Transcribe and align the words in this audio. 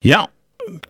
Ja, 0.00 0.22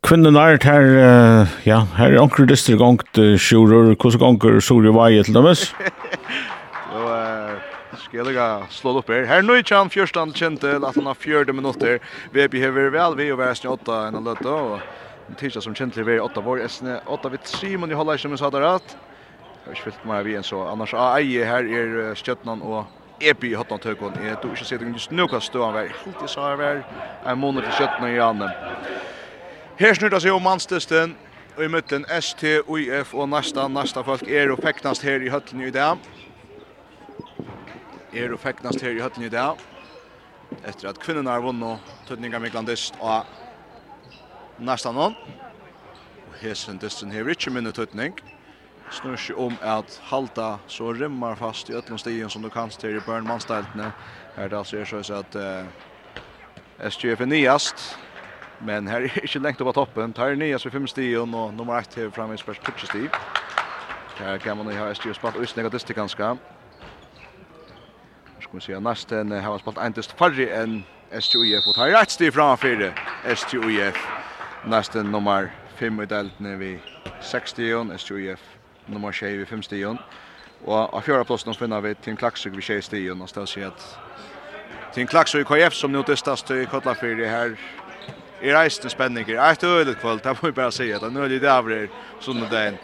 kvinnen 0.07 0.37
er 0.39 0.61
her, 0.63 0.85
uh, 0.87 1.55
ja, 1.67 1.81
her 1.97 2.13
er 2.13 2.21
anker 2.23 2.47
dyster 2.47 2.77
gongt 2.79 3.19
uh, 3.19 3.33
sjurur, 3.35 3.89
hvordan 3.99 4.37
anker 4.37 4.61
suri 4.63 4.93
vei 4.95 5.17
til 5.27 5.35
dømes? 5.35 5.65
Så 6.93 7.01
uh, 7.03 7.57
skal 8.05 8.31
jeg 8.31 8.69
slå 8.71 8.93
opp 9.01 9.11
her. 9.11 9.27
Her 9.27 9.43
nøy 9.43 9.65
tjan 9.67 9.91
fjørstan 9.91 10.31
kjente, 10.31 10.77
at 10.79 10.95
han 10.95 11.11
har 11.11 11.19
fjørde 11.19 11.51
minutter. 11.59 11.99
Vi 12.31 12.47
behøver 12.55 12.95
vel 12.95 13.19
vi 13.19 13.27
er 13.33 13.41
være 13.41 13.59
snøy 13.59 13.73
åtta 13.73 13.99
enn 14.07 14.21
han 14.21 14.31
løtta, 14.31 14.55
og 14.55 15.35
tirsdag 15.43 15.67
som 15.67 15.75
kjente 15.75 16.07
vi 16.07 16.15
er 16.15 16.23
åtta 16.23 16.47
vår, 16.47 16.63
esne 16.69 17.01
åtta 17.11 17.35
vitt 17.35 17.51
Simon 17.51 17.91
i 17.91 17.99
halvleis 17.99 18.23
som 18.23 18.31
vi 18.31 18.39
sa 18.39 18.55
der 18.55 18.69
at. 18.77 18.95
Jeg 18.95 19.67
har 19.67 19.75
ikke 19.75 19.89
fyllt 19.89 20.07
meg 20.07 20.23
vi 20.29 20.39
en 20.39 20.47
så, 20.47 20.63
annars 20.71 20.95
A.I. 20.95 21.35
her 21.51 21.67
er 21.67 22.15
stjøtnan 22.15 22.63
og 22.63 22.87
epi 23.21 23.51
i 23.51 23.55
hotna 23.55 23.79
tøkon. 23.79 24.17
Jeg 24.25 24.39
tror 24.41 24.55
ikke 24.55 24.67
sier 24.67 24.85
just 24.93 25.13
nu 25.13 25.27
kan 25.29 25.41
stå 25.41 25.65
han 25.65 25.75
vær. 25.75 25.91
Helt 26.05 26.23
i 26.25 26.29
sa 26.29 26.49
han 26.51 26.59
vær. 26.59 26.81
En 27.27 27.39
måned 27.39 27.63
til 27.63 27.73
17 27.87 28.07
i 28.09 28.19
andre. 28.19 28.51
Her 29.79 29.95
snurta 29.95 30.21
seg 30.21 30.33
om 30.33 30.43
manstesten. 30.43 31.17
Og 31.57 31.65
i 31.65 31.69
møtten 31.69 32.07
ST, 32.23 32.45
UIF 32.71 33.11
og 33.15 33.29
næsta, 33.29 33.67
næsta 33.69 34.05
folk 34.07 34.23
er 34.23 34.53
og 34.55 34.63
feknast 34.63 35.03
her 35.03 35.21
i 35.21 35.29
høtlen 35.29 35.67
i 35.67 35.73
dag. 35.75 35.99
Er 38.15 38.33
og 38.33 38.41
feknast 38.41 38.81
her 38.81 38.95
i 38.97 39.03
høtlen 39.03 39.27
i 39.27 39.33
dag. 39.33 39.61
Etter 40.65 40.89
at 40.89 41.01
kvinnorna 41.03 41.35
har 41.35 41.45
vunnet 41.45 41.93
tøtninga 42.09 42.39
Miklandist 42.39 42.97
og 43.01 43.27
næsta 44.59 44.95
noen. 44.95 45.19
Og 46.31 46.39
hesen 46.41 46.81
dysten 46.81 47.13
her 47.13 47.29
ikke 47.29 47.53
minne 47.53 47.75
tøtning. 47.75 48.15
Tøtning 48.17 48.40
snur 48.91 49.17
seg 49.17 49.39
om 49.39 49.57
at 49.63 50.01
halta 50.11 50.59
så 50.67 50.93
rimmar 50.93 51.35
fast 51.39 51.71
i 51.71 51.75
ötlund 51.75 52.01
stigen 52.01 52.31
som 52.31 52.43
du 52.43 52.51
kan 52.51 52.71
styr 52.71 52.97
i 52.97 53.01
Burn 53.07 53.27
Her 53.27 53.93
er 54.37 54.49
det 54.49 54.59
altså 54.59 54.77
er 54.77 54.85
så, 54.85 54.97
at 54.97 55.11
att 55.11 55.35
eh, 55.37 56.91
SGF 56.91 57.21
er 57.21 57.27
nyast. 57.27 57.99
Men 58.59 58.87
här 58.87 59.01
är 59.01 59.23
inte 59.23 59.39
längt 59.39 59.61
upp 59.61 59.75
toppen. 59.75 60.13
Tar 60.13 60.29
er 60.29 60.37
nyast 60.37 60.65
ved 60.65 60.73
fem 60.73 60.87
stigen 60.87 61.35
og 61.35 61.55
nummer 61.55 61.79
ett 61.79 61.95
här 61.95 62.11
framme 62.11 62.35
i 62.35 62.37
spörs 62.37 62.59
touch 62.59 62.87
stig. 62.87 63.11
Her 64.17 64.39
kan 64.39 64.57
man 64.57 64.77
ha 64.77 64.95
SGF 64.95 65.17
spalt 65.17 65.37
og 65.37 65.43
usnega 65.43 65.69
dyster 65.69 65.95
ganska. 65.95 66.37
Her 68.35 68.41
skal 68.41 68.55
vi 68.55 68.61
se 68.61 68.75
at 68.75 68.83
nesten 68.83 69.33
har 69.33 69.59
spalt 69.59 69.79
en 69.79 69.93
dyster 69.93 70.17
färre 70.17 70.63
än 70.63 70.85
SGF 71.21 71.67
og 71.69 71.75
tar 71.75 71.89
rätt 71.89 72.11
stig 72.11 72.35
framför 72.35 72.95
SGF. 73.35 73.97
Nesten 74.65 75.13
nummer 75.13 75.51
5 75.77 76.01
i 76.01 76.07
deltene 76.07 76.57
vi 76.57 76.79
60 77.21 77.99
SGF 77.99 78.60
nummer 78.87 79.13
6 79.13 79.39
vi 79.39 79.47
5 79.47 79.63
stigen. 79.63 79.99
Og 80.65 80.95
av 80.95 81.01
fjärde 81.01 81.25
platsen 81.25 81.55
finner 81.55 81.81
vi 81.81 81.95
Tim 81.95 82.17
Klaksvik 82.17 82.57
vi 82.57 82.63
6 82.63 82.87
stigen. 82.87 83.23
Och 83.23 83.29
ställs 83.29 83.57
i 83.57 83.65
att 83.65 83.99
Tim 84.95 85.07
Klaksvik 85.07 85.47
KF 85.47 85.75
som 85.75 85.93
nu 85.93 86.03
testas 86.03 86.51
i 86.51 86.67
Kotlafyr 86.71 87.27
här 87.27 87.57
i 88.41 88.53
reisten 88.53 88.91
spänningar. 88.91 89.35
Jag 89.35 89.59
tror 89.59 89.85
det 89.85 89.95
kvällt, 89.95 90.23
det 90.23 90.35
får 90.35 90.47
vi 90.47 90.53
bara 90.53 90.71
säga. 90.71 90.99
Det 90.99 91.07
är 91.07 91.11
nöjligt 91.11 91.43
över 91.43 91.89
dagen 92.51 92.77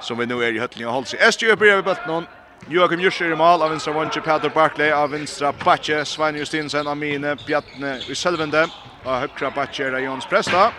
som 0.00 0.18
vi 0.18 0.26
nu 0.26 0.44
är 0.44 0.52
i 0.52 0.58
Hötlinge 0.58 0.86
och 0.86 0.94
Holsi. 0.94 1.16
SGÖ 1.32 1.56
börjar 1.56 1.76
vid 1.76 1.84
Böttenon. 1.84 2.26
Joakim 2.68 3.00
Jurser 3.00 3.32
i 3.32 3.36
mål 3.36 3.62
av 3.62 3.70
vinstra 3.70 3.92
vondje, 3.92 4.22
Peter 4.22 4.48
Barkley 4.48 4.90
av 4.90 5.10
vinstra 5.10 5.52
Batje, 5.64 6.04
Svein 6.04 6.36
Justinsen 6.36 6.86
av 6.86 6.96
Mine, 6.96 7.36
Bjartne 7.46 7.98
i 8.08 8.14
Selvende, 8.14 8.62
og 9.04 9.20
høyre 9.20 9.50
Batje 9.52 9.84
er 9.84 9.98
Jons 10.00 10.26
Presta. 10.26 10.70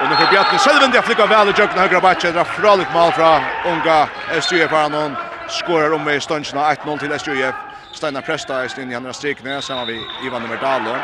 Och 0.00 0.08
nu 0.10 0.16
får 0.16 0.32
Bjartne 0.32 0.58
Selvin 0.58 0.90
det 0.90 1.02
flickar 1.02 1.26
väl 1.26 1.48
i 1.48 1.52
jökna 1.58 1.80
högra 1.80 2.00
backen. 2.00 2.34
Det 2.34 2.40
är 2.40 2.92
mål 2.94 3.12
från 3.12 3.40
unga 3.72 4.08
SJF 4.42 4.70
någon. 4.70 5.12
Skorar 5.48 5.92
om 5.92 6.08
i 6.08 6.20
stundsna 6.20 6.74
1-0 6.74 6.98
till 6.98 7.12
SJF. 7.12 7.54
Steinar 7.92 8.20
Presta 8.20 8.64
i 8.64 8.68
sin 8.68 8.94
andra 8.94 9.12
strikne 9.12 9.50
har 9.50 9.86
vi 9.86 10.00
Ivan 10.26 10.42
Merdalo. 10.42 10.96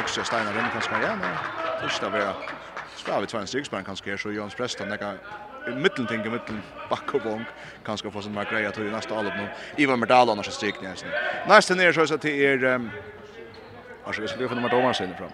Också 0.00 0.24
Steinar 0.24 0.52
runt 0.52 0.72
kanske 0.72 0.96
igen. 0.96 1.20
Första 1.82 2.08
vara 2.08 2.34
Ska 2.96 3.20
vi 3.20 3.26
två 3.26 3.46
striksband 3.46 3.86
kanske 3.86 4.18
så 4.18 4.30
Jons 4.30 4.54
Presta 4.54 4.84
neka 4.84 5.12
i 5.68 5.70
mitten 5.70 6.06
tänker 6.06 6.30
mitten 6.30 6.62
back 6.90 7.14
och 7.14 7.20
bonk 7.20 7.46
kanske 7.86 8.10
få 8.10 8.22
sån 8.22 8.36
här 8.36 8.46
grejer 8.52 8.70
till 8.70 8.82
nästa 8.82 9.18
allop 9.18 9.34
nu. 9.36 9.48
Ivan 9.76 10.00
Merdalo 10.00 10.34
nästa 10.34 10.66
nästan 10.82 11.10
Nästa 11.48 11.74
ner 11.74 11.92
så 11.92 12.06
så 12.06 12.18
till 12.18 12.40
är 12.40 12.80
Alltså, 14.04 14.22
vi 14.22 14.28
ska 14.28 14.48
få 14.48 14.54
nummer 14.54 14.68
Thomas 14.68 14.96
sen 14.96 15.14
fram 15.18 15.30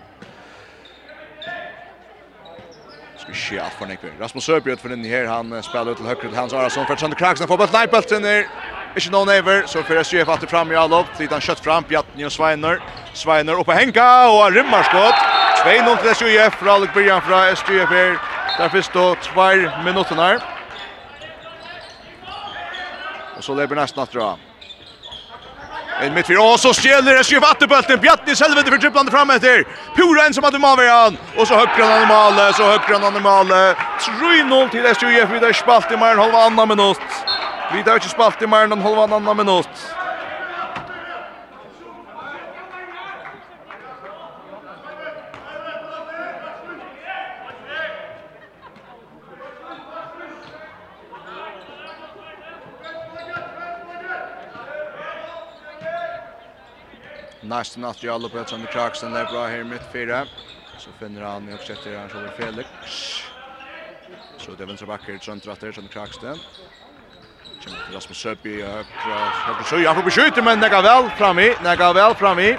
ikke 3.29 3.63
alt 3.63 3.77
for 3.79 3.87
nekver. 3.87 4.11
Rasmus 4.21 4.45
Sørbjød 4.45 4.81
for 4.83 4.95
inn 4.95 5.05
i 5.05 5.13
her, 5.13 5.29
han 5.29 5.53
spiller 5.63 5.93
ut 5.93 6.01
til 6.01 6.07
høyre 6.07 6.21
til 6.21 6.37
Hans 6.37 6.53
Arason, 6.53 6.87
for 6.87 6.95
Trønder 6.95 7.19
Kragsen 7.19 7.49
får 7.49 7.61
bøtt 7.61 7.75
nærpølten 7.77 8.25
her, 8.25 8.49
ikke 8.97 9.13
noen 9.13 9.29
never, 9.29 9.67
så 9.69 9.83
fyrir 9.87 10.03
SJF 10.03 10.33
alltid 10.33 10.49
fram 10.49 10.73
i 10.73 10.79
Alop, 10.81 11.11
litt 11.21 11.33
han 11.33 11.45
kjøtt 11.45 11.63
fram, 11.65 11.87
Bjartni 11.89 12.27
og 12.27 12.33
Sveiner, 12.33 12.81
Sveiner 13.15 13.61
oppe 13.61 13.77
henka, 13.77 14.09
og 14.33 14.43
han 14.47 14.59
rymmer 14.59 14.89
skott, 14.89 15.25
2-0 15.63 16.03
til 16.03 16.15
SJF, 16.15 16.61
fra 16.63 16.77
Alec 16.79 16.95
Brian 16.97 17.25
fra 17.27 17.45
SJF 17.55 17.95
her, 17.95 18.19
der 18.59 18.69
finnes 18.69 18.89
då 18.89 19.15
tvær 19.23 19.85
minutter 19.85 20.15
her. 20.15 20.41
Og 23.37 23.45
så 23.45 23.55
lever 23.55 23.75
nesten 23.79 24.03
at 24.03 24.15
dra. 24.15 24.35
En 26.01 26.15
mitt 26.15 26.27
för 26.27 26.53
och 26.53 26.61
så 26.61 26.75
stjäller 26.75 27.15
det 27.15 27.25
sig 27.25 27.39
vattenbulten. 27.39 28.01
Bjatte 28.01 28.37
Selvende 28.37 28.71
för 28.71 28.79
dribblande 28.79 29.13
fram 29.13 29.31
efter. 29.31 29.65
Pura 29.97 30.27
en 30.27 30.35
som 30.35 30.45
hade 30.45 30.59
Maveran 30.59 31.17
och 31.37 31.49
så 31.49 31.55
högre 31.55 31.85
han 31.85 32.01
normale, 32.01 32.53
så 32.53 32.63
högre 32.63 32.99
han 32.99 33.13
normale. 33.15 33.75
3-0 34.01 34.71
till 34.71 34.87
SJF 34.87 35.31
där 35.41 35.53
spalt 35.53 35.93
i 35.93 35.97
mer 35.97 36.07
än 36.07 36.19
halva 36.19 36.39
annan 36.39 36.69
minut. 36.69 36.99
Vidare 37.75 38.01
spalt 38.01 38.43
i 38.43 38.47
mer 38.47 38.65
än 38.65 38.83
halva 38.83 39.03
annan 39.05 39.37
minut. 39.37 39.69
Nästan 57.49 57.85
att 57.85 58.03
jag 58.03 58.13
håller 58.13 58.29
på 58.29 58.39
att 58.39 58.49
som 58.49 58.67
Clarkson 58.67 59.13
där 59.13 59.25
bra 59.25 59.47
här 59.47 59.65
mitt 59.65 59.93
fyra. 59.93 60.27
Så 60.79 60.91
finner 60.99 61.23
han 61.23 61.53
och 61.55 61.61
sätter 61.61 61.99
han 61.99 62.11
så 62.11 62.43
Felix. 62.43 62.69
Så 64.37 64.51
det 64.51 64.63
är 64.63 64.67
vänster 64.67 64.87
backer 64.87 65.19
rätt 65.47 65.61
där 65.61 65.73
som 65.73 65.89
Kraxten. 65.89 66.39
Kommer 67.65 67.85
till 67.87 67.95
Rasmus 67.95 68.19
Søby 68.19 68.63
høyre. 68.63 68.85
Högra 69.47 69.65
Søy, 69.65 69.87
han 69.87 69.97
får 69.97 70.03
beskytte, 70.03 70.43
men 70.43 70.61
det 70.61 70.69
går 70.69 70.83
vel 70.83 71.11
fram 71.11 71.39
i. 71.39 71.55
Det 71.63 71.77
går 71.77 71.95
vel 71.95 72.15
fram 72.15 72.39
i. 72.39 72.59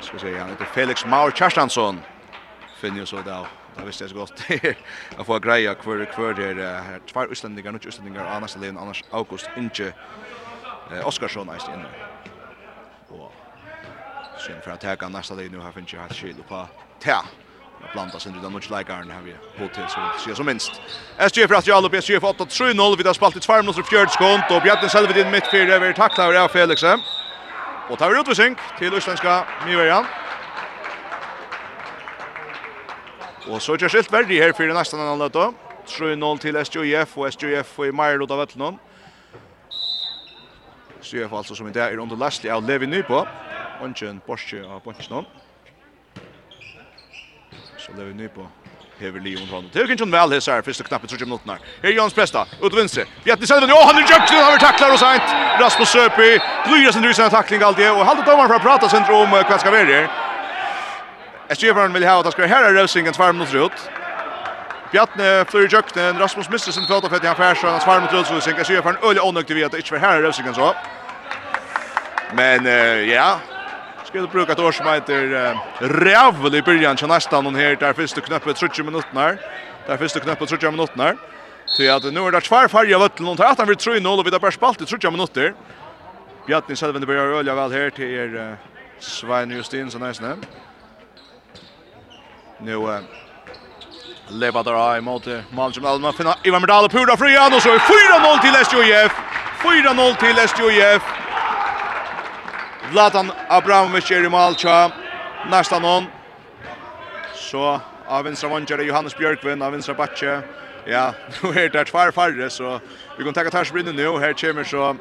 Ska 0.00 0.18
se, 0.18 0.38
han 0.38 0.50
heter 0.50 0.64
Felix 0.64 1.06
Maur 1.06 1.30
Kjerstansson. 1.30 2.00
Finner 2.76 2.98
ju 2.98 3.06
så 3.06 3.16
där. 3.16 3.46
Det 3.76 3.86
visste 3.86 4.04
jag 4.04 4.10
så 4.10 4.16
gott. 4.16 4.42
Jag 5.16 5.26
får 5.26 5.40
greja 5.40 5.74
greia 5.74 6.06
hver 6.16 6.34
Det 6.34 6.64
her. 6.64 7.00
Tvær 7.12 7.26
utlendinger, 7.26 7.72
nukkje 7.72 7.88
utlendinger, 7.88 8.24
annars 8.24 8.56
levn, 8.56 8.78
annars 8.78 9.04
August 9.10 9.50
inte. 9.56 9.82
August 9.82 10.29
Eh, 10.92 11.06
Oskarsson 11.06 11.48
är 11.48 11.74
inne. 11.74 11.86
Och 13.08 13.32
sen 14.46 14.60
för 14.62 14.70
att 14.70 14.98
ta 14.98 15.08
nästa 15.08 15.34
dag 15.34 15.52
nu 15.52 15.58
har 15.58 15.72
finns 15.72 15.94
ju 15.94 15.98
här 15.98 16.08
skil 16.08 16.34
på. 16.48 16.68
Ta. 17.04 17.24
Jag 17.80 17.90
blandar 17.92 18.18
sen 18.18 18.38
utan 18.38 18.52
något 18.52 18.70
iron 18.70 19.10
har 19.10 19.22
vi 19.22 19.34
hotel 19.58 19.88
så 19.88 20.24
ser 20.24 20.34
som 20.34 20.46
minst. 20.46 20.72
SG 21.28 21.48
för 21.48 21.54
att 21.54 21.66
jag 21.66 21.76
allop 21.76 21.94
SG 22.02 22.20
för 22.20 22.32
8-3-0 22.32 22.96
vid 22.96 23.06
har 23.06 23.14
spalt 23.14 23.36
i 23.36 23.40
2 23.40 23.56
minuter 23.56 23.82
fjärde 23.82 24.10
skont 24.10 24.50
och 24.50 24.62
Bjarne 24.62 24.88
själv 24.88 25.16
i 25.16 25.24
mitt 25.24 25.50
fyra 25.50 25.74
över 25.74 25.92
tacklar 25.92 26.34
av 26.34 26.48
Felix. 26.48 26.82
Och 27.90 27.98
tar 27.98 28.20
ut 28.20 28.36
Sink 28.36 28.58
till 28.78 28.94
Östländska 28.94 29.44
Nyverjan. 29.66 30.04
Och 33.48 33.62
så 33.62 33.76
kör 33.76 33.88
skilt 33.88 34.12
värdig 34.12 34.40
här 34.40 34.52
för 34.52 34.66
nästan 34.66 35.00
annan 35.00 35.30
då. 35.32 35.54
3-0 35.86 36.38
till 36.38 36.56
SGF 36.56 37.18
och 37.18 37.32
SGF 37.32 37.78
i 37.78 37.92
Majlod 37.92 38.32
av 38.32 38.38
Vettlund. 38.38 38.78
Sjøf 41.02 41.32
altså 41.32 41.54
som 41.56 41.68
i 41.68 41.72
dag 41.72 41.94
er 41.94 42.00
under 42.00 42.16
lastlig 42.16 42.50
av 42.52 42.64
Levi 42.66 42.86
Nybo. 42.86 43.24
Ongen 43.80 44.20
Borske 44.26 44.60
av 44.60 44.82
Bonsen. 44.84 45.26
Så 47.80 47.94
Levi 47.96 48.12
Nybo 48.14 48.46
hever 49.00 49.20
Leon 49.20 49.48
Ronald. 49.48 49.70
Det 49.72 49.80
er 49.80 49.90
ikke 49.90 50.06
vel 50.12 50.34
his 50.34 50.46
her, 50.46 50.62
første 50.62 50.84
knappet 50.84 51.10
30 51.10 51.24
minutter 51.24 51.52
her. 51.52 51.62
Her 51.82 51.90
er 51.90 51.96
Jons 51.96 52.14
Presta, 52.14 52.44
ut 52.60 52.76
vinstre. 52.76 53.06
Bjarni 53.24 53.48
Selven, 53.48 53.72
ja, 53.72 53.78
han 53.86 53.96
er 53.96 54.04
jøkt, 54.04 54.34
han 54.34 54.44
har 54.44 54.60
taklar 54.60 54.92
og 54.92 55.00
sent. 55.00 55.32
Rasmus 55.62 55.88
Søpi, 55.88 56.28
glyrer 56.66 56.92
sin 56.92 57.06
rysende 57.08 57.30
takling 57.32 57.64
alt 57.64 57.80
det, 57.80 57.88
og 57.90 58.04
halde 58.04 58.26
dommeren 58.26 58.52
for 58.52 58.58
å 58.58 58.66
prate 58.66 58.90
sentrum 58.92 59.24
om 59.24 59.38
hva 59.38 59.58
skal 59.62 59.72
være 59.72 59.94
her. 59.94 60.10
Jeg 61.48 61.62
styrer 61.62 61.96
vil 61.96 62.06
ha 62.06 62.18
at 62.20 62.28
han 62.28 62.36
skal 62.36 62.44
være 62.44 62.54
her 62.54 62.68
er 62.68 62.76
Røsingen, 62.76 63.16
tvær 63.16 63.32
minutter 63.32 63.64
ut. 63.64 63.88
Bjarne 64.90 65.44
flyr 65.44 65.64
i 65.64 66.18
Rasmus 66.18 66.50
mister 66.50 66.72
sin 66.72 66.86
føtter 66.86 67.08
fett 67.08 67.24
i 67.24 67.26
han 67.26 67.36
færs, 67.36 67.60
han 67.62 67.80
svarar 67.80 68.00
mot 68.00 68.12
Rødsvising, 68.12 68.58
Jag 68.58 68.66
ser 68.66 68.82
för 68.82 68.90
en 68.90 69.04
øyelig 69.04 69.22
ånøktig 69.22 69.54
vid 69.54 69.64
att 69.64 69.72
det 69.72 69.78
inte 69.78 69.92
var 69.92 69.98
här 69.98 70.18
i 70.18 70.22
Rødsvingen 70.22 70.54
så. 70.54 70.74
Men 72.34 72.66
uh, 72.66 73.08
ja, 73.08 73.40
skulle 74.04 74.26
bruka 74.26 74.52
ett 74.52 74.58
år 74.58 74.72
som 74.72 74.86
heter 74.86 75.24
uh, 75.24 75.58
Rävl 75.80 76.54
i 76.54 76.62
början 76.62 76.96
till 76.96 77.06
nästan 77.06 77.44
hon 77.44 77.54
här 77.54 77.76
där 77.76 77.92
första 77.92 78.20
knäppet 78.20 78.56
30 78.56 78.82
minuter. 78.82 79.38
Där 79.86 79.96
första 79.96 80.20
knäppet 80.20 80.48
30 80.48 80.70
minuter. 80.70 81.16
Så 81.66 81.82
ja, 81.82 82.00
nu 82.02 82.20
är 82.20 82.30
det 82.30 82.40
tvär 82.40 82.68
färja 82.68 82.98
Hon 83.18 83.36
tar 83.36 83.44
att 83.44 83.58
han 83.58 83.68
vill 83.68 83.76
tro 83.76 83.96
in 83.96 84.06
och 84.06 84.26
vi 84.26 84.30
där 84.30 84.38
bara 84.38 84.50
spalt 84.50 84.80
i 84.80 84.84
30 84.84 85.10
minuter. 85.10 85.54
Bjartni 86.46 86.76
Selvin 86.76 87.06
börjar 87.06 87.26
ölja 87.26 87.54
väl 87.54 87.72
här 87.72 87.90
till 87.90 88.04
er 88.04 88.34
uh, 88.34 88.54
Svein 88.98 89.90
så 89.90 89.98
nästan. 89.98 90.44
Nu 92.58 92.74
uh, 92.74 92.98
Leva 94.30 94.62
där 94.62 94.96
i 94.96 95.00
mot 95.00 95.26
Malmö 95.50 95.80
Malmö 95.80 96.12
finna 96.12 96.34
Ivan 96.42 96.60
Merdal 96.60 96.88
pura 96.88 97.16
fria 97.16 97.46
och 97.46 97.62
så 97.62 97.68
är 97.68 97.78
4-0 97.78 98.40
till 98.40 98.54
SJF. 98.54 99.12
4-0 99.62 100.16
till 100.16 100.38
SJF. 100.38 101.02
Vladan 102.92 103.32
Abramovic 103.48 104.10
är 104.10 104.24
i 104.24 104.28
Malcha. 104.28 104.90
Nästa 105.50 105.78
någon. 105.78 106.04
Så 107.34 107.80
av 108.06 108.24
vänstra 108.24 108.48
vangare 108.48 108.82
Johannes 108.82 109.16
Björkvin 109.16 109.62
av 109.62 109.72
vänstra 109.72 109.94
backe. 109.94 110.40
Ja, 110.84 111.14
nu 111.42 111.48
är 111.48 111.68
det 111.68 111.84
två 111.84 112.12
färre 112.12 112.50
så 112.50 112.80
vi 113.18 113.24
kan 113.24 113.32
ta 113.32 113.50
Tarsbrinne 113.50 113.92
nu. 113.92 114.18
Här 114.18 114.32
kommer 114.32 114.64
så 114.64 114.96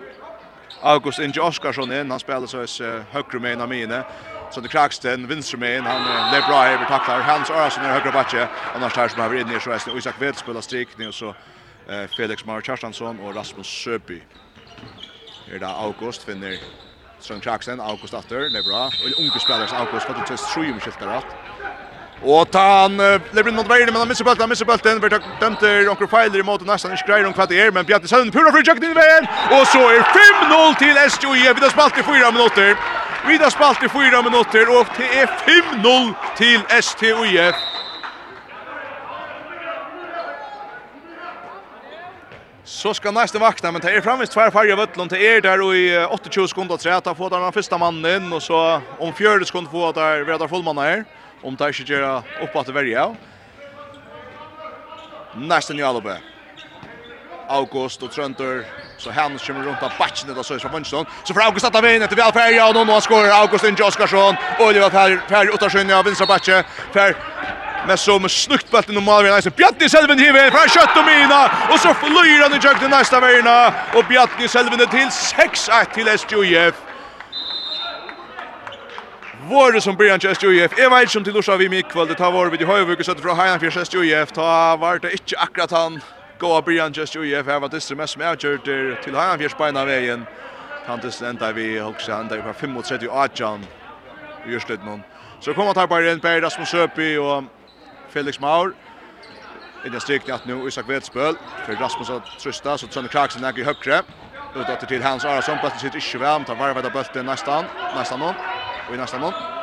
August 0.81 1.19
Inge 1.19 1.39
Oskarsson 1.39 1.91
in. 1.91 2.11
Han 2.11 2.19
spelar 2.19 2.65
så 2.65 3.01
högre 3.11 3.39
med 3.39 3.53
en 3.53 3.61
av 3.61 3.69
mine. 3.69 4.03
Så 4.51 4.61
det 4.61 4.67
Kraksten, 4.67 5.27
Winsterman, 5.27 5.85
han 5.85 6.31
lever 6.31 6.47
bra 6.47 6.61
här, 6.61 6.77
vi 6.77 6.85
tacklar 6.85 7.19
Hans 7.21 7.49
Arason 7.49 7.83
är 7.83 7.93
högra 7.93 8.11
backe. 8.11 8.47
Annars 8.75 8.95
här 8.95 9.07
som 9.07 9.21
har 9.21 9.29
varit 9.29 9.41
inne 9.41 9.57
i 9.57 9.59
så 9.59 9.71
är 9.71 9.97
Isak 9.97 10.21
Ved 10.21 10.35
spelar 10.35 10.61
strikning 10.61 11.07
och 11.07 11.13
så 11.13 11.29
eh, 11.89 12.07
Felix 12.17 12.45
Mar 12.45 12.61
Kjartansson 12.61 13.19
och 13.19 13.35
Rasmus 13.35 13.67
Söby. 13.67 14.21
Här 15.51 15.59
det 15.59 15.67
August 15.67 16.23
finner 16.23 16.57
Ström 17.19 17.39
Kraksten, 17.39 17.79
August 17.79 18.13
Atter, 18.13 18.39
det 18.39 18.59
är 18.59 18.69
bra. 18.69 18.85
Och 18.85 19.19
unge 19.19 19.39
spelare 19.39 19.77
August 19.77 20.05
fattar 20.05 20.23
till 20.23 20.37
sju 20.37 20.71
om 20.73 20.79
skiftar 20.79 21.07
rätt. 21.07 21.25
Och 22.23 22.51
ta 22.51 22.81
han 22.81 22.97
Lebrin 23.31 23.55
mot 23.55 23.67
Vejle, 23.67 23.85
men 23.85 23.95
han 23.95 24.07
missar 24.07 24.25
bulten, 24.25 24.41
han 24.41 24.49
missar 24.49 24.65
bulten. 24.65 25.01
Vi 25.01 25.09
tar 25.09 25.21
dömt 25.39 25.59
till 25.59 25.89
Onkel 25.89 26.07
Feiler 26.07 26.39
i 26.39 26.41
och 26.41 26.65
nästan 26.65 26.91
inte 26.91 27.03
grejer 27.07 27.25
om 27.25 27.33
kvart 27.33 27.51
är, 27.51 27.71
men 27.71 27.85
Bjarni 27.85 28.07
Sönd, 28.07 28.33
pura 28.33 28.51
för 28.51 28.59
i 28.59 28.93
vägen 28.93 29.27
Och 29.51 29.67
så 29.67 29.79
är 29.89 30.01
5-0 30.71 30.77
till 30.77 30.97
SJ 30.97 31.27
vi 31.27 31.61
har 31.61 31.69
spalt 31.69 31.97
i 31.97 32.03
fyra 32.03 32.31
minuter. 32.31 32.77
Vi 33.27 33.37
har 33.37 33.49
spalt 33.49 33.83
i 33.83 33.89
fyra 33.89 34.21
minutter, 34.21 34.69
og 34.71 34.87
det 34.97 35.09
er 35.21 35.27
5-0 35.45 36.13
til 36.37 36.63
STUIF. 36.81 37.55
Så 42.63 42.93
skal 42.93 43.13
nästa 43.13 43.39
vakna, 43.39 43.71
men 43.71 43.81
det 43.81 43.91
är 43.91 44.01
framvis 44.01 44.29
tvär 44.29 44.51
färja 44.51 44.75
vötlon. 44.75 45.07
Det 45.07 45.27
är 45.27 45.41
där 45.41 45.75
i 45.75 46.07
28 46.31 46.47
sekunder 46.47 46.75
att 46.75 46.81
träta. 46.81 47.15
Få 47.15 47.29
där 47.29 47.39
den 47.39 47.51
första 47.51 47.77
mannen 47.77 48.23
in 48.23 48.33
och 48.33 48.43
så 48.43 48.81
om 48.99 49.13
40 49.13 49.45
sekunder 49.45 49.71
få 49.71 49.91
där 49.91 50.23
vi 50.23 50.37
där 50.37 50.47
fullmanna 50.47 50.81
här. 50.81 51.05
Om 51.41 51.55
det 51.55 51.67
inte 51.67 51.93
gör 51.93 52.23
upp 52.41 52.55
att 52.55 52.69
välja. 52.69 53.15
Nästa 55.35 55.73
nya 55.73 56.01
August 57.47 58.03
och 58.03 58.11
Tröntor 58.11 58.65
Så 58.99 59.11
Hans 59.11 59.43
kommer 59.47 59.63
runt 59.63 59.83
av 59.83 59.91
batchen 59.99 60.35
där 60.35 60.43
så 60.43 60.53
är 60.53 60.59
från 60.59 60.71
Munchston. 60.71 61.05
Så 61.23 61.33
för 61.33 61.41
August 61.41 61.65
att 61.65 61.73
ta 61.73 61.89
in 61.89 62.01
efter 62.01 62.15
Valfärja 62.15 62.67
och 62.67 62.87
nu 62.87 63.01
skorar 63.01 63.41
August 63.41 63.63
in 63.63 63.75
Joskarsson. 63.75 64.35
Oliver 64.59 64.89
Färj 64.89 65.17
Färj 65.29 65.49
Ottarsson 65.49 65.91
av 65.91 66.05
vänstra 66.05 66.27
batchen. 66.27 66.63
Fer 66.93 67.15
med 67.87 67.99
så 67.99 68.19
med 68.19 68.31
snukt 68.31 68.71
bulten 68.71 68.97
och 68.97 69.03
Malvin 69.03 69.33
Eisen. 69.33 69.53
Bjarni 69.55 69.89
Selven 69.89 70.19
hiver 70.19 70.51
från 70.51 70.69
kött 70.69 70.97
och 70.97 71.05
mina 71.05 71.51
och 71.71 71.79
så 71.79 71.93
flyr 71.93 72.41
han 72.43 72.53
i 72.53 72.59
jökten 72.63 72.89
nästa 72.89 73.19
värna 73.19 73.73
och 73.93 74.05
Bjarni 74.09 74.47
Selven 74.47 74.79
till 74.79 75.09
6-1 75.09 75.93
till 75.93 76.07
SJF. 76.07 76.75
Var 79.49 79.79
som 79.79 79.95
blir 79.95 80.09
han 80.09 80.19
just 80.21 80.43
UF. 80.43 80.71
Jag 80.77 80.89
vet 80.89 81.15
om 81.15 81.23
till 81.23 81.37
Orsa 81.37 81.55
vi 81.55 81.69
mig 81.69 81.83
kväll 81.83 82.07
det 82.07 82.19
har 82.19 82.31
varit 82.31 82.53
vid 82.53 82.61
i 82.61 82.65
Höjvik 82.65 83.05
så 83.05 83.11
att 83.11 83.19
från 83.19 83.37
Hajan 83.37 83.59
för 83.59 83.65
just 83.65 83.95
UF 83.95 84.31
ta 84.31 84.75
var 84.75 84.99
det 84.99 85.11
inte 85.11 85.37
akkurat 85.37 85.71
han 85.71 86.01
Gå 86.39 86.61
Brian 86.61 86.93
just 86.93 87.15
UF 87.15 87.45
här 87.45 87.59
var 87.59 87.69
det 87.69 87.95
mest 87.95 88.17
med 88.17 88.43
gjort 88.43 88.63
till 89.03 89.15
han 89.15 89.39
fjärs 89.39 89.53
på 89.53 89.67
ena 89.67 89.85
vägen. 89.85 90.27
Han 90.85 90.99
det 90.99 91.21
ända 91.21 91.51
vi 91.51 91.81
också 91.81 92.11
han 92.11 92.27
på 92.29 92.33
35 92.33 92.77
och 92.77 92.85
Adjan. 93.11 93.67
Just 94.43 94.67
det 94.67 94.83
någon. 94.83 95.03
Så 95.39 95.53
kommer 95.53 95.73
tar 95.73 95.87
bara 95.87 96.11
en 96.11 96.19
Per 96.19 96.41
Rasmus 96.41 96.73
Öpi 96.73 97.17
och 97.17 97.43
Felix 98.07 98.39
Maur. 98.39 98.73
I 99.85 99.89
det 99.89 99.99
strykning 99.99 100.35
att 100.35 100.45
nu 100.45 100.67
Isak 100.67 100.89
Vetspöl 100.89 101.35
för 101.65 101.75
Rasmus 101.75 102.09
att 102.09 102.37
trösta 102.37 102.77
så 102.77 102.87
Trond 102.87 103.11
Kraxen 103.11 103.41
där 103.41 103.59
i 103.59 103.63
högre. 103.63 104.03
Utåt 104.55 104.87
till 104.87 105.03
Hans 105.03 105.25
Arason 105.25 105.59
på 105.59 105.69
sitt 105.69 105.95
inte 105.95 106.17
väl, 106.17 106.45
tar 106.45 106.55
varvet 106.55 106.85
av 106.85 106.91
bulten 106.91 107.25
nästan, 107.25 107.69
nästan 107.91 108.19
någon. 108.19 108.35
Och 108.85 108.95
i 108.95 108.97
nästan 108.97 109.21
någon. 109.21 109.58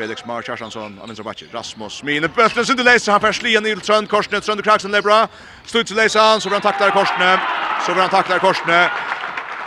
Felix 0.00 0.24
Mar 0.24 0.42
Kjarsson 0.42 0.98
av 1.02 1.08
vänstra. 1.08 1.48
Rasmus 1.52 2.02
Mine 2.02 2.28
Bøtten, 2.28 2.64
sin 2.66 2.76
läser 2.76 3.12
han 3.12 3.20
försligen 3.20 3.66
i 3.66 3.76
Trond 3.76 4.08
Korsnet 4.08 4.44
Trond 4.44 4.64
Kraxen 4.64 4.92
Lebra. 4.92 5.28
Slut 5.66 5.86
till 5.86 5.96
läsaren 5.96 6.40
så 6.40 6.48
blir 6.48 6.60
han 6.60 6.62
tacklar 6.62 6.90
Korsne. 6.90 7.40
Så 7.86 7.92
blir 7.92 8.02
han 8.02 8.10
tacklar 8.10 8.38
Korsne. 8.38 8.90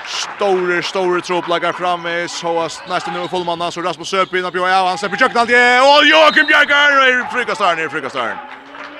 Store 0.07 0.83
store 0.83 1.21
trop 1.21 1.47
lagar 1.47 1.73
fram 1.73 2.07
i 2.07 2.27
såast 2.29 2.81
nästan 2.89 3.13
nu 3.13 3.27
fullmanna 3.27 3.71
så 3.71 3.81
Rasmus 3.81 4.09
Söp 4.09 4.33
in 4.33 4.51
på 4.51 4.57
ja 4.57 4.87
han 4.87 4.97
släpper 4.97 5.17
jukt 5.21 5.35
alltid. 5.35 5.55
Och 5.55 6.05
Joakim 6.11 6.45
Bjergar 6.45 7.31
frukastar 7.31 7.75
ner 7.75 7.89
frukastar. 7.89 8.37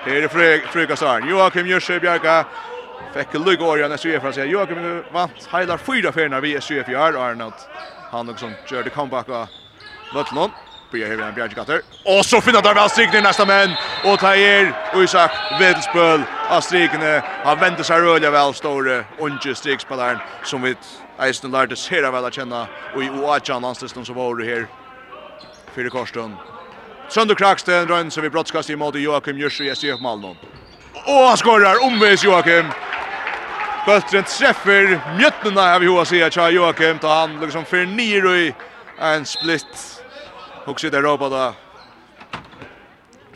Här 0.06 0.16
är 0.16 0.68
frukastar. 0.68 1.30
Joakim 1.30 1.68
Jörsö 1.68 2.00
Bjergar 2.00 2.46
Fick 3.14 3.34
lugg 3.34 3.62
år 3.62 3.90
när 3.90 3.98
SUF 3.98 4.22
från 4.22 4.34
sig. 4.34 4.50
Joakim 4.50 5.04
vant 5.12 5.48
heilar 5.52 5.78
fyra 5.78 6.12
färna 6.12 6.40
vi 6.40 6.62
SUF 6.62 6.90
i 6.90 6.96
år 6.96 7.18
Arnold. 7.18 7.54
Han 8.12 8.30
och 8.30 8.40
som 8.40 8.54
det 8.70 8.90
comeback 8.90 9.30
av 9.30 9.48
Lötlund. 10.14 10.52
Bia 10.94 11.08
hever 11.08 11.26
en 11.26 11.36
bjergekatter. 11.36 11.82
Og 12.06 12.26
så 12.26 12.40
finner 12.42 12.62
der 12.62 12.76
vel 12.78 12.90
strikene 12.90 13.24
i 13.24 13.26
neste 13.26 13.46
menn. 13.50 13.74
Og 14.06 14.20
Teier 14.22 14.70
og 14.94 15.04
Isak 15.04 15.34
Vedelsbøl 15.60 16.22
av 16.54 16.62
strikene. 16.62 17.16
Han 17.44 17.62
venter 17.62 17.88
seg 17.88 18.06
rødja 18.06 18.30
vel 18.34 18.54
store 18.54 19.00
unge 19.18 19.56
strikspilleren 19.58 20.22
som 20.46 20.62
vi 20.64 20.76
eisen 21.26 21.54
lærte 21.54 21.76
ser 21.80 22.06
vel 22.06 22.30
å 22.30 22.32
kjenne. 22.34 22.66
Og 22.94 23.04
i 23.04 23.10
Oachan 23.10 23.66
landslisten 23.66 24.06
som 24.06 24.20
var 24.20 24.44
her. 24.46 24.68
Fyre 25.74 25.90
Korstund. 25.90 26.38
Sønder 27.10 27.36
Kraksten 27.36 27.90
rønn 27.90 28.12
som 28.12 28.24
vi 28.24 28.30
brottskast 28.30 28.70
i 28.70 28.78
måte 28.80 29.02
Joakim 29.02 29.38
Jørsi 29.42 29.68
i 29.68 29.74
SJF 29.74 30.02
Malmö. 30.02 30.36
Og 31.04 31.28
han 31.28 31.38
skårer 31.38 31.82
omvis 31.84 32.24
Joakim. 32.24 32.70
Bøltren 33.88 34.24
treffer 34.30 34.94
mjøttene 35.18 35.66
av 35.74 35.84
Hoa 35.84 36.06
sier 36.08 36.32
Joakim. 36.54 37.02
Da 37.02 37.24
han 37.24 37.36
liksom 37.42 37.66
fyrir 37.66 37.90
nir 37.90 38.30
i 38.32 38.46
en 39.02 39.26
splitt 39.26 40.03
Hooks 40.66 40.84
ut 40.84 40.94
Europa 40.94 41.30
då. 41.30 41.54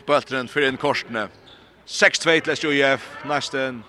Bultren 0.06 0.48
för 0.48 0.62
en 0.62 0.76
korsne. 0.76 1.28
6-2 1.86 2.40
till 2.40 2.52
SJF. 2.52 3.10
Nästan 3.24 3.84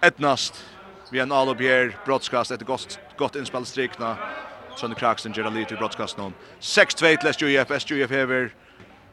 etnast. 0.00 0.64
Vi 1.10 1.20
en 1.20 1.32
all 1.32 1.48
uppger 1.48 1.96
broadcast 2.04 2.50
ett 2.50 2.62
gott 2.62 2.98
gott 3.18 3.36
inspel 3.36 3.66
strikna. 3.66 4.16
Sonny 4.76 4.94
Kraxton 4.94 5.32
ger 5.32 5.50
lite 5.50 5.74
broadcast 5.74 6.16
någon. 6.16 6.34
6-2 6.60 7.16
till 7.16 7.28
SJF. 7.28 7.70
SJF 7.70 8.10
hever 8.10 8.54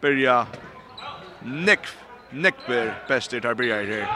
börja 0.02 0.48
Nick 1.44 1.80
Nick 2.30 2.56
Bear 2.68 3.04
bäst 3.08 3.32
där 3.32 3.54
börjar 3.54 3.84
här. 3.84 4.08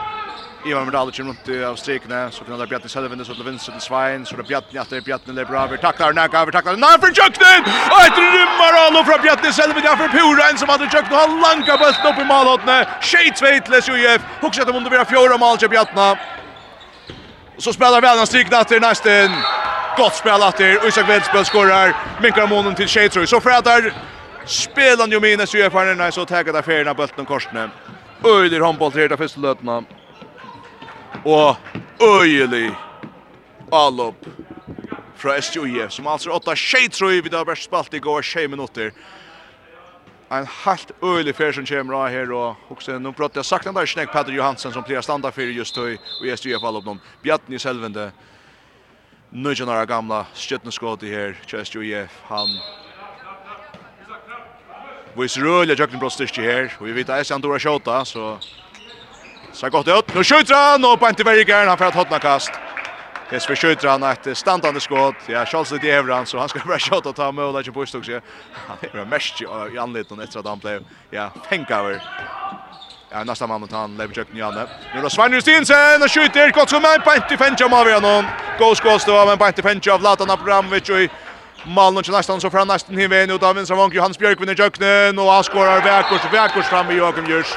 Ivar 0.66 0.84
Medal 0.84 1.12
kommer 1.12 1.30
runt 1.30 1.64
av 1.64 1.76
strikene, 1.76 2.30
så 2.30 2.44
kan 2.44 2.58
det 2.58 2.66
Bjartne 2.66 2.88
Selvin 2.88 3.24
så 3.24 3.34
till 3.34 3.44
vinst 3.44 3.66
til 3.66 3.80
Svein, 3.80 4.26
så 4.26 4.36
det 4.36 4.46
Bjartne 4.48 4.80
efter 4.80 5.00
Bjartne 5.00 5.34
le 5.34 5.44
bra 5.44 5.64
över 5.64 5.76
tacklar 5.76 6.12
Naga 6.12 6.38
över 6.38 6.52
tacklar 6.52 6.76
Nej 6.76 6.98
för 7.00 7.08
Jöknen! 7.08 7.60
Och 7.92 8.02
ett 8.06 8.18
rymmar 8.18 8.72
allo 8.86 9.04
från 9.04 9.22
Bjartne 9.22 9.52
Selvin 9.52 9.84
Pura, 10.16 10.48
en 10.50 10.58
som 10.58 10.68
hadde 10.68 10.84
Jöknen 10.84 11.18
han 11.20 11.40
lanka 11.40 11.76
bøtten 11.76 12.06
opp 12.06 12.18
i 12.18 12.24
malhåttene, 12.24 12.72
målhållne. 12.72 13.00
Shit 13.00 13.38
Sveitles 13.38 13.88
UF 13.88 14.20
hooks 14.40 14.58
att 14.58 14.74
mundu 14.74 14.90
vara 14.90 15.04
fjärde 15.04 15.38
mal 15.38 15.58
til 15.58 15.68
Bjartne. 15.68 16.16
Så 17.58 17.72
spelar 17.72 18.00
vi 18.00 18.06
han 18.06 18.26
strikna 18.26 18.64
till 18.64 18.80
nesten, 18.80 19.30
Gott 19.96 20.14
spel 20.14 20.42
etter, 20.42 20.88
Isak 20.88 21.08
Wedspel 21.08 21.44
skorar. 21.44 21.92
Minkar 22.22 22.46
månen 22.46 22.74
til 22.74 22.88
Shaitrøy. 22.88 23.26
Så 23.26 23.40
frädar 23.40 23.92
spelar 24.46 25.06
ju 25.06 25.20
minus 25.20 25.54
UF 25.54 25.72
här 25.72 25.94
när 25.94 26.10
så 26.10 26.24
tackar 26.24 26.52
där 26.52 26.62
färna 26.62 26.94
bulten 26.94 27.26
korsne. 27.26 27.70
Öjder 28.24 28.60
handboll 28.60 28.92
tredje 28.92 29.16
første 29.16 29.40
løtene 29.40 29.84
og 31.24 31.56
øyelig 32.02 32.70
allop 33.72 34.26
fra 35.16 35.40
SJUE, 35.40 35.90
som 35.90 36.06
altså 36.06 36.30
er 36.30 36.54
8-6 36.54 36.88
tror 36.98 37.22
vi 37.22 37.28
da 37.32 37.44
bare 37.44 37.56
spalt 37.56 37.94
i 37.94 37.98
går 37.98 38.22
tjej 38.22 38.46
minutter. 38.46 38.90
En 40.32 40.46
helt 40.64 40.92
øyelig 41.02 41.34
fer 41.34 41.52
som 41.52 41.66
kommer 41.66 41.94
av 41.94 42.08
her, 42.10 42.32
og 42.32 42.56
også 42.70 42.98
nå 42.98 43.12
prater 43.12 43.40
jeg 43.40 43.48
sakna 43.48 43.72
der 43.72 43.86
snakk 43.86 44.12
Petter 44.12 44.32
Johansen 44.34 44.72
som 44.72 44.84
pleier 44.84 45.00
standa 45.04 45.30
for 45.30 45.42
just 45.42 45.76
høy, 45.76 45.96
og 46.20 46.26
i 46.26 46.36
SJUE 46.36 46.60
fallop 46.60 46.84
noen 46.84 47.00
Bjarni 47.22 47.58
Selvende, 47.58 48.10
nødjan 49.32 49.68
av 49.68 49.86
gamla 49.86 50.24
skjøttneskåd 50.34 51.06
i 51.06 51.14
her, 51.14 51.36
til 51.46 51.64
SJUE, 51.64 52.08
han 52.28 52.58
Vi 55.14 55.28
ser 55.28 55.42
rulliga 55.46 55.78
jökning 55.78 56.00
blåst 56.00 56.20
her, 56.36 56.72
og 56.80 56.86
Vi 56.86 56.92
vet 56.92 57.10
at 57.10 57.28
han 57.28 57.40
drar 57.40 57.58
skjuta 57.58 58.04
så 58.04 58.38
Så 59.54 59.68
gott 59.70 59.88
ut. 59.88 60.14
Nu 60.14 60.24
skjuter 60.24 60.54
han 60.54 60.84
och 60.84 61.00
på 61.00 61.08
inte 61.08 61.24
varje 61.24 61.66
han 61.66 61.78
får 61.78 61.84
ett 61.84 61.94
hotna 61.94 62.18
kast. 62.18 62.52
Det 63.30 63.36
Jesper 63.36 63.54
skjuter 63.54 63.88
han 63.88 64.02
ett 64.02 64.38
standande 64.38 64.80
skott. 64.80 65.14
Ja, 65.26 65.46
Charles 65.46 65.68
det 65.68 65.90
är 65.90 66.02
han 66.02 66.26
så 66.26 66.38
han 66.38 66.48
ska 66.48 66.58
bara 66.66 66.78
skjuta 66.88 67.08
och 67.08 67.16
ta 67.16 67.32
mål 67.32 67.54
där 67.54 67.72
på 67.72 67.86
stocks. 67.86 68.08
Ja, 68.08 68.20
Han 68.68 68.76
är 69.00 69.04
mest 69.04 69.42
i 69.42 69.78
anledning 69.78 70.20
efter 70.20 70.38
att 70.38 70.46
han 70.46 70.58
blev 70.58 70.84
ja, 71.10 71.30
tänk 71.48 71.70
över. 71.70 72.02
Ja, 73.10 73.24
nästa 73.24 73.46
man 73.46 73.60
mot 73.60 73.72
han 73.72 73.96
Levchuk 73.96 74.32
Njanne. 74.32 74.66
Nu 74.94 75.02
då 75.02 75.10
Sven 75.10 75.32
Justinsen 75.32 76.02
och 76.02 76.10
skjuter 76.10 76.50
gott 76.50 76.70
som 76.70 76.84
en 76.84 77.02
på 77.02 77.14
inte 77.14 77.36
fänja 77.36 77.66
av 77.66 77.90
honom. 77.92 78.24
Go 78.58 78.74
skott 78.74 79.06
då 79.06 79.26
men 79.26 79.38
på 79.38 79.46
inte 79.46 79.62
fänja 79.62 79.94
av 79.94 80.02
Latan 80.02 80.30
Abramovic 80.30 80.88
och 80.88 81.10
Malen 81.66 81.98
och 81.98 82.08
nästan 82.08 82.40
så 82.40 82.50
fram 82.50 82.68
nästan 82.68 82.96
hin 82.96 83.10
vägen 83.10 83.30
ut 83.30 83.42
av 83.42 83.56
Vincent 83.56 83.94
Johannes 83.94 84.18
Björk 84.18 84.40
vinner 84.40 84.54
jöknen 84.58 85.18
och 85.18 85.30
han 85.32 85.44
skorar 85.44 85.80
Väkors 85.80 86.32
Väkors 86.32 86.66
fram 86.66 86.90
i 86.90 86.94
Joakim 86.94 87.26
Jörs. 87.26 87.56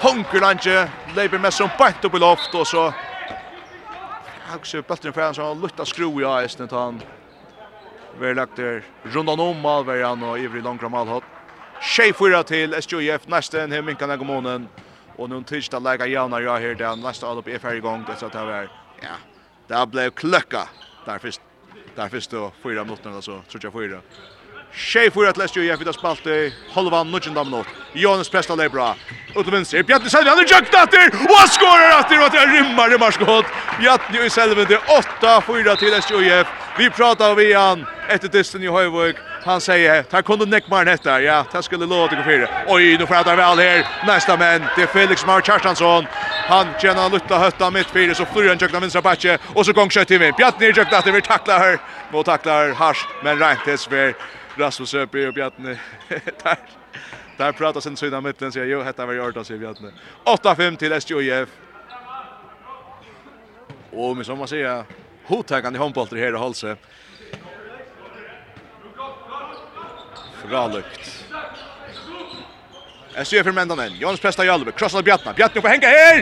Honker 0.00 0.40
lanje, 0.40 0.88
lever 1.16 1.38
med 1.38 1.54
som 1.54 1.70
bant 1.78 2.04
upp 2.04 2.14
i 2.14 2.18
loft 2.18 2.54
och 2.54 2.66
så 2.66 2.92
Hagsjö 4.48 4.82
bulten 4.82 5.12
för 5.12 5.22
han 5.22 5.34
så 5.34 5.54
lutta 5.54 5.84
skru 5.84 6.22
i 6.22 6.44
isen 6.44 6.68
till 6.68 6.76
han. 6.76 7.02
Vi 8.20 8.34
lagt 8.34 8.56
där 8.56 8.84
rundan 9.02 9.40
om 9.40 9.60
Malvärjan 9.60 10.22
och 10.22 10.38
Ivri 10.38 10.60
Långra 10.60 10.88
Malhot. 10.88 11.24
Tjej 11.80 12.12
fyra 12.12 12.42
till 12.42 12.74
SJF 12.74 13.28
nästan 13.28 13.72
hem 13.72 13.96
kan 13.96 14.10
jag 14.10 14.26
månen. 14.26 14.68
Och 15.16 15.30
nu 15.30 15.42
tisdag 15.42 15.78
lägga 15.78 16.06
Janar 16.06 16.40
jag 16.40 16.60
här 16.60 16.74
där 16.74 16.96
nästa 16.96 17.28
all 17.28 17.38
upp 17.38 17.48
är 17.48 17.58
färdig 17.58 17.82
gång 17.82 18.04
det 18.06 18.16
så 18.16 18.26
att 18.26 18.32
det 18.32 18.44
var. 18.44 18.68
Ja. 19.02 19.16
Där 19.68 19.86
blev 19.86 20.10
klöcka. 20.10 20.68
Där 21.06 21.18
först 21.18 21.40
där 21.96 22.08
först 22.08 22.30
då 22.30 22.52
fyra 22.62 22.84
minuter 22.84 23.10
alltså 23.10 23.42
tror 23.48 23.64
jag 23.64 23.72
fyra. 23.72 24.00
Tjej 24.76 25.10
fyra 25.10 25.32
till 25.32 25.42
Lästjö 25.42 25.62
IF, 25.62 25.94
spalt 25.94 26.26
i 26.26 26.52
halva 26.72 27.04
nudgen 27.04 27.34
damnåt. 27.34 27.66
Jonas 27.92 28.28
Presta 28.28 28.54
Lebra, 28.54 28.94
ut 29.34 29.44
till 29.44 29.52
vänster, 29.52 29.82
Bjarni 29.82 30.10
Selvi, 30.10 30.28
han 30.28 30.38
har 30.38 30.44
jökt 30.44 30.74
efter! 30.74 31.06
Och 31.06 31.36
han 31.36 31.48
skorar 31.48 32.00
efter 32.00 32.24
och 32.24 32.30
det 32.30 32.46
rimmar, 32.46 32.90
rimmar 32.90 33.10
skott! 33.10 33.46
Bjarni 33.80 34.30
Selvi, 34.30 34.64
det 34.64 34.78
8-4 35.20 35.76
till 35.76 35.90
Lästjö 35.90 36.44
Vi 36.78 36.90
pratar 36.90 37.34
vi 37.34 37.52
han 37.52 37.86
efter 38.08 38.28
dysten 38.28 38.62
i 38.62 38.66
Høyvøk. 38.66 39.16
Han 39.44 39.60
säger, 39.60 40.02
ta 40.02 40.22
kunde 40.22 40.46
neckmar 40.46 40.84
detta, 40.84 41.20
ja, 41.20 41.44
det 41.52 41.62
skulle 41.62 41.86
låta 41.86 42.16
gå 42.16 42.22
fyra. 42.22 42.48
Oj, 42.66 42.98
nu 42.98 43.06
får 43.06 43.14
han 43.14 43.36
väl 43.36 43.58
här, 43.58 43.86
nästa 44.06 44.36
men, 44.36 44.62
det 44.76 44.82
är 44.82 44.86
Felix 44.86 45.26
Mar 45.26 45.40
Kjartansson. 45.40 46.06
Han 46.48 46.66
tjänar 46.82 47.10
lutta 47.10 47.38
hötta 47.38 47.70
mitt 47.70 47.86
fyra, 47.86 48.14
så 48.14 48.24
flyr 48.24 48.48
han 48.48 48.58
jökna 48.58 48.80
vinstra 48.80 49.02
backe, 49.02 49.38
och 49.54 49.66
så 49.66 49.72
gång 49.72 49.90
kött 49.90 50.10
i 50.10 50.18
vinn. 50.18 50.34
Bjartni 50.36 50.66
jökna 50.66 50.98
efter, 50.98 51.12
vi 51.12 51.22
tacklar 51.22 51.58
här, 51.58 51.78
och 52.12 52.24
tacklar 52.24 52.72
hasch, 52.72 53.06
men 53.24 53.38
rent 53.38 53.64
tills 53.64 53.88
Rasmus 54.56 54.94
Öpi 54.94 55.26
och 55.26 55.34
Bjarni. 55.34 55.78
där 56.42 56.58
där 57.36 57.52
pratar 57.52 57.80
sen 57.80 57.96
sidan 57.96 58.22
mitten 58.22 58.52
säger 58.52 58.66
jo 58.66 58.82
detta 58.82 59.06
var 59.06 59.12
gjort 59.12 59.36
av 59.36 59.44
sig 59.44 59.58
Bjarni. 59.58 59.92
8-5 60.24 60.76
till 60.76 60.92
SJF. 60.92 61.48
Och 63.90 64.16
med 64.16 64.26
som 64.26 64.38
man 64.38 64.48
säger 64.48 64.84
hotägande 65.24 65.78
handbollter 65.78 66.16
här 66.16 66.34
i 66.34 66.38
Halse. 66.38 66.76
Fralökt. 70.42 71.24
Jeg 73.16 73.26
ser 73.26 73.44
for 73.46 73.56
mendan 73.56 73.80
en. 73.80 73.94
Jons 73.96 74.20
Presta 74.20 74.44
Jalve, 74.44 74.72
krossar 74.76 75.02
Bjartna. 75.02 75.32
Bjartna 75.32 75.62
får 75.64 75.72
henga 75.72 75.88
her! 75.88 76.18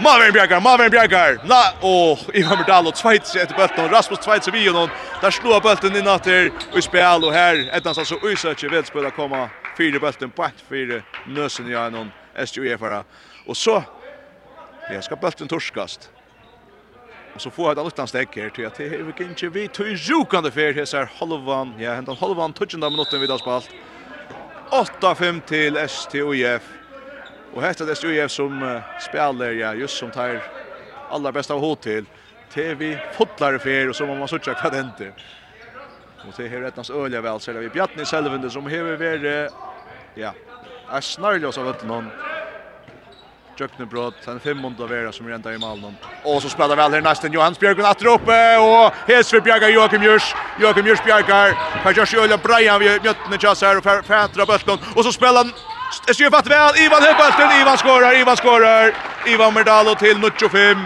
Mavern 0.00 0.32
Bjarkar, 0.32 0.60
Mavern 0.60 0.90
Bjarkar! 0.90 1.40
Na, 1.44 1.58
åh, 1.82 2.20
Ivan 2.34 2.60
Berdal 2.60 2.86
og 2.86 2.94
Tveits 2.94 3.34
etter 3.34 3.56
bøtten, 3.58 3.88
Rasmus 3.90 4.22
Tveits 4.22 4.46
og 4.46 4.54
Vion, 4.54 4.92
der 5.22 5.34
slår 5.34 5.58
bøtten 5.64 5.98
inn 5.98 6.10
atter, 6.10 6.52
og 6.70 6.78
i 6.78 6.84
spjall, 6.86 7.26
og 7.26 7.34
her, 7.34 7.64
ettans 7.74 7.98
altså, 7.98 8.20
og 8.22 8.30
i 8.30 8.38
søtje, 8.38 8.70
velspøyda 8.70 9.10
komma, 9.16 9.48
fire 9.78 9.98
bøtten, 10.02 10.30
bætt 10.36 10.62
fyra 10.68 11.00
nøsen 11.26 11.66
i 11.70 11.74
anon, 11.74 12.12
SJU-fara. 12.38 13.02
Og 13.50 13.58
så, 13.58 13.80
ja, 14.86 15.02
skal 15.02 15.18
bøtten 15.18 15.50
torskast. 15.50 16.10
Och 17.34 17.40
så 17.40 17.50
får 17.50 17.64
jag 17.64 17.86
ett 17.86 17.98
annat 17.98 18.08
steg 18.08 18.28
här 18.36 18.50
till 18.50 18.66
att 18.66 18.74
det 18.74 18.84
är 18.84 19.02
vi 19.02 19.12
kan 19.12 19.26
inte 19.26 19.48
vi 19.48 19.68
tog 19.68 19.86
jokande 19.92 20.50
för 20.50 20.72
här 20.72 20.84
så 20.84 20.96
här 20.96 21.10
halvan, 21.18 21.74
ja, 21.78 21.94
hentan 21.94 22.16
halvan 22.16 22.52
touchen 22.52 22.80
där 22.80 22.90
minuten 22.90 23.20
vid 23.20 23.30
avspalt. 23.30 23.64
spalt. 23.64 23.76
8-5 24.70 25.40
till 25.40 25.88
STOIF. 25.88 26.62
Och 27.50 27.62
här 27.62 27.90
är 27.90 27.94
STUF 27.94 28.30
som 28.30 28.82
spelar 28.96 29.50
ja, 29.50 29.74
just 29.74 29.98
som 29.98 30.10
tar 30.10 30.42
allra 31.08 31.32
bästa 31.32 31.54
av 31.54 31.60
hot 31.60 31.82
till. 31.82 32.06
TV 32.48 33.00
fotlar 33.10 33.58
för 33.58 33.88
och 33.88 33.96
så 33.96 34.06
man 34.06 34.18
måste 34.18 34.38
checka 34.38 34.60
vad 34.62 34.72
det 34.72 34.80
inte. 34.80 35.12
Och 36.22 36.34
det 36.36 36.48
här 36.48 36.60
rättnas 36.60 36.90
öliga 36.90 37.20
väl 37.20 37.40
så 37.40 37.52
där 37.52 37.60
vi 37.60 37.70
Bjartni 37.70 38.06
Selvende 38.06 38.50
som 38.50 38.66
hever 38.66 38.96
ver 38.96 39.50
ja, 40.14 40.34
är 40.88 41.00
snarlös 41.00 41.58
av 41.58 41.76
någon 41.82 42.12
Jökne 43.60 43.86
Brod, 43.86 44.14
sen 44.24 44.40
500 44.40 44.86
vera 44.86 45.12
som 45.12 45.28
rentar 45.28 45.52
i 45.52 45.58
Malmö. 45.58 45.88
Och 46.22 46.42
så 46.42 46.48
spelar 46.48 46.76
väl 46.76 46.92
här 46.92 47.00
nästan 47.00 47.32
Johan 47.32 47.54
Björkun 47.60 47.84
åter 47.84 48.06
uppe 48.06 48.56
och 48.56 48.92
Hesve 49.08 49.40
Bjärga 49.40 49.68
Joakim 49.68 50.02
Jörs. 50.02 50.34
Joakim 50.60 50.86
Jörs 50.86 51.04
Bjärgar. 51.04 51.58
Kan 51.82 51.94
Josh 51.94 52.06
sjöla 52.06 52.36
Brian 52.36 52.80
vi 52.80 53.00
mötte 53.04 53.38
Chas 53.38 53.62
här 53.62 53.78
och 53.78 53.84
fätra 53.84 54.46
bollen 54.46 54.78
och 54.96 55.04
så 55.04 55.12
spelar 55.12 55.44
Det 56.06 56.14
ser 56.14 56.30
fatt 56.30 56.46
väl 56.46 56.76
Ivan 56.76 57.02
Hebbalten 57.02 57.60
Ivan 57.60 57.78
skorar 57.78 58.20
Ivan 58.20 58.36
skorar 58.36 58.94
Ivan 59.26 59.54
Merdalo 59.54 59.94
till 59.94 60.18
95. 60.18 60.76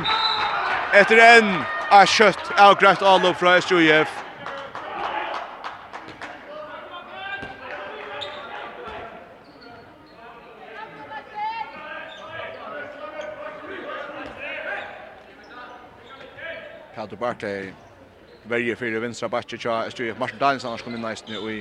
Efter 0.92 1.16
en 1.16 1.62
a 1.90 2.06
skött 2.06 2.50
avgrätt 2.58 3.02
all 3.02 3.26
upp 3.26 3.36
från 3.36 3.54
SJF. 3.54 4.23
Kato 17.04 17.16
du 17.16 17.72
verje 18.48 18.76
fyrir 18.76 19.00
vinstra 19.00 19.28
bakki 19.28 19.58
tja 19.60 19.90
SJF 19.90 20.18
Martin 20.18 20.38
Danielsen 20.40 20.68
annars 20.68 20.82
kom 20.84 20.94
inn 20.94 21.02
næst 21.04 21.26
nu 21.28 21.50
i 21.52 21.58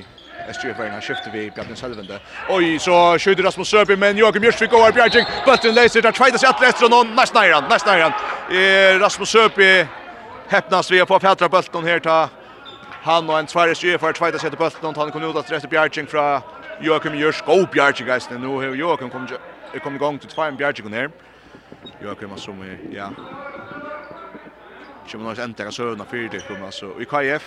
SJF 0.52 0.78
verna 0.78 1.00
skifte 1.04 1.30
vi 1.32 1.50
Bjarni 1.50 1.76
Selvende. 1.76 2.18
Oi, 2.48 2.78
så 2.80 3.18
skjuter 3.20 3.44
Rasmus 3.44 3.68
Søby 3.68 3.96
men 4.00 4.16
Joakim 4.16 4.44
Jørsvik 4.44 4.72
over 4.72 4.92
Bjarni. 4.92 5.20
Bøtten 5.44 5.74
leiser, 5.76 6.00
der 6.00 6.16
tveita 6.16 6.40
seg 6.40 6.48
atle 6.48 6.68
etter 6.68 6.88
og 6.88 7.12
næst 7.12 7.36
nær 7.36 7.68
næst 7.68 7.84
nær 7.84 8.06
han. 8.06 8.16
Rasmus 9.02 9.36
Søby 9.36 9.68
heppnas 10.48 10.90
vi 10.90 11.04
på 11.04 11.20
fætra 11.20 11.48
bøtten 11.48 11.88
her 11.88 12.00
ta 12.00 12.18
han 13.04 13.28
og 13.28 13.38
en 13.40 13.52
tvær 13.52 13.74
SJF 13.76 14.00
har 14.00 14.16
tveita 14.16 14.40
seg 14.40 14.52
etter 14.52 14.64
bøtten 14.64 14.88
og 14.88 14.96
han 14.96 15.12
kom 15.12 15.28
ut 15.28 15.42
etter 15.44 15.68
Bjarni 15.68 16.08
fra 16.08 16.40
Joakim 16.80 17.20
Jørsvik 17.20 17.48
og 17.48 17.68
Bjarni 17.68 18.08
geisne. 18.08 18.38
nu 18.38 18.60
har 18.60 18.72
Joakim 18.72 19.10
kom, 19.10 19.28
kom 19.82 19.96
i 19.96 19.98
gang 19.98 20.20
til 20.20 20.30
tveim 20.30 20.56
Bjarni 20.56 20.96
her. 20.96 21.12
Joakim 22.02 22.30
har 22.30 22.38
som, 22.38 22.64
ja, 22.92 23.10
som 25.06 25.22
nog 25.22 25.38
ändrar 25.38 25.70
söna 25.70 26.06
för 26.06 26.28
det 26.28 26.40
kommer 26.40 26.66
alltså 26.66 27.00
i 27.00 27.06
KF 27.06 27.42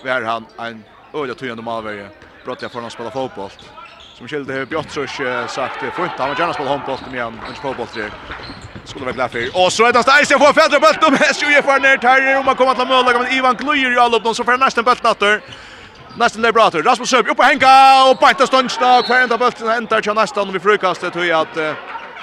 var 0.00 0.22
han 0.22 0.46
en 0.58 0.84
öde 1.12 1.34
tjänande 1.40 1.62
malvärje 1.62 2.10
brott 2.44 2.62
jag 2.62 2.72
för 2.72 2.86
att 2.86 2.92
spela 2.92 3.10
fotboll 3.10 3.50
som 4.12 4.28
skilde 4.28 4.52
hur 4.52 4.66
Björtsors 4.66 5.20
sagt 5.46 5.80
det 5.80 5.92
får 5.92 6.04
inte 6.06 6.22
han 6.22 6.34
gärna 6.36 6.54
spela 6.54 6.70
handboll 6.70 6.98
men 7.04 7.14
igen 7.14 7.44
en 7.48 7.54
fotboll 7.54 7.88
det 7.94 8.12
skulle 8.84 9.04
vara 9.04 9.12
glad 9.12 9.30
för 9.30 9.56
och 9.64 9.72
så 9.72 9.84
är 9.84 9.92
det 9.92 10.02
där 10.02 10.22
Isen 10.22 10.38
får 10.38 10.52
fädra 10.52 10.80
bollen 10.80 11.04
om 11.06 11.14
SJ 11.14 11.62
för 11.62 11.80
ner 11.80 11.98
tar 11.98 12.38
om 12.38 12.44
man 12.44 12.56
kommer 12.56 12.72
att 12.72 12.88
måla 12.88 13.18
men 13.18 13.32
Ivan 13.32 13.56
Klujer 13.56 13.92
i 13.92 13.98
all 13.98 14.14
upp 14.14 14.36
så 14.36 14.44
för 14.44 14.58
nästan 14.58 14.84
bollen 14.84 15.06
åter 15.06 15.42
Nästan 16.18 16.42
där 16.42 16.52
brater. 16.52 16.82
Rasmus 16.82 17.10
Söb 17.10 17.28
upp 17.28 17.38
och 17.38 17.44
hänga 17.44 18.04
och 18.10 18.16
bajta 18.16 18.46
stundsta 18.46 19.02
kvar 19.02 19.16
ända 19.16 19.38
bulten 19.38 19.68
ända 19.68 20.00
till 20.00 20.12
nästan 20.12 20.52
vi 20.52 20.60
frukastet 20.60 21.12
det 21.14 21.26
jag 21.26 21.40
att 21.40 21.78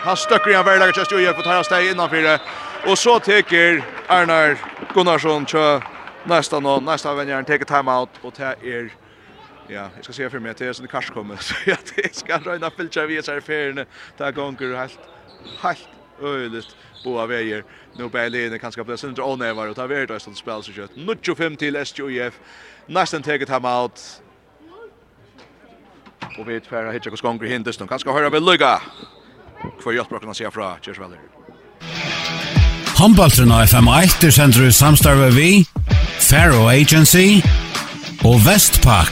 han 0.06 0.18
stöcker 0.18 0.50
igen 0.50 0.66
värlaget 0.66 0.98
just 0.98 1.12
ju 1.12 1.26
för 1.26 1.40
att 1.40 1.44
ta 1.44 1.64
steg 1.64 1.92
innanför 1.92 2.40
Och 2.88 2.98
så 2.98 3.20
teker 3.20 3.84
Arnar 4.08 4.58
Gunnarsson 4.94 5.46
tjö 5.46 5.82
nästa 6.24 6.60
nå 6.60 6.80
nästa 6.80 7.16
vänner 7.16 7.36
han 7.36 7.46
tar 7.46 7.66
time 7.66 7.92
out 7.92 8.10
och 8.22 8.34
det 8.38 8.44
är 8.44 8.94
Ja, 9.68 9.90
jag 9.96 10.04
ska 10.04 10.14
se 10.14 10.30
för 10.30 10.40
mig 10.40 10.52
att 10.52 10.58
det 10.58 10.68
är 10.68 10.74
sån 10.74 10.88
kars 10.88 11.10
kommer 11.10 11.36
så 11.42 11.56
jag 11.66 12.16
ska 12.16 12.38
röna 12.38 12.70
filcha 12.70 13.06
vi 13.06 13.22
så 13.22 13.32
här 13.32 13.42
färne 13.42 13.86
där 14.18 14.32
gånger 14.32 14.76
helt 14.76 15.00
helt 15.62 15.90
öjligt 16.22 16.76
boa 17.04 17.26
väger. 17.26 17.64
Nu 17.98 18.10
Berlin 18.10 18.50
kan 18.50 18.60
kanske 18.60 18.84
bli 18.84 18.98
sent 18.98 19.20
och 19.20 19.40
nevar 19.40 19.68
och 19.68 19.76
ta 19.76 19.88
vart 19.88 20.08
det 20.08 20.20
som 20.20 20.36
spelas 20.36 20.66
så 20.66 20.72
kött. 20.72 20.92
95 20.96 21.56
till 21.56 21.76
SJF. 21.76 22.40
Nästan 22.86 23.24
tar 23.24 23.38
time 23.38 23.68
out. 23.68 24.22
Och 26.38 26.50
vet 26.50 26.68
för 26.68 26.92
hitcha 26.92 27.10
kus 27.10 27.22
gånger 27.22 27.46
hindest. 27.46 27.82
Kanske 27.90 28.12
höra 28.12 28.30
väl 28.30 28.46
lugga. 28.46 28.82
för 29.84 29.92
jag 29.92 30.10
pratar 30.10 30.26
kan 30.26 30.36
se 30.36 30.52
fra 30.52 30.78
Chersweller. 30.82 31.20
Håndbaltren 32.96 33.52
av 33.52 33.66
FM1 33.68 34.22
er 34.24 34.32
sender 34.32 34.70
i 34.70 34.72
samstarve 34.72 35.26
vi, 35.36 35.50
Faro 36.24 36.70
Agency 36.72 37.42
og 38.24 38.38
Vestpak. 38.46 39.12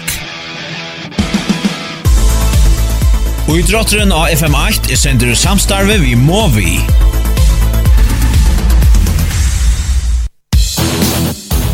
Og 3.49 3.59
i 3.59 3.65
drotteren 3.67 4.15
av 4.15 4.31
FM8 4.31 4.87
er 4.87 5.01
sender 5.01 5.33
i 5.33 5.35
samstarve 5.35 5.99
vi 5.99 6.15
Movi. 6.15 6.77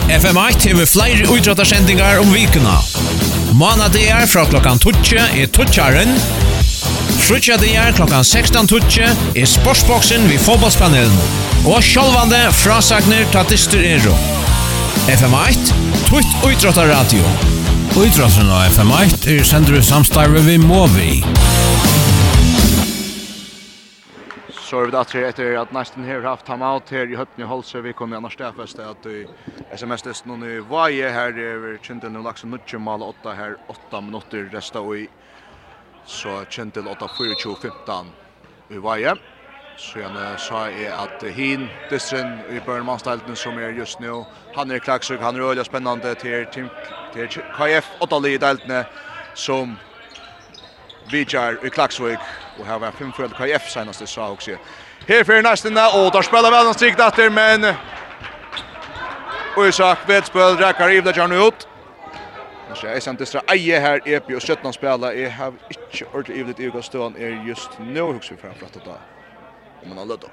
FM8 0.10 0.66
hever 0.66 0.90
flere 0.90 1.30
utrattersendingar 1.30 2.24
om 2.24 2.34
vikuna. 2.34 2.80
Månadegar 3.54 4.26
fra 4.34 4.50
klokkan 4.50 4.82
12 4.82 5.14
er 5.30 5.46
12 5.46 6.39
Frutja 7.30 7.60
det 7.62 7.76
er 7.78 7.92
klokkan 7.94 8.24
16.20 8.26 9.36
er 9.38 9.46
sportsboksen 9.46 10.24
vid 10.32 10.42
fotballspanelen. 10.42 11.20
Og 11.70 11.84
sjálvande 11.86 12.40
frasagner 12.58 13.30
tatistur 13.30 13.84
ero. 13.86 14.16
FM1, 15.14 15.70
tutt 16.08 16.32
Uidrottar 16.42 16.90
Radio. 16.90 17.22
Uidrottarna 17.94 18.64
FM1 18.72 19.30
er 19.30 19.46
sender 19.46 19.78
samstarve 19.86 20.42
vi 20.48 20.58
Movi. 20.58 21.12
Så 24.66 24.82
er 24.82 24.90
vi 24.90 24.98
da 24.98 25.06
tre 25.06 25.28
etter 25.30 25.54
at 25.62 25.78
nesten 25.78 26.10
her 26.10 26.26
haft 26.26 26.50
ham 26.50 26.66
out 26.66 26.90
her 26.90 27.06
i 27.06 27.22
Høpni 27.22 27.46
Holse. 27.46 27.86
Vi 27.86 27.94
kommer 27.94 28.18
annars 28.18 28.42
til 28.42 28.58
fest 28.58 28.82
at 28.82 29.06
i 29.06 29.28
SMS-testen 29.78 30.34
og 30.34 30.50
i 30.50 30.58
Vaje 30.66 31.14
her 31.14 31.38
er 31.38 31.62
vi 31.62 31.78
kjent 31.86 32.10
enn 32.10 32.24
lagt 32.26 32.42
som 32.42 32.58
mal 32.82 33.06
8 33.06 33.38
her 33.38 33.60
8 33.70 34.06
minutter 34.10 34.50
resta 34.50 34.82
og 34.82 35.04
i 35.04 35.08
så 36.10 36.44
kjent 36.50 36.74
til 36.74 36.88
8-4-2-15 36.90 38.14
i 38.74 38.82
veie. 38.82 39.16
Så 39.80 40.02
igjen 40.02 40.18
sa 40.42 40.66
jeg 40.68 40.92
at 40.92 41.24
hin, 41.32 41.70
distren 41.90 42.42
i 42.52 42.60
Børnmannstelten 42.60 43.38
som 43.40 43.58
er 43.58 43.72
just 43.78 44.02
nå, 44.04 44.26
han 44.58 44.72
er 44.72 44.84
klaksøk, 44.84 45.22
han 45.22 45.38
er 45.38 45.46
øyelig 45.48 45.66
spennende 45.70 46.16
til, 46.20 46.48
til, 46.52 46.72
til 47.14 47.46
KF, 47.56 47.94
8 48.02 48.20
i 48.28 48.38
deltene, 48.38 48.84
som 49.34 49.78
Vijar 51.10 51.56
i 51.64 51.70
Klaksvik, 51.70 52.20
og 52.60 52.68
her 52.68 52.76
var 52.84 52.92
5 52.92 53.14
4 53.14 53.30
KF 53.30 53.70
senast 53.70 54.04
det 54.04 54.10
sa 54.10 54.28
også. 54.30 54.58
Her 55.08 55.24
fyrir 55.24 55.42
næstinna, 55.42 55.88
og 55.96 56.14
der 56.14 56.22
spiller 56.22 56.52
vel 56.52 56.68
en 56.68 56.74
strikt 56.74 57.00
datter, 57.00 57.30
men 57.30 57.76
Uysak 59.58 60.08
vetspøl, 60.08 60.60
rekker 60.60 60.90
Ivda 60.90 61.14
Jarnu 61.16 61.48
ut. 61.48 61.69
Kanske 62.70 62.90
är 62.90 63.00
sant 63.00 63.20
det 63.20 63.26
stra 63.26 63.42
eje 63.48 63.80
här 63.80 64.02
EP 64.06 64.32
och 64.32 64.44
17 64.44 64.74
spela 64.74 65.14
är 65.14 65.30
har 65.30 65.48
inte 65.48 66.06
ordentligt 66.14 66.38
evigt 66.38 66.60
i 66.60 66.70
Gustavsson 66.70 67.16
är 67.16 67.48
just 67.48 67.70
nu 67.80 68.02
hooks 68.02 68.32
vi 68.32 68.38
framför 68.38 68.66
att 68.66 68.86
ta. 68.86 68.98
Om 69.84 69.90
man 69.90 69.98
har 69.98 70.06
då. 70.06 70.28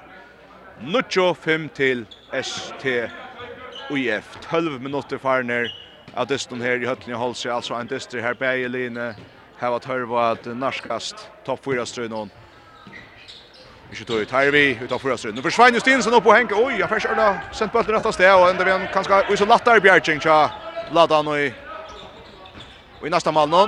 Nucho 0.79 1.33
5 1.33 1.69
till 1.69 2.05
ST 2.31 3.09
UF 3.89 4.37
12 4.49 4.81
minutter 4.81 5.17
farner 5.17 5.71
att 6.13 6.29
deston 6.29 6.61
här 6.61 6.83
i 6.83 6.85
Höllne 6.85 7.11
i 7.11 7.13
Holse 7.13 7.53
alltså 7.53 7.73
en 7.73 7.87
dyster 7.87 8.19
här 8.19 8.33
på 8.33 8.45
Ejeline 8.45 9.13
här 9.59 9.69
var 9.69 9.87
hörva 9.87 10.31
att 10.31 10.45
narskast 10.45 11.15
topp 11.45 11.59
4 11.65 11.85
strön 11.85 12.29
Vi 13.89 13.95
ska 13.95 14.05
ta 14.05 14.13
ut 14.13 14.31
här 14.31 14.51
vi 14.51 14.79
utav 14.81 14.99
förra 14.99 15.17
strun. 15.17 15.35
Nu 15.35 15.41
försvinner 15.41 15.71
ju 15.71 15.79
Stinsen 15.79 16.13
upp 16.13 16.25
och 16.25 16.33
Henke. 16.33 16.55
Oj, 16.55 16.75
jag 16.79 16.89
försöker 16.89 17.15
då 17.15 17.35
Sent 17.53 17.71
på 17.71 17.81
rätta 17.81 18.11
steg 18.11 18.35
och 18.35 18.49
ändå 18.49 18.63
vi 18.63 18.71
en 18.71 18.87
ganska... 18.93 19.21
och 19.31 19.37
så 19.37 19.45
lättare 19.45 19.79
Bjärching 19.79 20.19
tja. 20.19 20.51
Ladda 20.93 21.21
nu 21.21 21.39
i 21.39 21.53
Och 22.99 23.07
i 23.07 23.09
nästa 23.09 23.31
mål 23.31 23.49
nu 23.49 23.67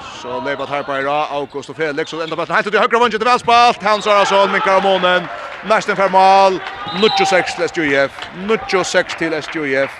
så 0.00 0.40
lever 0.40 0.66
här 0.66 0.82
på 0.82 0.98
Ira 0.98 1.26
August 1.26 1.70
och 1.70 1.76
Felix 1.76 2.12
och 2.12 2.22
ända 2.22 2.36
på 2.36 2.52
helt 2.52 2.70
till 2.70 2.78
högra 2.78 2.98
vänster 2.98 3.18
till 3.18 3.26
välspalt. 3.26 3.82
Han 3.82 4.02
så 4.02 4.10
alltså 4.10 4.46
Mikael 4.46 4.82
Månen, 4.82 5.28
Nästan 5.60 5.96
för 5.96 6.08
mål. 6.08 6.60
96 6.90 7.54
till 7.54 7.64
SJF. 7.64 8.30
96 8.32 9.14
till 9.14 9.32
SJF. 9.32 9.90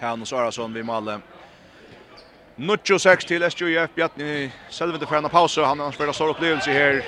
Hans 0.00 0.32
Arason 0.32 0.72
vid 0.72 0.84
Malle. 0.84 1.20
96 2.56 3.24
till 3.24 3.42
SJF. 3.42 3.94
Bjarni 3.94 4.52
selvete 4.68 5.06
för 5.06 5.16
en 5.16 5.30
pause, 5.30 5.62
Han 5.62 5.80
har 5.80 5.92
spelat 5.92 6.14
stor 6.14 6.28
upplevelse 6.28 6.70
her, 6.72 7.04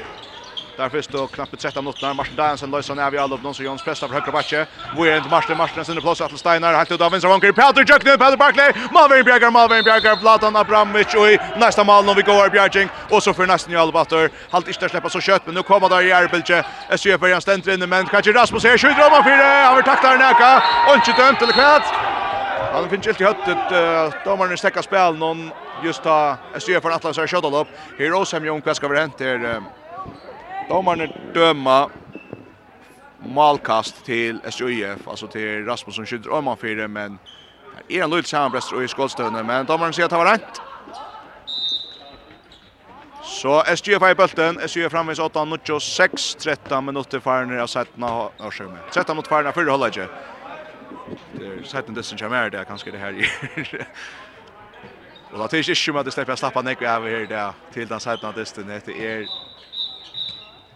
Där 0.77 0.89
först 0.89 1.11
då 1.11 1.27
knappt 1.27 1.59
13 1.61 1.85
minuter. 1.85 2.15
Martin 2.15 2.37
Dansen 2.37 2.71
löser 2.71 2.95
ner 2.95 3.11
vi 3.11 3.19
alla 3.19 3.35
upp 3.35 3.43
Någon 3.43 3.55
som 3.55 3.65
Jons 3.65 3.85
pressar 3.85 4.09
för 4.09 4.15
högra 4.15 4.33
backe. 4.33 4.67
Wierent 4.97 5.31
Martin 5.31 5.57
Martin 5.57 5.85
sen 5.85 6.01
plats 6.01 6.21
att 6.21 6.39
Steiner 6.39 6.75
helt 6.75 6.93
ut 6.93 7.01
av 7.01 7.11
vänster 7.11 7.29
vanker. 7.29 7.53
Peter 7.53 7.85
Jökne, 7.89 8.19
Peter 8.19 8.37
Barkley. 8.37 8.73
Malvin 8.93 9.25
Bjergar, 9.25 9.51
Malvin 9.51 9.85
Bjergar, 9.85 10.17
Vladan 10.17 10.57
Abramovic 10.57 11.15
och 11.15 11.31
i 11.31 11.39
nästa 11.57 11.85
mål 11.85 12.05
när 12.05 12.15
vi 12.15 12.23
går 12.23 12.49
Bjerging 12.49 12.89
och 13.11 13.23
så 13.23 13.35
för 13.35 13.47
nästan 13.47 13.73
i 13.75 13.77
Albator. 13.77 14.31
Halt 14.51 14.69
inte 14.69 14.89
släppa 14.89 15.09
så 15.09 15.21
kött 15.21 15.43
men 15.47 15.55
nu 15.55 15.63
kommer 15.63 15.89
där 15.89 16.03
i 16.03 16.11
Erbelche. 16.11 16.65
SJ 16.91 17.17
börjar 17.17 17.41
ständra 17.41 17.75
in 17.75 17.89
men 17.89 18.07
kanske 18.07 18.33
Rasmus 18.33 18.65
här 18.65 18.79
skjuter 18.79 19.07
om 19.07 19.13
han 19.13 19.25
fyra. 19.25 19.65
Han 19.65 19.77
vill 19.77 19.85
tackla 19.85 20.17
Naka. 20.17 20.63
Och 20.89 20.95
inte 20.95 21.13
dömt 21.23 21.43
eller 21.43 21.53
kvätt. 21.53 21.87
Han 22.73 22.89
finns 22.89 23.07
inte 23.07 23.25
helt 23.25 23.49
ut. 23.49 24.25
Domaren 24.25 24.59
stäcker 24.59 24.83
spel 24.83 25.17
någon 25.17 25.51
just 25.85 26.03
ta 26.03 26.37
SJF 26.55 26.83
från 26.83 26.93
Atlas 26.93 27.17
har 27.17 27.27
skjutit 27.27 27.55
upp. 27.55 27.69
Här 27.99 28.07
Rosem 28.07 28.45
Jung 28.45 28.61
kvaskar 28.63 28.89
vi 28.89 28.99
hänt 28.99 29.19
där. 29.19 29.63
Domarna 30.69 31.07
döma 31.35 31.91
malkast 33.27 34.05
till 34.05 34.41
SJF, 34.45 35.09
alltså 35.09 35.27
till 35.27 35.65
Rasmus 35.65 35.95
som 35.95 36.07
skjuter 36.07 36.31
om 36.31 36.47
han 36.47 36.57
fyra, 36.57 36.89
men 36.89 37.19
det 37.89 37.99
är 37.99 38.05
en 38.05 38.11
lite 38.11 38.29
sambrest 38.29 38.73
i 38.73 38.89
skålstöden, 38.89 39.47
men 39.47 39.67
domarna 39.67 39.93
säger 39.93 40.05
att 40.05 40.11
det 40.11 40.17
var 40.17 40.27
rätt. 40.27 40.61
Så 43.23 43.63
SJF 43.65 44.03
i 44.03 44.15
bulten, 44.15 44.59
SJF 44.61 44.93
framvis 44.93 45.19
8, 45.19 45.45
9, 45.45 45.81
6, 45.81 46.35
13 46.35 46.85
minutter 46.85 47.21
farne 47.21 47.63
av 47.63 47.67
17 47.69 48.05
av 48.05 48.51
7. 48.51 48.65
13 48.93 49.17
mot 49.17 49.27
farne 49.27 49.49
av 49.49 49.53
4 49.53 49.71
håller 49.71 49.87
inte. 49.87 50.09
Det 51.33 51.47
är 51.47 51.63
17 51.63 51.95
distance 51.95 52.25
som 52.25 52.33
är 52.33 52.51
det, 52.51 52.65
kanske 52.65 52.91
det 52.91 52.99
här 52.99 53.13
är. 53.13 53.87
Och 55.33 55.39
det 55.39 55.57
är 55.57 55.59
inte 55.59 55.75
som 55.75 55.97
att 55.97 56.05
det 56.05 56.11
släpper 56.11 56.33
att 56.33 56.39
slappa 56.39 56.63
nek 56.63 56.83
över 56.83 57.27
här 57.27 57.53
till 57.73 57.89
den 57.89 58.01
17 58.01 58.35
distance, 58.35 58.83
det 58.85 59.07
är 59.07 59.27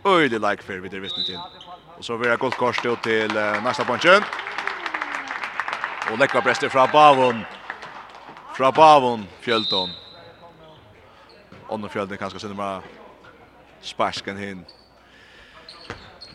øyelig 0.07 0.41
like 0.41 0.63
for 0.63 0.81
vi 0.81 0.89
det 0.89 1.03
vittne 1.03 1.25
til. 1.25 1.39
Og 1.99 2.05
så 2.05 2.17
vil 2.17 2.29
jeg 2.29 2.39
godt 2.39 2.57
kors 2.57 2.79
til 2.79 2.97
til 3.03 3.29
næsta 3.65 3.85
punchen. 3.85 4.23
Og 6.11 6.19
lekka 6.19 6.41
prester 6.41 6.69
fra 6.69 6.87
Bavon. 6.87 7.47
Fra 8.57 8.71
Bavon 8.71 9.29
Fjölton. 9.43 9.91
Onno 11.69 11.89
Fjölton 11.89 12.17
kanske 12.17 12.39
sen 12.39 12.57
meg 12.57 12.83
sparsken 13.83 14.37
hin. 14.37 14.65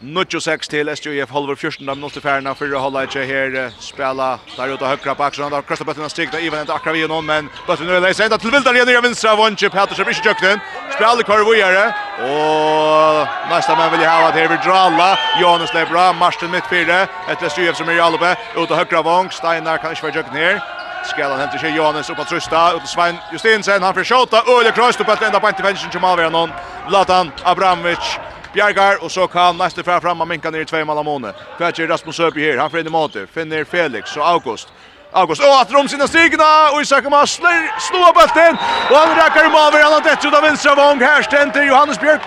96 0.04 0.68
till 0.68 0.90
SJF 0.90 1.30
Holver 1.30 1.56
14 1.56 1.90
av 1.90 1.98
nolte 1.98 2.22
färna 2.22 2.56
för 2.56 2.66
att 2.66 3.14
här 3.16 3.72
spela 3.80 4.40
där 4.58 4.74
ute 4.74 4.86
högra 4.86 5.16
på 5.16 5.24
axeln 5.24 5.50
där 5.50 5.62
kastar 5.62 5.86
bollen 5.86 6.10
stigna 6.10 6.40
Ivan 6.40 6.60
inte 6.60 6.74
akra 6.74 6.92
vid 6.92 7.10
någon 7.10 7.26
men 7.26 7.50
bollen 7.68 7.90
är 7.90 8.00
läs 8.00 8.20
ända 8.20 8.38
till 8.38 8.52
Vildar 8.52 8.74
ner 8.74 9.02
vänstra 9.02 9.36
Vonche 9.36 9.70
Patterson 9.70 10.10
i 10.10 10.14
jöknen 10.26 10.60
spelar 10.96 11.24
kvar 11.24 11.54
vidare 11.54 11.86
och 12.30 13.28
nästa 13.50 13.76
man 13.76 13.92
vill 13.92 14.00
ha 14.00 14.28
att 14.28 14.36
dra 14.36 14.72
Dralla 14.72 15.20
Jonas 15.42 15.74
Lebra 15.74 16.14
Marsten 16.14 16.52
mittfältare 16.52 17.08
ett 17.30 17.44
SJF 17.44 17.76
som 17.78 17.90
är 17.90 17.94
i 17.94 18.00
Albe 18.00 18.36
ute 18.58 18.76
högra 18.76 19.02
vång 19.02 19.32
Steinar 19.32 19.78
kan 19.78 19.90
inte 19.92 20.18
jökna 20.18 20.34
ner 20.34 20.64
Skallan 21.06 21.40
hentar 21.40 21.58
sig 21.58 21.76
Johannes 21.76 22.10
upp 22.10 22.20
att 22.20 22.30
trusta 22.30 22.74
ut 22.74 22.88
Svein 22.88 23.16
Justinsen 23.32 23.84
han 23.84 23.94
försköta 23.94 24.44
Ulle 24.48 24.72
Kroos 24.72 24.98
på 24.98 25.12
att 25.12 25.22
ända 25.22 25.40
på 25.40 25.48
intervention 25.48 25.92
till 25.92 26.00
Malveron 26.00 26.50
Vladan 26.90 27.32
Abramovic 27.44 28.20
Bjargar 28.54 29.04
och 29.04 29.12
så 29.12 29.28
kan 29.28 29.58
nästa 29.58 29.84
fram 29.84 30.02
fram 30.02 30.28
minka 30.28 30.50
ner 30.50 30.60
i 30.60 30.66
två 30.66 30.86
mål 30.86 31.06
måne. 31.06 31.34
Fetcher 31.58 31.88
Rasmus 31.88 32.20
Öby 32.20 32.52
här, 32.52 32.58
han 32.58 32.70
får 32.70 32.80
in 32.80 32.88
i 32.88 32.90
måte, 32.90 33.28
finner 33.28 33.64
Felix 33.64 34.18
och 34.18 34.28
August. 34.28 34.68
August, 35.12 35.42
och 35.42 35.62
att 35.62 35.72
Romsina 35.72 36.08
stigna, 36.08 36.70
och 36.74 36.82
Isak 36.82 37.04
Masler 37.10 37.80
slår 37.80 38.14
bollen 38.14 38.58
och 38.90 38.98
han 38.98 39.16
räcker 39.16 39.50
med 39.50 39.62
över, 39.68 39.84
han 39.84 40.04
det 40.04 40.10
dett 40.10 40.26
ut 40.26 40.44
vänstra 40.44 40.76
vång, 40.76 41.00
här 41.00 41.22
ständer 41.22 41.64
Johannes 41.64 42.00
Björk. 42.00 42.22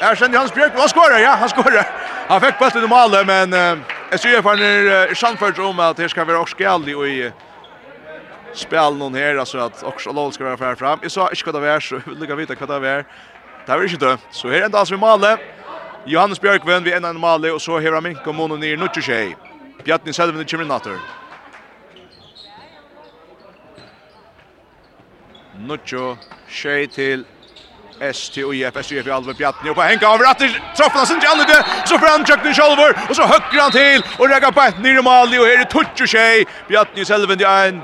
Här 0.00 0.14
ständer 0.14 0.34
Johannes 0.34 0.54
Björk, 0.54 0.72
han 0.76 0.88
skorar, 0.88 1.18
ja, 1.18 1.36
han 1.40 1.48
skorar. 1.48 1.86
Han 2.28 2.40
fick 2.40 2.58
bollen 2.58 2.84
i 2.84 2.86
målet, 2.86 3.26
men 3.26 3.52
eh, 3.52 3.78
jag 4.10 4.20
ser 4.20 4.42
för 4.42 4.56
när 4.56 5.14
Sandford 5.14 5.58
om 5.58 5.80
att 5.80 5.96
det 5.96 6.08
ska 6.08 6.24
vara 6.24 6.40
också 6.40 6.56
skallig 6.56 6.98
och 6.98 7.08
i 7.08 7.32
spel 8.54 8.96
någon 8.96 9.14
här, 9.14 9.36
alltså 9.36 9.58
att 9.58 9.82
också 9.82 10.12
Lol 10.12 10.32
ska 10.32 10.56
vara 10.56 10.76
fram. 10.76 10.98
Jag 11.02 11.12
sa, 11.12 11.30
inte 11.30 11.52
vad 11.52 11.62
det 11.62 11.72
var 11.72 11.80
så 11.80 12.00
vill 12.06 12.28
jag 12.28 12.36
vita 12.36 12.54
vad 12.66 12.82
det 12.82 12.88
är. 12.88 13.04
Det 13.70 13.76
var 13.78 13.84
ikke 13.84 14.06
det. 14.06 14.18
Så 14.30 14.48
her 14.50 14.64
enda 14.64 14.78
altså 14.78 14.94
vi 14.94 15.00
maler. 15.00 15.36
Johannes 16.06 16.38
Bjørkven 16.38 16.84
vi 16.84 16.92
enda 16.92 17.10
en 17.10 17.20
maler, 17.20 17.52
og 17.52 17.60
så 17.60 17.78
hever 17.78 17.94
han 17.94 18.02
mink 18.02 18.26
og 18.26 18.34
månen 18.34 18.58
nir 18.58 18.76
nuttje 18.76 19.02
tjei. 19.02 19.36
Bjartni 19.84 20.10
Selvene 20.12 20.42
kommer 20.44 20.66
inn 20.66 20.72
atter. 20.74 20.96
Nuttje 25.68 26.16
tjei 26.50 26.88
til 26.90 27.22
STUF, 28.00 28.82
STUF 28.82 29.06
i 29.06 29.14
alve 29.14 29.36
Bjartni, 29.38 29.70
og 29.70 29.78
på 29.78 29.86
henka 29.86 30.10
over 30.10 30.26
atter, 30.32 30.58
troffer 30.74 30.98
han 30.98 31.06
sin 31.06 31.22
til 31.22 31.30
Annike, 31.30 31.62
så 31.86 31.98
får 31.98 32.10
han 32.16 32.26
tjøkken 32.26 32.58
Kjolvor, 32.58 32.98
og 33.06 33.16
så 33.20 33.30
høkker 33.36 33.60
han 33.60 33.78
til, 33.78 34.04
og 34.18 34.30
rekker 34.34 34.50
på 34.58 34.66
et 34.66 34.82
nir 34.82 35.02
maler, 35.06 35.44
og 35.44 35.46
her 35.46 35.62
er 35.62 35.70
tuttje 35.70 36.10
tjei. 36.10 36.44
Bjartni 36.66 37.06
Selvene 37.06 37.46
i 37.46 37.50
en. 37.70 37.82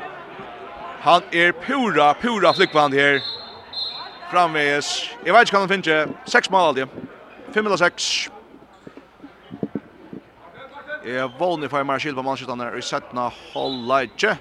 Han 1.06 1.22
er 1.30 1.54
pura, 1.62 2.10
pura 2.18 2.56
flikkvann 2.58 2.98
her 2.98 3.22
framvis. 4.30 5.10
Jeg 5.24 5.34
vet 5.34 5.46
ikke 5.46 5.56
hva 5.56 5.66
han 5.66 5.72
finner. 5.74 6.14
Seks 6.26 6.50
mål 6.50 6.68
alltid. 6.70 7.12
Fem 7.54 7.66
eller 7.66 7.80
seks. 7.80 8.08
Jeg 11.06 11.30
vågner 11.38 11.70
for 11.70 11.86
meg 11.86 12.02
skil 12.02 12.16
på 12.18 12.24
mannskjøttene 12.26 12.72
i 12.74 12.82
settene 12.82 13.28
holder 13.52 14.08
ikke. 14.08 14.32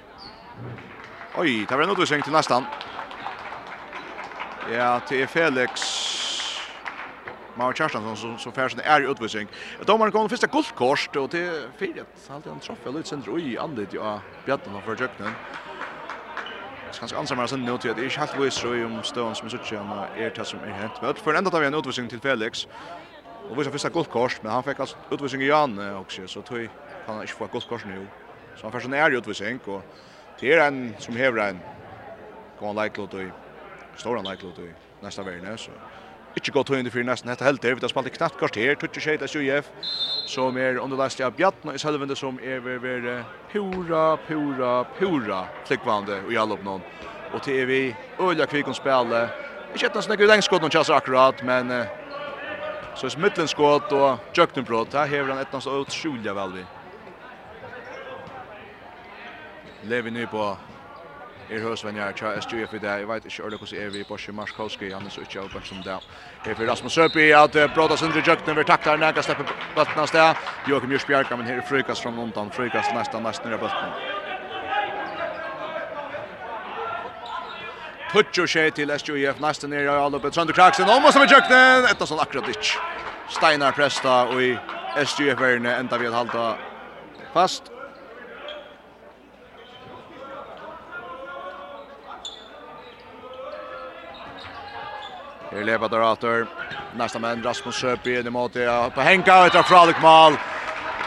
Oi, 1.38 1.62
det 1.62 1.70
var 1.70 1.84
en 1.84 1.94
utvisning 1.94 2.24
til 2.26 2.34
nesten. 2.34 2.66
Ja, 4.72 4.96
til 5.06 5.26
Felix. 5.30 5.84
Mauer 7.56 7.72
Kjarstansson 7.72 8.16
som, 8.16 8.38
som 8.38 8.52
färsen 8.52 8.80
är 8.84 9.00
i 9.00 9.06
utvisning. 9.10 9.48
Domaren 9.86 10.12
kom 10.12 10.28
första 10.28 10.46
guldkorset 10.46 11.16
och 11.16 11.30
till 11.30 11.68
fyret. 11.78 12.06
Alltid 12.28 12.52
han 12.52 12.60
träffade 12.60 12.96
lite 12.96 13.08
sönder 13.08 13.38
i 13.38 13.58
andet 13.58 13.92
ja, 13.92 14.20
bjätten 14.44 14.72
för 14.84 14.96
Jöknen. 14.96 15.32
Så 16.90 17.00
kanskje 17.00 17.18
ansammer 17.18 17.46
sen 17.46 17.64
nu 17.64 17.78
till 17.78 17.90
att 17.90 17.96
det 17.96 18.04
är 18.04 18.18
helt 18.18 18.34
vis 18.34 18.54
så 18.54 18.86
om 18.86 19.02
stones 19.02 19.38
som 19.38 19.46
er 19.46 19.50
sutt 19.50 19.72
igjen 19.72 19.90
det 20.34 20.44
som 20.46 20.62
är 20.62 20.72
hänt. 20.72 21.00
Men 21.00 21.14
för 21.14 21.34
ända 21.34 21.50
tar 21.50 21.60
vi 21.60 21.66
en 21.66 21.74
utvisning 21.74 22.08
till 22.08 22.20
Felix. 22.20 22.66
Och 23.48 23.58
viser 23.58 23.70
första 23.70 23.88
et 23.88 23.94
godt 23.94 24.42
men 24.42 24.52
han 24.52 24.62
fick 24.62 24.80
alltså 24.80 24.96
utvisning 25.10 25.42
i 25.42 25.46
Jan 25.46 25.78
också 25.96 26.28
så 26.28 26.42
tog 26.42 26.70
han 27.06 27.22
ikke 27.22 27.34
få 27.34 27.44
et 27.44 27.50
kort 27.50 27.68
kort 27.68 27.84
nu. 27.84 28.08
Så 28.54 28.66
han 28.66 28.72
først 28.72 28.86
en 28.86 28.94
ærlig 28.94 29.18
utvisning, 29.18 29.60
och 29.66 29.84
det 30.40 30.52
är 30.52 30.68
en 30.68 30.96
som 30.98 31.16
häver 31.16 31.48
en. 31.48 31.64
Kommer 32.56 32.74
han 32.74 32.82
leiklot 32.82 33.14
og 33.14 33.22
i, 33.22 33.32
står 33.96 34.16
han 34.16 34.24
like 34.24 34.46
og 34.46 34.58
i 34.58 34.74
neste 35.02 35.58
så 35.58 35.72
ikke 36.36 36.52
godt 36.52 36.68
høyende 36.74 36.92
for 36.92 37.06
nesten 37.06 37.30
hette 37.32 37.46
helter. 37.46 37.74
Vi 37.74 37.84
har 37.84 37.92
spalt 37.92 38.10
i 38.10 38.14
knatt 38.14 38.36
kvarter, 38.36 38.76
tutsi 38.76 39.00
skjeit 39.00 39.24
av 39.24 39.30
Sjujef, 39.32 39.70
som 40.28 40.56
er 40.60 40.80
underlæst 40.82 41.20
av 41.24 41.36
Bjartna 41.36 41.74
i 41.76 41.80
Selvende, 41.80 42.16
som 42.18 42.38
er 42.42 42.60
ved 42.64 42.82
være 42.84 43.16
pura, 43.52 44.18
pura, 44.26 44.72
pura 44.98 45.40
flikkvande 45.66 46.22
i 46.32 46.36
all 46.36 46.52
oppnån. 46.52 46.84
Og 47.32 47.42
til 47.42 47.62
er 47.62 47.70
vi 47.70 47.80
øyla 48.20 48.46
kvikon 48.46 48.76
spille. 48.76 49.26
Ikke 49.74 49.88
etter 49.88 50.04
snakke 50.04 50.26
ut 50.26 50.34
engskått 50.36 50.64
noen 50.64 50.72
kjasser 50.72 50.96
akkurat, 50.96 51.40
men 51.42 51.72
så 52.96 53.08
er 53.08 53.16
smittelenskått 53.16 53.92
og 53.96 54.36
jøktenbrott. 54.36 54.94
Her 54.96 55.10
hever 55.10 55.34
han 55.34 55.42
etter 55.42 55.58
hans 55.58 55.68
utsjulja 55.68 56.36
velvi. 56.36 56.64
Levi 59.86 60.10
nu 60.10 60.24
på 60.26 60.46
er 61.50 61.62
hos 61.62 61.84
venn 61.84 61.96
jeg 61.96 62.16
tja 62.18 62.32
SGF 62.40 62.74
i 62.74 62.80
dag, 62.82 63.02
jeg 63.02 63.08
vet 63.08 63.26
ikke 63.28 63.42
ordentlig 63.44 63.60
hvordan 63.62 63.82
er 63.84 63.90
vi 63.94 64.00
i 64.00 64.06
Borsi 64.08 64.32
Marskowski, 64.32 64.90
han 64.90 65.06
er 65.06 65.14
så 65.14 65.22
ikke 65.22 65.40
av 65.40 65.64
som 65.64 65.82
det. 65.84 65.98
Her 66.44 66.54
for 66.54 66.70
Rasmus 66.70 66.92
Søpi, 66.92 67.30
at 67.30 67.58
Brodas 67.74 68.02
under 68.02 68.22
jøkken, 68.26 68.56
vi 68.56 68.64
her 68.66 68.96
nægge 68.96 69.22
steppe 69.22 69.44
bøtten 69.76 70.00
av 70.02 70.06
sted, 70.06 70.46
Joachim 70.68 70.70
Joakim 70.70 70.92
Jørsbjerg, 70.92 71.36
men 71.38 71.46
her 71.46 71.58
er 71.58 71.68
Frykast 71.68 72.02
fra 72.02 72.10
Montan, 72.10 72.50
Frykast 72.50 72.94
nesten, 72.94 73.22
nesten 73.22 73.50
nere 73.50 73.58
bøtten. 73.58 73.94
Tutjo 78.10 78.46
skje 78.46 78.70
til 78.70 78.92
SGF, 78.98 79.40
nesten 79.40 79.70
nere 79.70 79.92
i 79.92 80.02
Alupe, 80.06 80.30
Trønder 80.30 80.54
Kraksen, 80.54 80.88
om 80.88 81.10
som 81.12 81.22
med 81.22 81.30
jøkken, 81.30 81.86
etter 81.90 82.06
sånn 82.06 82.22
akkurat 82.22 82.48
ikke. 82.48 82.80
Steinar 83.30 83.74
Presta 83.74 84.24
og 84.30 84.42
i 84.42 84.52
SGF-verne 84.96 85.78
enda 85.80 85.98
vi 85.98 86.06
har 86.06 86.14
halta 86.24 86.56
fast, 87.34 87.75
Det 95.56 95.62
är 95.62 95.64
lepa 95.64 95.88
där 95.88 96.46
Nästa 96.96 97.18
män 97.18 97.42
Rasmus 97.42 97.74
Söpi 97.74 98.18
in 98.18 98.26
i 98.26 98.30
mål. 98.30 98.50
På 98.94 99.00
Henka 99.00 99.46
ut 99.46 99.54
av 99.54 99.62
Fralik 99.62 100.02
mål. 100.02 100.32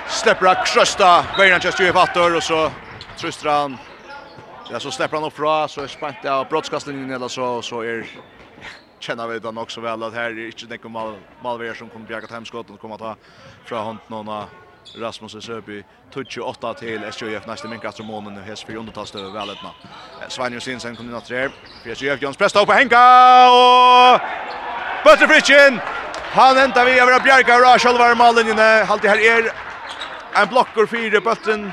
Släpper 0.08 0.66
krösta 0.66 1.26
Björn 1.38 1.62
just 1.64 1.80
ju 1.80 1.94
fattor 1.94 2.36
och 2.36 2.44
så 2.44 2.72
tröstar 3.18 3.50
han. 3.50 3.78
Ja, 4.72 4.80
så 4.80 4.92
släpper 4.92 5.18
han 5.18 5.26
upp 5.26 5.34
fra, 5.34 5.68
så 5.68 5.82
är 5.82 5.88
spänt 5.88 6.16
ja, 6.24 6.46
brottskastlinjen 6.50 7.12
eller 7.12 7.28
så 7.28 7.62
så 7.62 7.82
är 7.82 8.06
känner 9.00 9.28
vi 9.28 9.40
den 9.40 9.58
också 9.58 9.82
väl 9.82 10.04
att 10.04 10.14
här 10.14 10.24
är 10.24 10.46
inte 10.46 10.66
det 10.66 10.90
mal 10.90 11.16
Malver 11.44 11.74
som 11.74 11.90
kommer 11.90 12.08
bjärga 12.08 12.28
hemskottet 12.32 12.72
och 12.72 12.80
kommer 12.80 12.98
ta 12.98 13.16
från 13.66 13.86
hand 13.86 14.00
någon 14.08 14.46
Rasmus 14.96 15.46
Söby 15.46 15.84
28 16.28 16.74
till 16.74 17.04
SJF 17.04 17.48
nästa 17.48 17.68
minka 17.68 17.92
som 17.92 18.06
månen 18.06 18.44
hes 18.44 18.64
för 18.64 18.76
undertas 18.76 19.16
över 19.16 19.30
väletna. 19.30 19.70
Svanjus 20.28 20.64
Sinsen 20.64 20.96
kommer 20.96 21.10
in 21.10 21.18
att 21.18 21.26
tre. 21.26 21.50
PSG 21.84 22.24
Jones 22.24 22.38
pressar 22.38 22.62
upp 22.62 22.68
på 22.68 22.74
Henka 22.74 23.00
och 23.52 24.39
Bøtterfritjen! 25.04 25.80
Han 26.32 26.58
hentar 26.58 26.86
vi 26.86 27.00
over 27.02 27.20
Bjerga 27.24 27.56
og 27.56 27.64
Rachel 27.64 27.98
var 27.98 28.16
malinjene. 28.16 28.86
det 29.02 29.10
her 29.10 29.22
er 29.32 29.52
en 30.42 30.50
blokker 30.50 30.86
fire 30.86 31.22
bøtten. 31.22 31.72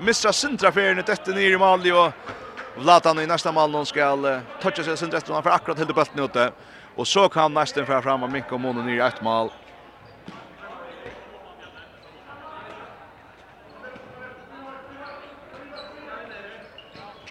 Missa 0.00 0.32
sentraferien 0.32 0.98
dette 1.06 1.30
nere 1.30 1.54
i 1.54 1.58
Mali 1.58 1.92
og 1.92 2.12
Vlatan 2.76 3.20
i 3.20 3.26
nästa 3.26 3.52
mål 3.52 3.70
någon 3.70 3.86
ska 3.86 4.16
uh, 4.16 4.40
toucha 4.60 4.82
sig 4.82 4.98
sent 4.98 5.14
efter 5.14 5.42
för 5.42 5.50
akkurat 5.50 5.78
helt 5.78 5.94
bulten 5.94 6.24
ute 6.24 6.52
och 6.96 7.08
så 7.08 7.28
kan 7.28 7.54
nästan 7.54 7.86
för 7.86 8.02
fram 8.02 8.22
och 8.22 8.30
Mikko 8.30 8.58
Mono 8.58 8.82
ner 8.82 9.00
ett 9.00 9.22
mål. 9.22 9.50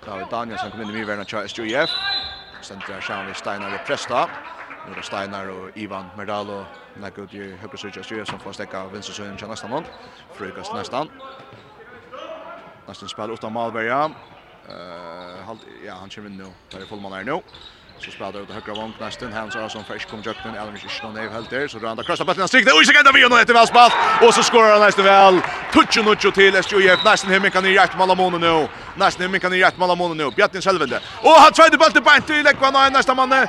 Stavit 0.01 0.29
Danielsson 0.29 0.71
kom 0.71 0.81
in 0.81 0.89
i 0.89 0.93
myrverna 0.93 1.25
Charles 1.25 1.57
Jujev. 1.57 1.89
Sentra 2.61 3.01
Sjani 3.01 3.33
Steinar 3.33 3.75
i 3.75 3.77
presta. 3.87 4.29
Nu 4.87 4.93
er 4.97 5.01
Steinar 5.01 5.45
og 5.47 5.69
Ivan 5.75 6.05
Merdalo, 6.17 6.63
nekka 6.97 7.21
ut 7.21 7.33
i 7.33 7.51
høyre 7.61 7.77
syrkja 7.77 8.03
styrir 8.03 8.25
som 8.25 8.39
får 8.39 8.57
stekka 8.57 8.85
vinstresøyen 8.93 9.37
til 9.37 9.47
næsta 9.47 9.67
mån. 9.67 9.85
Frøykast 10.37 10.73
næstan. 10.73 11.09
Næsten 12.87 13.09
spiller 13.09 13.33
utan 13.33 13.53
Malberga. 13.53 14.05
Uh, 14.05 15.47
halt, 15.47 15.61
ja, 15.85 15.93
han 15.93 16.09
kommer 16.09 16.29
inn 16.29 16.37
nu. 16.37 16.49
Der 16.71 16.79
er 16.79 16.87
fullmann 16.89 17.13
her 17.13 17.23
nu. 17.23 17.41
Så 17.99 18.11
spelar 18.11 18.31
det 18.31 18.41
ut 18.41 18.51
högra 18.51 18.73
vånk 18.73 18.99
nästan. 18.99 19.33
Hans 19.33 19.55
Arason 19.55 19.83
för 19.83 19.97
kom 20.09 20.21
Jöknen. 20.21 20.55
Eller 20.55 20.71
mycket 20.71 20.91
Ishkom 20.91 21.13
Neve 21.13 21.33
helt 21.33 21.49
där. 21.49 21.67
Så 21.67 21.79
drar 21.79 21.87
han 21.87 21.97
där 21.97 22.03
krossa 22.03 22.25
battlen. 22.25 22.47
Strik 22.47 22.65
det. 22.65 22.71
Och 22.71 22.81
Ishkom 22.81 23.13
Neve 23.13 23.25
och 23.25 23.39
etter 23.39 23.53
väl 23.53 23.67
spalt. 23.67 23.93
Och 24.21 24.33
så 24.33 24.43
skorar 24.43 24.71
han 24.71 24.81
nästan 24.81 25.05
väl. 25.05 25.41
Tutsjo 25.73 26.01
nutsjo 26.03 26.31
till 26.31 26.55
SJF 26.55 27.03
Nästan 27.05 27.31
hemmen 27.31 27.51
kan 27.51 27.65
i 27.65 27.77
rätt 27.77 27.97
Malamone 27.97 28.37
nu. 28.37 28.67
Nästan 28.95 29.21
hemmen 29.21 29.39
kan 29.39 29.53
i 29.53 29.63
rätt 29.63 29.77
Malamone 29.77 30.15
nu. 30.15 30.31
Bjartin 30.31 30.61
Selvende. 30.61 30.99
Och 31.23 31.31
han 31.31 31.53
tredje 31.53 31.77
bulten 31.77 32.03
bänt 32.03 32.29
i 32.29 32.43
Lekvan. 32.43 32.93
Nästa 32.93 33.15
manne 33.15 33.47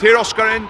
til 0.00 0.16
Oskarin. 0.16 0.68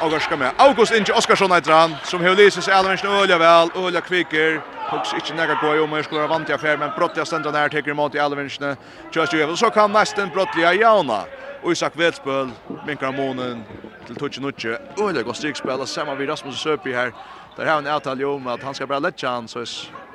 Og 0.00 0.22
ska 0.22 0.36
med. 0.36 0.50
August 0.58 0.92
Inge 0.92 1.12
Oskarsson 1.14 1.52
heter 1.52 1.72
han, 1.72 1.94
som 2.04 2.20
har 2.20 2.34
lyst 2.34 2.62
seg 2.62 2.74
allmänt 2.74 3.04
öliga 3.04 3.38
väl, 3.38 3.70
öliga 3.74 4.00
kvicker. 4.00 4.60
Hooks 4.90 5.14
inte 5.14 5.34
näga 5.34 5.54
gå 5.62 5.84
om 5.84 5.92
jag 5.92 6.04
skulle 6.04 6.20
ha 6.20 6.28
vant 6.28 6.48
jag 6.48 6.60
fär, 6.60 6.76
men 6.76 6.90
brottiga 6.96 7.24
ständer 7.24 7.52
där 7.52 7.68
tar 7.68 7.88
emot 7.88 8.14
i 8.14 8.18
Alvinchne. 8.18 8.76
Just 9.12 9.32
ju, 9.32 9.56
så 9.56 9.70
kan 9.70 9.92
nästan 9.92 10.28
brottliga 10.28 10.74
Jauna. 10.74 11.24
Och 11.62 11.72
Isak 11.72 11.92
Vetspöl, 11.96 12.50
minkar 12.86 13.12
månen 13.12 13.64
till 14.06 14.16
touch 14.16 14.40
nutche. 14.40 14.78
Öliga 15.00 15.22
går 15.22 15.32
strikspel 15.32 15.86
samma 15.86 16.14
vid 16.14 16.28
Rasmus 16.28 16.60
Söpi 16.60 16.92
här. 16.92 17.12
Där 17.56 17.66
har 17.66 17.74
han 17.74 17.86
avtal 17.86 18.24
om 18.24 18.46
att 18.46 18.62
han 18.62 18.74
ska 18.74 18.86
bara 18.86 18.98
lätt 18.98 19.22
han 19.22 19.48
så 19.48 19.64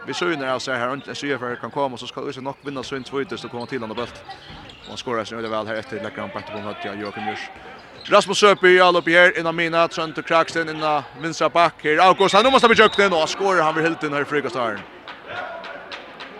vi 0.07 0.13
såg 0.13 0.37
när 0.37 0.47
jag 0.47 0.61
säger 0.61 0.79
här 0.79 0.93
inte 0.93 1.15
så 1.15 1.37
för 1.39 1.55
kan 1.55 1.71
komma 1.71 1.97
så 1.97 2.07
ska 2.07 2.29
Isak 2.29 2.43
nog 2.43 2.55
vinna 2.61 2.83
sin 2.83 3.03
tvåtest 3.03 3.45
och 3.45 3.51
komma 3.51 3.65
till 3.65 3.83
andra 3.83 3.95
bult. 3.95 4.23
Och 4.91 4.99
skorar 4.99 5.23
sig 5.23 5.37
öliga 5.37 5.51
väl 5.51 5.67
här 5.67 5.75
efter 5.75 5.99
lägger 5.99 6.21
han 6.21 6.29
på 6.29 6.39
på 6.39 6.59
något 6.59 6.85
jag 6.85 6.95
Joakim 6.95 7.27
Jörs. 7.27 7.49
Rasmus 8.05 8.37
Søby 8.37 8.79
all 8.79 8.95
upp 8.95 9.09
här 9.09 9.39
innan 9.39 9.55
mina 9.55 9.87
Trent 9.87 10.17
och 10.17 10.25
Kraxten 10.25 10.69
innan 10.69 11.03
Vinstra 11.19 11.49
back 11.49 11.73
här. 11.83 11.97
August 11.97 12.35
han 12.35 12.51
måste 12.51 12.67
bli 12.67 12.77
jökten 12.77 13.13
och 13.13 13.29
skorar 13.29 13.61
han 13.61 13.75
vill 13.75 13.83
helt 13.83 14.03
in 14.03 14.13
här 14.13 14.21
i 14.21 14.25
frukastaren. 14.25 14.79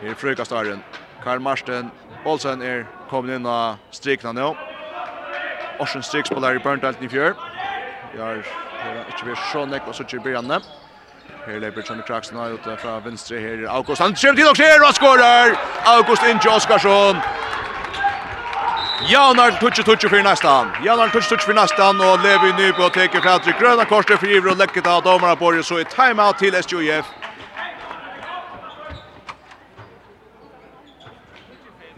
Här 0.02 0.12
i 0.12 0.15
frukastaren. 0.15 0.80
Karl 1.24 1.39
Marsten 1.39 1.91
Olsen 2.26 2.62
är 2.62 2.86
kommit 3.10 3.36
in 3.36 3.45
och 3.45 3.76
strikna 3.91 4.32
nu. 4.32 4.56
Orsen 5.80 6.04
striks 6.04 6.30
på 6.30 6.39
där 6.39 6.56
i 6.56 6.60
Burntalten 6.60 7.06
i 7.06 7.10
fjör. 7.10 7.34
Jag 8.17 8.26
har 8.26 8.36
inte 8.36 9.26
vi 9.26 9.36
så 9.54 9.65
näck 9.65 9.88
och 9.88 9.95
så 9.95 10.04
tjuv 10.04 10.21
början. 10.21 10.62
Här 11.45 11.60
leper 11.60 11.82
Trent 11.82 12.02
och 12.02 12.08
Kraxten 12.08 12.38
ut 12.54 12.80
från 12.82 13.04
vänster 13.04 13.39
här. 13.39 13.76
August 13.76 14.02
han 14.02 14.15
kommer 14.15 14.36
till 14.36 14.50
och 14.50 14.58
ser 14.58 14.88
och 14.88 14.95
skorar. 14.95 15.58
August 15.86 16.24
in 16.24 16.52
Oskarsson. 16.56 17.15
Janar 19.10 19.52
touch 19.52 19.86
touch 19.86 20.10
för 20.10 20.24
nästan. 20.24 20.68
Janar 20.86 21.10
touch 21.10 21.30
touch 21.30 21.42
för 21.42 21.54
nästan 21.54 22.02
och 22.02 22.24
Levi 22.24 22.54
Nybo 22.54 22.90
teker 22.90 23.22
fra 23.22 23.40
til 23.40 23.54
grøna 23.60 23.86
korset 23.86 24.20
för 24.20 24.28
Ivro 24.28 24.56
lekket 24.56 24.88
av 24.88 25.36
på 25.36 25.52
det 25.52 25.64
så 25.64 25.80
i 25.80 25.86
timeout 25.86 26.38
till 26.38 26.54
SJF. 26.56 27.06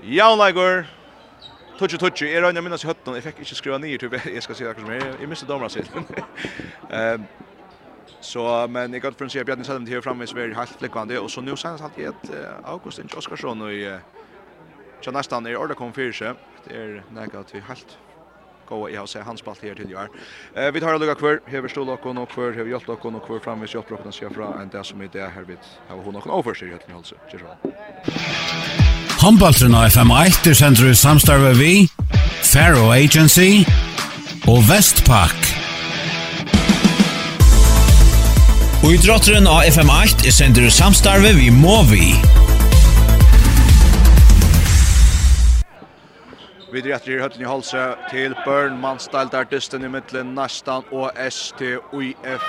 Jaunleigur 0.04 0.86
Touch 1.78 2.00
touch. 2.00 2.22
jeg 2.22 2.44
røyner 2.44 2.62
minnes 2.62 2.84
i 2.84 2.88
hötten. 2.88 3.14
Jag 3.14 3.24
fick 3.24 3.40
inte 3.40 3.56
skriva 3.56 3.78
ner 3.78 3.98
typ, 3.98 4.14
jag 4.36 4.44
ska 4.44 4.54
se 4.54 4.68
akkurat 4.68 4.88
som 4.88 4.96
är. 4.96 5.16
Jag 5.20 5.30
missade 5.30 5.54
domarna 5.54 5.70
sitt. 5.70 5.92
Ehm 6.90 7.26
så, 8.24 8.68
men 8.70 8.94
jag 8.94 9.04
gøtt 9.04 9.18
for 9.18 9.28
å 9.28 9.30
si 9.30 9.44
Bjarni 9.44 9.66
Selvind 9.68 9.90
her 9.92 10.02
framme 10.02 10.24
er 10.24 10.54
helt 10.56 10.80
flikkvande, 10.80 11.20
och 11.20 11.32
så 11.32 11.42
nu 11.42 11.58
sen 11.58 11.78
så 11.78 11.90
i 11.98 12.04
et 12.04 12.32
August 12.64 13.16
Oskarsson 13.18 13.62
och 13.62 13.74
i 13.74 14.00
Så 15.06 15.12
nästan 15.12 15.46
är 15.46 15.58
ordet 15.58 15.78
kom 15.78 15.94
för 15.94 16.12
sig. 16.12 16.34
Det 16.68 16.76
är 16.76 17.04
näka 17.12 17.44
till 17.44 17.62
helt 17.62 17.98
gå 18.70 18.90
i 18.90 18.96
hos 18.96 19.16
hans 19.16 19.46
ball 19.46 19.56
här 19.62 19.76
till 19.76 19.92
gör. 19.92 20.10
Eh 20.56 20.72
vi 20.72 20.80
tar 20.80 21.00
lugga 21.00 21.16
kvar 21.16 21.40
här 21.46 21.68
står 21.68 21.86
lock 21.86 22.06
och 22.06 22.30
kvar 22.30 22.52
här 22.52 22.66
hjälpt 22.66 22.88
lock 22.88 23.06
och 23.06 23.26
kvar 23.26 23.40
framme 23.40 23.68
så 23.68 23.78
uppropna 23.78 24.12
sig 24.12 24.30
från 24.34 24.62
en 24.62 24.70
där 24.70 24.84
som 24.84 25.02
är 25.02 25.10
där 25.14 25.30
här 25.30 25.44
vid 25.44 25.58
har 25.88 25.98
hon 25.98 26.14
någon 26.14 26.56
sig 26.56 26.70
helt 26.70 26.96
alltså. 26.96 27.16
alltså. 27.24 27.38
så. 27.38 29.26
Handballtrena 29.26 29.88
FM1 29.88 30.50
er 30.50 30.54
sender 30.54 30.90
i 30.90 30.96
samstarve 30.96 31.54
vi, 31.54 31.88
Faro 32.44 32.92
Agency 32.92 33.64
og 34.48 34.64
Vestpak. 34.70 35.40
Og 38.84 38.94
idrotteren 38.94 39.48
av 39.48 39.64
FM8 39.64 40.28
er 40.28 40.36
sender 40.36 40.68
i 40.68 40.72
samstarve 40.72 41.36
vi 41.40 41.50
Movi. 41.50 42.43
Vi 46.74 46.82
drar 46.82 47.06
i 47.06 47.20
høtlen 47.22 47.44
i 47.44 47.46
halse 47.46 47.82
til 48.10 48.34
Børn, 48.46 48.80
mannstalt 48.82 49.36
artisten 49.38 49.84
i 49.86 49.90
mitten 49.94 50.34
nästan 50.34 50.84
och 50.92 51.12
STUIF. 51.30 52.42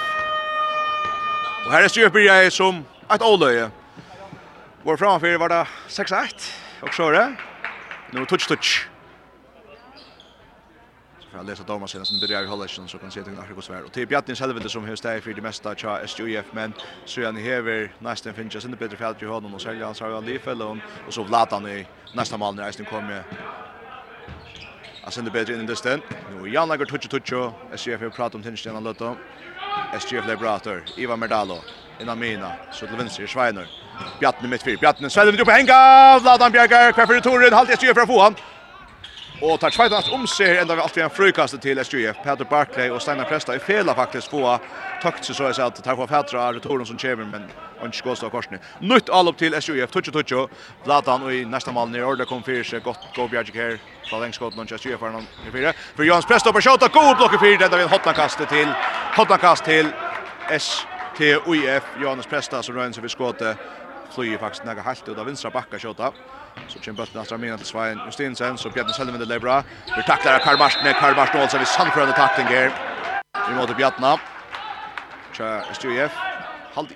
Och 1.67 1.73
här 1.73 1.83
är 1.83 1.89
styrer 1.89 2.11
blir 2.11 2.51
som 2.51 2.85
ett 3.11 3.23
ålöje. 3.23 3.71
Vår 4.83 4.97
framför 4.97 5.39
var 5.39 5.49
det 5.49 5.67
6-1, 5.89 6.53
och 6.83 6.95
så 6.95 7.09
är 7.09 7.13
det. 7.13 7.37
Nu 8.13 8.25
touch-touch. 8.25 8.89
Så 11.21 11.31
får 11.31 11.39
jeg 11.39 11.47
lese 11.47 11.65
damer 11.69 11.87
senere, 11.87 12.07
så 12.07 12.15
blir 12.15 12.43
i 12.43 12.47
halsen, 12.47 12.89
så 12.89 12.99
kan 12.99 13.11
se 13.11 13.21
det 13.21 13.27
til 13.27 13.35
något 13.35 13.65
svårt. 13.65 13.85
Och 13.85 13.93
till 13.93 14.07
Bjartins 14.09 14.41
helvete 14.41 14.69
som 14.69 14.85
hun 14.85 14.97
steg 14.97 15.23
för 15.23 15.35
det 15.35 15.43
mesta 15.43 15.75
tja 15.75 16.07
STUIF, 16.07 16.45
men 16.53 16.73
så 17.05 17.25
han 17.25 17.35
nästan 17.35 17.89
nesten 18.01 18.35
finnes 18.35 18.55
jeg 18.55 18.63
bättre 18.63 18.77
bedre 18.77 18.97
fjall 18.97 19.15
til 19.15 19.29
och 19.29 19.61
sälja 19.61 19.87
han 19.87 19.95
så 19.95 20.05
har 20.05 20.13
han 20.13 20.29
en 20.29 20.83
och 21.07 21.15
så 21.15 21.23
vlater 21.23 21.57
han 21.57 21.69
i 21.69 21.87
nästa 22.15 22.37
mål 22.37 22.55
när 22.55 22.67
Eisen 22.67 22.87
kommer 22.87 23.25
Han 25.05 25.12
sender 25.12 25.33
bedre 25.33 25.55
inn 25.55 25.64
i 25.64 25.69
dysten. 25.69 26.03
Nå 26.33 26.47
Jan 26.49 26.69
lager 26.69 26.88
tutsi 26.88 27.09
tutsi. 27.12 27.40
SGF 27.77 28.07
har 28.07 28.12
pratet 28.17 28.38
om 28.38 28.45
tinnstjena 28.45 28.81
Løtto. 28.81 29.14
SGF 29.99 30.27
Lebrator, 30.27 30.83
Ivar 30.97 31.17
Merdalo, 31.17 31.59
innan 32.01 32.19
Mina, 32.19 32.53
så 32.73 32.87
til 32.87 32.99
venstre, 32.99 33.27
Sveiner. 33.29 33.67
Bjartne 34.21 34.49
mitt 34.49 34.62
fyr, 34.62 34.79
Bjartne, 34.81 35.11
Sveiner, 35.11 35.37
du 35.37 35.45
på 35.45 35.55
henga! 35.55 36.19
Vladan 36.23 36.53
Bjergar, 36.53 36.93
hver 36.95 37.07
fyrir 37.11 37.23
Torin, 37.23 37.55
halvt 37.55 37.75
SGF 37.79 38.07
få 38.07 38.21
han 38.23 38.38
Och 39.46 39.61
tar 39.61 39.70
svajtast 39.70 40.12
om 40.12 40.26
sig 40.26 40.59
ända 40.59 40.83
alltid 40.83 41.02
en 41.02 41.11
frukast 41.11 41.61
till 41.61 41.78
SJF. 41.78 42.16
Peter 42.24 42.44
Barkley 42.50 42.90
och 42.90 43.02
Steinar 43.02 43.24
Presta 43.24 43.57
i 43.57 43.59
fela 43.59 43.94
faktiskt 43.94 44.28
få 44.28 44.59
takt 45.02 45.24
så 45.24 45.42
jag 45.42 45.57
sa 45.57 45.64
att 45.64 45.85
för 45.85 45.96
på 45.96 46.07
Petra 46.07 46.52
returen 46.52 46.87
som 46.87 46.98
kommer 46.98 47.16
men 47.16 47.44
och 47.80 47.87
inte 47.87 47.98
går 48.04 48.14
så 48.14 48.30
korsne. 48.30 48.59
Nytt 48.80 49.11
allop 49.11 49.37
till 49.37 49.54
SJF. 49.54 49.90
Touch 49.90 50.12
touch. 50.12 50.48
Vladan 50.85 51.22
och 51.22 51.33
i 51.33 51.44
nästa 51.44 51.72
mål 51.72 51.90
ner 51.90 52.04
Orda 52.04 52.24
kom 52.24 52.42
för 52.42 52.62
sig 52.62 52.80
gott 52.80 52.98
go 53.16 53.28
Bjarke 53.28 53.62
här. 53.62 53.78
Från 54.04 54.20
längskott 54.20 54.57
någon 54.57 54.66
SJF 54.66 55.00
för 55.00 55.11
någon 55.11 55.26
i 55.48 55.50
fyra. 55.52 55.72
För 55.96 56.04
Jans 56.04 56.26
Presta 56.26 56.52
på 56.52 56.61
skott 56.61 56.83
och 56.83 56.90
god 56.90 57.16
block 57.16 57.35
i 57.35 57.38
fyra. 57.38 57.68
där 57.68 57.78
vill 57.78 57.88
hotna 57.88 58.12
kastet 58.12 58.48
till. 58.48 58.68
Hotna 59.16 59.38
kast 59.38 59.64
till 59.64 59.87
STUF 60.59 61.85
Jonas 62.02 62.26
Presta 62.26 62.62
som 62.62 62.74
rör 62.74 62.92
sig 62.92 63.02
vid 63.02 63.11
skottet. 63.11 63.57
Flyger 64.14 64.38
faktiskt 64.38 64.64
några 64.64 64.83
halt 64.83 65.09
ut 65.09 65.18
av 65.18 65.26
vänstra 65.26 65.50
backa 65.50 65.78
skottet. 65.78 66.14
Så 66.69 66.79
kjem 66.81 66.97
bulten 66.97 67.21
aftra 67.21 67.37
mina 67.37 67.57
til 67.57 67.67
Svein 67.67 68.01
Justinsen, 68.07 68.59
så 68.59 68.71
Bjarne 68.71 68.95
Selvind 68.95 69.27
det 69.29 69.40
bra. 69.40 69.62
Vi 69.97 70.03
tacklar 70.07 70.38
Karl 70.38 70.59
Marsten, 70.59 70.95
Karl 71.01 71.17
Marsten 71.17 71.40
alltså 71.40 71.59
vi 71.59 71.64
sannförande 71.64 72.14
tackling 72.14 72.47
här. 72.47 72.73
Vi 73.49 73.55
måste 73.55 73.75
Bjarne. 73.75 74.17
Tja, 75.33 75.62
Stjef. 75.81 76.12
Halt. 76.75 76.88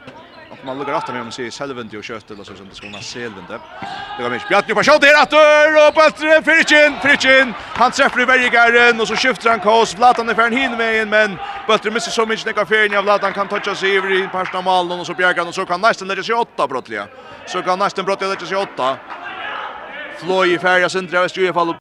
Och 0.51 0.65
man 0.65 0.79
lukar 0.79 0.93
aftra 0.93 1.13
med 1.15 1.23
om 1.23 1.33
sig 1.33 1.51
Selvind 1.51 1.95
och 1.95 2.05
kött 2.05 2.31
eller 2.31 2.45
så 2.45 2.55
som 2.55 2.69
det 2.69 2.75
ska 2.75 2.91
vara 2.91 3.03
Selvind. 3.03 3.49
Det 4.17 4.23
var 4.23 4.31
mycket 4.31 4.49
Bjarne 4.49 4.75
på 4.75 4.83
skott 4.83 5.05
här 5.05 5.23
åter 5.23 5.89
och 5.89 5.95
bulten 5.95 6.45
Fritchen, 6.45 7.01
Fritchen. 7.03 7.55
Han 7.75 7.91
träffar 7.91 8.21
i 8.21 8.27
bergaren 8.27 9.01
och 9.01 9.09
så 9.09 9.17
skiftar 9.17 9.51
han 9.51 9.61
kors 9.61 9.95
Vlatan 9.95 10.35
för 10.35 10.43
en 10.43 10.53
hin 10.53 10.77
med 10.77 11.09
men 11.09 11.39
bulten 11.67 11.95
missar 11.95 12.11
så 12.11 12.27
mycket 12.27 12.57
när 12.57 12.65
färgen 12.65 12.99
av 12.99 13.05
Vlatan 13.05 13.33
kan 13.33 13.49
toucha 13.49 13.75
sig 13.75 13.97
över 13.97 14.13
i 14.13 14.29
parsta 14.29 14.63
malen 14.63 15.01
och 15.01 15.07
så 15.07 15.15
Bjarkan 15.15 15.49
och 15.49 15.55
så 15.55 15.67
kan 15.67 15.81
nästan 15.81 16.09
lägga 16.09 16.23
sig 16.23 16.35
åtta 16.35 16.67
brottliga. 16.67 17.07
Så 17.47 17.63
kan 17.63 17.79
nästan 17.79 18.05
brottliga 18.05 18.31
lägga 18.31 18.47
sig 18.47 18.57
åtta. 18.57 18.97
Floy 20.19 20.55
i 20.55 20.59
färja 20.59 20.89
sindra 20.89 21.25
i 21.25 21.29
styr 21.29 21.53
fall. 21.53 21.75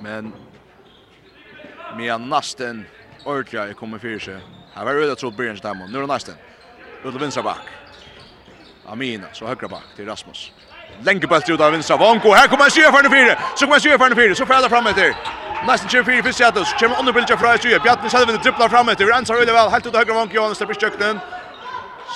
Men 0.00 0.32
Mia 1.96 2.18
Nasten 2.18 2.86
ordra 3.24 3.68
i 3.68 3.74
kommer 3.74 3.98
för 3.98 4.18
sig. 4.18 4.38
Här 4.74 4.84
var 4.84 4.94
det 4.94 5.16
tror 5.16 5.30
Björn 5.30 5.56
Stamon. 5.56 5.92
Nu 5.92 6.02
är 6.02 6.06
Nasten. 6.06 6.34
Ut 7.04 7.14
vänstra 7.14 7.42
back. 7.42 7.66
Amina 8.86 9.26
så 9.32 9.46
högra 9.46 9.68
back 9.68 9.84
till 9.96 10.06
Rasmus. 10.06 10.52
Länge 11.04 11.26
på 11.26 11.36
ut 11.36 11.60
av 11.60 11.72
vänstra 11.72 11.96
Vanko. 11.96 12.32
Här 12.32 12.48
kommer 12.48 12.70
Sjö 12.70 12.92
för 12.92 13.02
den 13.02 13.12
fyra. 13.12 13.38
Så 13.56 13.66
kommer 13.66 13.80
Sjö 13.80 13.98
för 13.98 14.08
den 14.08 14.16
fyra. 14.16 14.34
Så 14.34 14.46
färdar 14.46 14.68
fram 14.68 14.86
efter. 14.86 15.16
Nästan 15.66 15.88
24 15.88 16.22
för 16.22 16.32
Seattle. 16.32 16.64
Så 16.64 16.76
Kommer 16.78 16.98
under 16.98 17.12
bilden 17.12 17.38
från 17.38 17.58
Sjö. 17.58 17.78
Bjarni 17.78 18.10
Selvin 18.10 18.36
dribblar 18.42 18.68
fram 18.68 18.88
efter. 18.88 19.04
Vi 19.04 19.12
Rensar 19.12 19.34
väl 19.34 19.70
helt 19.70 19.86
ut 19.86 19.96
högra 19.96 20.14
Vanko 20.14 20.34
Jonas 20.34 20.58
där 20.58 20.66
på 20.66 20.74
köknen. 20.74 21.18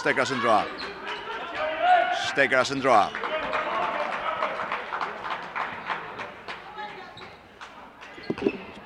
Stäcker 0.01 0.25
sin 0.25 0.41
dra 0.41 0.63
stegar 2.37 2.65
sin 2.65 2.81
dra. 2.81 3.09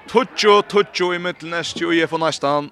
Tuccio, 0.08 0.62
Tuccio 0.62 1.14
i 1.14 1.18
mittelnes, 1.18 1.72
Tjuje 1.74 2.06
og 2.12 2.20
nästan. 2.20 2.70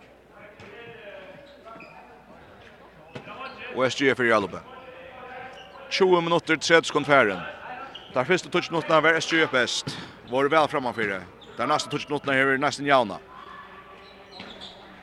Og 3.74 3.92
SG 3.92 4.02
i 4.02 4.28
Jalupe. 4.28 4.60
20 5.90 6.22
minutter, 6.22 6.56
30 6.56 6.86
sekund 6.86 7.04
færen. 7.04 7.40
Der 8.14 8.24
første 8.24 8.48
Tuccio-minuttene 8.48 9.02
var 9.02 9.20
SGF 9.20 9.50
best. 9.50 9.98
Var 10.30 10.48
vel 10.48 10.68
framanfyrir. 10.68 11.26
Der 11.56 11.66
neste 11.66 11.90
Tuccio-minuttene 11.90 12.34
her 12.34 12.54
er 12.54 12.58
nesten 12.58 12.86
jauna. 12.86 13.18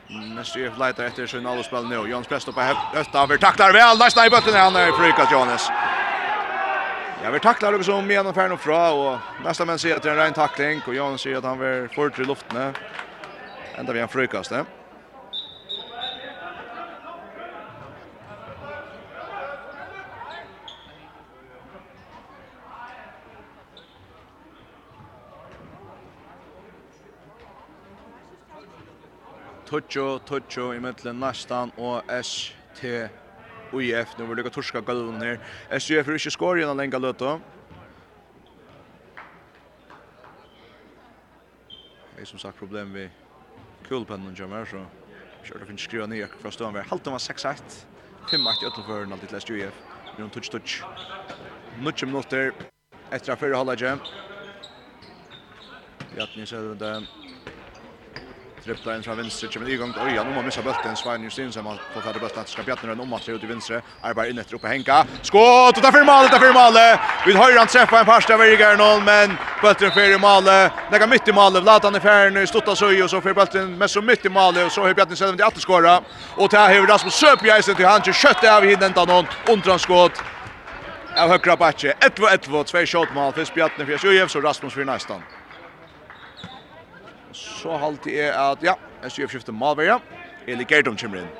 Mest 0.08 0.56
ju 0.56 0.70
letar 0.78 1.04
efter 1.04 1.26
sin 1.26 1.46
alla 1.46 1.62
spel 1.62 1.84
nu. 1.88 1.94
Jons 1.94 2.26
Presto 2.26 2.52
på 2.52 2.60
höfta 2.60 3.22
över 3.22 3.36
tacklar 3.36 3.72
väl. 3.72 3.98
Nästa 3.98 4.26
i 4.26 4.30
botten 4.30 4.54
han 4.54 4.76
är 4.76 4.92
frykas 4.92 5.32
Jonas. 5.32 5.70
Jag 7.22 7.30
vill 7.30 7.40
tackla 7.40 7.76
också 7.76 7.92
om 7.92 8.10
igen 8.10 8.26
och 8.26 8.34
färna 8.34 8.56
fra 8.56 8.90
och 8.90 9.18
nästa 9.44 9.64
men 9.64 9.78
ser 9.78 9.96
att 9.96 10.02
det 10.02 10.08
är 10.08 10.12
en 10.12 10.18
ren 10.18 10.32
tackling 10.32 10.82
och 10.86 10.94
Jonas 10.94 11.20
säger 11.20 11.36
att 11.36 11.44
han 11.44 11.58
vill 11.58 11.88
fort 11.88 12.18
i 12.18 12.24
luften. 12.24 12.74
Ända 13.74 13.92
vi 13.92 14.00
en 14.00 14.08
frykast. 14.08 14.52
Eh? 14.52 14.62
Tucho, 29.66 30.18
Tucho 30.18 30.74
i 30.74 30.80
mittlen 30.80 31.20
nästan 31.20 31.70
och 31.70 32.02
ST 32.10 33.10
UF 33.72 34.18
nu 34.18 34.26
vill 34.26 34.36
lukka 34.36 34.50
torska 34.50 34.80
galvun 34.80 35.20
her. 35.20 35.38
SUF 35.78 36.08
er 36.08 36.30
skor 36.30 36.56
igen 36.56 36.68
gjennom 36.68 36.76
lenga 36.76 36.98
då. 36.98 37.40
Det 42.16 42.22
är 42.22 42.24
som 42.24 42.38
sagt 42.38 42.58
problem 42.58 42.92
vi 42.92 43.10
kulpennen 43.88 44.36
kommer, 44.36 44.64
så 44.64 44.86
kör 45.42 45.58
det 45.58 45.66
finns 45.66 45.80
skriva 45.80 46.06
ner 46.06 46.26
fra 46.40 46.50
stan 46.50 46.74
ved. 46.74 46.84
halta 46.84 47.10
var 47.10 47.18
6-1, 47.18 47.86
5-8 48.30 48.62
i 48.62 48.66
øtlenføren 48.66 49.12
av 49.12 49.20
ditt 49.20 49.32
lest 49.32 49.48
Nu 49.48 50.24
en 50.24 50.30
touch-touch. 50.30 50.82
Nutsje 51.82 52.06
minutter 52.06 52.52
etter 53.12 53.32
at 53.32 53.38
fyrre 53.40 53.56
halvdagen. 53.56 54.00
Jatni 56.16 56.46
ser 56.46 56.62
rundt 56.62 57.35
dribblar 58.66 58.94
in 58.96 59.02
från 59.02 59.16
vänster 59.16 59.48
kommer 59.48 59.70
igång 59.70 59.90
och 59.90 60.02
Örjan 60.02 60.26
om 60.28 60.38
att 60.38 60.44
missa 60.44 60.62
bollen 60.62 60.96
Svein 60.96 61.22
Justin 61.22 61.52
som 61.52 61.66
har 61.66 61.78
fått 61.94 62.04
hade 62.04 62.18
bollen 62.18 62.44
ska 62.46 62.62
Bjartner 62.62 62.92
en 62.92 63.00
omatt 63.00 63.28
ut 63.28 63.44
i 63.44 63.46
vänster 63.46 63.82
arbetar 64.00 64.30
in 64.30 64.38
efter 64.38 64.54
uppe 64.54 64.68
Henka. 64.68 65.06
Skott 65.22 65.76
och 65.76 65.82
där 65.82 65.92
för 65.92 66.04
målet 66.04 66.30
där 66.30 66.38
för 66.38 66.52
målet 66.52 67.00
vi 67.26 67.32
har 67.32 67.58
han 67.58 67.66
träffar 67.66 67.98
en 67.98 68.06
fasta 68.06 68.36
vägar 68.36 68.76
någon 68.76 69.04
men 69.04 69.36
bollen 69.62 69.92
för 69.92 70.14
i 70.14 70.18
målet 70.18 70.72
lägger 70.90 71.06
mitt 71.06 71.28
i 71.28 71.32
målet 71.32 71.62
Vladan 71.62 71.96
i 71.96 72.00
färden 72.00 72.46
stotta 72.46 72.76
så 72.76 73.04
och 73.04 73.10
så 73.10 73.20
för 73.20 73.34
bollen 73.34 73.78
med 73.78 73.90
så 73.90 74.02
mitt 74.02 74.24
i 74.24 74.28
målet 74.28 74.66
och 74.66 74.72
så 74.72 74.82
har 74.82 74.94
Bjartner 74.94 75.16
själv 75.16 75.42
att 75.42 75.60
skora 75.60 76.00
och 76.36 76.48
där 76.48 76.80
har 76.80 76.86
Rasmus 76.86 77.14
Söpjäsen 77.14 77.74
till 77.74 77.86
han. 77.86 78.02
Kött 78.02 78.44
av 78.44 78.64
hinner 78.64 78.86
inte 78.86 79.04
någon 79.04 79.26
undranskott 79.48 80.22
av 81.16 81.28
högra 81.28 81.56
backe 81.56 81.94
1-1 82.00 82.36
två 82.36 82.84
skott 82.86 83.14
mål 83.14 83.32
för 83.32 83.54
Bjartner 83.54 83.84
för 83.86 83.98
Sjöjev 83.98 84.26
så 84.28 84.40
Rasmus 84.40 84.74
för 84.74 84.84
nästan 84.84 85.22
så 87.56 87.76
halte 87.80 88.12
jeg 88.12 88.30
at, 88.32 88.62
ja, 88.64 88.76
jeg 89.02 89.14
sier 89.14 89.32
skifte 89.32 89.52
Malveja. 89.52 89.98
Eli 90.46 90.64
Gerdum 90.68 90.96
kommer 91.00 91.24
inn. 91.24 91.30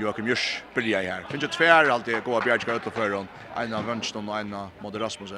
Joakim 0.00 0.28
Jørs 0.28 0.44
byrja 0.74 1.02
i 1.02 1.10
her. 1.10 1.24
Finns 1.30 1.44
jo 1.44 1.50
tver 1.52 1.90
alltid 1.92 2.22
goa 2.24 2.40
bjergskar 2.44 2.80
utenfor 2.80 2.96
før 2.96 3.16
hon. 3.20 3.28
Eina 3.60 3.82
Vønstånd 3.84 4.28
og 4.28 4.38
eina 4.38 4.66
Modde 4.82 5.00
Rasmus. 5.02 5.34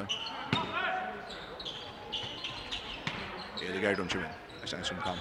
Eli 3.63 3.81
Gerdum 3.83 4.09
kommer 4.09 4.29
inn. 4.29 4.39
Jeg 4.63 4.73
sier 4.73 4.87
som 4.91 5.03
kan. 5.05 5.19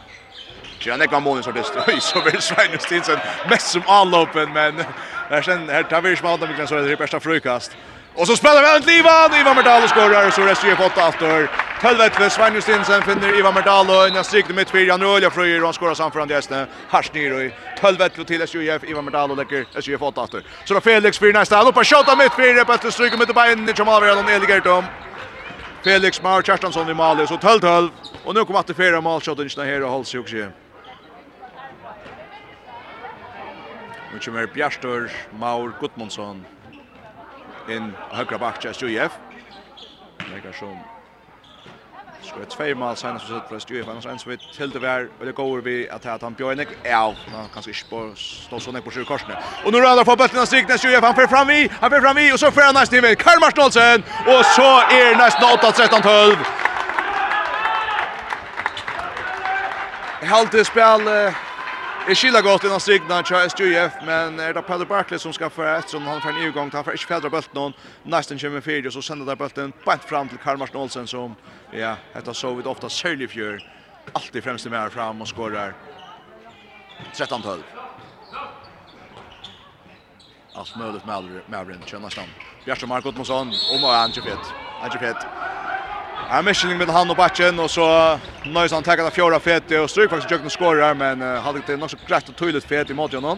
Tjena 0.79 0.99
nekva 1.03 1.19
månens 1.23 1.47
artist. 1.47 1.75
Oi, 1.87 1.99
så 2.03 2.21
vil 2.25 2.41
Svein 2.41 2.77
Stinsen 2.79 3.19
mest 3.49 3.73
som 3.73 3.83
anlopen, 3.87 4.51
men 4.55 4.81
her, 5.29 5.41
sen, 5.41 5.67
her 5.71 5.87
tar 5.89 6.03
vi 6.03 6.15
smaden 6.19 6.49
med 6.49 6.67
så 6.67 6.81
det 6.81 6.91
i 6.91 6.95
bästa 6.99 7.19
frukast. 7.19 7.77
Och 8.15 8.27
så 8.27 8.35
spelar 8.35 8.61
vi 8.61 8.75
en 8.75 8.83
livan! 8.95 9.33
Ivan 9.33 9.55
Mertal 9.55 9.89
skorar 9.89 10.27
och 10.27 10.33
så 10.33 10.41
resten 10.41 10.69
ger 10.69 10.75
fått 10.75 10.91
8 10.91 11.07
after 11.07 11.49
för 11.83 12.29
Svein 12.29 12.53
Justinsen 12.53 13.01
finner 13.01 13.39
Ivan 13.39 13.53
Merdalo, 13.53 13.93
en 13.93 14.23
strik 14.23 14.49
mitt 14.55 14.69
fyra 14.69 14.83
Jan 14.83 15.01
Rölja 15.03 15.29
Fröjer 15.29 15.59
och 15.59 15.67
han 15.67 15.73
skorar 15.73 15.93
samförande 15.93 16.33
gästen 16.33 16.57
hästne. 16.57 16.75
Hars 16.89 17.13
ner 17.13 17.33
och 17.33 17.51
helvete 17.81 18.25
till 18.25 18.41
SJF, 18.41 18.83
Ivan 18.83 19.05
Merdalo 19.05 19.35
lägger 19.35 19.65
SJF 19.75 20.01
åt 20.01 20.17
efter. 20.17 20.43
Så 20.65 20.73
då 20.73 20.81
Felix 20.81 21.19
för 21.19 21.33
nästa, 21.33 21.55
han 21.55 21.65
hoppar 21.65 21.83
skjuta 21.83 22.15
mitt 22.15 22.33
fyra 22.33 22.65
på 22.65 22.71
att 22.71 22.93
stryka 22.93 23.17
mitt 23.17 23.29
i 23.29 23.51
in 23.51 23.69
i 23.69 23.73
kommer 23.73 23.91
över 23.91 24.15
någon 24.15 24.29
Elgertom. 24.29 24.83
Felix 25.83 26.21
Mar 26.21 26.41
Kjartansson 26.41 26.89
i 26.89 26.93
mål 26.93 27.27
så 27.27 27.35
12-12 27.35 27.89
och 28.23 28.35
nu 28.35 28.45
kommer 28.45 28.59
att 28.59 28.67
det 28.67 28.73
fira 28.73 29.01
målshoten 29.01 29.43
inte 29.43 29.63
här 29.63 29.83
och 29.83 29.89
hålls 29.89 30.15
ju 30.15 30.19
också. 30.19 30.35
Och 34.15 34.23
kommer 34.23 34.47
Bjärstor 34.47 35.11
Maur 35.39 35.73
Gudmundsson 35.79 36.45
in 37.69 37.93
högra 38.11 38.37
backen 38.37 38.71
SJF. 38.71 39.11
Lägger 40.31 40.51
som 40.51 40.77
Så 42.23 42.41
ett 42.41 42.49
två 42.49 42.75
mål 42.75 42.95
sen 42.95 43.19
så 43.19 43.27
sett 43.27 43.49
först 43.49 43.69
ju 43.71 43.83
annars 43.89 44.05
ens 44.05 44.27
vi 44.27 44.37
till 44.37 44.69
det 44.69 44.79
var 44.79 45.09
och 45.19 45.25
det 45.25 45.31
går 45.31 45.61
vi 45.61 45.89
att 45.89 46.05
att 46.05 46.21
han 46.21 46.33
Björnek 46.33 46.67
ja 46.83 47.15
han 47.35 47.49
kanske 47.53 47.71
inte 47.71 47.89
på 47.89 48.11
står 48.15 48.59
så 48.59 48.71
på 48.71 48.91
sju 48.91 49.05
korsne. 49.05 49.37
Och 49.65 49.71
nu 49.71 49.77
rullar 49.77 50.05
för 50.05 50.15
bollen 50.15 50.47
strikt 50.47 50.69
nästa 50.69 50.89
ju 50.89 50.99
han 51.01 51.15
för 51.15 51.27
fram 51.27 51.47
vi 51.47 51.69
han 51.81 51.89
för 51.89 52.01
fram 52.01 52.15
vi 52.15 52.33
och 52.33 52.39
så 52.39 52.51
för 52.51 52.61
han 52.61 52.73
nästa 52.73 53.11
i 53.11 53.15
Karl 53.15 53.39
Marstolsen 53.39 54.03
och 54.27 54.45
så 54.45 54.69
är 55.01 55.15
nästan 55.17 55.49
8-13 55.57 56.01
12. 56.01 56.35
Helt 60.21 60.67
spel 60.67 61.01
Jag 62.07 62.17
skiljer 62.17 62.41
gott 62.41 62.63
innan 62.63 62.79
strikna 62.79 63.23
till 63.23 63.35
SJF, 63.35 63.93
men 64.05 64.39
är 64.39 64.53
det 64.53 64.61
Pelle 64.61 64.85
Barkley 64.85 65.19
som 65.19 65.33
ska 65.33 65.49
föra 65.49 65.77
eftersom 65.77 66.07
han 66.07 66.21
får 66.21 66.29
en 66.29 66.37
EU-gång. 66.37 66.69
Han 66.73 66.83
får 66.83 66.93
inte 66.93 67.05
fjädra 67.05 67.29
bulten 67.29 67.51
någon. 67.53 67.73
Nästan 68.03 68.39
kommer 68.39 68.61
fyra 68.61 68.87
och 68.87 68.93
så 68.93 69.01
sänder 69.01 69.25
där 69.25 69.35
bulten 69.35 69.73
bänt 69.85 70.03
fram 70.03 70.29
till 70.29 70.37
Karl 70.37 70.57
Martin 70.57 70.75
Olsen 70.75 71.07
som, 71.07 71.35
ja, 71.69 71.95
detta 72.13 72.33
så 72.33 72.53
vi 72.53 72.63
ofta 72.63 72.89
säljer 72.89 73.27
fjör. 73.27 73.61
Alltid 74.13 74.43
främst 74.43 74.65
med 74.65 74.91
fram 74.91 75.21
och 75.21 75.27
skorar 75.27 75.73
13-12. 77.11 77.63
Allt 80.55 80.75
möjligt 80.75 81.05
med 81.05 81.41
Mavrin, 81.47 81.85
känner 81.85 82.05
nästan. 82.05 82.29
Bjartsson 82.65 82.89
Markot 82.89 83.29
om 83.29 83.59
och 83.73 83.79
Moa 83.79 83.97
Anjefet. 83.97 84.55
fett. 84.99 85.27
Ja, 86.29 86.41
Michelin 86.41 86.77
med 86.77 86.89
han 86.89 87.09
och 87.09 87.15
backen 87.15 87.59
och 87.59 87.71
så 87.71 88.19
nöjs 88.45 88.71
han 88.71 88.83
tackar 88.83 89.09
fjärde 89.09 89.39
fete 89.39 89.79
och 89.79 89.89
stryk 89.89 90.09
faktiskt 90.09 90.31
jökna 90.31 90.49
skorar 90.49 90.93
men 90.93 91.21
hade 91.21 91.57
inte 91.57 91.77
något 91.77 91.91
så 91.91 91.97
klart 91.97 92.29
och 92.29 92.35
tydligt 92.35 92.63
fete 92.63 92.91
i 92.91 92.95
mot 92.95 93.11
någon. 93.11 93.37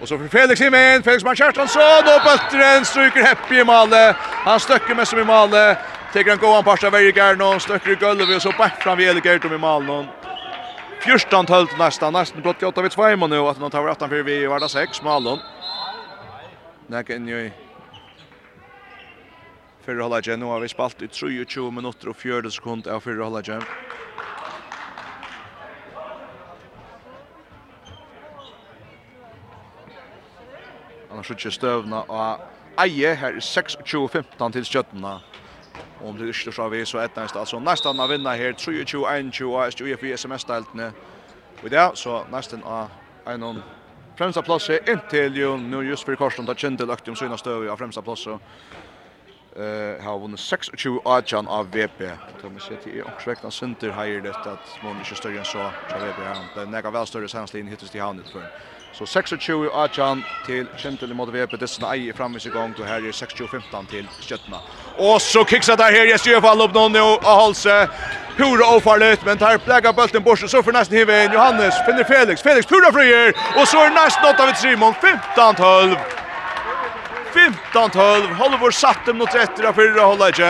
Och 0.00 0.08
så 0.08 0.18
för 0.18 0.28
Felix 0.28 0.60
Himen, 0.60 1.02
Felix 1.02 1.24
Markertonsson 1.24 1.82
och 2.14 2.22
Böttren 2.24 2.84
stryker 2.84 3.22
happy 3.22 3.58
i 3.58 3.64
målet. 3.64 4.16
Han 4.20 4.60
stöcker 4.60 4.94
med 4.94 5.08
som 5.08 5.18
i 5.18 5.24
målet. 5.24 5.78
Tar 6.12 6.28
en 6.28 6.38
goan 6.38 6.64
passa 6.64 6.90
Vergern 6.90 7.38
någon 7.38 7.60
stöcker 7.60 7.90
i 7.90 7.94
golvet 7.94 8.36
och 8.36 8.42
så 8.42 8.52
back 8.58 8.82
fram 8.82 8.98
vid 8.98 9.08
Elikert 9.08 9.44
i 9.44 9.48
målet. 9.48 10.06
14 11.00 11.46
12 11.46 11.66
nästan 11.78 12.12
nästan 12.12 12.42
blott 12.42 12.62
8 12.62 12.82
vid 12.82 12.90
2 12.90 13.16
nu 13.16 13.38
att 13.38 13.60
man 13.60 13.70
tar 13.70 13.88
18 13.88 14.08
för 14.08 14.22
vi 14.22 14.46
var 14.46 14.60
det 14.60 14.68
6 14.68 15.02
målet. 15.02 15.40
Näka 16.86 17.14
in 17.14 17.28
i 17.28 17.52
Fyrir 19.86 20.02
halvleikje, 20.02 20.34
nå 20.36 20.48
har 20.50 20.58
vi 20.60 20.68
spalt 20.68 21.02
i 21.02 21.06
23 21.06 21.68
minutter 21.70 22.08
og 22.10 22.16
40 22.18 22.50
sekund 22.50 22.88
av 22.90 23.04
fyrir 23.04 23.20
halvleikje. 23.22 23.60
Annars 31.06 31.30
ikke 31.30 31.52
støvna 31.54 32.00
av 32.10 32.42
eie, 32.82 33.12
her 33.14 33.38
i 33.38 33.44
26-15 33.44 34.56
til 34.56 34.66
stjøttena. 34.66 35.12
Og 36.00 36.08
om 36.08 36.18
det 36.18 36.32
ikke 36.34 36.52
så 36.52 36.66
vi, 36.68 36.82
så 36.84 36.98
er 36.98 37.06
det 37.06 37.28
stad. 37.30 37.40
altså 37.40 37.60
nesten 37.62 38.00
av 38.00 38.10
vinna 38.10 38.34
her, 38.34 38.58
23-21 38.58 39.54
av 39.54 39.70
SJUF 39.70 40.02
i 40.02 40.12
SMS-deltene. 40.16 40.90
Og 41.62 41.70
det 41.70 41.86
så 41.94 42.24
nesten 42.32 42.66
av 42.66 42.90
en 43.26 43.62
fremsta 44.18 44.42
plass 44.42 44.68
inntil 44.74 45.38
jo, 45.38 45.56
nå 45.56 45.82
just 45.82 46.04
for 46.04 46.18
korsen 46.18 46.46
da 46.46 46.54
kjente 46.54 46.84
lagt 46.84 47.08
om 47.08 47.16
syna 47.16 47.38
støv 47.38 47.70
av 47.70 47.78
fremsta 47.78 48.02
plass. 48.02 48.26
Og 48.26 48.40
eh 49.58 50.04
har 50.04 50.18
vunnit 50.18 50.40
26 50.40 51.00
18 51.04 51.48
av 51.48 51.70
VP. 51.70 52.10
Då 52.42 52.50
måste 52.50 52.74
jag 52.74 52.82
till 52.82 53.02
också 53.02 53.30
räkna 53.30 53.50
center 53.50 53.90
här 53.90 54.20
det 54.20 54.30
att 54.30 54.82
man 54.82 54.98
inte 54.98 55.14
större 55.14 55.38
än 55.38 55.44
så 55.44 55.70
så 55.90 55.98
VP 56.06 56.22
han. 56.24 56.44
Det 56.54 56.70
näka 56.70 56.90
väl 56.90 57.06
större 57.06 57.28
sen 57.28 57.46
slin 57.48 57.66
hittas 57.66 57.90
till 57.90 58.00
han 58.00 58.18
utför. 58.18 58.42
Så 58.92 59.06
26 59.06 59.48
18 59.72 60.22
till 60.46 60.66
Kentel 60.76 61.14
mot 61.14 61.28
VP 61.28 61.56
det 61.56 61.68
snaj 61.68 62.12
framme 62.12 62.40
sig 62.40 62.52
gång 62.52 62.74
då 62.78 62.84
här 62.84 63.08
är 63.08 63.12
26 63.12 63.34
15 63.50 63.86
till 63.86 64.06
Skötna. 64.20 64.60
Och 64.98 65.22
så 65.22 65.44
kicks 65.44 65.66
där 65.66 65.78
här 65.78 66.36
i 66.38 66.40
fall 66.40 66.60
upp 66.60 66.74
någon 66.74 66.96
och 66.96 67.24
Halse. 67.24 67.88
Pura 68.36 68.76
ofarligt 68.76 69.24
men 69.24 69.38
tar 69.38 69.58
plägga 69.58 69.92
bollen 69.92 70.22
bort 70.22 70.38
så 70.38 70.62
för 70.62 70.72
nästan 70.72 70.98
hiven 70.98 71.32
Johannes 71.32 71.74
finner 71.86 72.04
Felix. 72.04 72.42
Felix 72.42 72.66
pura 72.66 72.92
frier 72.92 73.34
och 73.60 73.68
så 73.68 73.76
är 73.84 73.90
nästan 73.90 74.34
åtta 74.34 74.46
vid 74.46 74.56
Simon 74.56 74.94
15 74.94 75.54
12. 75.54 76.25
15-12, 77.36 78.34
Hollywood 78.34 78.74
satt 78.74 79.06
dem 79.06 79.18
mot 79.20 79.34
etter 79.34 79.68
av 79.68 79.76
fyrra 79.76 80.06
hållet 80.08 80.40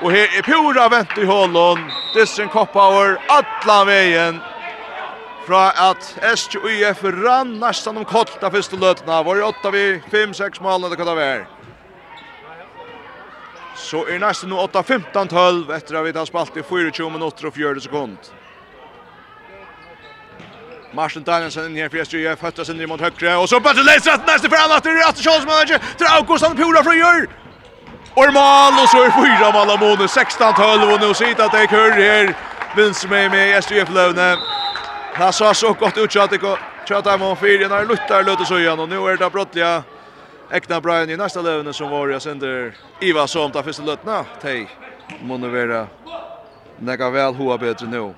Og 0.00 0.10
her 0.10 0.32
er 0.38 0.42
pura 0.42 0.88
vent 0.90 1.12
i 1.20 1.26
hålen, 1.28 1.84
Dyssen 2.14 2.48
Koppauer, 2.50 3.18
atla 3.28 3.84
veien. 3.84 4.40
Fra 5.46 5.70
at 5.90 6.08
SJUF 6.34 7.04
rann 7.20 7.56
nesten 7.60 8.00
om 8.00 8.04
kort 8.08 8.42
av 8.42 8.56
første 8.56 8.78
løtene, 8.80 9.22
var 9.24 9.38
i 9.38 9.44
åtta 9.44 9.72
vi 9.74 9.84
5-6 10.10 10.62
mål, 10.64 10.88
det 10.90 10.98
kan 10.98 11.10
det 11.10 11.16
være. 11.20 11.46
Så 13.76 14.02
er 14.08 14.20
nesten 14.20 14.50
nu 14.50 14.58
8-15-12 14.60 15.70
etter 15.76 16.00
at 16.00 16.06
vi 16.08 16.16
tar 16.16 16.28
spalt 16.28 16.56
i 16.56 16.64
24 16.66 17.10
minutter 17.12 17.48
og 17.48 17.56
40 17.56 17.86
sekunder. 17.86 18.39
Martin 20.92 21.22
Danielsen 21.22 21.66
inn 21.66 21.76
her, 21.76 21.88
för 21.88 21.98
SJF 21.98 22.42
hötta 22.42 22.62
inn 22.72 22.78
ner 22.78 22.86
mot 22.86 23.00
høyre, 23.00 23.36
og 23.36 23.48
så 23.48 23.60
bøtter 23.60 23.82
läggs 23.82 24.06
rätt 24.06 24.40
for 24.40 24.48
för 24.48 24.64
annat 24.64 24.84
det 24.84 24.90
er 24.90 25.08
Atte 25.08 25.22
Kjølsmanager, 25.22 25.78
til 25.98 26.06
August 26.06 26.44
han 26.44 26.56
pula 26.56 26.82
fra 26.82 26.94
Gjør! 26.94 27.26
Og 28.16 28.32
mål 28.34 28.80
og 28.82 28.88
så 28.88 29.04
er 29.06 29.12
fyra 29.14 29.52
mål 29.54 29.70
av 29.70 29.80
måned, 29.80 30.08
16 30.08 30.54
12 30.54 30.92
og 30.92 31.00
nå 31.00 31.12
sier 31.14 31.38
at 31.38 31.52
det 31.52 31.62
er 31.62 31.70
kör 31.70 31.92
her, 31.94 32.34
vinst 32.76 33.08
med 33.08 33.30
med 33.30 33.62
SJF 33.62 33.90
Lövne. 33.90 34.36
Det 35.18 35.34
sa 35.34 35.54
så 35.54 35.72
godt 35.74 35.98
ut 35.98 36.16
at 36.16 36.30
det 36.30 36.40
kjøtt 36.40 36.58
tjöta 36.86 37.16
med 37.18 37.38
fyra 37.38 37.68
når 37.68 37.86
Luttar 37.86 38.22
løter 38.26 38.44
så 38.44 38.58
igjen, 38.58 38.80
og 38.80 38.88
nå 38.88 39.06
er 39.06 39.16
det 39.16 39.32
brottliga 39.32 39.82
Ekna 40.52 40.80
Brian 40.80 41.10
i 41.10 41.16
nästa 41.16 41.42
lövne 41.42 41.72
som 41.72 41.90
var 41.90 42.08
jag 42.08 42.22
sender 42.22 42.74
Iva 43.00 43.26
som 43.26 43.52
tar 43.52 43.62
första 43.62 43.82
lötna. 43.82 44.24
Tej. 44.42 44.68
Måste 45.22 45.48
vara 45.48 45.86
Nega 46.78 47.10
vel 47.10 47.34
hoa 47.34 47.58
bättre 47.58 47.86
nu. 47.86 48.14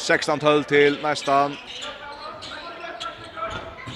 16-12 0.00 0.62
till 0.62 0.98
nästan. 1.02 1.56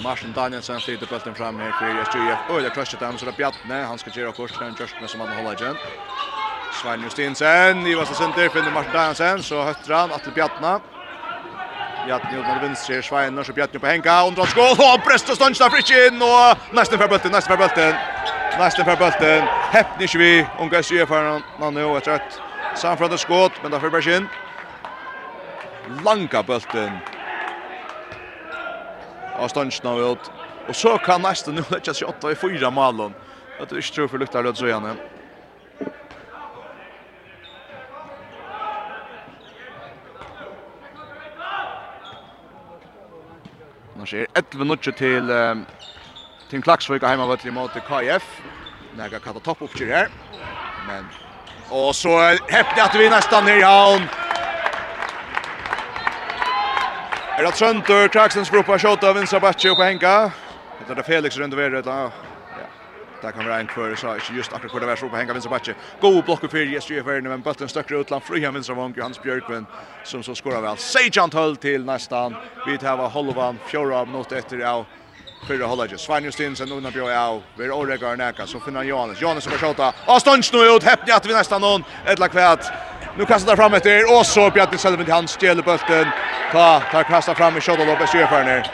Martin 0.03 0.33
Danielsen 0.33 0.79
flyter 0.79 1.05
bulten 1.05 1.35
fram 1.35 1.59
här 1.59 1.71
för 1.71 2.01
SJF. 2.01 2.39
Öliga 2.49 2.69
crushet 2.69 2.99
dem 2.99 3.17
så 3.17 3.25
det 3.25 3.37
Bjarne, 3.37 3.83
Han 3.83 3.97
ska 3.97 4.19
göra 4.19 4.31
kurs 4.31 4.51
den 4.59 4.75
med 5.01 5.09
som 5.09 5.19
han 5.19 5.29
håller 5.29 5.61
igen. 5.61 5.75
Svein 6.81 7.01
Justinsen 7.03 7.87
i 7.87 7.95
vassa 7.95 8.13
center 8.13 8.49
finner 8.49 8.71
Martin 8.71 8.91
Danielsen 8.93 9.43
så 9.43 9.63
hötter 9.63 9.93
han 9.93 10.11
att 10.11 10.35
Bjarne 10.35 10.79
Bjartne 12.05 12.39
ut 12.39 12.47
mot 12.47 12.63
vänster 12.63 13.01
Svein 13.01 13.37
och 13.37 13.45
så 13.45 13.53
Bjarne 13.53 13.79
på 13.79 13.87
Henka 13.87 14.23
och 14.23 14.33
drar 14.33 14.45
skål 14.45 14.77
och 14.93 15.03
Presto 15.07 15.35
stånd 15.35 15.55
där 15.57 16.07
in 16.07 16.21
och 16.21 16.75
nästan 16.75 16.99
för 16.99 17.07
bulten, 17.07 17.31
nästan 17.31 17.57
för 17.57 17.63
bulten. 17.63 17.95
Nästan 18.59 18.85
för 18.85 18.95
bulten. 18.95 19.47
Häppnig 19.71 20.09
vi. 20.17 20.47
Unga 20.59 20.79
SJF 20.79 21.09
har 21.09 21.41
man 21.59 21.73
nu 21.73 21.97
ett 21.97 22.07
rätt. 22.07 22.41
Samfrådet 22.75 23.19
skott 23.19 23.51
men 23.61 23.71
där 23.71 23.79
för 23.79 23.89
Bergin 23.89 24.27
langa 26.03 26.43
bulten. 26.43 26.91
Og 29.39 29.49
ståndsna 29.49 29.95
ut. 30.11 30.31
Og 30.67 30.75
så 30.75 30.97
kan 30.97 31.21
nästa 31.21 31.51
nu 31.51 31.63
lägga 31.69 31.93
sig 31.93 32.07
åtta 32.07 32.31
i 32.31 32.35
fyra 32.35 32.69
malen. 32.69 33.13
Det 33.57 33.71
är 33.71 33.75
inte 33.75 33.93
tror 33.93 34.07
för 34.07 34.17
luktar 34.17 34.43
löd 34.43 34.57
söjande. 34.57 34.95
Annars 43.95 44.13
är 44.13 44.27
11 44.33 44.59
minutter 44.59 44.91
till 44.91 45.29
um, 45.29 45.65
Tim 46.49 46.61
Klaksvik 46.61 47.01
har 47.01 47.09
hemma 47.09 47.25
varit 47.25 47.45
emot 47.45 47.71
KF. 47.87 48.41
Näga 48.97 49.19
kata 49.19 49.39
topp 49.39 49.61
upp 49.61 49.75
till 49.75 49.87
här. 49.87 50.07
Men... 50.87 51.05
Och 51.69 51.95
så 51.95 52.19
häppte 52.47 52.83
att 52.83 52.95
vi 52.95 53.09
nästan 53.09 53.45
ner 53.45 53.57
i 53.57 53.61
havn. 53.61 54.01
Er 57.37 57.43
det 57.43 57.53
Trøntur, 57.53 58.07
Kraksens 58.07 58.49
gruppa, 58.49 58.77
Kjota, 58.79 59.09
Vinsra 59.11 59.39
Batje 59.43 59.71
oppe 59.73 59.83
Henka. 59.83 60.31
Det 60.79 60.89
er 60.89 60.95
det 60.95 61.05
Felix 61.05 61.37
rundt 61.39 61.57
ved, 61.57 61.71
det 61.71 61.85
Ja. 61.85 62.09
Det 63.21 63.33
kan 63.33 63.45
være 63.45 63.59
en 63.59 63.67
kvør, 63.67 63.95
så 63.95 64.13
ikke 64.13 64.33
just 64.37 64.53
akkurat 64.53 64.71
hvor 64.71 64.79
det 64.79 64.99
så 64.99 65.09
på 65.09 65.15
hänga 65.15 65.33
vänster 65.33 65.49
backe. 65.49 65.75
Go 66.01 66.21
blocka 66.21 66.47
för 66.47 66.57
yes 66.57 66.89
ju 66.89 67.21
men 67.21 67.41
Bøtten 67.41 67.67
støkker 67.67 67.95
utland, 67.95 68.09
land 68.09 68.23
fria 68.23 68.51
vänster 68.51 68.73
vång 68.73 68.93
Johannes 68.97 69.21
Björkman 69.21 69.65
som 70.03 70.23
så 70.23 70.35
skorar 70.35 70.61
vel. 70.61 70.77
Sejant 70.77 71.33
höll 71.33 71.55
til 71.55 71.85
nästan. 71.85 72.35
Vi 72.67 72.77
tar 72.77 72.97
av 72.97 73.11
Holvan 73.11 73.59
fjorda 73.67 73.95
av 73.95 74.07
något 74.07 74.31
etter 74.31 74.65
av 74.65 74.85
Fyra 75.47 75.65
håller 75.65 75.87
just. 75.87 76.05
Svan 76.05 76.23
Justins 76.23 76.61
och 76.61 76.67
Nuna 76.69 76.91
Björk 76.91 77.09
ja. 77.09 77.41
Vi 77.57 77.69
åregar 77.69 78.15
näka 78.15 78.47
så 78.47 78.59
finner 78.59 78.83
Johannes. 78.83 79.21
Johannes 79.21 79.43
som 79.43 79.53
skjuter. 79.53 79.93
og 80.07 80.21
stånds 80.21 80.53
nå 80.53 80.75
ut 80.75 80.83
häpnat 80.83 81.25
vi 81.25 81.33
nästan 81.33 81.61
någon 81.61 81.83
ett 82.05 82.19
la. 82.19 82.57
Nu 83.17 83.25
kastar 83.25 83.49
där 83.49 83.55
fram 83.55 83.73
efter 83.73 84.19
och 84.19 84.25
så 84.25 84.49
Bjarni 84.51 84.77
Selvind 84.77 85.09
han 85.09 85.27
stjäl 85.27 85.63
bulten. 85.63 86.07
Ta 86.51 86.81
ta 86.91 87.03
kasta 87.03 87.35
fram 87.35 87.57
i 87.57 87.61
shot 87.61 87.79
och 87.79 87.87
loppar 87.87 88.05
sig 88.05 88.27
för 88.27 88.43
ner. 88.43 88.71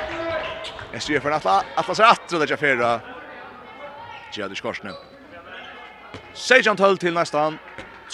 Jag 0.94 1.02
ser 1.02 1.20
för 1.20 1.32
att 1.32 1.46
att 1.76 1.98
så 1.98 2.04
att 2.04 2.30
det 2.30 2.50
jag 2.50 2.60
förra. 2.60 3.00
Gjorde 4.34 4.56
skorsne. 4.56 4.92
Sejan 6.34 6.78
tull 6.78 6.98
till 6.98 7.14
nästan 7.14 7.58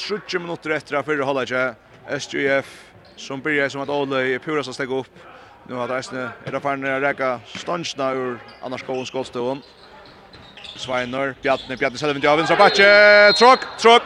30 0.09 0.39
minuter 0.39 0.69
efter 0.69 0.95
att 0.95 1.05
förra 1.05 1.23
hålla 1.23 1.45
SJF 2.09 2.65
som 3.15 3.41
börjar 3.41 3.69
som 3.69 3.81
att 3.81 3.89
Ole 3.89 4.35
är 4.35 4.39
pura 4.39 4.63
så 4.63 4.73
steg 4.73 4.91
upp. 4.91 5.13
Nu 5.67 5.75
har 5.75 5.89
Eisne 5.89 6.29
är 6.45 6.51
det 6.51 6.59
fan 6.59 6.85
att 6.85 7.01
räcka 7.01 7.39
stansna 7.45 8.11
ur 8.11 8.39
annars 8.63 8.83
går 8.83 8.95
hon 8.95 9.05
skottstolen. 9.05 9.61
Sveinar, 10.75 11.35
Bjarni, 11.41 11.75
Bjarni 11.77 11.97
Selvind, 11.97 12.23
Javins, 12.23 12.51
Abache, 12.51 13.33
Trock, 13.33 13.59
Trock, 13.79 14.03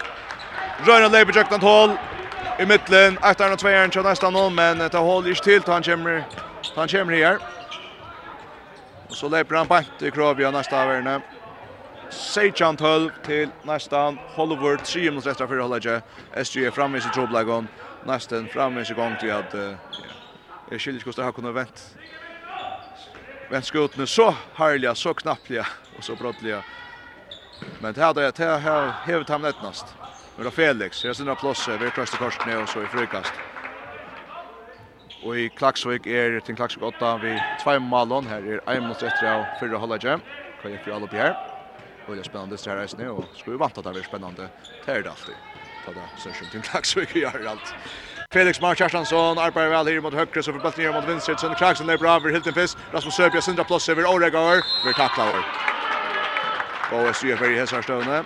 Røyna 0.82 1.11
leiber 1.13 1.36
jøktant 1.38 1.61
hål 1.61 1.91
i 2.57 2.65
mittlen. 2.65 3.17
Ektaren 3.21 3.53
og 3.53 3.59
tveieren 3.61 3.91
til 3.93 4.01
nesten 4.01 4.34
hål, 4.34 4.49
men 4.57 4.79
ta 4.89 4.97
hål 5.05 5.27
ikke 5.29 5.43
til 5.45 5.61
til 5.61 5.73
han 5.73 5.84
kommer, 5.86 6.23
han 6.75 6.89
kommer 6.89 7.15
her. 7.15 7.38
Og 9.09 9.15
så 9.15 9.29
leiber 9.29 9.57
han 9.57 9.69
bant 9.69 10.01
i 10.01 10.09
Krovia 10.09 10.49
nesten 10.51 10.77
av 10.79 10.89
verden. 10.89 11.27
Sejan 12.09 12.77
12 12.77 13.11
til 13.23 13.53
nesten 13.63 14.19
Hollywood 14.34 14.82
3 14.82 15.09
minuter 15.11 15.32
etter 15.32 15.47
för 15.47 15.61
holdet. 15.61 16.03
SG 16.43 16.65
er 16.65 16.71
framme 16.71 16.97
i 16.97 17.01
sin 17.01 17.11
troblagon. 17.11 17.69
Nesten 18.01 18.49
framme 18.49 18.82
i 18.82 18.86
sin 18.86 18.95
gang 18.95 19.19
til 19.19 19.27
at 19.38 19.53
jeg 20.71 20.82
skiljer 20.82 20.99
ikke 20.99 21.11
hvordan 21.11 21.25
har 21.25 21.32
kunnet 21.32 21.55
vente. 21.55 21.82
Vent 23.49 23.65
skutene 23.65 24.07
så 24.07 24.34
härliga 24.55 24.95
så 24.95 25.13
knapplige 25.13 25.65
og 25.93 26.03
så 26.03 26.15
brottlige. 26.15 26.63
Men 27.79 27.93
det 27.93 28.03
her 28.03 28.13
det 28.13 28.38
här 28.38 28.59
här 28.59 29.32
ham 29.32 29.41
nettnast. 29.41 30.01
Og 30.42 30.46
det 30.46 30.52
er 30.52 30.74
Felix, 30.74 31.04
her 31.06 31.14
syns 31.14 31.38
plåse, 31.38 31.74
vi 31.78 31.86
er 31.86 31.92
trøst 31.94 32.16
i 32.16 32.18
korsene 32.18 32.56
og 32.58 32.70
så 32.70 32.82
i 32.82 32.88
frukast. 32.89 33.36
Och 35.24 35.38
i 35.38 35.50
Klaksvik 35.50 36.08
er 36.08 36.39
till 36.39 36.56
Klaxvik 36.56 36.84
8 36.84 37.18
vi 37.22 37.36
två 37.64 37.80
malon, 37.80 38.28
här 38.28 38.42
är 38.42 38.76
en 38.76 38.88
mot 38.88 39.04
ett 39.04 39.24
av 39.24 39.46
fyrre 39.60 39.78
halvdje. 39.78 40.20
Kan 40.62 40.72
jeg 40.72 40.94
alle 40.94 41.06
upp 41.06 41.14
här. 41.14 41.36
Och 42.08 42.16
det 42.16 42.20
er 42.20 42.24
spennende 42.24 42.56
det 42.56 42.66
her 42.66 42.78
reisende, 42.78 43.10
och 43.10 43.26
ska 43.36 43.52
vi 43.52 43.58
vänta 43.58 43.80
att 43.80 43.86
det 43.86 43.92
blir 43.92 44.04
spännande. 44.04 44.50
Det 44.86 44.92
är 44.92 45.04
det 45.04 45.10
alltid. 45.10 45.36
Ta 45.86 45.92
det 45.92 46.10
sørskjøn 46.18 46.50
til 46.50 46.62
till 46.62 46.70
Klaxvik 46.70 47.16
gör 47.16 47.46
allt. 47.48 47.76
Felix 48.34 48.62
Mark 48.62 48.78
Kjartansson 48.78 49.38
arbeider 49.38 49.70
vel 49.70 49.94
her 49.94 50.02
mot 50.02 50.14
høyre, 50.14 50.44
så 50.44 50.52
får 50.54 50.60
bøtten 50.60 50.84
her 50.84 50.94
mot 50.94 51.08
vinstre. 51.08 51.38
Sønne 51.38 51.56
Klaksen 51.56 51.89
er 51.89 51.98
bra, 51.98 52.18
vi 52.20 52.32
Hilton 52.32 52.54
fisk. 52.54 52.78
Rasmus 52.94 53.14
Søbja, 53.14 53.42
Sindra 53.42 53.64
Plåse, 53.64 53.96
vi 53.96 54.02
er 54.02 54.10
åregaver, 54.10 54.66
vi 54.86 54.89
er 54.89 54.98
takla 54.98 55.24
over. 55.24 55.44
Og 56.92 57.16
SU 57.16 57.28
er 57.30 57.38
ferdig 57.38 57.56
i 57.56 57.60
hessarstøvende. 57.60 58.26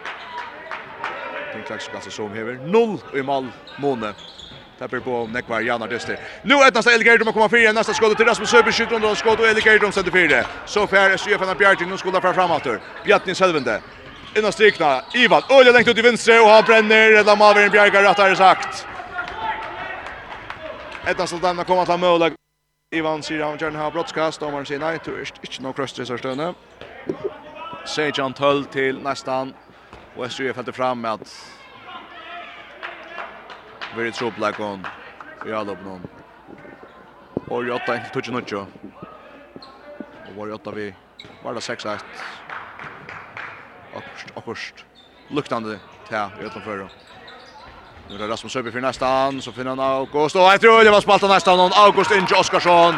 Martin 1.55 1.67
Klaxkansen 1.67 2.11
som 2.11 2.33
hever 2.33 2.53
0 2.53 2.99
i 3.13 3.21
mål 3.21 4.13
Det 4.79 4.87
blir 4.87 4.99
på 4.99 5.27
Nekvar 5.27 5.61
Janar 5.61 5.87
Dester. 5.87 6.19
Nu 6.43 6.55
är 6.55 6.71
nästa 6.71 6.91
att 7.27 7.33
komma 7.33 7.49
fyra 7.49 7.71
nästa 7.71 7.93
skott 7.93 8.17
till 8.17 8.25
Rasmus 8.25 8.49
Söber 8.49 8.71
skjuter 8.71 8.99
då 8.99 9.15
skott 9.15 9.39
och 9.39 9.47
Elgerdom 9.47 9.91
sätter 9.91 10.11
fyra. 10.11 10.45
Så 10.65 10.87
fär 10.87 11.11
SJF 11.11 11.41
när 11.41 11.55
Bjartin 11.55 11.89
nu 11.89 11.97
skolar 11.97 12.21
framåt. 12.33 12.67
Bjartin 13.05 13.35
Selvende. 13.35 13.81
Innan 14.37 14.51
strikna 14.51 15.01
Ivan 15.13 15.41
Öle 15.49 15.71
längt 15.71 15.87
ut 15.87 15.97
i 15.97 16.01
vänster 16.01 16.41
och 16.41 16.49
han 16.49 16.63
bränner 16.63 17.11
rädda 17.11 17.35
Malvin 17.35 17.69
Bjerga 17.69 18.03
rättare 18.03 18.35
sagt. 18.35 18.87
Ett 21.05 21.19
nästa 21.19 21.41
där 21.41 21.63
kommer 21.63 21.85
ta 21.85 21.97
mål. 21.97 22.31
Ivan 22.95 23.23
säger 23.23 23.43
han 23.43 23.57
gärna 23.57 23.79
har 23.79 23.91
brottskast 23.91 24.41
om 24.41 24.53
han 24.53 24.65
säger 24.65 24.79
nej, 24.79 24.99
du 25.05 25.11
är 25.11 25.19
inte 25.19 25.61
någon 25.61 25.73
kröstresarstönne. 25.73 26.53
Sejan 27.85 28.33
12 28.33 28.63
till 28.63 28.99
nästan 28.99 29.53
Och 30.15 30.25
Österö 30.25 30.53
fällde 30.53 30.71
fram 30.71 31.01
med 31.01 31.13
att 31.13 31.51
Very 33.95 34.11
trouble 34.11 34.47
like 34.47 34.63
on. 34.63 34.87
Vi 35.45 35.51
har 35.51 35.65
lopp 35.65 35.83
någon. 35.83 36.01
Och 37.47 37.65
jag 37.65 37.85
tänkte 37.85 38.09
touch 38.09 38.29
något. 38.29 38.51
Och 40.27 40.35
var 40.35 40.47
jag 40.47 40.73
vi 40.73 40.95
var 41.43 41.53
det 41.53 41.59
6-1. 41.59 41.99
Akkurst, 43.95 44.27
akkurst. 44.35 44.85
Luktande 45.27 45.79
tja, 46.09 46.31
i 46.41 46.45
ötlan 46.45 46.63
förra. 46.63 46.89
Nu 48.09 48.15
är 48.15 48.19
det 48.19 48.27
Rasmus 48.27 48.53
Söby 48.53 48.71
för 48.71 48.81
nästa 48.81 49.07
an, 49.07 49.41
så 49.41 49.51
finner 49.51 49.69
han 49.69 49.79
August. 49.79 50.35
Och 50.35 50.41
jag 50.41 50.61
tror 50.61 50.83
det 50.83 50.91
var 50.91 51.01
spaltan 51.01 51.29
nästa 51.29 51.51
an, 51.51 51.71
August 51.73 52.11
Inge 52.11 52.39
Oskarsson. 52.39 52.95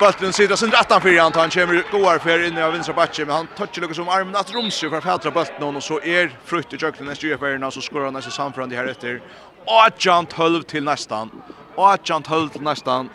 Bulten 0.00 0.32
sitter 0.32 0.56
sin 0.56 0.70
rattan 0.70 1.00
för 1.00 1.18
han 1.18 1.32
han 1.34 1.50
kommer 1.50 1.90
goar 1.90 2.18
för 2.18 2.58
i 2.58 2.62
av 2.62 2.72
vänstra 2.72 2.94
backen 2.94 3.26
men 3.26 3.36
han 3.36 3.46
touchar 3.46 3.80
lucka 3.82 3.94
som 3.94 4.08
armen 4.08 4.36
att 4.36 4.54
Romsö 4.54 4.90
för 4.90 5.00
fätra 5.00 5.30
bulten 5.30 5.76
och 5.76 5.84
så 5.84 6.00
är 6.00 6.38
frukt 6.44 6.72
i 6.72 6.76
jöklen 6.76 7.06
nästa 7.06 7.26
ju 7.26 7.70
så 7.70 7.80
skorar 7.80 8.04
han 8.04 8.14
nästa 8.14 8.30
samförande 8.30 8.76
här 8.76 8.86
efter. 8.86 9.22
Och 9.64 10.06
Jant 10.06 10.32
Hulv 10.32 10.62
till 10.62 10.84
nästan. 10.84 11.30
Och 11.74 12.08
Jant 12.08 12.26
12 12.26 12.48
till 12.48 12.62
nästan. 12.62 13.10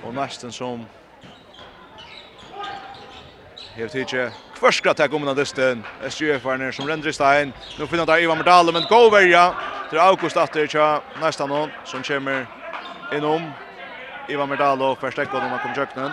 Och 0.00 0.14
nästan 0.14 0.52
som 0.52 0.86
Hevet 3.74 4.47
Förskra 4.60 4.94
tack 4.94 5.12
om 5.12 5.24
den 5.24 5.36
dysten. 5.36 5.84
SJF-arna 6.04 6.72
som 6.72 6.88
render 6.88 7.08
i 7.08 7.12
stein. 7.12 7.52
Nu 7.78 7.86
finner 7.86 8.06
där 8.06 8.18
Ivan 8.18 8.38
Merdalen 8.38 8.74
men 8.74 8.82
go 8.88 9.10
verja. 9.10 9.54
Till 9.90 9.98
August 9.98 10.36
efter 10.36 10.66
tja 10.66 11.00
nästa 11.20 11.46
någon 11.46 11.70
som 11.84 12.02
kommer 12.02 12.46
inom. 13.14 13.52
Ivan 14.28 14.48
Merdalo 14.48 14.96
förstärker 15.00 15.32
honom 15.32 15.50
man 15.50 15.58
kommer 15.60 15.76
jöknen. 15.76 16.10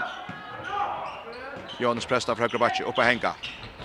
Jonas 1.77 2.05
Presta 2.05 2.35
från 2.35 2.49
Krabatchi 2.49 2.83
uppe 2.83 3.01
hänga. 3.01 3.31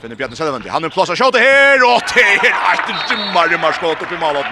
Finner 0.00 0.16
Bjarne 0.16 0.36
Selvendi. 0.36 0.68
Han 0.68 0.84
är 0.84 0.88
plats 0.88 1.10
att 1.10 1.18
skjuta 1.18 1.38
här 1.38 1.78
och 1.94 2.02
det 2.14 2.20
är 2.20 2.74
ett 2.74 3.10
rymmar 3.10 3.48
rymmar 3.48 3.72
skott 3.72 4.02
upp 4.02 4.12
i 4.12 4.18
målet. 4.18 4.46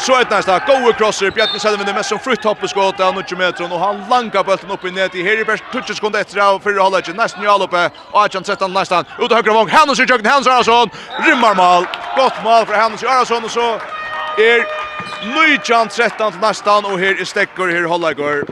Så 0.00 0.20
ett 0.20 0.30
nästa 0.30 0.58
goa 0.58 0.92
crosser 0.92 1.30
Bjarni 1.30 1.58
Selven 1.60 1.86
det 1.86 1.94
mest 1.94 2.08
som 2.08 2.18
frukt 2.18 2.44
hoppet 2.44 2.70
skott 2.70 3.00
av 3.00 3.14
90 3.14 3.38
meter 3.38 3.72
och 3.72 3.80
han 3.80 4.08
langar 4.08 4.44
bollen 4.44 4.70
upp 4.70 4.84
i 4.84 4.90
nät 4.90 5.14
i 5.14 5.22
Herbergs 5.22 5.62
touch 5.72 5.96
sekund 5.96 6.16
efter 6.16 6.54
och 6.54 6.62
hålla 6.64 6.82
hållet 6.82 7.16
nästan 7.16 7.42
jag 7.42 7.62
uppe 7.62 7.90
och 8.10 8.20
han 8.20 8.44
sätter 8.44 8.64
den 8.64 8.72
nästan 8.72 9.04
ut 9.18 9.32
högra 9.32 9.52
vång 9.52 9.68
Hannes 9.68 10.00
i 10.00 10.02
jökten 10.02 10.26
Hannes 10.26 10.46
Arason. 10.46 10.90
Rymmar 11.26 11.54
mål 11.54 11.86
gott 12.16 12.44
mål 12.44 12.66
för 12.66 12.74
Hannes 12.74 13.02
Arason 13.02 13.44
och 13.44 13.50
så 13.50 13.80
är 14.38 14.64
Nujjan 15.34 15.88
13 15.88 16.32
nästan 16.42 16.84
och 16.84 16.98
här 16.98 17.20
är 17.20 17.24
Stekkor 17.24 17.68
här 17.68 17.82
håller 17.82 18.14
går 18.14 18.44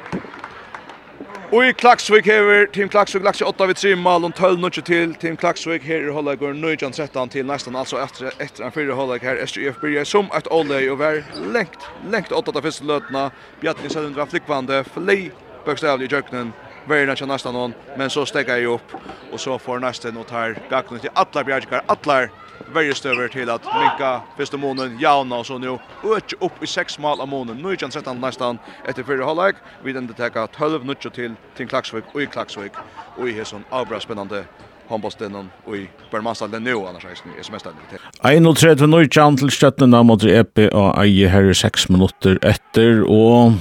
Og 1.48 1.64
i 1.64 1.72
Klaksvik 1.72 2.26
hever 2.28 2.66
Team 2.74 2.90
Klaksvik 2.92 3.22
lagt 3.24 3.38
seg 3.40 3.48
8 3.48 3.66
vid 3.70 3.78
3 3.80 3.94
mal 3.96 4.26
og 4.26 4.34
12 4.36 4.58
nødje 4.60 4.82
til. 4.84 5.14
Team 5.16 5.36
Klaksvik 5.40 5.86
her 5.88 6.04
i 6.04 6.12
Hollag 6.12 6.42
går 6.42 6.52
9-13 6.52 7.30
til 7.32 7.46
nesten 7.48 7.76
altså 7.76 8.02
etter, 8.04 8.34
etter 8.36 8.66
en 8.66 8.74
fyrre 8.74 8.92
Hollag 8.92 9.24
her. 9.24 9.40
SGF 9.46 9.80
byrja 9.80 10.04
som 10.04 10.28
et 10.36 10.50
åløy 10.52 10.90
og 10.92 10.98
vær 11.00 11.22
lengt, 11.54 11.88
lengt 12.12 12.34
8 12.36 12.52
av 12.52 12.68
første 12.68 12.84
løtene 12.84 13.30
Bjartning 13.62 13.94
Sædundra 13.94 14.28
flikkvande 14.28 14.82
flei 14.92 15.30
bøkstavlig 15.64 16.10
i 16.10 16.12
kjøkkenen 16.12 16.52
verna 16.88 17.16
til 17.16 17.32
nesten 17.32 17.56
noen 17.56 17.72
men 17.96 18.12
så 18.12 18.26
stekker 18.28 18.60
jeg 18.60 18.68
opp 18.76 18.92
og 19.32 19.40
så 19.40 19.56
får 19.56 19.80
nesten 19.84 20.20
og 20.20 20.28
tar 20.28 20.52
gakken 20.68 21.00
til 21.00 21.16
atler 21.16 21.48
bjergjøkker 21.48 21.88
atler 21.96 22.28
Värje 22.72 22.94
stöver 22.94 23.28
till 23.28 23.50
att 23.50 23.62
minka 23.64 24.20
första 24.36 24.56
månen 24.56 24.98
jauna 25.00 25.36
och 25.36 25.46
så 25.46 25.58
nu 25.58 25.78
öch 26.04 26.34
upp 26.40 26.62
i 26.62 26.66
sex 26.66 26.98
mål 26.98 27.20
av 27.20 27.28
månen. 27.28 27.56
Nu 27.56 27.76
kan 27.76 27.90
sätta 27.90 28.12
nästan 28.12 28.58
efter 28.84 29.02
fyra 29.02 29.24
halvlek 29.24 29.56
Vi 29.82 29.92
den 29.92 30.08
täcka 30.08 30.46
12 30.46 30.84
nutcher 30.84 31.10
till 31.10 31.34
till 31.56 31.68
Klaxvik 31.68 32.04
och 32.12 32.22
i 32.22 32.26
Klaxvik 32.26 32.72
och 33.16 33.28
i 33.28 33.32
hesson 33.32 33.64
avbra 33.70 34.00
spännande 34.00 34.44
handbollsstenen 34.88 35.50
och 35.64 35.76
i 35.76 35.88
Bermansdalen 36.10 36.64
nu 36.64 36.74
annars 36.74 37.04
är 37.04 37.08
det 37.08 37.44
som 37.44 37.54
er 37.54 37.58
stedet. 37.58 37.76
1.30 38.22 38.86
nå 38.86 39.36
till 39.36 39.50
støttene 39.50 40.02
mot 40.02 40.24
EP 40.24 40.58
och 40.72 41.04
eie 41.04 41.28
här 41.28 41.50
i 41.50 41.54
6 41.54 41.88
minuter 41.88 42.38
efter 42.42 43.02
och 43.02 43.52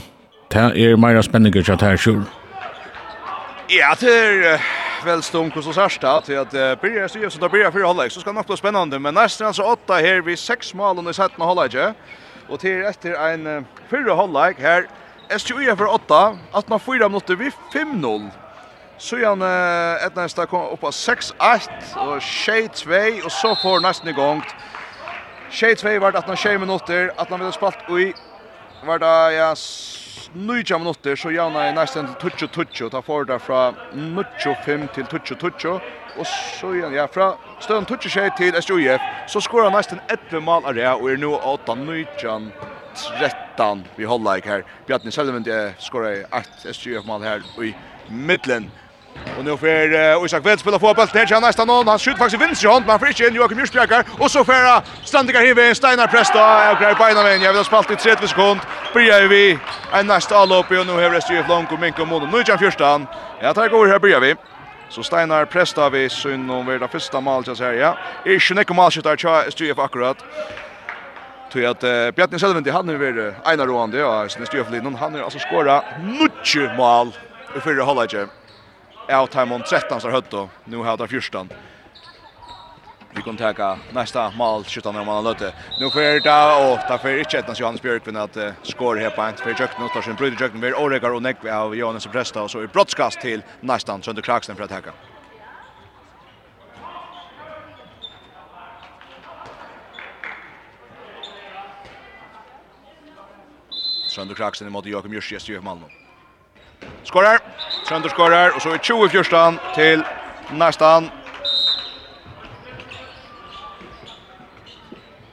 det 0.50 0.60
är 0.60 0.96
mer 0.98 1.22
spännande 1.22 1.60
att 1.60 1.82
här 1.82 1.98
her, 1.98 2.24
Ja, 3.70 3.96
det 4.00 4.08
er 4.08 4.87
välstum 5.06 5.52
kus 5.52 5.68
och 5.68 5.76
särsta 5.76 6.22
till 6.22 6.38
att 6.38 6.54
uh, 6.54 6.76
börja 6.76 7.10
så 7.10 7.20
ju 7.20 7.30
så 7.30 7.50
börja 7.50 7.72
för 7.72 7.80
hållet 7.80 8.12
så 8.12 8.20
ska 8.20 8.32
nog 8.32 8.46
bli 8.46 8.58
spännande 8.58 9.00
men 9.00 9.14
nästan 9.14 9.54
så 9.54 9.64
åtta 9.64 9.94
här 9.94 10.22
vi 10.22 10.38
sex 10.38 10.74
mål 10.74 11.00
under 11.00 11.14
sätten 11.14 11.42
hållet 11.42 11.96
och 12.50 12.60
till 12.60 12.86
efter 12.86 13.14
en 13.14 13.48
uh, 13.48 13.64
fyra 13.90 14.14
hållet 14.14 14.60
här 14.60 14.88
SJU 15.30 15.76
för 15.76 15.94
åtta 15.94 16.38
att 16.52 16.70
man 16.70 16.80
får 16.80 17.10
minuter 17.10 17.36
vi 17.36 17.52
5-0 17.74 18.30
Så 18.98 19.18
gärna 19.18 19.96
uh, 19.96 20.06
ett 20.06 20.16
nästa 20.16 20.46
kom 20.46 20.66
upp 20.66 20.82
på 20.82 20.90
6-8 20.90 21.34
och 21.96 22.20
6-2 22.20 23.26
och 23.26 23.32
så 23.32 23.56
får 23.56 23.80
nästan 23.80 24.08
igång. 24.08 24.40
gang. 24.40 24.44
6-2 25.52 26.18
att 26.18 26.28
det 26.28 26.38
6 26.38 26.60
minuter 26.60 27.12
att 27.16 27.20
18 27.20 27.40
vill 27.40 27.52
spalt 27.52 27.90
i 27.90 28.14
var 28.86 29.00
det 29.00 29.34
ja, 29.34 29.56
Nuja 30.38 30.78
minutter 30.78 31.16
så 31.16 31.32
javna 31.32 31.70
i 31.70 31.72
nästan 31.72 32.08
till 32.08 32.16
touch 32.16 32.44
och 32.44 32.52
touch 32.52 32.82
och 32.82 32.92
ta 32.92 33.02
för 33.02 33.26
där 33.26 33.40
från 33.40 33.76
5 34.56 34.88
till 34.88 35.08
touch 35.08 35.32
och 35.32 35.40
touch 35.40 35.66
och 36.16 36.28
så 36.28 36.76
igen 36.76 36.94
ja 36.94 37.08
från 37.08 37.36
stön 37.60 37.86
touch 37.86 38.12
sig 38.14 38.32
till 38.32 38.56
SJF 38.56 39.02
så 39.26 39.42
skorar 39.42 39.72
nästan 39.72 40.00
11 40.32 40.40
mål 40.40 40.66
av 40.66 40.74
det 40.74 40.94
och 40.94 41.12
är 41.12 41.18
nu 41.18 41.26
åtta 41.26 41.76
Nujan 41.76 42.54
13 43.56 43.88
vi 43.96 44.06
håller 44.06 44.42
här. 44.46 44.64
Bjarni 44.86 45.12
Selvend 45.12 45.48
skorar 45.78 46.26
8 46.32 46.44
SJF 46.70 47.06
mål 47.06 47.22
här 47.22 47.42
i 47.64 47.76
mitten 48.08 48.72
Och 49.38 49.46
nu 49.46 49.58
får 49.58 50.26
Isak 50.26 50.46
Veld 50.46 50.60
spela 50.60 50.80
fotboll 50.80 51.08
Det 51.14 51.20
är 51.20 51.42
nästan 51.42 51.68
någon. 51.68 51.88
Han 51.88 52.00
skjuter 52.00 52.18
faktiskt 52.18 52.42
vinst 52.42 52.64
i 52.64 52.68
hand, 52.68 52.86
men 52.88 53.00
får 53.00 53.08
inte 53.08 53.28
in 53.28 53.36
Joakim 53.36 53.60
Jurspjärkar. 53.60 54.04
Och 54.20 54.32
så 54.32 54.44
får 54.44 55.06
Standigar 55.06 55.42
Hive, 55.42 55.76
Steinar 55.76 56.08
Presta, 56.08 56.66
Jag 56.66 56.80
grejer 56.80 56.96
på 56.96 57.10
ena 57.10 57.24
vägen. 57.24 57.42
Jag 57.42 57.54
vill 57.54 57.60
ha 57.60 57.64
spalt 57.64 57.92
i 57.92 57.96
30 57.96 58.28
sekund. 58.28 58.60
Börjar 58.94 59.28
vi 59.28 59.60
en 59.94 60.08
nästa 60.08 60.38
allop 60.38 60.72
och 60.72 60.86
nu 60.86 60.94
har 60.94 61.10
det 61.10 61.22
styrt 61.22 61.48
långt 61.48 61.72
och 61.72 61.80
minka 61.80 62.06
mot. 62.06 62.32
Nu 62.32 62.38
är 62.38 62.44
det 62.44 62.58
första. 62.58 63.02
Ja, 63.42 63.54
tar 63.54 63.70
går 63.70 63.88
här 63.88 64.00
börjar 64.00 64.20
vi. 64.20 64.36
Så 64.90 65.04
Steinar 65.04 65.46
Presta 65.46 65.90
vi 65.90 66.10
syn 66.10 66.50
om 66.50 66.66
vi 66.66 66.78
det 66.78 66.88
första 66.88 67.22
mål 67.22 67.44
jag 67.48 67.58
säger. 67.58 67.82
Ja, 67.82 67.98
är 68.26 68.40
snäcka 68.40 68.74
målet 68.74 69.04
där 69.04 69.50
styr 69.50 69.80
akkurat. 69.80 70.18
Tog 71.52 71.66
att 71.66 71.84
uh, 71.84 72.12
Bjarni 72.12 72.40
Selvindi, 72.40 72.70
han 72.70 72.90
är 72.90 72.96
väl 72.96 73.34
Einar 73.46 73.68
Roande, 73.68 73.98
ja, 73.98 74.30
sin 74.30 74.46
styrflinjen, 74.46 74.96
han 74.96 75.14
har 75.14 75.22
alltså 75.22 75.40
skorat 75.40 75.84
90 76.00 76.78
mål 76.78 77.12
i 77.58 77.60
förra 77.60 77.86
halvleken 77.86 78.30
av 79.16 79.28
Timon 79.28 79.64
13 79.64 80.02
så 80.02 80.10
hött 80.10 80.30
då. 80.30 80.50
Nu 80.64 80.78
har 80.78 80.98
det 80.98 81.08
14. 81.08 81.50
Vi 83.10 83.24
kan 83.24 83.38
ta 83.38 83.80
nästa 83.90 84.32
mål 84.32 84.64
skjuta 84.64 84.92
när 84.92 85.04
man 85.04 85.24
löte. 85.24 85.54
Nu 85.76 85.92
för 85.92 86.20
det 86.20 86.74
och 86.74 86.88
ta 86.88 86.98
för 87.00 87.20
inte 87.20 87.52
att 87.52 87.60
Johannes 87.60 87.82
Björkvin 87.82 88.16
att 88.16 88.38
skor 88.62 88.96
här 88.96 89.10
på 89.10 89.22
en 89.22 89.36
för 89.36 89.50
jökten 89.50 89.84
och 89.84 89.96
Larsen 89.96 90.16
Bröder 90.16 90.38
jökten 90.42 90.60
blir 90.60 90.76
Orekar 90.76 91.14
och 91.14 91.22
Neck 91.22 91.46
av 91.46 91.76
Johannes 91.76 92.06
och 92.06 92.12
Presta 92.12 92.44
och 92.44 92.52
så 92.52 92.64
i 92.64 92.68
brottskast 92.68 93.20
till 93.20 93.44
nästan 93.60 94.04
sönder 94.04 94.22
Kraxen 94.22 94.56
för 94.56 94.64
att 94.64 94.72
hacka. 94.72 94.94
Sönder 104.08 104.36
Kraxen 104.36 104.72
mot 104.72 104.86
Jakob 104.86 105.14
Jursius 105.14 105.50
i 105.50 105.60
Malmö. 105.60 105.86
Skorar. 107.04 107.40
Sönder 107.90 108.10
skorar. 108.10 108.56
och 108.56 108.62
så 108.62 108.70
är 108.70 108.78
20-14 108.78 109.76
til 109.76 110.04
nästan. 110.52 111.10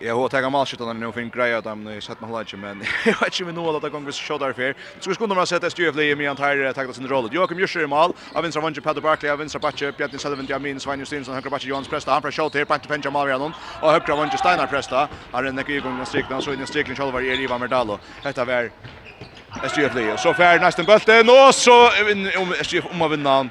Jag 0.04 0.16
har 0.16 0.28
tagit 0.28 0.52
mal 0.52 0.66
skjutarna 0.66 0.92
nu 0.92 1.12
för 1.12 1.20
en 1.20 1.30
grej 1.30 1.54
att 1.54 1.64
han 1.64 2.00
sett 2.00 2.20
man 2.20 2.30
håller 2.30 2.56
men 2.56 2.82
jag 3.04 3.20
vet 3.20 3.40
inte 3.40 3.44
med 3.44 3.54
nåla 3.54 3.78
att 3.78 3.92
gång 3.92 4.04
vi 4.04 4.12
shot 4.12 4.40
där 4.40 4.52
för. 4.52 4.74
Så 5.00 5.10
vi 5.10 5.14
skulle 5.14 5.34
nog 5.34 5.48
sätta 5.48 5.70
sett 5.70 5.78
SJF 5.78 5.96
Lee 5.96 6.16
med 6.16 6.30
antar 6.30 6.72
tagit 6.72 6.96
sin 6.96 7.08
roll. 7.08 7.28
Joakim 7.32 7.58
Jusser 7.58 7.82
i 7.82 7.86
mål. 7.86 8.12
Av 8.34 8.42
vänstra 8.42 8.62
vänster 8.62 8.82
Peter 8.82 9.00
Barkley, 9.00 9.32
av 9.32 9.38
vänstra 9.38 9.58
backe 9.58 9.92
Bjarni 9.92 10.18
Sullivan, 10.18 10.46
Jamin 10.46 10.80
Svein 10.80 10.98
Justinsson, 10.98 11.34
högra 11.34 11.50
backe 11.50 11.66
Johan 11.66 11.84
Presta. 11.84 12.12
Han 12.12 12.22
får 12.22 12.30
shot 12.30 12.54
här 12.54 12.64
på 12.64 12.74
inte 12.74 12.88
penja 12.88 13.10
mal. 13.10 13.52
Och 13.82 13.92
högra 13.92 14.16
vänster 14.16 14.38
Steinar 14.38 14.66
Presta. 14.66 15.08
Har 15.32 15.44
en 15.44 15.54
näck 15.54 15.68
i 15.68 15.80
gång 15.80 15.96
med 15.98 16.08
strikna 16.08 16.40
så 16.40 16.52
in 16.52 16.62
i 16.62 16.66
striklen 16.66 16.96
själva 16.96 17.22
är 17.22 17.40
Ivan 17.40 17.60
Merdalo. 17.60 17.98
Detta 18.22 18.44
var 18.44 18.70
SGF 19.62 19.94
Lee. 19.94 20.18
Så 20.18 20.32
fær 20.32 20.58
nästan 20.58 20.86
bulten, 20.86 21.30
og 21.30 21.54
så 21.54 21.90
om 22.40 22.54
SGF 22.62 22.90
om 22.90 23.02
å 23.02 23.08
vinne 23.08 23.36
han. 23.38 23.50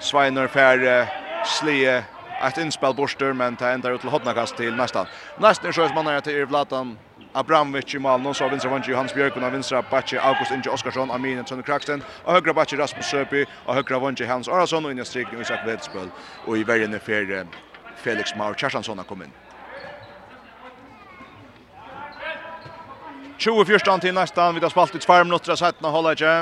Sveiner 0.00 0.48
fær 0.50 1.06
slie 1.46 2.02
ett 2.42 2.58
inspel 2.58 2.94
borster, 2.94 3.32
men 3.32 3.56
ta 3.56 3.70
ända 3.70 3.90
ut 3.90 4.00
til 4.00 4.10
hodnakast 4.10 4.56
til 4.56 4.74
nästan. 4.76 5.06
Nästan 5.38 5.72
så 5.72 5.82
är 5.82 5.94
man 5.94 6.06
är 6.06 6.20
till 6.20 6.46
Vlatan 6.46 6.98
Abramovic 7.32 7.94
i 7.94 7.98
mål. 7.98 8.20
Någon 8.20 8.34
så 8.34 8.48
vinstra 8.48 8.70
vann 8.70 8.82
Hans 8.94 9.14
Björk 9.14 9.36
och 9.36 9.54
vinstra 9.54 9.82
Bacci 9.82 10.18
August 10.18 10.50
Inge 10.50 10.70
Oskarsson 10.70 11.10
Amin 11.10 11.30
minen 11.30 11.44
Trond 11.44 11.66
Kraksten 11.66 12.02
och 12.24 12.32
högra 12.32 12.54
Bacci 12.54 12.76
Rasmus 12.76 13.06
Söpi 13.06 13.46
och 13.66 13.74
högra 13.74 13.98
vann 13.98 14.16
Hans 14.28 14.48
Arason 14.48 14.84
och 14.84 14.90
in 14.90 14.98
i 14.98 15.04
strikning 15.04 15.40
Isak 15.40 15.60
Wedspel 15.66 16.08
och 16.46 16.58
i 16.58 16.64
värjen 16.64 16.94
är 16.94 17.46
Felix 17.96 18.34
Maur 18.36 18.54
Kjarsson 18.54 18.98
har 18.98 19.04
kommit 19.04 19.26
in. 19.26 19.41
20-14 23.42 24.00
til 24.00 24.14
nästan, 24.14 24.54
vi 24.54 24.60
har 24.60 24.70
spalt 24.70 24.94
i 24.94 24.98
2 25.02 25.24
minutter 25.24 25.50
av 25.50 25.58
setten 25.58 25.86
av 25.86 25.90
Hollage. 25.90 26.32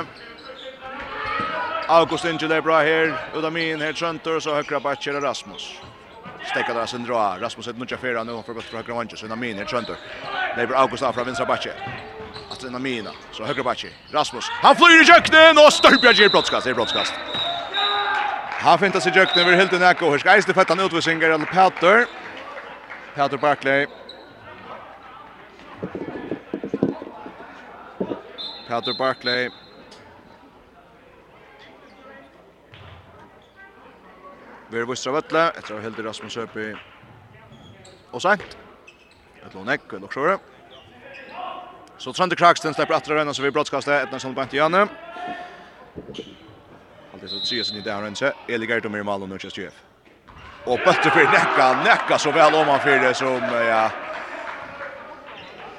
August 1.89 2.25
Ingel 2.29 2.51
er 2.53 2.61
bra 2.61 2.81
her, 2.85 3.15
Udamin 3.33 3.81
her 3.81 3.95
Trøntor, 3.97 4.37
så 4.39 4.53
høyre 4.53 4.79
bakker 4.83 5.17
Rasmus. 5.23 5.65
Stekka 6.51 6.75
deres 6.77 6.93
en 6.93 7.07
dra, 7.07 7.39
Rasmus 7.41 7.67
er 7.67 7.79
nødja 7.79 7.97
fyrra 7.97 8.21
nu, 8.23 8.35
for 8.45 8.53
godt 8.53 8.69
fra 8.69 8.83
høyre 8.83 8.99
vanskje, 8.99 9.17
så 9.17 9.25
Udamin 9.25 9.57
her 9.57 9.65
Trøntor. 9.65 9.97
Leber 10.59 10.77
August 10.77 11.03
av 11.03 11.17
fra 11.17 11.25
vinstra 11.25 11.45
bakker. 11.49 11.73
At 12.53 12.67
min, 12.81 13.09
så 13.33 13.49
høyre 13.49 13.65
bakker, 13.65 13.95
Rasmus. 14.13 14.51
Han 14.61 14.77
flyr 14.77 15.01
i 15.01 15.07
kjøkkenen, 15.09 15.57
og 15.57 15.71
Størbjerg 15.73 16.21
i 16.21 16.29
brottskast, 16.29 16.69
det 16.69 16.75
er 16.75 16.77
brottskast. 16.77 17.17
Han 18.61 18.77
fintas 18.79 19.09
i 19.09 19.15
kjøkkenen, 19.15 19.47
vi 19.47 19.55
er 19.55 19.63
helt 19.63 19.73
i 19.73 19.81
nekko, 19.81 20.11
her 20.13 20.21
skal 20.21 20.37
eisle 20.37 20.53
fettan 20.53 20.85
utvisninger, 20.85 21.33
eller 21.33 21.49
Peter. 21.49 22.05
Peter 23.15 23.41
Barkley, 23.41 23.89
Pater 28.71 28.93
Barclay. 28.93 29.49
Ver 34.71 34.85
Vostra 34.87 35.11
vettle, 35.11 35.41
etter 35.59 35.75
å 35.75 35.79
heldig 35.83 36.05
Rasmus 36.05 36.37
Høpi 36.39 36.69
og 38.15 38.23
sent. 38.23 38.55
Et 39.41 39.57
lån 39.57 39.73
ekk, 39.75 39.97
et 39.97 40.05
loksjåre. 40.05 40.37
Så 41.99 42.13
Trønder 42.15 42.39
Kraksten 42.39 42.71
slipper 42.71 42.95
atre 42.95 43.17
røyna, 43.17 43.33
så 43.35 43.43
vi 43.43 43.51
brottskastet, 43.51 44.07
et 44.07 44.23
sånn 44.23 44.37
bant 44.37 44.55
i 44.55 44.61
Janne. 44.61 44.85
Alt 47.11 47.25
er 47.25 47.27
så 47.27 47.41
tryg 47.43 47.67
sin 47.67 47.81
i 47.81 47.83
det 47.83 47.91
her 47.91 48.05
rønnse. 48.05 48.31
Eli 48.47 48.71
Gertum 48.71 48.95
er 48.95 49.03
i 49.03 49.09
Malon, 49.09 49.35
Nørkjøs 49.35 49.59
Og 50.63 50.79
bøtte 50.85 51.11
for 51.11 51.27
nekka, 51.35 51.67
nekka 51.83 52.21
så 52.21 52.31
vel 52.31 52.55
om 52.55 52.71
han 52.71 52.79
fyrir 52.79 53.19
som, 53.19 53.43
ja, 53.67 53.89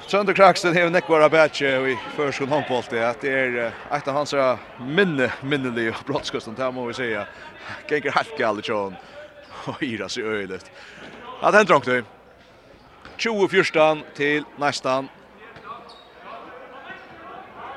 Trønder 0.07 0.33
Kraksen 0.33 0.75
har 0.75 0.89
nekvar 0.91 1.23
abætje 1.25 1.69
i 1.91 1.93
førskund 2.17 2.51
håndbolt 2.51 2.91
det 2.91 2.99
at 3.01 3.21
det 3.23 3.31
er 3.31 3.55
et 3.71 4.07
av 4.07 4.17
hans 4.17 4.33
minne, 4.77 5.29
minnelige 5.41 5.93
brottskosten, 6.07 6.55
det 6.55 6.67
må 6.73 6.85
vi 6.87 6.93
säga. 6.93 7.25
Genker 7.87 8.11
helt 8.11 8.35
gale 8.37 8.61
tjån 8.61 8.97
og 9.71 9.83
yra 9.83 10.09
seg 10.11 10.27
øylet. 10.27 10.67
Ja, 11.41 11.51
det 11.51 11.63
hender 11.63 11.75
ångtøy. 11.79 12.03
20-14 13.17 14.03
til 14.15 14.45
næstan. 14.59 15.09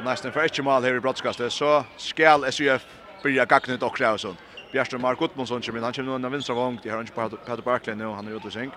Næstan 0.04 0.32
for 0.32 0.42
ikke 0.42 0.62
mal 0.66 0.84
her 0.84 0.98
i 0.98 1.00
brottskastet, 1.00 1.52
så 1.52 1.84
skal 1.96 2.50
SUF 2.52 2.84
byrja 3.22 3.44
gagnet 3.44 3.82
og 3.82 3.94
Krausson. 3.94 4.36
Bjärström 4.76 5.00
Mark 5.00 5.18
Gottmansson 5.18 5.62
kommer 5.62 5.78
in. 5.78 5.84
Han 5.84 5.92
kommer 5.92 6.18
nu 6.18 6.26
en 6.26 6.32
vinstra 6.32 6.54
gång 6.54 6.78
till 6.78 6.90
Hörnch 6.90 7.14
på 7.14 7.30
Peter 7.30 7.62
Barkley 7.62 7.96
nu. 7.96 8.04
Han 8.04 8.26
är 8.26 8.36
ute 8.36 8.46
och 8.46 8.52
sänk. 8.52 8.74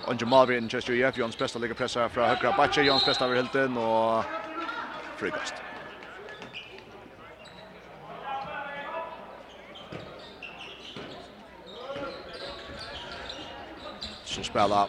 Och 0.00 0.14
Jamal 0.20 0.46
Vin 0.46 0.68
Chester 0.68 0.92
UF 0.92 1.16
Jons 1.16 1.36
Presta 1.36 1.58
lägger 1.58 1.74
pressa 1.74 2.00
frá 2.00 2.08
från 2.08 2.28
högra 2.28 2.52
backe. 2.52 2.82
Jons 2.82 3.04
bästa 3.04 3.24
över 3.24 3.36
helten 3.36 3.76
och 3.76 4.24
frikast. 5.16 5.54
Så 14.24 14.42
spelar 14.42 14.88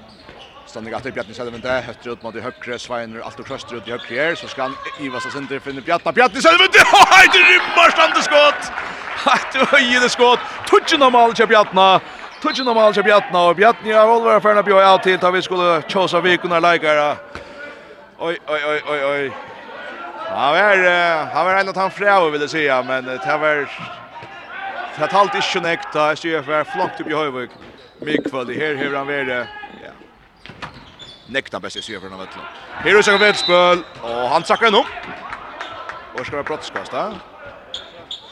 Stannig 0.75 0.93
att 0.93 1.13
Bjarni 1.13 1.33
Selvin 1.33 1.61
där 1.61 1.81
hötter 1.81 2.11
ut 2.11 2.23
mot 2.23 2.35
högre 2.35 2.79
Sveiner 2.79 3.19
allt 3.19 3.39
och 3.39 3.45
klöster 3.45 3.75
ut 3.75 3.87
i 3.87 3.91
högre 3.91 4.21
här 4.21 4.35
så 4.35 4.47
ska 4.47 4.61
han 4.61 4.75
Iva 4.99 5.19
sig 5.19 5.41
inte 5.41 5.59
finna 5.59 5.81
Bjarni 5.81 6.11
Bjarni 6.13 6.41
Selvin 6.41 6.67
det 6.73 6.83
har 6.87 7.25
inte 7.25 7.37
rymmar 7.37 7.89
stande 7.91 8.21
skott. 8.21 8.71
Att 9.25 9.69
höjer 9.69 9.99
det 9.99 10.09
skott. 10.09 10.39
Tutchen 10.69 11.01
om 11.01 11.15
all 11.15 11.33
Bjarni. 11.33 11.99
Tutchen 12.41 12.67
om 12.67 12.77
all 12.77 12.93
Bjarni 12.93 13.49
och 13.49 13.55
Bjarni 13.55 13.91
har 13.91 14.15
Oliver 14.15 14.39
Ferna 14.39 14.63
bjöd 14.63 14.91
out 14.91 15.03
till 15.03 15.25
att 15.25 15.33
vi 15.33 15.41
skulle 15.41 15.81
chosa 15.81 16.21
veckorna 16.21 16.59
likare. 16.59 17.15
Oj 18.17 18.37
oj 18.47 18.61
oj 18.65 18.81
oj 18.89 19.05
oj. 19.05 19.31
Han 20.29 20.53
var 20.53 21.25
han 21.33 21.45
var 21.45 21.53
en 21.53 21.59
ändå 21.59 21.79
han 21.79 21.91
fräv 21.91 22.31
vill 22.31 22.49
säga 22.49 22.83
men 22.83 23.05
det 23.05 23.37
var 23.41 23.69
Det 24.95 25.01
har 25.01 25.07
talt 25.07 25.35
ikke 25.35 25.59
nekta, 25.59 25.99
jeg 26.09 26.17
sier 26.17 26.43
for 26.43 26.53
jeg 26.53 26.67
flokk 26.67 26.97
til 26.97 27.05
Bjøyvøk. 27.05 27.49
Mikvall, 28.01 28.49
her 28.53 28.75
har 28.77 28.97
han 28.97 29.07
være 29.07 29.47
nekta 31.27 31.59
bäst 31.59 31.77
i 31.77 31.81
sjöver 31.81 32.13
av 32.13 32.19
vettlan. 32.19 32.45
Här 32.71 32.95
är 32.95 33.01
Sagan 33.01 33.19
Vetspöl 33.19 33.79
och 34.01 34.09
han 34.09 34.43
sackar 34.43 34.71
nu. 34.71 34.83
Och 36.19 36.25
ska 36.25 36.35
vara 36.35 36.43
brottskast 36.43 36.91
där. 36.91 37.13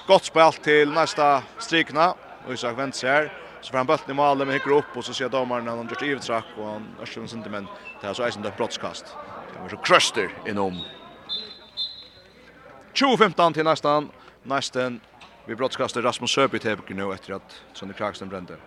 Gott 0.08 0.26
spel 0.26 0.54
till 0.54 0.92
nästa 0.92 1.44
strikna. 1.58 2.16
Och 2.48 2.54
Isak 2.54 2.78
vänt 2.78 2.96
sig 2.96 3.10
här. 3.10 3.34
Så 3.62 3.72
får 3.72 3.78
han 3.78 3.88
bulten 3.88 4.12
i 4.12 4.14
målet 4.14 4.48
med 4.48 4.54
hickar 4.54 4.72
upp 4.72 4.98
och 4.98 5.06
så 5.06 5.14
ser 5.14 5.30
domaren 5.30 5.68
han 5.68 5.88
gjort 5.90 6.02
givet 6.02 6.30
och 6.30 6.66
han 6.66 6.88
Örsund 7.02 7.30
sentiment. 7.30 7.70
Det 8.02 8.08
här 8.08 8.14
så 8.14 8.24
är 8.24 8.32
det 8.42 8.48
ett 8.48 8.58
brottskast. 8.58 9.06
Det 9.54 9.62
var 9.62 9.70
så 9.70 9.78
kröster 9.78 10.30
inom. 10.48 10.82
20-15 12.94 13.54
till 13.54 13.64
nästan. 13.64 14.10
Nästan 14.44 15.00
vi 15.46 15.56
brottskastar 15.56 16.02
Rasmus 16.02 16.32
Söby 16.32 16.60
till 16.60 16.78
nu 16.88 17.14
efter 17.14 17.34
att 17.34 17.62
Sonny 17.74 17.94
Kraksten 17.94 18.30
brände. 18.30 18.58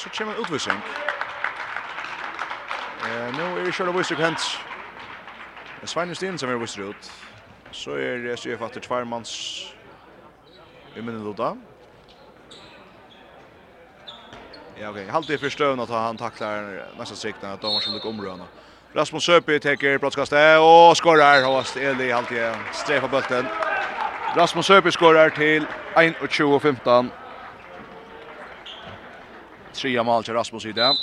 så 0.00 0.08
kommer 0.08 0.34
en 0.34 0.40
utvisning. 0.40 0.76
Eh, 3.04 3.36
nu 3.36 3.60
är 3.60 3.64
det 3.64 3.72
kjørt 3.72 3.88
av 3.88 3.94
Det 3.94 5.82
är 5.82 5.86
Svein 5.86 6.14
Stien 6.14 6.38
som 6.38 6.50
är 6.50 6.54
Wister 6.56 6.90
ut. 6.90 7.12
Så 7.70 7.90
är 7.94 8.18
det 8.18 8.36
så 8.36 8.48
jag 8.48 8.58
fattar 8.58 8.80
tvärmans 8.80 9.64
i 10.94 11.02
minuta. 11.02 11.56
Ja, 14.80 14.88
okej. 14.88 14.90
Okay. 14.90 15.06
Halt 15.06 15.26
det 15.26 15.38
för 15.38 15.50
stövna 15.50 15.82
att 15.82 15.88
han 15.88 16.16
tacklar 16.16 16.86
nästa 16.98 17.14
sikten 17.14 17.50
att 17.50 17.60
de 17.60 17.80
skulle 17.80 17.96
lycka 17.96 18.08
omröna. 18.08 18.44
Rasmus 18.92 19.24
Söpi 19.24 19.60
tar 19.60 19.98
brottskastet 19.98 20.60
och 20.60 20.96
skorar. 20.96 21.44
Håst 21.44 21.76
Eli 21.76 22.10
halt 22.12 22.32
igen. 22.32 22.56
Strefa 22.72 23.08
bulten. 23.08 23.46
Rasmus 24.36 24.66
Söpi 24.66 24.92
skorar 24.92 25.30
till 25.30 25.66
21-15. 25.94 27.10
Tre 29.74 30.02
mål 30.02 30.24
till 30.24 30.34
Rasmus 30.34 30.66
i 30.66 30.72
det. 30.72 30.96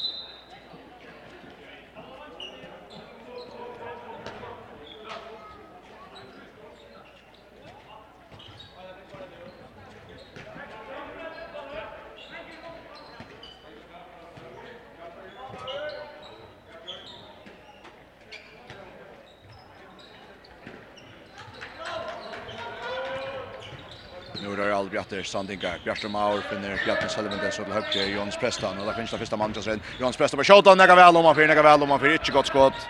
Dahl, 24.88 24.92
Bjarter 24.92 25.24
Sandingar, 25.24 25.80
Bjarter 25.84 26.10
Maur, 26.10 26.42
finner 26.42 26.78
Bjarter 26.84 27.10
Selvinde, 27.10 27.52
så 27.52 27.64
til 27.66 27.74
høyre 27.74 28.08
Jons 28.14 28.38
Prestan, 28.38 28.80
og 28.80 28.88
der 28.88 28.96
finnes 28.96 29.12
den 29.12 29.20
første 29.20 29.38
Magnusen, 29.38 29.82
Jons 30.00 30.18
Prestan 30.18 30.40
på 30.40 30.46
shot, 30.48 30.68
og 30.68 30.78
nega 30.78 30.96
vel 30.96 31.18
om 31.20 31.26
han 31.28 31.36
fyrer, 31.36 31.52
nega 31.52 31.64
vel 31.66 31.84
om 31.84 31.92
han 31.92 32.00
fyrer, 32.00 32.20
ikke 32.22 32.36
godt 32.38 32.48
skott 32.48 32.86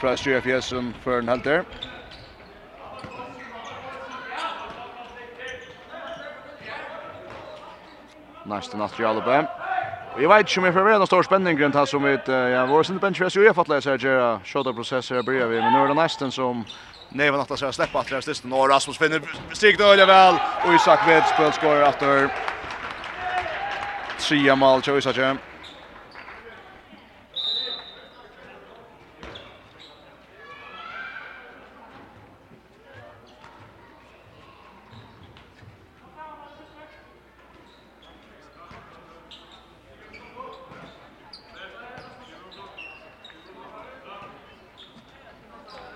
fra 0.00 0.16
Stjøf 0.16 0.46
Jesum 0.46 0.92
før 1.04 1.22
en 1.22 1.32
helter. 1.32 1.64
Næste 8.44 8.76
natt 8.76 9.00
i 9.00 9.06
Alubbe. 9.06 9.46
Vi 10.16 10.26
vet 10.26 10.44
ikke 10.44 10.60
om 10.60 10.66
vi 10.66 10.74
får 10.74 10.84
være 10.84 11.00
noen 11.00 11.08
stor 11.08 11.24
spenning 11.24 11.60
rundt 11.60 11.76
her 11.78 11.86
som 11.86 12.04
vi, 12.04 12.16
ja, 12.28 12.64
vår 12.66 12.88
sinne 12.88 13.00
bench, 13.00 13.20
jeg 13.22 13.46
har 13.46 13.54
fattelig, 13.54 13.78
jeg 13.78 13.86
ser 13.86 14.00
ikke, 14.00 14.30
shot-up-prosesser, 14.50 15.20
jeg 15.20 15.28
bryr 15.28 15.46
vi, 15.52 15.60
men 15.62 15.72
nå 15.72 15.84
er 15.84 15.92
det 15.92 16.00
nesten 16.02 16.34
som 16.34 16.64
Nej, 17.12 17.30
men 17.30 17.40
att 17.40 17.58
så 17.58 17.72
släppa 17.72 18.00
att 18.00 18.08
det 18.08 18.22
sista 18.22 18.48
när 18.48 18.68
Rasmus 18.68 18.98
finner 18.98 19.22
stiger 19.54 19.84
öle 19.84 20.06
väl 20.06 20.34
och 20.62 20.74
Isak 20.74 21.00
Wedspel 21.06 21.52
skorar 21.52 21.88
efter. 21.88 22.30
Tre 24.28 24.54
mål 24.56 24.82
till 24.82 24.98
Isak. 24.98 25.49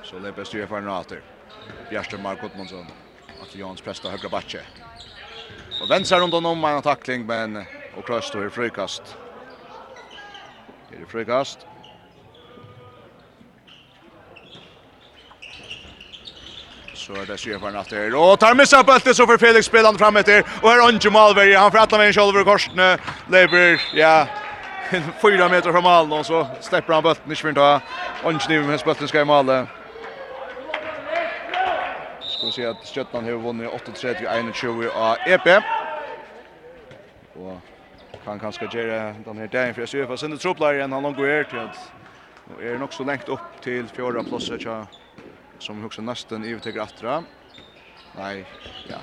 Så 0.05 0.19
det 0.19 0.33
blir 0.33 0.45
styrer 0.45 0.67
för 0.67 0.81
Nater. 0.81 1.21
Bjärste 1.91 2.19
Mark 2.19 2.41
Gottmansson. 2.41 2.87
Att 3.43 3.55
Jans 3.55 3.81
presta 3.81 4.09
högra 4.09 4.29
backe. 4.29 4.61
Och 5.83 5.91
vänster 5.91 6.21
runt 6.21 6.35
om 6.35 6.65
en 6.65 6.83
tackling 6.83 7.27
men 7.27 7.65
och 7.97 8.07
Klaus 8.07 8.31
då 8.33 8.47
i 8.47 8.51
frikast. 8.51 9.17
Är 10.93 11.01
det 11.01 11.07
frikast? 11.07 11.67
så 16.95 17.13
är 17.13 17.27
det 17.27 17.37
Sjö 17.37 17.69
en 17.69 17.77
efter. 17.77 18.15
Och 18.15 18.39
tar 18.39 18.55
missa 18.55 18.83
bulten 18.83 19.15
så 19.15 19.27
för 19.27 19.39
Felix 19.39 19.67
spelande 19.67 19.99
fram 19.99 20.17
efter. 20.17 20.45
Och 20.63 20.71
här 20.71 20.89
Anjo 20.89 21.11
Malberg, 21.11 21.55
han 21.55 21.71
får 21.71 21.79
alla 21.79 21.99
med 21.99 22.07
en 22.07 22.13
själv 22.13 22.37
över 22.37 22.45
korsen. 22.45 22.99
Leber, 23.29 23.83
ja, 23.95 24.27
fyra 25.23 25.49
meter 25.49 25.73
från 25.73 25.83
mål 25.83 26.13
och 26.13 26.27
så 26.27 26.47
släpper 26.61 26.93
han 26.93 27.03
bulten. 27.03 27.31
Inte 27.31 27.43
för 27.43 27.75
att 27.75 27.83
Anjo 28.25 28.49
nu 28.49 28.63
med 28.63 28.81
bulten 28.85 29.09
ska 29.09 29.21
i 29.21 29.25
målet. 29.25 29.69
Skal 32.45 32.51
vi 32.51 32.57
se 32.61 32.65
at 32.69 32.85
Stjøtland 32.85 33.25
har 33.25 33.39
vunnet 33.41 33.73
38-21 33.73 34.91
av 34.93 35.23
EP. 35.25 35.47
Og 37.41 37.55
kan 38.21 38.41
kanskje 38.43 38.69
gjøre 38.69 38.99
den 39.25 39.41
her 39.41 39.49
dagen, 39.49 39.73
for 39.73 39.85
jeg 39.85 39.93
ser 39.95 40.11
for 40.11 40.21
sine 40.21 40.37
tropplare 40.37 40.77
igjen, 40.77 40.93
han 40.93 41.09
langer 41.09 41.31
her 41.31 41.49
til 41.49 41.63
at 41.63 41.81
nå 42.45 42.61
er 42.61 42.77
nok 42.77 42.93
så 42.93 43.09
lengt 43.09 43.33
opp 43.33 43.57
til 43.65 43.89
fjorda 43.89 44.27
så 44.29 44.77
som 45.57 45.81
vi 45.81 45.89
også 45.89 46.05
nesten 46.05 46.45
ivetekker 46.45 46.85
atra. 46.85 47.23
Nei, 48.13 48.45
ja, 48.93 49.01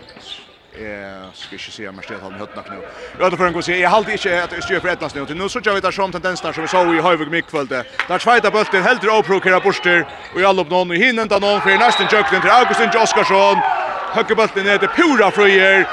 eh 0.73 1.31
ska 1.33 1.55
inte 1.55 1.71
se 1.71 1.91
mer 1.91 2.01
stöd 2.01 2.17
han 2.21 2.33
hötnar 2.33 2.63
nu. 2.69 2.81
Jag 3.19 3.31
tror 3.31 3.43
han 3.43 3.53
går 3.53 3.61
se 3.61 3.79
jag 3.79 3.89
håller 3.89 4.11
inte 4.11 4.43
att 4.43 4.63
styr 4.63 4.79
för 4.79 4.87
ettnas 4.87 5.15
nu. 5.15 5.25
Nu 5.29 5.49
så 5.49 5.59
jag 5.63 5.73
vet 5.73 5.85
att 5.85 5.93
som 5.93 6.11
tendenser 6.11 6.53
som 6.53 6.61
vi 6.61 6.67
såg 6.67 6.95
i 6.95 7.01
Höjvig 7.01 7.31
mittfältet. 7.31 7.87
Där 8.07 8.19
svajta 8.19 8.51
bulten 8.51 8.83
helt 8.83 9.03
oprokera 9.03 9.59
borster 9.59 10.07
och 10.33 10.41
i 10.41 10.45
all 10.45 10.59
upp 10.59 10.69
någon 10.69 10.91
i 10.91 10.97
hinner 11.05 11.23
inte 11.23 11.39
någon 11.39 11.61
för 11.61 11.77
nästan 11.77 12.07
jökten 12.11 12.41
till 12.41 12.49
Augustin 12.49 13.01
Oskarsson. 13.03 13.57
Höger 14.13 14.35
bulten 14.35 14.67
är 14.67 14.77
till 14.77 14.87
pura 14.87 15.31
fröjer. 15.31 15.87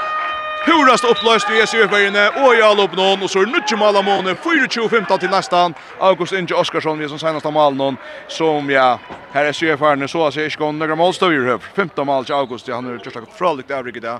Purast 0.65 1.03
upplöst 1.03 1.49
i 1.49 1.67
SUF-vägen 1.67 2.15
och 2.43 2.55
i 2.55 2.61
all 2.61 2.79
upp 2.79 2.95
någon 2.95 3.23
och 3.23 3.29
så 3.29 3.41
är 3.41 3.45
det 3.45 3.51
nutje 3.51 3.77
måla 3.77 4.01
månen 4.01 4.35
4-2-15 4.35 5.17
till 5.19 5.29
nästan 5.29 5.73
August 5.99 6.33
Inge 6.33 6.53
Oskarsson 6.53 6.99
vi 6.99 7.09
som 7.09 7.19
senaste 7.19 7.51
mål 7.51 7.75
någon 7.75 7.97
som 8.27 8.69
ja 8.69 8.99
här 9.31 9.45
är 9.45 9.51
SUF-vägen 9.51 10.07
så 10.07 10.27
att 10.27 10.35
jag 10.35 10.45
inte 10.45 10.57
går 10.57 10.71
några 10.71 10.95
målstöv 10.95 11.33
i 11.33 11.57
15 11.75 12.05
mål 12.05 12.25
till 12.25 12.35
August 12.35 12.67
han 12.67 12.85
har 12.85 12.93
just 12.93 13.15
lagt 13.15 13.37
fröligt 13.37 13.71
övrigt 13.71 14.01
där 14.01 14.19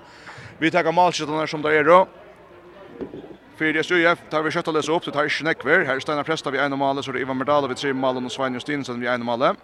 Vi 0.59 0.71
tar 0.71 0.91
malskjøttene 0.91 1.47
som 1.47 1.61
det 1.63 1.77
er. 1.79 1.89
Fyrir 3.59 3.83
SUF, 3.83 4.21
tar 4.31 4.43
vi 4.43 4.51
kjøtt 4.55 4.69
å 4.71 4.73
lese 4.75 4.91
opp, 4.91 5.03
det 5.03 5.11
tar 5.15 5.27
ikke 5.27 5.47
nekver. 5.47 5.81
Her 5.87 5.97
er 5.99 6.03
Steinar 6.03 6.27
Presta 6.27 6.51
vi 6.51 6.59
ene 6.63 6.77
malet, 6.79 7.03
så 7.03 7.11
er 7.11 7.17
det 7.17 7.25
Ivan 7.25 7.39
Merdala 7.39 7.67
vi 7.67 7.75
tre 7.75 7.91
malen 7.91 8.27
og 8.27 8.31
Svein 8.31 8.55
Justinsen 8.55 9.01
vi 9.01 9.09
ene 9.11 9.27
malet. 9.27 9.59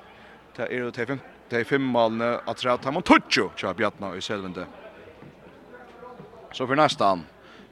Det 0.56 0.68
er 0.68 0.90
det 0.92 1.08
fem, 1.08 1.22
det 1.52 1.62
er 1.62 1.70
fem 1.70 1.86
malene 1.94 2.34
at 2.44 2.60
tre 2.60 2.76
tar 2.84 2.92
man 2.96 3.04
tutsjo, 3.08 3.54
tja 3.56 3.72
Bjartna 3.76 4.12
i 4.16 4.24
selvende. 4.24 4.68
Så 6.52 6.68
for 6.68 6.76
neste 6.76 7.08
han, 7.08 7.24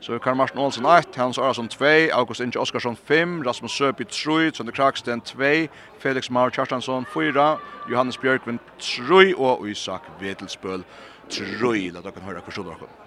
så 0.03 0.15
er 0.15 0.23
Karl 0.23 0.39
Martin 0.39 0.59
Olsen 0.59 0.87
1, 0.87 1.11
Hans 1.15 1.39
Arason 1.39 1.67
2, 1.71 2.09
August 2.15 2.43
Inge 2.43 2.59
Oskarsson 2.59 2.95
5, 2.95 3.41
Rasmus 3.47 3.75
Søby 3.75 4.07
3, 4.07 4.51
Trønde 4.55 4.75
Kraksten 4.75 5.21
2, 5.27 5.53
Felix 5.99 6.31
Maur 6.31 6.55
Kjartansson 6.55 7.07
4, 7.13 7.47
Johannes 7.91 8.17
Bjørkvind 8.17 8.59
3 8.79 9.31
og 9.35 9.67
Isak 9.67 10.11
Vedelsbøl 10.19 10.83
3. 11.31 11.79
La 11.91 12.03
dere 12.03 12.27
høre 12.27 12.43
hvordan 12.43 12.71
dere. 12.71 13.02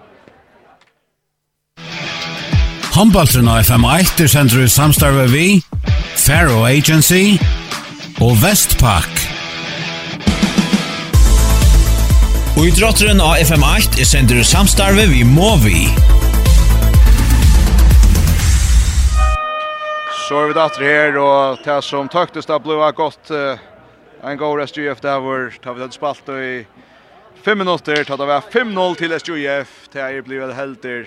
Håndbaltren 2.96 3.44
av 3.52 3.58
FM1 3.60 4.22
er 4.24 4.28
sender 4.32 4.62
i 4.64 4.66
samstarve 4.72 5.26
vi, 5.28 5.58
Faro 6.16 6.62
Agency 6.64 7.34
og 8.24 8.38
Vestpak. 8.40 9.10
Og 12.56 12.62
i 12.64 12.72
drotteren 12.72 13.20
av 13.20 13.36
FM8 13.42 14.00
er 14.00 14.08
sender 14.08 14.40
i 14.40 14.46
samstarve 14.48 15.04
vi 15.12 15.20
Movi. 15.28 15.82
Så 20.24 20.40
er 20.40 20.48
vi 20.48 20.56
datter 20.56 20.88
her, 20.88 21.20
og 21.20 21.60
det 21.68 21.78
som 21.84 22.08
tøktes 22.08 22.48
det 22.48 22.60
ble 22.64 22.80
godt 22.96 23.28
uh, 23.36 23.60
en 24.24 24.40
god 24.40 24.64
SGF 24.72 25.04
der 25.04 25.20
hvor 25.20 25.52
tar 25.60 25.76
vi 25.76 25.84
den 25.84 25.92
spalt 25.92 26.32
i 26.32 26.64
5 27.44 27.60
minutter, 27.60 28.08
tar 28.08 28.16
det 28.16 28.32
var 28.32 28.48
5-0 28.56 29.00
til 29.04 29.18
SGF, 29.20 29.78
det 29.92 30.00
er 30.00 30.24
blivet 30.24 30.56
helter 30.56 31.04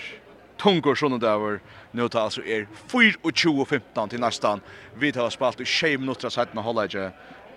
tungur 0.60 0.98
sånne 0.98 1.18
der 1.20 1.38
hvor 1.40 1.58
nu 1.92 2.08
tar 2.08 2.20
alltså 2.20 2.44
er 2.44 2.66
4-20-15 2.88 4.08
till 4.08 4.20
nästan. 4.20 4.60
Vi 4.94 5.12
tar 5.12 5.30
spalt 5.30 5.60
i 5.60 5.64
6 5.64 6.00
minuter 6.00 6.28
så 6.28 6.40
att 6.40 6.54
man 6.54 6.64
håller 6.64 6.82
inte 6.82 7.12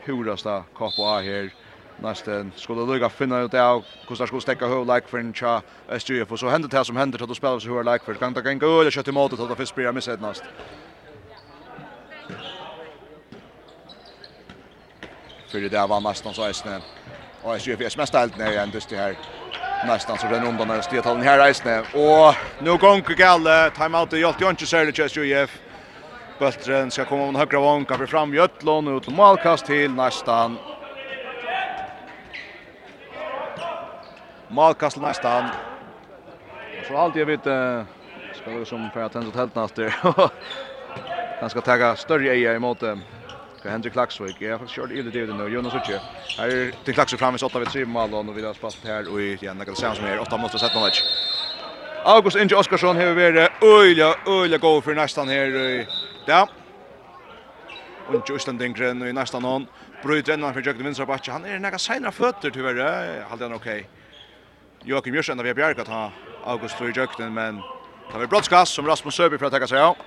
hurasta 0.05 0.63
KPA 0.73 1.19
här. 1.21 1.53
Nästan 2.01 2.51
skulle 2.55 2.81
lugga 2.81 3.09
finna 3.09 3.39
ut 3.39 3.53
av 3.53 3.83
hur 4.07 4.15
ska 4.15 4.27
skulle 4.27 4.41
stäcka 4.41 4.67
hur 4.67 4.85
like 4.85 5.07
för 5.07 5.17
en 5.17 5.33
cha 5.33 5.61
SJF 5.89 6.31
och 6.31 6.39
så 6.39 6.49
händer 6.49 6.69
det 6.69 6.77
här 6.77 6.83
som 6.83 6.97
händer 6.97 7.23
att 7.23 7.29
du 7.29 7.35
spelar 7.35 7.59
så 7.59 7.69
hur 7.69 7.83
like 7.83 8.05
för 8.05 8.13
kan 8.13 8.33
ta 8.33 8.41
kan 8.41 8.59
gå 8.59 8.81
eller 8.81 8.91
köta 8.91 9.11
emot 9.11 9.33
att 9.33 9.49
det 9.49 9.55
för 9.55 9.65
spela 9.65 9.91
missat 9.91 10.21
nästan. 10.21 10.47
För 15.47 15.59
det 15.59 15.69
där 15.69 15.87
var 15.87 16.01
nästan 16.01 16.33
så 16.33 16.49
isne. 16.49 16.81
Och 17.43 17.55
SJF 17.55 17.81
är 17.81 17.97
mest 17.97 18.15
allt 18.15 18.37
när 18.37 18.51
jag 18.51 18.63
ändå 18.63 18.79
det 18.89 18.95
här 18.95 19.17
nästan 19.83 20.17
så 20.17 20.27
den 20.27 20.43
undan 20.43 20.67
när 20.67 20.81
Stethallen 20.81 21.21
här 21.21 21.37
reisne 21.37 21.79
och 21.81 22.35
nu 22.57 22.77
gånger 22.77 23.15
galle 23.15 23.69
timeout 23.69 24.13
och 24.13 24.19
Jolt 24.19 24.41
Jonche 24.41 24.65
ser 24.65 24.85
det 24.85 24.97
just 24.97 25.17
UF 25.17 25.61
Bultren 26.39 26.91
ska 26.91 27.05
komma 27.05 27.23
om 27.23 27.35
högra 27.35 27.59
vånka 27.59 27.97
för 27.97 28.05
fram. 28.05 28.33
Jötlund 28.33 28.89
ut 28.89 29.03
till 29.03 29.13
målkast 29.13 29.65
till 29.65 29.95
nästan 29.95 30.59
Målkast 34.47 34.97
nästan 34.97 35.51
så 36.87 36.97
allt 36.97 37.15
jag 37.15 37.25
vet 37.25 37.41
ska 38.31 38.59
det 38.59 38.65
som 38.65 38.91
för 38.91 38.99
att 38.99 39.13
tända 39.13 39.37
helt 39.37 39.55
nästa 39.55 39.81
han 41.39 41.49
ska 41.49 41.61
ta 41.61 41.95
större 41.95 42.29
eja 42.29 42.53
emot 42.55 42.79
dem 42.79 43.03
Ska 43.63 43.69
Henrik 43.69 43.93
Klaxvik. 43.93 44.35
Jag 44.39 44.57
har 44.57 44.67
kört 44.67 44.91
illa 44.91 45.11
det 45.11 45.33
nu. 45.33 45.47
Jonas 45.47 45.73
Uche. 45.73 45.99
Här 46.37 46.47
är 46.47 46.71
till 46.83 46.93
Klaxvik 46.93 47.19
fram 47.19 47.35
i 47.35 47.37
8 47.37 47.59
vid 47.59 47.67
3 47.67 47.85
mål 47.85 48.13
och 48.13 48.37
vi 48.37 48.41
har 48.45 48.55
jag 48.61 48.73
här 48.83 49.11
och 49.13 49.21
igen 49.21 49.57
det 49.57 49.75
se 49.75 49.95
som 49.95 50.05
är 50.05 50.19
8 50.19 50.37
mot 50.37 50.51
17 50.51 50.81
match. 50.81 51.03
August 52.05 52.37
Inge 52.37 52.55
Oskarsson 52.55 52.95
har 52.95 53.13
varit 53.13 53.51
öliga 53.61 54.15
öliga 54.27 54.57
gå 54.57 54.81
för 54.81 54.95
nästan 54.95 55.27
här. 55.27 55.87
Ja. 56.25 56.49
Och 58.07 58.29
Justin 58.29 58.57
dinkren 58.57 59.07
i 59.07 59.13
nästan 59.13 59.43
hon 59.43 59.67
bryter 60.03 60.33
ändå 60.33 60.53
för 60.53 60.61
Jökte 60.61 60.83
Vinstra 60.83 61.05
Backe. 61.05 61.31
Han 61.31 61.45
är 61.45 61.59
några 61.59 61.77
sena 61.77 62.11
fötter 62.11 62.49
tyvärr. 62.49 63.21
Hade 63.29 63.43
han 63.43 63.53
okej. 63.53 63.89
Joakim 64.83 65.15
Jörsson 65.15 65.37
där 65.37 65.43
vi 65.43 65.49
har 65.49 65.55
bjärkat 65.55 65.87
ha 65.87 66.11
August 66.45 66.75
för 66.75 66.97
Jökten 66.97 67.33
men 67.33 67.55
det 68.11 68.17
var 68.17 68.27
brottskast 68.27 68.73
som 68.73 68.87
Rasmus 68.87 69.15
Söby 69.15 69.37
för 69.37 69.45
att 69.45 69.53
ta 69.53 69.67
sig 69.67 69.81
av. 69.81 69.97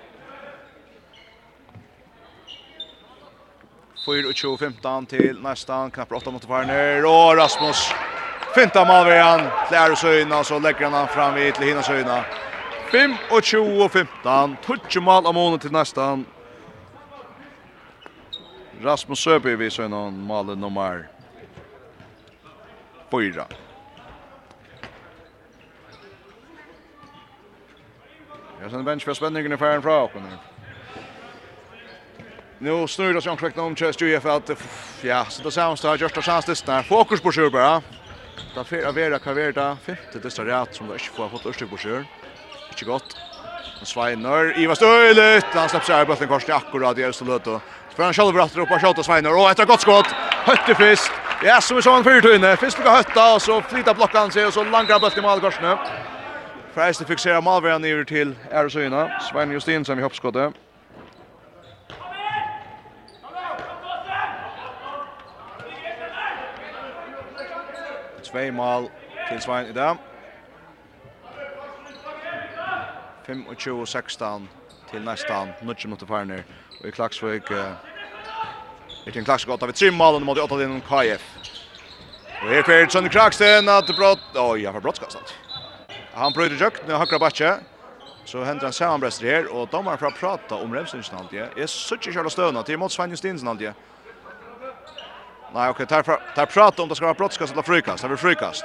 4-2-15 4.07 5.07
till 5.07 5.43
nästan 5.43 5.91
knappt 5.91 6.13
8 6.13 6.31
mot 6.31 6.45
Farner 6.45 7.05
och 7.05 7.37
Rasmus 7.37 7.91
finta 8.55 8.85
Malvejan 8.85 9.41
till 9.69 9.77
Ärosöjna 9.77 10.45
så 10.45 10.59
lägger 10.59 10.91
han 10.91 11.09
fram 11.09 11.35
vid 11.35 11.55
till 11.55 11.67
Hinnasöjna 11.67 12.25
25-15 12.91 14.57
touch 14.67 14.97
mål 14.97 15.27
av 15.27 15.35
månen 15.35 15.59
till 15.59 15.73
nästan 15.73 16.25
Rasmus 18.81 19.19
Söby 19.19 19.57
vi 19.57 19.71
så 19.71 19.89
mål 19.89 20.59
nummer 20.59 21.09
4 23.11 23.45
Jag 28.63 28.71
sen 28.71 28.85
bench 28.85 29.05
för 29.05 29.15
spänningen 29.15 29.53
i 29.53 29.57
färden 29.57 29.83
fra 29.83 30.03
åkene. 30.03 30.29
Nu 32.59 32.87
snurrar 32.89 33.15
det 33.15 33.23
sig 33.23 33.31
omkring 33.31 33.59
om 33.59 33.77
Chelsea 33.77 34.09
ju 34.09 34.31
att 34.31 34.51
ja, 35.03 35.25
så 35.25 35.43
då 35.43 35.51
sounds 35.51 35.83
där 35.83 35.97
just 35.97 36.17
chans 36.17 36.45
det 36.45 36.67
där. 36.67 36.83
Fokus 36.83 37.21
på 37.21 37.33
sjur 37.33 37.51
bara. 37.51 37.83
Da 38.55 38.65
fer 38.65 38.87
att 38.87 38.95
vara 38.95 39.19
kaverta 39.19 39.77
femte 39.87 40.19
det 40.23 40.31
står 40.31 40.45
rätt 40.45 40.75
som 40.75 40.87
det 40.87 40.93
inte 40.93 41.05
får 41.05 41.29
fått 41.29 41.47
östig 41.47 41.71
på 41.71 41.77
sjur. 41.77 42.05
Inte 42.71 42.85
gott. 42.85 43.17
Och 43.81 43.87
Sveinar 43.89 44.59
Ivar 44.59 44.75
Stöjlet, 44.75 45.45
han 45.45 45.69
släpper 45.69 45.87
sig 45.87 46.07
bollen 46.07 46.29
kors 46.29 46.45
till 46.45 46.55
akkurat 46.55 46.99
i 46.99 47.03
Elsa 47.03 47.25
Löto. 47.25 47.61
För 47.95 48.03
han 48.05 48.15
själv 48.15 48.35
brattar 48.35 48.61
upp 48.61 48.71
och 48.71 48.81
skjuter 48.81 49.03
Sveinar 49.03 49.31
och 49.31 49.51
ett 49.51 49.69
gott 49.69 49.81
skott. 49.81 50.07
Hötte 50.49 50.75
fisk. 50.75 51.13
Ja, 51.45 51.61
som 51.61 51.77
vi 51.77 51.83
såg 51.83 51.95
han 51.95 52.05
fyrt 52.05 52.25
inne. 52.25 52.57
Fisk 52.57 52.79
ska 52.79 52.91
hötta 52.91 53.35
och 53.35 53.43
så 53.43 53.63
flyta 53.63 53.95
blockan 53.95 54.31
sig 54.31 54.47
och 54.47 54.53
så 54.53 54.65
langar 54.65 55.01
bollen 55.01 55.19
i 55.19 55.23
mål 55.23 55.41
korsne. 55.41 55.79
Frejste 56.75 57.05
fixerar 57.05 57.41
malvärjan 57.43 57.85
över 57.85 58.05
till 58.05 58.35
Erosöna. 58.51 59.21
Sveinar 59.21 59.55
Justin 59.55 59.85
som 59.85 59.97
vi 59.97 60.03
hoppskottet. 60.03 60.55
Tvei 68.27 68.51
mål 68.51 68.89
til 69.29 69.41
Svein 69.43 69.69
i 69.71 69.73
dag. 69.73 69.97
25-16 73.29 74.47
til 74.91 75.03
nästan 75.03 75.53
9 75.63 75.75
minutter 75.85 76.07
farner. 76.07 76.43
Og 76.81 76.89
i 76.89 76.91
Klaksvøk 76.91 77.51
er 77.51 77.75
til 79.05 79.19
en 79.19 79.25
Klaksvøk 79.25 79.53
8 79.53 79.67
ved 79.67 79.75
3 79.75 79.91
mål 79.91 80.21
mot 80.25 80.39
8 80.39 80.59
til 80.59 80.81
KF. 80.81 81.25
Og 82.43 82.49
her 82.49 82.63
fyrir 82.63 82.89
Sønne 82.89 83.09
Kraksten 83.09 83.69
at 83.69 83.91
brott... 83.99 84.21
Oj, 84.35 84.65
han 84.65 84.75
var 84.75 84.81
brottskastet. 84.81 85.39
Han 86.15 86.33
brøyder 86.33 86.65
jøkt, 86.65 86.89
nu 86.89 86.95
hakra 86.95 87.19
batje. 87.19 87.57
Så 88.25 88.45
henter 88.45 88.67
han 88.67 88.73
samanbrester 88.73 89.27
her, 89.27 89.49
og 89.51 89.69
dommeren 89.73 89.99
fra 89.99 90.11
prata 90.11 90.55
om 90.55 90.73
Remsen 90.73 91.03
alltid. 91.19 91.39
Jeg 91.39 91.69
Jeg 91.69 91.95
ikke 91.95 92.13
kjøla 92.13 92.29
støvna 92.29 92.63
til 92.63 92.79
mot 92.79 92.93
Svein 92.93 93.11
Justinsen 93.11 93.49
alltid. 93.49 93.73
Nei, 95.55 95.71
okej, 95.71 95.85
okay, 95.85 96.03
tar 96.03 96.21
tar 96.35 96.47
prata 96.47 96.83
om 96.83 96.89
det 96.89 96.97
ska 96.97 97.05
vara 97.05 97.15
brottskast 97.15 97.53
eller 97.53 97.63
frikast. 97.63 98.03
Det 98.03 98.09
blir 98.09 98.17
frikast. 98.17 98.65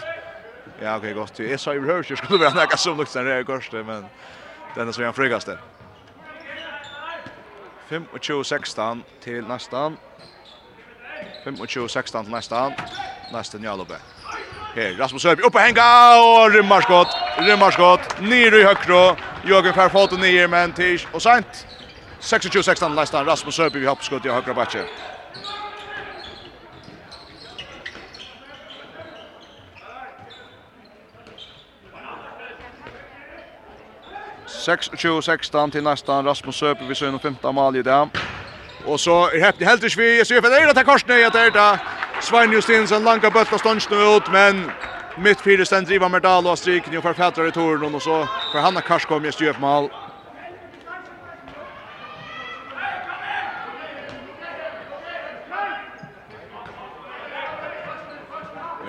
Ja, 0.79 0.97
okej, 0.97 1.11
okay, 1.11 1.13
gott. 1.13 1.39
Jag 1.39 1.59
sa 1.59 1.73
ju 1.73 1.85
hörs, 1.85 2.09
jag 2.09 2.17
skulle 2.17 2.39
vara 2.39 2.53
näka 2.53 2.77
som 2.77 2.97
lux 2.97 3.13
där 3.13 3.39
i 3.39 3.43
Gorste, 3.43 3.83
men 3.83 4.05
den 4.75 4.87
är 4.87 4.91
så 4.91 5.03
en 5.03 5.13
frikast 5.13 5.45
där. 5.45 5.59
25-16 7.89 9.01
till 9.23 9.43
nästan. 9.47 9.97
25-16 11.45 12.23
till 12.23 12.31
nästan. 12.31 12.73
Nästan 13.31 13.63
Jalobe. 13.63 13.95
Här, 14.75 14.95
Rasmus 14.97 15.23
Hörby 15.23 15.43
upp 15.43 15.55
och 15.55 15.61
hänga 15.61 16.21
och 16.21 16.51
rymmarskott. 16.51 17.07
Rymmarskott, 17.37 18.21
ner 18.21 18.53
i 18.55 18.63
högra. 18.63 19.15
Jörgen 19.45 19.73
Färr 19.73 19.89
foten 19.89 20.19
ner, 20.19 20.47
men 20.47 20.73
tisch 20.73 21.07
och 21.11 21.21
sent. 21.21 21.67
26-16 22.21 22.95
nästan. 22.95 23.25
Rasmus 23.25 23.57
Hörby 23.57 23.79
vid 23.79 23.89
hoppskott 23.89 24.25
i 24.25 24.29
högra 24.29 24.53
backen. 24.53 24.85
26-16 34.67 35.71
till 35.71 35.83
nästan 35.83 36.25
Rasmus 36.25 36.55
Söper 36.55 36.85
vi 36.85 36.95
ser 36.95 37.19
15 37.19 37.55
mål 37.55 37.75
i 37.75 37.83
dag. 37.83 38.09
Och 38.83 38.99
så 38.99 39.29
är 39.29 39.39
häftigt 39.39 39.67
helt 39.67 39.83
isch 39.83 39.97
vi. 39.97 40.17
Jag 40.17 40.27
ser 40.27 40.41
för 40.41 40.49
det 40.49 40.57
är 40.57 40.73
det 40.73 40.83
korsne 40.83 41.19
i 41.19 41.25
att 41.25 41.33
det 41.33 41.49
där. 41.49 41.79
Svein 42.19 42.51
Justinsen 42.51 43.03
langa 43.03 43.31
bötta 43.31 43.57
stångs 43.57 43.89
nu 43.89 43.95
ut 43.95 44.29
men 44.29 44.71
mitt 45.15 45.41
fyra 45.41 45.65
sen 45.65 45.85
driva 45.85 46.09
med 46.09 46.21
Dal 46.21 46.47
och 46.47 46.59
striken 46.59 46.97
och 46.97 47.03
författar 47.03 47.47
i 47.47 47.51
torn 47.51 47.95
och 47.95 48.03
så 48.03 48.27
för 48.51 48.59
Hanna 48.59 48.81
Kars 48.81 49.05
kom 49.05 49.25
just 49.25 49.41
ju 49.41 49.53
mål. 49.57 49.89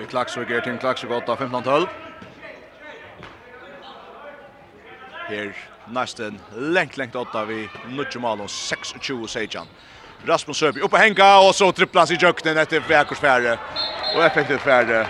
Klaxvik 0.09 0.49
er 0.49 0.59
til 0.61 0.79
Klaxvik 0.79 1.11
8-15-12. 1.11 2.02
her 5.27 5.55
nästan 5.85 6.39
lengt 6.55 6.97
lengt 6.97 7.15
åtta 7.15 7.45
vi 7.45 7.69
nutje 7.83 8.19
mal 8.19 8.41
og 8.41 8.49
26 8.49 9.27
sejan. 9.31 9.67
Rasmus 10.27 10.57
Sørby 10.57 10.83
oppe 10.83 10.99
henga 10.99 11.39
og 11.43 11.55
så 11.55 11.71
tripplas 11.71 12.11
i 12.11 12.17
jöknen 12.19 12.57
etter 12.57 12.79
Väkersfärre 12.79 13.57
och 14.13 14.25
effektivt 14.25 14.61
färre. 14.61 15.07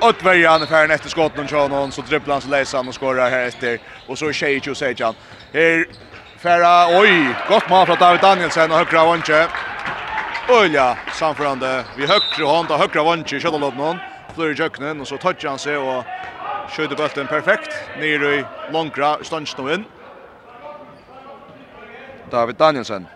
Åtverjan 0.00 0.62
är 0.62 0.66
färre 0.66 0.94
efter 0.94 1.08
skotten 1.08 1.44
och 1.56 1.70
någon 1.70 1.92
så 1.92 2.02
tripplas 2.02 2.44
Leisan 2.44 2.88
och 2.88 2.94
skorar 2.94 3.30
här 3.30 3.48
efter 3.48 3.78
och 4.06 4.18
så 4.18 4.32
tjej 4.32 4.60
ju 4.64 4.74
sejan. 4.74 5.14
Här 5.52 5.86
färra 6.38 6.98
oj 7.00 7.36
gott 7.48 7.68
mål 7.70 7.86
från 7.86 7.98
David 7.98 8.20
Danielsen 8.20 8.70
och 8.70 8.76
högra 8.76 9.48
Oj 10.48 10.70
ja, 10.72 10.96
samförande 11.12 11.84
vi 11.96 12.06
högra 12.06 12.46
hånd 12.46 12.70
och 12.70 12.78
högra 12.78 13.02
vantje 13.02 13.38
i 13.38 13.40
skottlobben. 13.40 14.00
i 14.38 14.58
jöknen 14.58 15.00
och 15.00 15.08
så 15.08 15.18
touchar 15.18 15.48
han 15.48 15.58
sig 15.58 15.76
och 15.76 16.04
skjuter 16.68 16.96
bulten 16.96 17.26
perfekt. 17.26 17.70
Nere 17.98 18.34
i 18.34 18.44
Longra, 18.72 19.18
in. 19.74 19.84
David 22.30 22.56
Danielsen. 22.56 23.06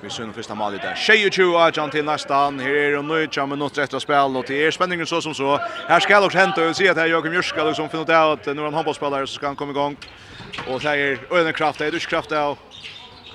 Vi 0.00 0.10
syns 0.10 0.34
första 0.34 0.54
målet 0.54 0.82
där. 0.82 0.94
Tjejer 0.94 1.30
20 1.30 1.56
att 1.56 1.76
han 1.76 1.90
till 1.90 2.04
nästan. 2.04 2.60
Här 2.60 2.68
är 2.68 2.96
det 2.96 3.02
nu 3.02 3.28
tjamma 3.30 3.54
något 3.54 3.78
rätt 3.78 3.94
att 3.94 4.02
spela 4.02 4.24
och 4.24 4.44
det 4.46 4.66
är 4.66 4.70
spänningen 4.70 5.06
så 5.06 5.22
som 5.22 5.34
så. 5.34 5.58
Här 5.88 6.00
ska 6.00 6.24
också 6.24 6.38
hända 6.38 6.68
och 6.68 6.76
se 6.76 6.88
att 6.88 6.96
här 6.96 7.06
Jakob 7.06 7.34
Jurska 7.34 7.64
liksom 7.64 7.88
finner 7.88 8.02
ut 8.02 8.10
att 8.10 8.46
när 8.46 8.62
han 8.62 8.74
handbollsspelare 8.74 9.26
så 9.26 9.34
ska 9.34 9.46
han 9.46 9.56
komma 9.56 9.70
igång. 9.70 9.96
Och 10.68 10.82
här 10.82 10.98
är 10.98 11.18
öden 11.30 11.52
kraft, 11.52 11.78
det 11.78 11.86
är 11.86 11.90
duschkraft 11.90 12.28
där. 12.28 12.56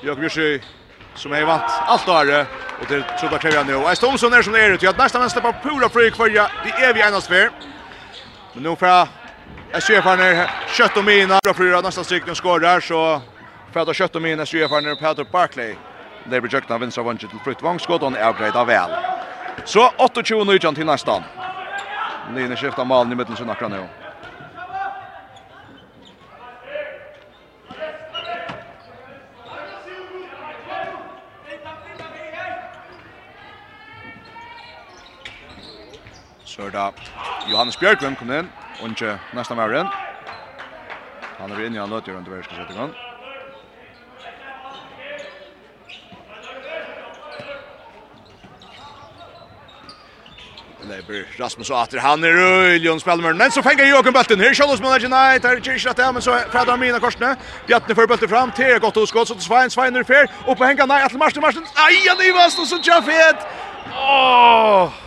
Jakob 0.01 0.24
Jurska 0.24 0.66
som 1.16 1.32
har 1.32 1.43
vant 1.43 1.64
allt 1.88 2.06
där. 2.06 2.45
Och 2.84 2.89
det 2.89 3.03
tror 3.19 3.31
jag 3.31 3.41
kräver 3.41 3.63
nu. 3.63 3.75
Och 3.75 3.97
Stolson 3.97 4.34
är 4.34 4.41
som 4.41 4.53
det 4.53 4.61
är 4.61 4.69
ut. 4.69 4.84
Jag 4.84 4.97
nästan 4.97 5.21
vänster 5.21 5.41
på 5.41 5.53
pura 5.63 5.89
fri 5.89 6.11
kvarja. 6.11 6.47
Det 6.63 6.84
är 6.84 6.93
vi 6.93 7.01
ena 7.01 7.21
sfär. 7.21 7.49
Men 8.53 8.63
nu 8.63 8.75
för 8.75 9.07
jag 9.71 9.84
ser 9.84 10.01
för 10.01 10.17
när 10.17 10.51
kött 10.67 10.97
och 10.97 11.03
mina 11.03 11.39
bra 11.43 11.53
fyra 11.53 11.81
nästa 11.81 12.03
stycken 12.03 12.36
skorar 12.36 12.79
så 12.79 13.21
för 13.73 13.79
att 13.79 13.95
kött 13.95 14.15
och 14.15 14.21
mina 14.21 14.45
ser 14.45 14.67
för 14.67 14.81
när 14.81 14.95
Peter 14.95 15.25
Barkley. 15.31 15.75
Det 16.25 16.41
blir 16.41 16.53
jukt 16.53 16.71
av 16.71 16.79
vänster 16.79 17.01
vånge 17.01 17.17
till 17.17 17.29
frukt 17.43 17.63
vångskott 17.63 18.01
och 18.01 18.17
avgrejda 18.17 18.63
väl. 18.63 18.89
Så 19.65 19.91
28 20.23 20.43
nu 20.45 20.59
till 20.59 20.86
nästan. 20.86 21.23
Linje 22.36 22.55
skiftar 22.55 22.86
malen 22.86 23.11
i 23.11 23.15
mitten 23.15 23.36
så 23.36 23.45
nackar 23.45 23.69
nu. 23.69 24.03
Så 36.54 36.62
er 36.62 36.70
det 36.70 36.93
Johannes 37.49 37.78
Bjørkvind 37.82 38.16
kom 38.20 38.30
inn, 38.30 38.49
og 38.82 38.91
ikke 38.91 39.16
nesten 39.34 39.58
var 39.58 39.74
inn. 39.74 39.89
Han 41.39 41.49
er 41.49 41.66
inne 41.66 41.80
i 41.80 41.82
han 41.82 41.89
løter 41.89 42.14
rundt 42.14 42.30
hver 42.30 42.45
skal 42.45 42.62
sette 42.62 42.76
i 42.76 42.78
gang. 42.78 42.93
Rasmus 51.39 51.70
og 51.70 51.82
Atter 51.82 51.99
han 51.99 52.24
är 52.24 52.32
Röljon 52.32 52.99
spelar 52.99 53.24
med 53.24 53.36
men 53.36 53.51
så 53.51 53.62
fenger 53.62 53.86
Joakim 53.86 54.14
Bulten 54.14 54.39
här 54.39 54.54
Charles 54.54 54.80
ikke 54.80 55.10
nei, 55.10 55.38
det 55.39 55.45
er 55.45 55.56
ikke 55.58 55.89
rett 55.89 55.97
det, 55.97 56.14
men 56.14 56.22
så 56.22 56.38
Fredrik 56.51 56.80
Mina 56.80 56.99
korsne 56.99 57.36
Bjarne 57.68 57.95
för 57.95 58.08
Bulten 58.08 58.30
fram 58.30 58.51
til 58.51 58.80
godt 58.80 58.97
och 58.97 59.08
skott 59.08 59.28
så 59.28 59.34
til 59.34 59.43
Svein 59.43 59.70
Svein 59.70 59.95
er 59.95 60.04
fer, 60.04 60.28
upp 60.47 60.58
på 60.58 60.66
Henka 60.66 60.86
nej 60.86 61.04
Atle 61.04 61.18
Marsten 61.18 61.41
Marsten 61.41 61.64
nei, 61.64 61.93
han 62.10 62.20
er 62.20 62.30
i 62.30 62.34
vast, 62.34 62.60
og 62.60 62.68
så 62.68 62.78
Jaffet 62.86 63.38
åh 63.95 65.03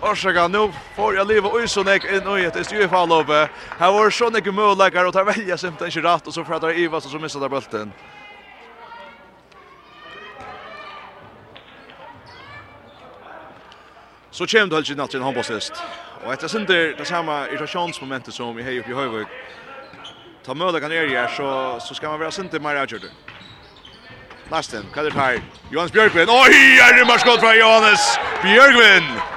Orsaka, 0.00 0.48
nu 0.48 0.72
får 0.96 1.14
jag 1.14 1.28
leva 1.28 1.48
och 1.48 1.70
så 1.70 1.82
nek 1.82 2.04
in 2.04 2.26
och 2.26 2.38
ett 2.38 2.66
styr 2.66 2.88
fall 2.88 3.12
av. 3.12 3.48
Här 3.78 3.92
var 3.92 4.10
så 4.10 4.30
nek 4.30 4.44
möjligheter 4.44 5.06
och 5.06 5.12
tar 5.12 5.24
välja 5.24 5.58
sig 5.58 5.68
inte 5.68 5.84
rätt 5.84 6.26
och 6.26 6.34
så 6.34 6.44
frätar 6.44 6.78
Ivas 6.78 7.04
och 7.04 7.10
så 7.10 7.18
missar 7.18 7.40
där 7.40 7.48
bulten. 7.48 7.92
Så 14.30 14.46
kommer 14.46 14.66
det 14.66 14.76
alltid 14.76 14.96
natten 14.96 15.22
handbollsist. 15.22 15.72
Och 16.24 16.32
efter 16.32 16.48
sen 16.48 16.66
det 16.66 16.98
det 16.98 17.04
samme 17.04 17.46
irritasjonsmomentet 17.48 18.34
som 18.34 18.56
vi 18.56 18.62
har 18.62 18.80
oppe 18.80 18.90
i 18.90 18.94
Høyvøk, 18.94 19.28
Ta 20.46 20.54
möjligheten 20.54 20.92
är 20.92 21.08
her, 21.08 21.28
så 21.36 21.78
så 21.80 21.94
skal 21.94 22.08
man 22.08 22.20
vara 22.20 22.30
sent 22.30 22.62
mer 22.62 22.76
aggressiv. 22.76 23.10
Lasten, 24.50 24.86
er 24.96 25.02
det 25.02 25.12
her? 25.12 25.40
Johannes 25.72 25.92
Björkvin. 25.92 26.28
Oi, 26.28 26.78
er 26.78 26.98
det 26.98 27.06
matchskott 27.06 27.40
fra 27.40 27.54
Johannes 27.54 28.18
Björkvin. 28.42 29.35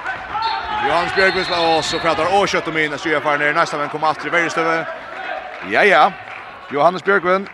Johan 0.86 1.08
Björkvist 1.16 1.50
och 1.50 1.84
så 1.84 1.98
pratar 1.98 2.40
och 2.40 2.48
kött 2.48 2.68
om 2.68 2.78
in 2.78 2.98
så 2.98 3.20
för 3.20 3.38
ner 3.38 3.54
nästa 3.54 3.78
men 3.78 3.88
kommer 3.88 4.06
alltid 4.06 4.32
väldigt 4.32 4.52
stöve. 4.52 4.86
Ja 5.70 5.84
ja. 5.84 6.12
Johannes 6.72 7.04
Björkvist. 7.04 7.50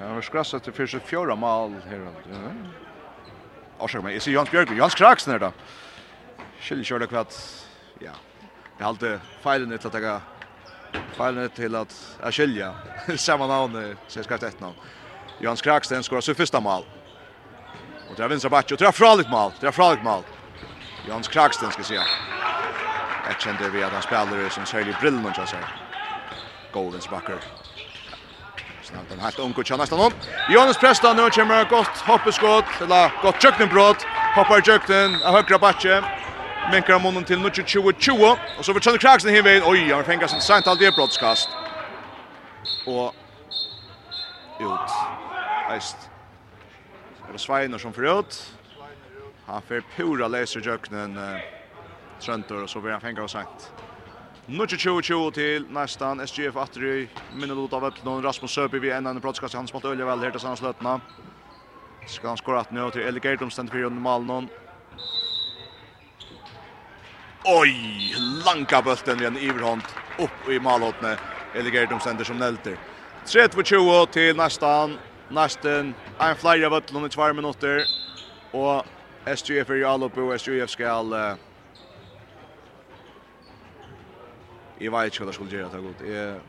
Ja, 0.00 0.14
vi 0.14 0.22
skrassar 0.22 0.58
till 0.58 0.72
första 0.72 1.00
fjärde 1.00 1.36
mål 1.36 1.74
här. 1.90 2.08
Ursäkta 3.80 4.02
men 4.02 4.12
är 4.12 4.24
det 4.24 4.26
Johannes 4.26 4.50
Björkvist? 4.50 4.78
Johannes 4.78 4.94
Krax 4.94 5.26
när 5.26 5.38
då. 5.38 5.52
Skilj 6.60 6.84
kör 6.84 6.98
det 6.98 7.06
kvart. 7.06 7.34
Ja. 7.98 8.10
Jag 8.78 8.86
hade 8.86 9.20
feilen 9.42 9.78
till 9.78 9.86
att 9.86 10.02
jag 10.02 10.20
feilen 11.16 11.48
till 11.48 11.74
att 11.74 12.18
Askilja 12.22 12.74
samma 13.16 13.46
namn 13.46 13.96
så 14.06 14.22
ska 14.22 14.34
ett 14.34 14.60
namn. 14.60 14.74
Johan 15.40 15.56
Skraxten 15.56 16.02
skorar 16.02 16.20
sitt 16.20 16.36
första 16.36 16.60
mål. 16.60 16.84
Och 18.10 18.14
där 18.16 18.28
vänstra 18.28 18.50
backen 18.50 18.74
och 18.74 18.78
träffar 18.78 19.06
allt 19.06 19.30
mål. 19.30 19.52
Träffar 19.60 19.82
allt 19.90 20.02
mål. 20.02 20.22
Jans 21.08 21.28
Kraksten 21.28 21.70
ska 21.70 21.82
se. 21.82 21.94
Jag 23.28 23.40
kände 23.40 23.70
vi 23.70 23.82
att 23.82 23.92
han 23.92 24.02
spelar 24.02 24.48
som 24.48 24.66
Sally 24.66 24.92
Brillen 25.00 25.26
och 25.26 25.32
jag 25.36 25.48
säger. 25.48 25.68
Goldens 26.72 27.10
backer. 27.10 27.38
Snabbt 28.82 29.12
en 29.12 29.20
helt 29.20 29.38
onkel 29.38 29.64
tjänar 29.64 29.78
nästan 29.78 30.00
upp. 30.00 30.14
Jonas 30.50 30.78
Presta 30.78 31.12
nu 31.12 31.30
kommer 31.30 31.64
gott 31.64 31.96
hoppeskott 31.98 32.64
eller 32.80 33.22
gott 33.22 33.44
jöknenbrott. 33.44 34.06
Hoppar 34.34 34.62
jöknen 34.68 35.22
av 35.22 35.34
högra 35.34 35.58
backen. 35.58 36.04
Minkar 36.72 37.00
munnen 37.00 37.24
till 37.24 37.40
Nucci 37.40 37.62
20-20. 37.62 38.36
Och 38.58 38.64
så 38.64 38.74
förtjänar 38.74 38.98
Kraksten 38.98 39.34
hinvägen. 39.34 39.62
Oj, 39.66 39.92
han 39.92 40.04
fängas 40.04 40.30
sin 40.30 40.40
sent 40.40 40.66
all 40.66 40.76
det 40.76 40.94
brottskast. 40.94 41.48
Och 42.86 43.14
ut. 44.60 44.90
Eist 45.70 46.07
Det 47.28 47.32
var 47.32 47.38
Sveiner 47.38 47.78
som 47.78 47.92
förut. 47.92 48.52
Han 49.46 49.62
får 49.62 49.82
pura 49.96 50.28
läser 50.28 50.60
jöknen 50.60 51.16
uh, 51.16 51.38
Tröntor 52.20 52.62
och 52.62 52.70
så 52.70 52.80
blir 52.80 52.92
han 52.92 53.00
fänga 53.00 53.22
och 53.22 53.30
sent. 53.30 53.72
Nu 54.46 54.64
20-20 54.64 55.30
till 55.30 55.66
nästan 55.70 56.26
SGF 56.26 56.56
Atri, 56.56 57.08
Minnet 57.34 57.58
ut 57.58 57.72
av 57.72 57.84
öppnen. 57.84 58.22
Rasmus 58.22 58.50
Søby 58.50 58.78
vid 58.78 58.92
en 58.92 59.06
annan 59.06 59.20
brottskast. 59.20 59.54
Han 59.54 59.68
smalt 59.68 59.84
Ölje 59.84 60.04
väl 60.04 60.18
här 60.18 60.30
till 60.30 60.40
hans 60.40 60.62
lötna. 60.62 61.00
Ska 62.06 62.28
han 62.28 62.36
skora 62.36 62.60
att 62.60 62.70
nu 62.70 62.90
till 62.90 63.00
Eli 63.00 63.20
Gerdum 63.20 63.50
ständer 63.50 63.72
för 63.72 63.82
under 63.82 64.00
malen. 64.00 64.48
Oj, 67.44 68.14
langa 68.46 68.82
bulten 68.82 69.20
igen 69.20 69.36
i 69.36 69.44
iverhånd 69.44 69.82
upp 70.18 70.48
i 70.48 70.60
malhåttne. 70.60 71.16
Eli 71.54 71.70
Gerdum 71.70 72.00
ständer 72.00 72.24
som 72.24 72.38
nälter. 72.38 72.76
3-2 73.24 74.06
till 74.06 74.36
nästan 74.36 74.98
nästan 75.30 75.94
en 76.20 76.36
flyer 76.36 76.66
av 76.66 76.74
ötlån 76.74 77.06
i 77.06 77.08
tvær 77.08 77.32
minuter 77.32 77.86
och 78.52 78.86
SGF 79.36 79.70
är 79.70 79.74
ju 79.74 79.84
all 79.84 80.02
uppe 80.02 80.20
och 80.20 80.40
SGF 80.40 80.70
skal... 80.70 81.12
Uh, 81.12 81.36
jeg 84.80 84.92
vet 84.92 85.10
ikke 85.10 85.24
hva 85.24 85.26
det 85.26 85.34
skulle 85.34 85.50
gjøre 85.50 85.70
det 85.72 85.82
godt. 85.82 86.02
Jeg 86.06 86.40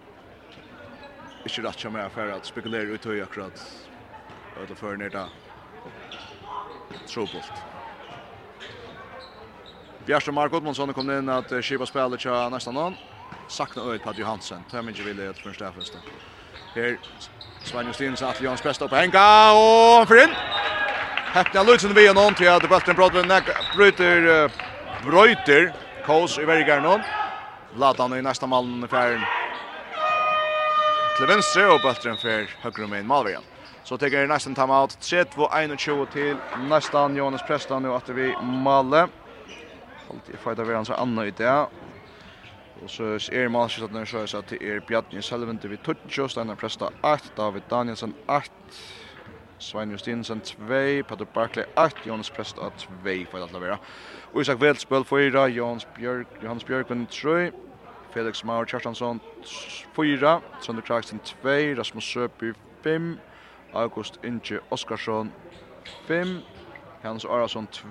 ikke 1.46 1.64
rett 1.66 1.82
som 1.82 1.96
jeg 1.98 2.12
for 2.14 2.34
at 2.36 2.46
spekulerer 2.48 2.94
ut 2.94 3.06
høy 3.10 3.22
akkurat. 3.24 3.64
Og 4.60 4.68
det 4.70 4.78
fører 4.78 5.02
ned 5.02 5.16
da. 5.16 5.26
Trobolt. 7.10 7.64
Bjørsten 10.06 10.36
Mark 10.36 10.54
Ottmansson 10.54 10.94
kom 10.94 11.10
inn 11.14 11.30
at 11.34 11.52
Kiva 11.66 11.88
spiller 11.90 12.22
ikke 12.22 12.38
nesten 12.54 12.78
noen. 12.78 12.98
Sakna 13.50 13.88
øyet 13.90 14.06
på 14.06 14.14
Johansen. 14.20 14.64
min 14.74 14.94
ikke 14.94 15.10
vilje 15.10 15.34
til 15.34 15.54
første 15.74 15.98
Her 16.76 16.98
Svein 17.64 17.88
Justins 17.88 18.22
at 18.22 18.42
Jans 18.42 18.64
bästa 18.64 18.88
på 18.88 18.96
Henga 18.96 19.52
och 19.52 20.08
för 20.08 20.24
in. 20.24 20.30
Häppna 21.34 21.64
Lutsen 21.64 21.94
vi 21.94 22.14
någon 22.14 22.34
till 22.34 22.50
att 22.50 22.70
bulten 22.70 22.96
Brodvin 22.96 23.28
neck 23.28 23.44
bryter 23.78 24.50
bryter 25.06 25.74
Kos 26.06 26.38
i 26.38 26.46
Vergarnon. 26.46 27.02
Latan 27.76 28.14
i 28.14 28.22
nästa 28.22 28.48
mallen 28.48 28.88
färden. 28.88 29.22
Till 31.18 31.28
vänster 31.28 31.74
och 31.74 31.80
bulten 31.84 32.18
för 32.18 32.48
högre 32.64 32.88
med 32.88 33.06
Malvian. 33.06 33.44
Så 33.84 33.98
tar 33.98 34.08
jag 34.08 34.30
nästan 34.30 34.56
time 34.56 34.74
out 34.74 34.90
3-2-21 34.90 36.06
till 36.06 36.38
nästan 36.54 37.16
Jonas 37.16 37.42
Prestan 37.44 37.84
nu 37.84 37.94
att 37.94 38.10
vi 38.10 38.36
Malle. 38.42 39.08
Alltid 40.10 40.40
fightar 40.40 40.64
vi 40.64 40.74
hans 40.74 40.90
andra 40.90 41.28
i 41.28 41.32
det. 41.32 41.66
Og 42.82 42.90
så 42.90 43.04
er 43.32 43.44
i 43.44 43.52
malskjøttene 43.52 44.06
så 44.08 44.22
er 44.24 44.42
det 44.50 44.62
er 44.64 44.80
Bjarni 44.88 45.22
Selvente 45.22 45.70
vid 45.70 45.82
Tutsjo, 45.84 46.28
Steinar 46.28 46.56
Presta 46.56 46.88
8, 47.04 47.34
David 47.38 47.62
Danielsen 47.70 48.16
8, 48.28 48.52
Svein 49.60 49.92
Justinsen 49.92 50.42
2, 50.42 50.56
Petter 51.08 51.26
Barkley 51.34 51.64
8, 51.76 52.08
Jonas 52.08 52.30
Presta 52.32 52.70
2, 52.78 52.92
for 53.32 53.42
alt 53.42 53.52
lavera. 53.54 53.60
være. 53.60 53.78
Og 54.34 54.42
Isak 54.42 54.62
Velspøl 54.62 55.06
4, 55.06 55.42
Jonas 55.42 55.86
Bjørk, 55.86 56.28
Johannes 56.44 56.64
Bjørkven 56.64 57.08
3, 57.08 57.52
Felix 58.14 58.44
Maur 58.44 58.64
Kjartansson 58.64 59.22
4, 59.96 60.42
Sønder 60.62 60.82
Kraksen 60.82 61.20
2, 61.20 61.36
Rasmus 61.80 62.04
Søby 62.04 62.56
5, 62.84 63.20
August 63.74 64.20
Inge 64.24 64.60
Oskarsson 64.72 65.34
5, 66.08 66.28
Hans 67.02 67.26
Arason 67.26 67.68
2, 67.68 67.84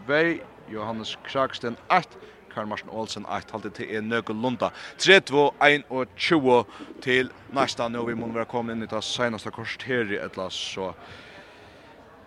Johannes 0.73 1.19
Kraksten 1.25 1.77
8, 1.91 2.09
Karl 2.59 2.67
Marsen 2.67 2.89
Olsen 2.91 3.27
8 3.27 3.53
halvt 3.53 3.75
til 3.77 3.97
en 3.97 4.09
nøkke 4.11 4.35
lunda. 4.35 4.73
32-21 4.99 6.65
til 7.03 7.31
nästa 7.55 7.89
nu 7.89 8.03
vi 8.07 8.15
måste 8.15 8.35
vara 8.35 8.45
komna 8.45 8.73
in 8.73 8.83
i 8.83 8.87
det 8.87 9.05
senaste 9.05 9.51
korset 9.51 9.83
här 9.83 10.13
i 10.13 10.17
ett 10.17 10.53
så 10.53 10.95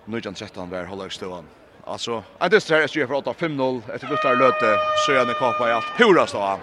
Nujan 0.06 0.34
13 0.34 0.70
var 0.70 0.86
håller 0.86 1.10
stövan. 1.10 1.46
Alltså, 1.88 2.24
en 2.40 2.50
dyster 2.50 2.76
här 2.76 2.82
är 2.82 2.88
SG 2.88 3.08
för 3.08 3.14
8-5-0 3.14 3.82
efter 3.94 4.08
Gustaf 4.08 4.40
Löte 4.40 4.78
så 5.06 5.12
är 5.12 5.26
det 5.26 5.34
kapa 5.34 5.70
i 5.70 5.72
allt. 5.72 5.86
Purast 5.98 6.34
då. 6.34 6.60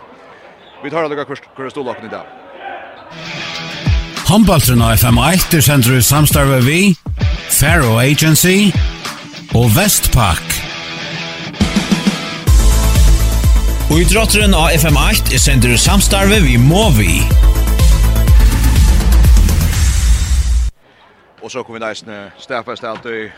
Vi 0.84 0.90
tar 0.90 1.02
några 1.02 1.24
kurs 1.24 1.40
kurs 1.56 1.72
då 1.74 1.82
locken 1.82 2.06
idag. 2.06 2.26
Handballtrun 4.28 4.82
FM1 4.82 5.56
er 5.56 5.60
sender 5.60 5.98
i 5.98 6.02
samstarve 6.02 6.60
vi, 6.60 6.96
Faro 7.50 7.98
Agency 7.98 8.72
og 9.54 9.76
Vestpak. 9.76 10.47
Og 13.88 14.02
i 14.02 14.04
drotteren 14.04 14.52
av 14.52 14.66
FM8 14.76 15.30
er 15.32 15.40
sender 15.40 15.78
samstarve 15.80 16.42
vi 16.44 16.58
må 16.60 16.90
vi. 16.92 17.22
Og 21.40 21.48
så 21.48 21.62
kommer 21.62 21.78
vi 21.78 21.84
næstene 21.86 22.18
Stafest 22.36 22.84
alt 22.84 23.06
i 23.08 23.30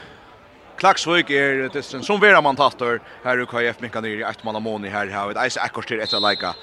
Klaksvik 0.81 1.31
er 1.31 1.69
dysten 1.71 2.03
som 2.03 2.19
vera 2.19 2.41
man 2.43 2.59
tattor. 2.59 2.99
Her 3.23 3.39
i 3.39 3.47
KF 3.47 3.79
Mikka 3.79 4.03
i 4.03 4.17
ett 4.17 4.27
Eitmann 4.27 4.59
og 4.59 4.65
Moni 4.67 4.91
her 4.91 5.13
har 5.15 5.31
et 5.31 5.39
eis 5.39 5.59
ekkorstyr 5.61 6.03
etter 6.03 6.19
leika. 6.19 6.57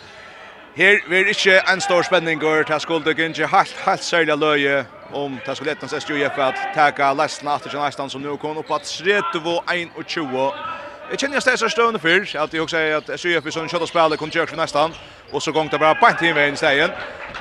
Her 0.76 1.00
vil 1.08 1.32
ikke 1.32 1.62
en 1.72 1.82
stor 1.82 2.04
spenningur 2.04 2.68
til 2.68 2.84
skulde 2.84 3.14
gynnsi 3.16 3.48
halt, 3.48 3.72
halt 3.86 4.04
særlig 4.04 4.36
løye 4.36 4.82
om 5.14 5.40
til 5.46 5.56
skulde 5.56 5.78
etnans 5.78 5.96
SJF 6.04 6.42
at 6.44 6.60
teka 6.76 7.14
lesten 7.16 7.48
18 7.48 7.72
lesten 7.80 8.10
som 8.10 8.22
nu 8.22 8.36
kom 8.36 8.60
opp 8.60 8.76
at 8.82 9.00
1 9.00 9.96
og 9.96 10.06
20 10.06 10.77
Jeg 11.08 11.22
kjenner 11.22 11.38
jeg 11.38 11.44
stedet 11.46 11.72
stående 11.72 12.00
fyr, 12.04 12.26
at 12.36 12.52
jeg 12.52 12.62
også 12.62 12.76
sier 12.76 12.98
at 12.98 13.10
SUF 13.16 13.46
i 13.48 13.52
sånn 13.56 13.70
kjøtt 13.72 13.86
og 13.86 13.88
spille 13.88 14.18
kom 14.20 14.32
kjørt 14.34 14.52
for 14.52 14.60
nesten, 14.60 14.92
og 15.32 15.40
så 15.40 15.54
gong 15.56 15.70
det 15.72 15.80
bare 15.80 15.96
bant 15.96 16.20
inn 16.20 16.36
ved 16.36 16.50
en 16.52 16.60
stegen. 16.60 16.96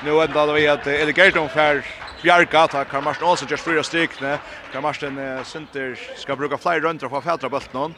Nå 0.07 0.13
enda 0.23 0.45
det 0.47 0.53
vi 0.55 0.63
at 0.71 0.87
Erik 0.87 1.19
Gerdum 1.19 1.49
fer 1.51 1.81
bjerga, 2.23 2.61
ta 2.71 2.85
Karl 2.87 3.03
Marsten 3.03 3.27
Olsen 3.27 3.49
kjørt 3.51 3.65
fyra 3.65 3.83
strykne, 3.83 4.37
Karl 4.71 4.85
Marsten 4.85 5.19
Sinter 5.43 5.99
skal 6.15 6.39
bruka 6.39 6.55
flere 6.55 6.85
rønter 6.85 7.11
for 7.11 7.19
å 7.19 7.25
fædra 7.27 7.51
bølt 7.51 7.75
noen, 7.75 7.97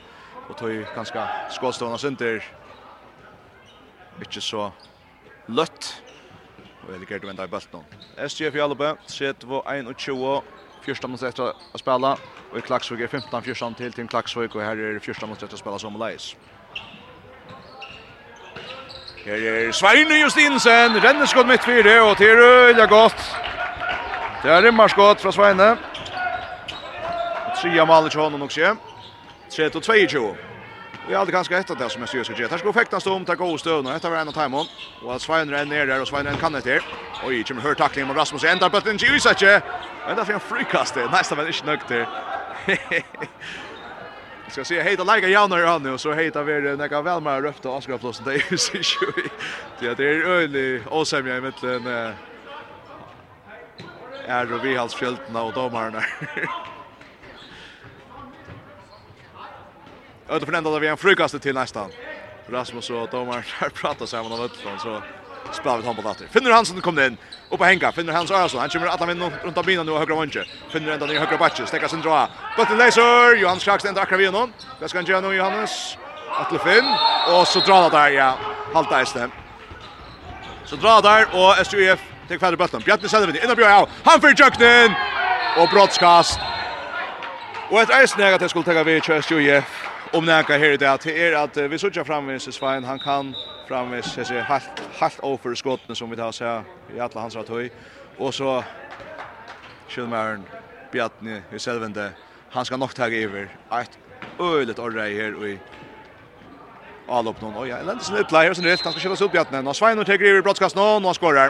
og 0.49 0.57
tog 0.57 0.73
ganske 0.95 1.27
skålstående 1.53 2.01
Sinter 2.01 2.41
ikke 4.25 4.41
så 4.41 4.71
løtt, 5.53 5.99
og 6.81 6.95
Erik 6.97 7.13
Gerdum 7.13 7.29
enda 7.35 7.45
i 7.45 7.53
bølt 7.53 7.69
noen. 7.77 7.85
SUF 8.25 8.57
i 8.57 8.65
Albe, 8.65 8.95
set 9.05 9.45
21, 9.45 10.39
14 10.89 11.11
mot 11.11 11.23
1 11.23 11.39
att 11.39 11.55
spela 11.75 12.17
och 12.51 12.57
i 12.57 12.61
Klaxvik 12.61 12.99
är 12.99 13.07
15-14 13.07 13.75
till 13.75 13.93
Tim 13.93 14.07
Klaxvik 14.07 14.55
och 14.55 14.61
här 14.61 14.77
är 14.77 14.93
det 14.93 14.99
14 14.99 15.29
mot 15.29 15.43
1 15.43 15.53
att 15.53 15.59
spela 15.59 15.79
som 15.79 15.99
Leis. 15.99 16.35
Här 19.25 19.33
är 19.33 19.71
Svein 19.71 20.19
Justinsen, 20.19 21.01
renner 21.01 21.25
skott 21.25 21.47
mitt 21.47 21.63
fyra 21.63 22.05
och 22.05 22.17
till 22.17 22.27
Rölja 22.27 22.85
gott. 22.85 23.35
Det 24.43 24.49
är 24.49 24.61
rimmar 24.61 24.87
skott 24.87 25.21
från 25.21 25.33
Sveine. 25.33 25.77
Tria 27.61 27.85
mål 27.85 28.09
i 28.13 28.17
honom 28.17 28.41
också. 28.41 28.75
3-2-2. 29.49 30.48
Vi 31.07 31.13
har 31.13 31.19
hade 31.19 31.31
ganska 31.31 31.57
ett 31.57 31.69
av 31.69 31.77
det 31.77 31.89
som 31.89 32.01
jag 32.01 32.09
syr 32.09 32.23
ska 32.23 32.33
göra. 32.33 32.51
Här 32.51 32.57
ska 32.57 32.73
fäktas 32.73 33.05
om, 33.07 33.25
ta 33.25 33.35
god 33.35 33.59
stöd 33.59 33.87
och 33.87 33.93
ett 33.93 34.05
av 34.05 34.15
en 34.15 34.27
av 34.27 34.31
timon. 34.31 34.67
Och 35.01 35.15
att 35.15 35.21
Svein 35.21 35.53
är 35.53 35.65
ner 35.65 35.87
där 35.87 36.01
och 36.01 36.07
Svein 36.07 36.37
kan 36.37 36.51
det 36.51 36.61
där. 36.61 36.81
Oj, 37.25 37.43
kommer 37.43 37.61
hör 37.61 37.73
tackling 37.73 38.07
mot 38.07 38.17
Rasmus 38.17 38.43
ända 38.43 38.69
på 38.69 38.79
den 38.79 38.97
ju 38.97 39.19
så 39.19 39.33
tjä. 39.33 39.61
Ända 40.09 40.25
för 40.25 40.33
en 40.33 40.39
frikast 40.39 40.93
det. 40.93 41.11
Nästa 41.11 41.35
väl 41.35 41.47
inte 41.47 41.65
nökt 41.65 41.87
där. 41.87 42.07
Ska 44.51 44.65
se 44.65 44.81
hejta 44.81 45.03
lägga 45.03 45.27
Janar 45.27 45.65
han 45.65 45.83
nu 45.83 45.97
så 45.97 46.13
hejta 46.13 46.43
vi 46.43 46.75
några 46.77 47.01
väl 47.01 47.21
med 47.21 47.43
röfta 47.43 47.77
Askraflossen 47.77 48.25
det 48.25 48.33
är 48.33 48.51
ju 48.51 48.57
så 48.57 48.77
ju. 48.77 49.29
Det 49.79 50.03
är 50.03 50.25
öle 50.25 50.81
och 50.85 51.07
sen 51.07 51.25
jag 51.25 51.41
vet 51.41 51.63
en 51.63 52.15
är 54.29 54.53
och 54.53 54.65
vi 54.65 54.75
halsfjältna 54.77 55.41
och 55.41 55.53
domarna. 55.53 56.03
öll 60.29 60.45
för 60.45 60.53
ända 60.53 60.71
där 60.71 60.79
vi 60.79 60.87
en 60.87 60.97
frukast 60.97 61.41
till 61.41 61.55
nästan. 61.55 61.91
Rasmus 62.49 62.89
och 62.89 63.09
domar 63.09 63.45
har 63.59 63.69
pratat 63.69 64.09
sig 64.09 64.19
om 64.19 64.45
utifrån 64.45 64.79
så 64.79 65.01
spelar 65.51 65.77
vi 65.77 65.85
handboll 65.85 66.05
åter. 66.05 66.27
Finner 66.31 66.51
Hansen 66.51 66.81
kom 66.81 66.99
in 66.99 67.17
upp 67.49 67.57
på 67.57 67.65
hänga. 67.65 67.91
Finner 67.91 68.13
Hans 68.13 68.31
Arason. 68.31 68.59
Han 68.59 68.69
kommer 68.69 68.87
att 68.87 69.01
använda 69.01 69.31
runt 69.43 69.57
av 69.57 69.65
binan 69.65 69.85
nu 69.85 69.91
och 69.91 69.99
högra 69.99 70.15
vänster. 70.15 70.47
Finner 70.69 70.91
ända 70.91 71.05
ner 71.05 71.19
högra 71.19 71.37
backen. 71.37 71.67
Stäcka 71.67 71.87
sin 71.89 72.01
dra. 72.01 72.29
Bollen 72.57 72.77
läser. 72.77 73.35
Johan 73.35 73.59
Schacks 73.59 73.85
ända 73.85 74.01
akra 74.01 74.17
vid 74.17 74.29
honom. 74.29 74.53
Det 74.79 74.89
ska 74.89 74.97
han 74.97 75.05
göra 75.05 75.21
nu 75.21 75.35
Johannes? 75.35 75.97
Atle 76.31 76.59
Finn 76.59 76.85
och 77.33 77.47
så 77.47 77.59
drar 77.59 77.83
det 77.83 77.97
där 77.97 78.09
ja. 78.09 78.37
Halta 78.73 79.01
istället. 79.01 79.31
Så 80.65 80.75
drar 80.75 81.01
där 81.01 81.23
och 81.23 81.67
SUF 81.67 81.99
tar 82.27 82.37
kvar 82.37 82.55
bollen. 82.55 82.81
Bjarne 82.85 83.09
Söderlund 83.09 83.39
innan 83.43 83.55
Björn. 83.55 83.87
Han 84.03 84.21
fyrir 84.21 84.35
jöknen 84.39 84.95
och 85.57 85.69
brottskast. 85.69 86.39
Och 87.69 87.81
ett 87.81 87.89
eisnäga 87.89 88.25
negativt 88.25 88.49
skulle 88.49 88.65
ta 88.65 88.83
vid 88.83 89.03
SUF 89.03 89.89
om 90.13 90.25
näka 90.25 90.57
här 90.57 90.77
det 90.77 90.91
att 90.91 91.05
er 91.05 91.33
att 91.33 91.57
vi 91.57 91.79
söker 91.79 92.03
framvis 92.03 92.55
Svein 92.55 92.83
han 92.83 92.99
kan 92.99 93.35
framvis 93.67 94.05
så 94.05 94.25
ser 94.25 94.41
halt 94.41 94.63
halt 94.99 95.19
över 95.23 95.55
skotten 95.55 95.95
som 95.95 96.09
vi 96.09 96.15
tar 96.15 96.31
så 96.31 96.45
här 96.45 96.63
i 96.95 96.99
alla 96.99 97.21
hans 97.21 97.35
rätt 97.35 97.49
höj 97.49 97.69
och 98.17 98.33
så 98.33 98.63
Schulmern 99.87 100.45
Bjartne 100.91 101.43
i 101.51 101.59
selvende 101.59 102.11
han 102.49 102.65
ska 102.65 102.77
nog 102.77 102.95
ta 102.95 103.09
över 103.09 103.49
ett 103.81 103.99
ölet 104.39 104.79
orre 104.79 105.01
här 105.01 105.47
i 105.47 105.59
all 107.07 107.27
upp 107.27 107.41
någon 107.41 107.63
oj 107.63 107.71
eller 107.71 107.99
så 107.99 108.15
ett 108.17 108.31
här 108.31 108.53
så 108.53 108.61
det 108.61 108.83
han 108.83 108.93
ska 108.93 109.01
köra 109.01 109.25
upp 109.25 109.31
Bjartne 109.31 109.59
och 109.59 109.75
Svein 109.75 109.99
och 109.99 110.05
tar 110.05 110.23
över 110.23 110.41
broadcast 110.41 110.75
nu 110.75 110.81
och 110.81 111.15
skorar. 111.15 111.49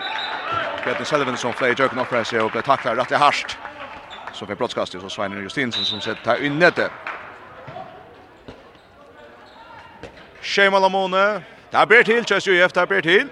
Bjartne 0.86 1.06
Selvende 1.06 1.38
som 1.38 1.54
flyger 1.54 1.84
jocken 1.84 2.00
och 2.00 2.10
pressar 2.10 2.40
och 2.40 2.52
blir 2.52 2.62
tacklad 2.62 2.98
rätt 2.98 3.12
i 3.12 3.16
harst 3.16 3.58
så 4.32 4.46
för 4.46 4.56
broadcast 4.56 4.92
så 4.92 5.10
Svein 5.10 5.44
Justinsen 5.44 5.86
som 5.86 6.02
sätter 6.02 6.44
in 6.46 6.60
nätet 6.60 6.92
Shema 10.42 10.80
Lamone. 10.80 11.44
Det 11.72 11.90
ber 11.90 12.04
til, 12.04 12.26
kjøs 12.26 12.48
UF, 12.48 12.66
efter, 12.66 12.82
det 12.82 12.90
ber 12.90 13.02
til. 13.02 13.30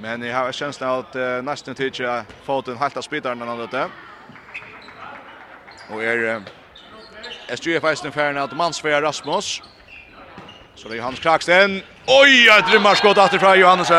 Men 0.00 0.22
jeg 0.22 0.34
har 0.34 0.52
kjenslen 0.52 0.88
at 0.88 1.16
uh, 1.16 1.44
nesten 1.44 1.74
tid 1.74 1.92
ikke 1.92 2.24
fått 2.46 2.68
en 2.68 2.78
halta 2.80 3.02
spidaren 3.02 3.42
enn 3.42 3.62
dette. 3.62 3.86
Og 5.92 6.02
er 6.04 6.24
uh, 6.36 6.52
SGF 7.54 7.86
eisen 7.90 8.12
ferien 8.12 8.40
at 8.40 8.54
mannsfeir 8.56 9.02
Rasmus. 9.04 9.62
Så 10.74 10.88
det 10.88 10.96
er 10.96 11.02
Johannes 11.02 11.20
Kraksten. 11.22 11.80
Oj, 12.10 12.48
et 12.58 12.72
rymmarskott 12.74 13.18
atter 13.18 13.38
fra 13.38 13.54
Johannes. 13.56 13.92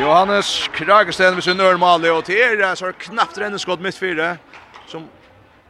Johannes 0.00 0.68
Kraksten 0.76 1.34
med 1.34 1.42
sin 1.42 1.56
nørmale, 1.56 2.12
og 2.12 2.24
til 2.24 2.40
er 2.40 2.74
så 2.74 2.90
er 2.90 2.98
knappt 3.00 3.38
renneskott 3.40 3.80
mitt 3.80 3.96
fire, 3.96 4.36
som 4.86 5.08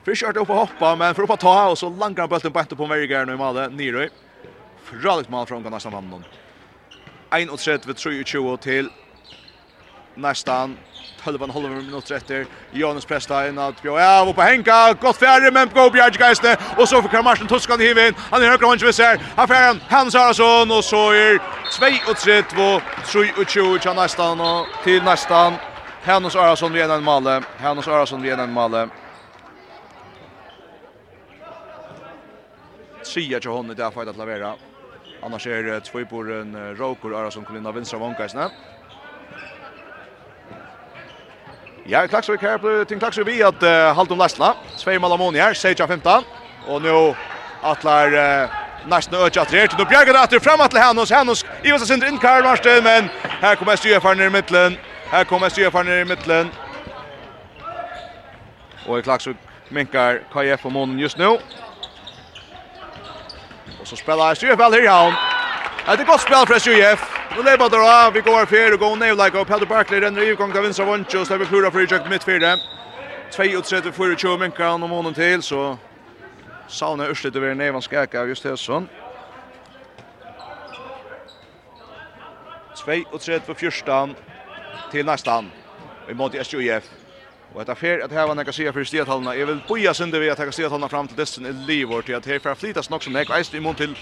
försökte 0.05 0.41
opp 0.41 0.51
og 0.51 0.57
hoppa, 0.67 0.95
men 0.95 1.15
for 1.15 1.27
opp 1.27 1.37
å 1.37 1.41
ta, 1.41 1.57
og 1.71 1.79
så 1.79 1.91
langer 1.91 2.25
han 2.25 2.31
bølten 2.31 2.53
bænt 2.53 2.75
på 2.77 2.89
Merigeren 2.91 3.31
og 3.31 3.39
i 3.39 3.39
Male, 3.39 3.69
Nyrøy. 3.71 4.11
Fraligt 4.87 5.29
mål 5.29 5.47
från 5.47 5.63
nästan 5.63 5.93
handen. 5.93 6.25
1 7.35 7.51
och 7.51 7.59
3 7.59 7.79
vid 7.87 7.99
23 7.99 8.57
till 8.57 8.89
nästan 10.15 10.77
12,5 11.25 11.83
minuter 11.83 12.15
efter 12.15 12.47
Jonas 12.73 13.05
Presta 13.05 13.49
in 13.49 13.59
att 13.59 13.83
bjå 13.83 13.99
av 13.99 14.29
och 14.29 14.35
på 14.35 14.43
Henka 14.43 14.93
gott 15.01 15.17
färre 15.17 15.51
men 15.51 15.69
gå 15.75 15.91
Björge 15.91 16.19
Geiste 16.19 16.57
och 16.77 16.89
så 16.89 17.03
för 17.03 17.09
Karmarsen 17.09 17.47
Tuskan 17.47 17.81
i 17.81 17.87
himlen 17.87 18.15
han 18.17 18.43
är 18.43 18.49
högra 18.49 18.69
vänster 18.69 18.93
ser 18.93 19.21
han 19.37 19.49
färren 19.49 19.81
Hans 19.89 20.15
Arason 20.15 20.71
och 20.71 20.85
så 20.85 21.11
är 21.11 21.39
2 21.69 22.11
och 22.11 22.17
3 22.17 22.43
2 22.43 22.81
3 23.13 23.33
och 23.43 23.49
2 23.49 23.79
till 23.79 23.95
nästan 23.95 24.41
och 24.41 24.67
till 24.85 25.03
nästan 25.03 25.55
Hans 26.05 26.37
Arason 26.37 26.73
vid 26.73 26.83
en 26.83 27.05
mål 27.05 27.43
Hans 27.59 27.89
Arason 27.89 28.23
vid 28.23 28.33
en 28.33 28.53
mål 28.53 28.89
Sia 33.03 33.41
till 33.41 33.51
honom 33.51 33.77
där 33.77 33.91
för 33.91 34.07
att 34.07 34.17
lavera 34.17 34.55
Annars 35.27 35.47
är 35.47 35.63
det 35.63 35.81
tvåboren 35.81 36.77
Roker 36.77 37.09
Ara 37.09 37.31
som 37.31 37.45
kommer 37.45 37.59
in 37.59 37.67
av 37.67 37.75
vänstra 37.75 37.99
vankaisna. 37.99 38.51
Ja, 41.85 42.09
Klaxvik 42.09 42.43
här 42.43 42.59
på 42.59 42.85
Ting 42.85 42.99
Klaxvik 42.99 43.29
vi 43.29 43.43
att 43.43 43.63
uh, 43.63 43.69
Halton 43.69 44.19
Lassla. 44.19 44.55
Två 44.79 44.99
mål 44.99 45.13
Amoni 45.13 45.39
här, 45.39 45.55
Seja 45.55 45.87
15. 45.87 46.23
Och 46.69 46.83
nu 46.83 47.15
atlar 47.63 48.15
uh, 48.15 48.51
nästan 48.89 49.21
öch 49.21 49.37
att 49.37 49.53
rätt. 49.53 49.79
Nu 49.79 49.85
bjärgar 49.85 50.13
det 50.13 50.25
åter 50.25 50.39
framåt 50.39 50.71
till 50.71 50.81
Hannos. 50.81 51.11
Hannos 51.11 51.45
i 51.63 51.73
vissa 51.73 51.87
center 51.87 52.09
in 52.09 52.19
Karl 52.19 52.43
Marsten 52.43 52.85
men 52.85 53.09
här 53.25 53.55
kommer 53.57 53.77
Stefan 53.77 54.17
ner 54.19 54.27
i 54.27 54.31
mitten. 54.31 54.77
Här 55.11 55.25
kommer 55.25 55.49
Stefan 55.49 55.87
ner 55.87 55.99
i 55.99 56.05
mitten. 56.05 56.51
Och 58.87 59.03
Klaxvik 59.05 59.37
minkar 59.69 60.21
KF 60.33 60.63
på 60.63 60.71
månen 60.71 60.99
just 60.99 61.19
nu. 61.19 61.39
Och 63.87 63.91
så 63.91 63.97
spelar 63.97 64.35
Sjef 64.35 64.59
väl 64.59 64.73
här 64.73 64.85
i 64.85 64.87
hand. 64.87 65.15
Det 65.87 66.03
är 66.03 66.07
gott 66.07 66.21
spel 66.21 66.47
för 66.47 66.55
SJF. 66.55 67.01
Nu 67.37 67.43
lever 67.43 67.71
det 67.71 67.77
då. 67.77 68.11
Vi 68.15 68.21
går 68.21 68.47
för 68.47 68.73
och 68.73 68.79
går 68.79 68.97
ner 68.97 69.15
like 69.25 69.39
och 69.39 69.47
Peter 69.47 69.67
Barkley 69.67 70.01
den 70.01 70.19
i 70.19 70.35
gång 70.35 70.57
av 70.57 70.63
vänstra 70.63 70.85
våncho 70.85 71.25
så 71.25 71.37
vi 71.37 71.47
klurar 71.47 71.71
för 71.71 71.93
Jack 71.93 72.11
mitt 72.11 72.25
för 72.25 72.39
det. 72.39 72.59
32 73.31 73.93
för 73.93 74.17
20 74.17 74.37
men 74.37 74.51
kan 74.51 74.83
om 74.83 74.91
honom 74.91 75.15
till 75.15 75.43
så 75.43 75.79
Sauna 76.69 77.05
Örslet 77.05 77.37
över 77.37 77.55
Nevan 77.55 77.83
Skaka 77.83 78.25
just 78.25 78.43
det 78.43 78.57
sån. 78.57 78.89
2 82.85 82.93
och 83.13 83.21
3 83.21 83.41
för 83.41 83.55
första 83.55 84.09
till 84.91 85.07
nästan. 85.07 85.51
Vi 86.09 86.15
mot 86.15 86.35
SJF. 86.35 86.85
Og 87.55 87.63
etter 87.63 87.75
fer 87.75 88.05
at 88.05 88.13
hava 88.13 88.35
några 88.35 88.53
sia 88.53 88.73
för 88.73 88.85
stiatalna. 88.85 89.37
Jag 89.37 89.47
vil 89.47 89.61
boja 89.69 89.95
sönder 89.95 90.21
vi 90.21 90.31
at 90.31 90.39
ta 90.39 90.53
stiatalna 90.53 90.89
fram 90.89 91.09
til 91.09 91.17
dessen 91.17 91.47
i 91.47 91.53
livor 91.53 92.03
til 92.03 92.13
at 92.13 92.27
her 92.27 92.39
fer 92.39 92.55
flytast 92.55 92.91
nog 92.91 93.03
som 93.03 93.13
det 93.13 93.31
är. 93.31 93.55
i 93.57 93.61
mun 93.61 93.75
til 93.75 93.97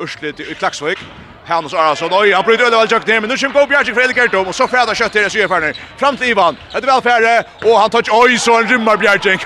Ørslit 0.00 0.40
i 0.40 0.54
Klaxvik. 0.54 0.98
Hannes 1.44 1.74
Arason, 1.74 2.12
oj, 2.12 2.32
han 2.32 2.44
bryter 2.44 2.66
Ødevel 2.66 2.92
Jøk 2.92 3.06
ned, 3.06 3.20
men 3.20 3.30
nu 3.30 3.36
kommer 3.36 3.60
Gå 3.60 3.66
Bjergjik 3.66 3.94
fra 3.94 4.04
Edekertom, 4.04 4.46
og 4.46 4.54
så 4.54 4.66
fræder 4.66 4.94
kött 4.94 5.12
till 5.12 5.30
Sjø 5.30 5.48
Færner. 5.48 5.72
Fram 5.98 6.16
til 6.16 6.28
Ivan, 6.28 6.56
etter 6.76 6.94
velfære, 6.94 7.44
og 7.64 7.80
han 7.80 7.90
tar 7.90 8.12
oi, 8.12 8.36
så 8.38 8.54
han 8.56 8.70
rymmer 8.70 8.96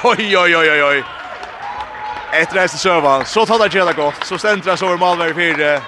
oj, 0.05 0.37
oi, 0.37 0.55
oi, 0.55 0.71
oi, 0.71 0.83
oi, 0.83 1.03
Ett 2.35 2.43
Etter 2.43 2.63
resten 2.63 2.79
søvan, 2.79 3.27
så 3.27 3.47
tar 3.47 3.59
det 3.59 3.75
gärna 3.75 3.93
gott, 3.93 4.27
så 4.27 4.39
stendres 4.39 4.83
over 4.83 5.31
i 5.31 5.35
fyra. 5.35 5.81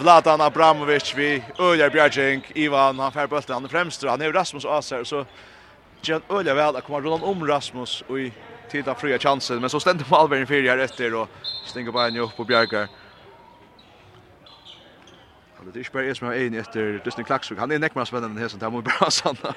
Vladan 0.00 0.40
Abramovic 0.40 1.14
vi 1.14 1.44
Öljar 1.58 1.90
Bjergjink, 1.90 2.44
Ivan, 2.54 2.98
han 2.98 3.12
fær 3.12 3.26
bulten, 3.26 3.54
han 3.54 3.64
är 3.64 3.68
främst, 3.68 4.02
han 4.02 4.22
er 4.22 4.32
Rasmus 4.32 4.64
Aser, 4.64 5.04
så 5.04 5.24
gjør 6.02 6.20
han 6.20 6.38
øyelig 6.38 6.56
vel 6.56 6.78
å 6.78 6.82
komme 6.86 7.02
rundt 7.04 7.26
om 7.26 7.44
Rasmus 7.48 8.02
og 8.08 8.18
i 8.20 8.32
tid 8.72 8.88
av 8.88 8.98
fria 9.00 9.18
chansen, 9.20 9.60
men 9.60 9.70
så 9.70 9.80
stender 9.82 10.08
på 10.08 10.16
alveren 10.16 10.48
fire 10.48 10.70
her 10.70 10.82
etter 10.82 11.14
og 11.18 11.42
stenger 11.68 11.98
en 12.06 12.20
opp 12.24 12.36
på 12.36 12.46
Bjergar. 12.48 12.88
Det 15.62 15.78
er 15.78 15.84
ikke 15.84 15.94
bare 15.94 16.08
jeg 16.08 16.16
som 16.18 16.26
har 16.26 16.34
en 16.34 16.54
etter 16.58 16.96
Dustin 17.04 17.24
Klaksvik. 17.24 17.60
Han 17.62 17.70
er 17.70 17.78
nekkmer 17.78 18.04
spennende 18.08 18.34
enn 18.34 18.42
hessen, 18.42 18.60
det 18.60 18.70
må 18.72 18.80
vi 18.80 18.88
bare 18.90 19.06
ha 19.06 19.10
sanna. 19.20 19.52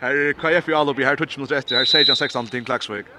Her 0.00 0.16
er 0.16 0.36
KF 0.38 0.70
i 0.70 0.76
Alubi, 0.78 1.04
her 1.04 1.18
touch 1.18 1.36
mot 1.40 1.50
etter, 1.50 1.80
her 1.80 1.84
er 1.84 1.90
Sejan 1.90 2.16
16 2.16 2.48
til 2.52 2.64
Klaksvik. 2.64 3.10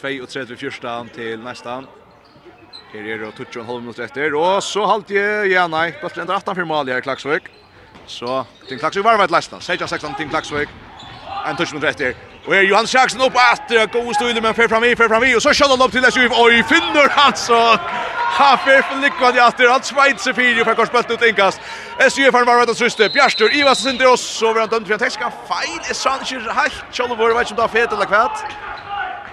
32 0.00 0.56
fyrstan 0.56 1.12
til 1.12 1.42
nästan. 1.44 1.86
Her 2.94 3.06
er 3.06 3.22
det 3.22 3.34
12,5 3.36 3.80
minutter 3.84 4.08
etter, 4.08 4.34
og 4.34 4.62
så 4.64 4.86
halte 4.88 5.14
jeg, 5.14 5.52
ja 5.52 5.66
nei, 5.70 5.90
bare 6.00 6.24
ender 6.24 6.40
18 6.40 6.56
for 6.56 6.70
mål 6.72 6.90
her, 6.90 7.04
Klaksvik. 7.04 7.50
Så 8.06 8.46
Tim 8.68 8.78
Klaxvik 8.78 9.04
var 9.04 9.18
med 9.18 9.30
lasta. 9.30 9.60
16 9.60 10.14
Tim 10.14 10.28
Klaxvik. 10.28 10.68
En 11.46 11.56
touch 11.56 11.74
mot 11.74 11.82
rätter. 11.82 12.14
Och 12.46 12.56
är 12.56 12.62
Johan 12.62 12.86
Sjaksen 12.86 13.20
upp 13.20 13.32
att 13.36 13.92
gå 13.92 13.98
och 13.98 14.14
stöder 14.14 14.40
men 14.40 14.54
för 14.54 14.68
fram 14.68 14.84
i 14.84 14.96
för 14.96 15.08
fram 15.08 15.24
i 15.24 15.36
och 15.36 15.42
så 15.42 15.52
kör 15.52 15.68
han 15.68 15.82
upp 15.82 15.92
till 15.92 16.02
Lesjöv. 16.02 16.32
Oj, 16.32 16.62
finner 16.62 17.08
han 17.08 17.36
så. 17.36 17.76
Ha 18.38 18.56
för 18.56 18.82
för 18.82 18.96
lyckan 19.00 19.36
i 19.36 19.40
åter. 19.40 19.70
Han 19.70 19.82
svetsar 19.82 20.32
fyra 20.32 20.64
för 20.64 20.74
korsbult 20.74 21.10
ut 21.10 21.22
inkast. 21.22 21.60
Lesjöv 21.98 22.34
har 22.34 22.44
varit 22.44 22.70
att 22.70 22.76
syste. 22.76 23.08
Bjärstur 23.08 23.54
Ivas 23.54 23.82
sin 23.82 24.06
oss 24.06 24.20
så 24.20 24.52
vi 24.52 24.60
har 24.60 24.66
dömt 24.66 24.86
för 24.86 24.94
att 24.94 25.00
täcka 25.00 25.32
fine. 25.48 25.80
Är 25.90 25.94
Sanchez 25.94 26.30
helt 26.30 26.84
Challo 26.92 27.14
var 27.14 27.34
vet 27.34 27.50
inte 27.50 27.62
av 27.62 27.68
fet 27.68 27.92
eller 27.92 28.04
kvart. 28.04 28.38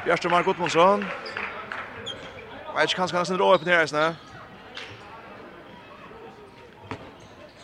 Bjärstur 0.06 0.30
Mark 0.30 0.46
Gottmansson. 0.46 1.06
Vet 2.76 2.96
kanske 2.96 2.98
han 2.98 3.08
ska 3.08 3.20
nästan 3.20 3.38
dra 3.38 3.56
upp 3.56 3.66
ner 3.66 3.78
här 3.78 3.86
snä. 3.86 4.16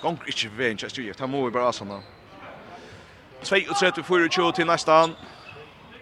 Gånger 0.03 0.27
ikke 0.27 0.49
veien 0.57 0.77
til 0.77 0.89
Stujev, 0.91 1.15
da 1.15 1.27
må 1.31 1.45
vi 1.45 1.53
bare 1.55 1.69
asana. 1.71 2.01
32-24 3.43 4.51
til 4.55 4.67
neste 4.67 4.91
an. 4.91 5.15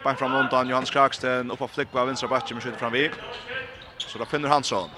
Bang 0.04 0.18
fram 0.18 0.34
London, 0.34 0.70
Johannes 0.70 0.90
Kraksten, 0.90 1.52
oppa 1.54 1.68
flikva 1.70 2.02
av 2.02 2.10
vinstra 2.10 2.30
bakke 2.30 2.56
med 2.58 2.66
skjuter 2.66 2.80
fram 2.82 2.96
vi. 2.98 3.06
Så 4.02 4.18
da 4.18 4.26
finner 4.26 4.50
Hansson. 4.50 4.90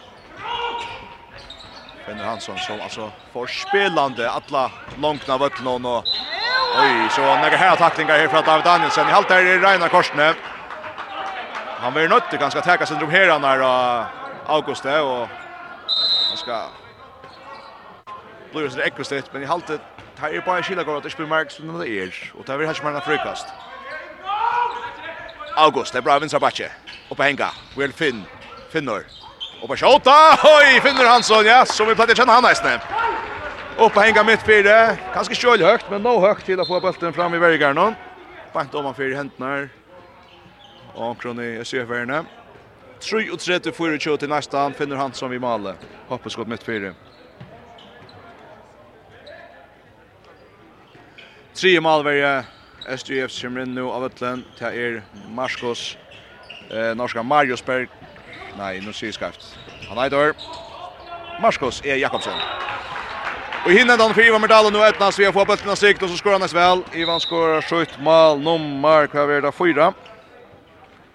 Finner 2.06 2.24
Hansson 2.24 2.60
som 2.64 2.80
altså 2.80 3.10
får 3.34 3.52
spelande 3.52 4.30
alla 4.32 4.70
långna 4.98 5.38
vøtlen 5.38 5.86
og 5.86 6.08
Oj, 6.76 7.10
så 7.12 7.22
några 7.22 7.58
här 7.58 7.76
tacklingar 7.76 8.18
här 8.18 8.28
från 8.28 8.44
David 8.44 8.66
Danielsson. 8.66 9.10
I 9.10 9.12
halt 9.12 9.28
där 9.28 9.46
är 9.46 9.60
Reina 9.60 9.90
Korsne. 9.90 10.34
Han 11.80 11.94
blir 11.94 12.10
nött 12.10 12.32
ganska 12.40 12.62
täcka 12.62 12.86
syndrom 12.86 13.10
här 13.10 13.40
när 13.40 13.60
Auguste 14.48 15.00
och 15.00 15.28
han 16.30 16.38
ska 16.38 16.68
blir 18.54 18.70
det 18.70 18.86
ekkostedt, 18.86 19.34
men 19.34 19.44
i 19.44 19.46
haltet 19.50 19.82
tar 20.18 20.34
er 20.34 20.42
bare 20.46 20.64
skilla 20.64 20.84
går 20.84 20.98
at 20.98 21.04
det 21.04 21.12
spiller 21.12 21.30
mark 21.30 21.52
som 21.52 21.68
det 21.68 22.12
og 22.38 22.46
tar 22.46 22.58
vi 22.58 22.66
hans 22.66 22.84
manna 22.84 23.02
frikast. 23.02 23.48
August, 25.58 25.94
det 25.94 26.00
er 26.00 26.06
bra 26.06 26.18
vinstra 26.20 26.40
bakke, 26.40 26.70
på 27.10 27.24
henga, 27.24 27.50
Will 27.78 27.94
Finn, 27.94 28.24
Finnor, 28.72 29.04
oppe 29.62 29.78
skjåta, 29.78 30.16
oi, 30.50 30.80
Finnor 30.82 31.06
Hansson, 31.06 31.46
ja, 31.46 31.66
som 31.66 31.88
vi 31.88 31.96
plattir 31.96 32.18
kjenner 32.18 32.34
han 32.40 32.44
nesten. 32.44 32.80
på 33.90 34.02
henga 34.02 34.24
mitt 34.24 34.42
fire, 34.42 34.98
kanskje 35.14 35.36
kjøl 35.36 35.66
høgt, 35.66 35.90
men 35.92 36.02
no 36.02 36.20
høgt 36.22 36.46
til 36.46 36.60
å 36.60 36.66
få 36.66 36.82
bulten 36.82 37.14
fram 37.14 37.34
i 37.34 37.42
vergarnon. 37.42 37.96
Bant 38.54 38.76
om 38.76 38.86
han 38.86 38.98
fire 38.98 39.18
hentnar, 39.18 39.70
og 40.94 41.10
omkron 41.12 41.42
i 41.42 41.56
Sjøferne. 41.66 42.24
3-3-4-2 43.02 44.18
til 44.18 44.30
næsta, 44.30 44.70
Finnor 44.78 45.02
Hansson 45.02 45.34
maler. 45.42 45.78
Hoppas 46.08 46.38
hoppeskott 46.38 46.48
mitt 46.48 46.64
fire. 46.64 46.94
Tre 51.54 51.80
målverje 51.80 52.46
SDF 52.98 53.32
som 53.32 53.40
Simrin 53.40 53.76
nu 53.76 53.84
av 53.86 54.04
Ötlen. 54.06 54.44
Det 54.60 54.72
er 54.74 55.02
Marskos, 55.30 55.98
eh, 56.72 56.96
norska 56.96 57.24
Marius 57.24 57.66
Berg. 57.66 57.88
Nej, 58.58 58.82
nu 58.82 58.94
ser 58.94 59.08
jag 59.08 59.14
skarpt. 59.14 59.58
Han 59.90 60.04
heter 60.04 60.34
Marskos 61.42 61.82
E. 61.86 61.96
Jakobsen. 61.96 62.34
Och 63.66 63.72
hinner 63.72 63.98
den 63.98 64.14
fyra 64.14 64.40
med 64.40 64.50
Dalen 64.50 64.76
och 64.76 64.86
Ötnas. 64.86 65.20
Vi 65.20 65.26
har 65.26 65.32
fått 65.32 65.48
bulten 65.48 65.70
av 65.70 65.76
sikt 65.76 66.04
och 66.04 66.10
så 66.10 66.18
skorar 66.18 66.40
han 66.40 66.48
väl. 66.48 66.84
Ivan 66.94 67.20
skorar 67.20 67.62
skjut 67.62 68.00
mål 68.00 68.40
nummer 68.40 69.08
kvar 69.08 69.26
vi 69.28 69.42
4. 69.42 69.52
fyra. 69.52 69.94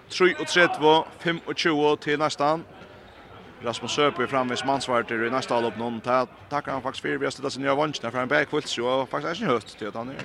3 0.09 0.35
och 0.39 0.47
3, 0.47 0.67
5 1.19 1.39
och 1.45 1.57
20 1.57 1.95
till 1.95 2.19
nästan. 2.19 2.63
Rasmus 3.63 3.91
Søpe 3.91 4.27
framvis 4.27 4.63
mansvarter 4.63 5.25
i 5.27 5.29
nästa 5.29 5.59
lopp 5.59 5.77
någon 5.77 6.01
ta 6.01 6.27
tackar 6.49 6.71
han 6.71 6.81
faktiskt 6.81 7.01
för 7.01 7.17
vi 7.17 7.25
har 7.25 7.31
ställt 7.31 7.53
sin 7.53 7.61
nya 7.61 7.75
vans 7.75 7.99
där 7.99 8.11
för 8.11 8.19
en 8.19 8.27
backfults 8.27 8.71
så 8.71 9.05
faktiskt 9.05 9.41
inte 9.41 9.53
höst 9.53 9.77
till 9.77 9.87
att 9.87 9.95
han 9.95 10.09
är. 10.09 10.15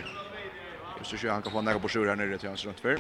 Just 0.99 1.21
så 1.21 1.29
han 1.29 1.43
kan 1.43 1.53
få 1.53 1.61
några 1.61 1.79
på 1.79 1.89
sjur 1.89 2.07
här 2.07 2.17
nere 2.17 2.39
till 2.39 2.49
hans 2.49 2.65
runt 2.65 2.81
för. 2.81 2.99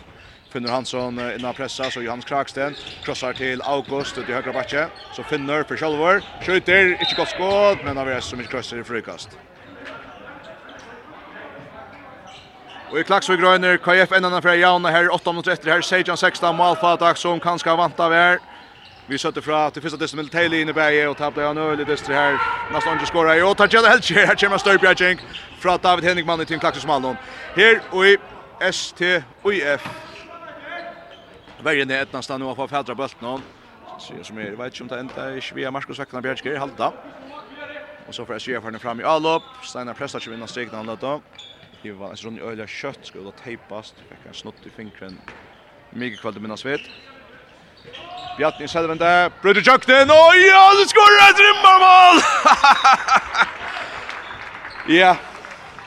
Finner 0.50 0.70
Hansson 0.70 1.18
innan 1.38 1.54
pressa 1.54 1.90
så 1.90 2.02
Johan 2.02 2.22
Kraksten 2.22 2.74
krossar 3.04 3.32
till 3.32 3.62
August 3.62 4.14
till 4.14 4.34
högra 4.34 4.52
backe 4.52 4.88
så 5.16 5.22
finner 5.22 5.62
för 5.62 5.76
Scholver 5.76 6.22
skjuter 6.46 6.90
inte 6.90 7.14
gott 7.16 7.28
skott 7.28 7.78
men 7.84 7.96
har 7.96 8.06
är 8.06 8.20
så 8.20 8.36
mycket 8.36 8.50
krossar 8.50 8.76
i 8.76 8.84
frukast. 8.84 9.38
Och 12.92 12.98
i 12.98 13.04
Klaksvig 13.04 13.40
Gröner 13.40 13.76
KF 13.76 14.12
enda 14.12 14.30
den 14.30 14.42
för 14.42 14.54
Jauna 14.54 14.90
här 14.90 15.14
8 15.14 15.32
mot 15.32 15.44
3 15.44 15.56
här 15.70 15.80
Sejan 15.80 16.16
16, 16.16 16.56
Malfa 16.56 16.96
Dagsson, 16.96 17.40
kan 17.40 17.58
ska 17.58 17.76
vanta 17.76 18.08
her. 18.08 18.53
Vi 19.06 19.18
sätter 19.18 19.40
fra 19.40 19.70
till 19.70 19.82
första 19.82 19.96
distan 19.96 20.16
med 20.16 20.30
Taylor 20.32 20.58
inne 20.58 20.72
bäge 20.72 21.08
och 21.08 21.16
tappade 21.16 21.46
han 21.46 21.76
lite 21.76 21.96
det 22.06 22.14
här. 22.14 22.40
Nästan 22.68 22.92
inte 22.92 23.06
skora. 23.06 23.36
Jo, 23.36 23.54
tar 23.54 23.68
Jada 23.74 23.88
helt 23.88 24.10
här 24.10 24.36
kommer 24.36 24.58
Störbjerg 24.58 24.96
Jink 25.02 25.20
från 25.58 25.78
David 25.82 26.04
Henrikman 26.04 26.40
i 26.40 26.46
Tim 26.46 26.60
Klaxus 26.60 26.86
Malmö. 26.86 27.16
Här 27.54 27.80
och 27.90 28.06
i 28.06 28.18
ST 28.60 29.22
UF. 29.42 29.82
Vägen 31.62 31.90
är 31.90 32.02
ett 32.02 32.12
nästan 32.12 32.40
nu 32.40 32.54
på 32.54 32.68
fjärde 32.68 32.94
bulten. 32.94 33.42
Så 33.96 34.24
som 34.24 34.38
är 34.38 34.50
vet 34.56 34.80
inte 34.80 34.82
om 34.82 34.88
det 34.88 34.98
ända 34.98 35.36
i 35.36 35.40
Svea 35.40 35.70
Marcus 35.70 35.98
Veckan 35.98 36.22
Bjergskär 36.22 36.56
halta. 36.56 36.92
Och 38.06 38.14
så 38.14 38.26
får 38.26 38.34
SJ 38.34 38.60
förna 38.60 38.78
fram 38.78 39.00
i 39.00 39.04
allop. 39.04 39.56
Steinar 39.62 39.94
pressar 39.94 40.20
som 40.20 40.32
vinner 40.32 40.46
stegna 40.46 40.76
han 40.76 40.86
då. 40.86 41.22
Det 41.82 41.92
var 41.92 42.10
en 42.10 42.16
sån 42.16 42.38
öliga 42.38 42.66
kött 42.66 42.98
skulle 43.02 43.32
tejpast. 43.32 43.94
Fick 44.08 44.26
en 44.26 44.34
snott 44.34 44.66
i 44.66 44.70
fingren. 44.70 45.20
Mycket 45.90 46.20
kvalitet 46.20 46.40
minnas 46.40 46.64
vet. 46.64 46.90
Bjarni 48.36 48.66
Selvende, 48.68 49.30
brøyder 49.42 49.62
Jøkten, 49.62 50.10
og 50.10 50.34
ja, 50.40 50.62
det 50.80 50.88
skårer 50.90 51.20
et 51.28 51.42
rymmermål! 51.44 52.16
ja, 54.98 55.12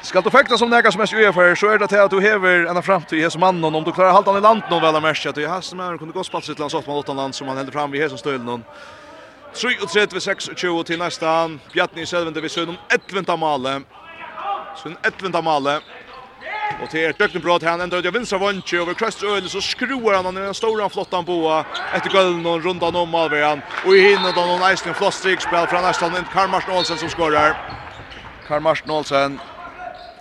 skal 0.08 0.24
du 0.24 0.30
fekta 0.32 0.56
som 0.56 0.70
nega 0.72 0.92
som 0.92 1.04
er 1.04 1.10
sjøya 1.12 1.34
for, 1.36 1.56
så 1.60 1.74
er 1.74 1.82
det 1.82 1.90
til 1.92 2.00
at 2.00 2.14
du 2.14 2.22
hever 2.24 2.70
enn 2.72 2.80
framtid 2.80 3.20
i 3.20 3.26
hese 3.26 3.40
mannen, 3.40 3.76
om 3.76 3.84
du 3.84 3.92
klarar 3.92 4.16
halta 4.16 4.32
han 4.32 4.40
i 4.40 4.46
land 4.46 4.64
noen 4.72 4.86
vel 4.86 4.96
av 4.96 5.04
mersk, 5.04 5.28
at 5.28 5.36
du 5.36 5.44
hese 5.44 5.76
mannen 5.76 6.00
kunne 6.00 6.16
gå 6.16 6.24
spalt 6.24 6.48
sitt 6.48 6.64
land, 6.64 6.72
sånn 6.72 6.88
man 6.88 7.20
land 7.20 7.36
som 7.36 7.52
han 7.52 7.60
heldur 7.60 7.76
fram 7.76 7.92
i 7.92 8.00
hese 8.00 8.16
støyl 8.22 8.40
noen. 8.40 8.64
33-26 9.58 10.84
til 10.88 11.04
nestan, 11.04 11.60
Bjarni 11.74 12.08
Selvende 12.08 12.40
vi 12.40 12.54
sønn 12.54 12.72
om 12.72 12.80
11. 12.96 13.28
male, 13.42 13.82
sønn 14.80 14.96
11. 15.04 15.36
male, 15.44 15.82
Och 16.82 16.88
det 16.92 17.06
är 17.06 17.10
ett 17.10 17.18
duktigt 17.18 17.44
bra 17.44 17.60
han 17.64 17.82
ändrar 17.82 18.00
ut 18.00 18.06
i 18.06 18.10
vinstra 18.10 18.38
vånche 18.38 18.78
över 18.78 18.94
Kröströl 18.94 19.50
så 19.50 19.62
skruar 19.62 20.24
han 20.24 20.36
den 20.36 20.54
stora 20.54 20.90
flottan 20.90 21.26
boa 21.26 21.66
efter 21.94 22.10
gulden 22.10 22.46
och 22.46 22.64
rundan 22.64 22.96
om 22.96 23.10
Malveran 23.10 23.62
och 23.86 23.96
i 23.96 24.02
hinner 24.02 24.34
då 24.36 24.42
någon 24.42 24.70
nice 24.70 24.94
flott 24.94 25.14
spel 25.14 25.68
från 25.68 25.82
nästan 25.82 26.18
inte 26.18 26.32
Karl 26.34 26.50
Martin 26.50 26.74
Olsen 26.74 26.98
som 26.98 27.10
skorar. 27.10 27.58
Karl 28.48 28.62
Martin 28.62 28.92
Olsen 28.92 29.40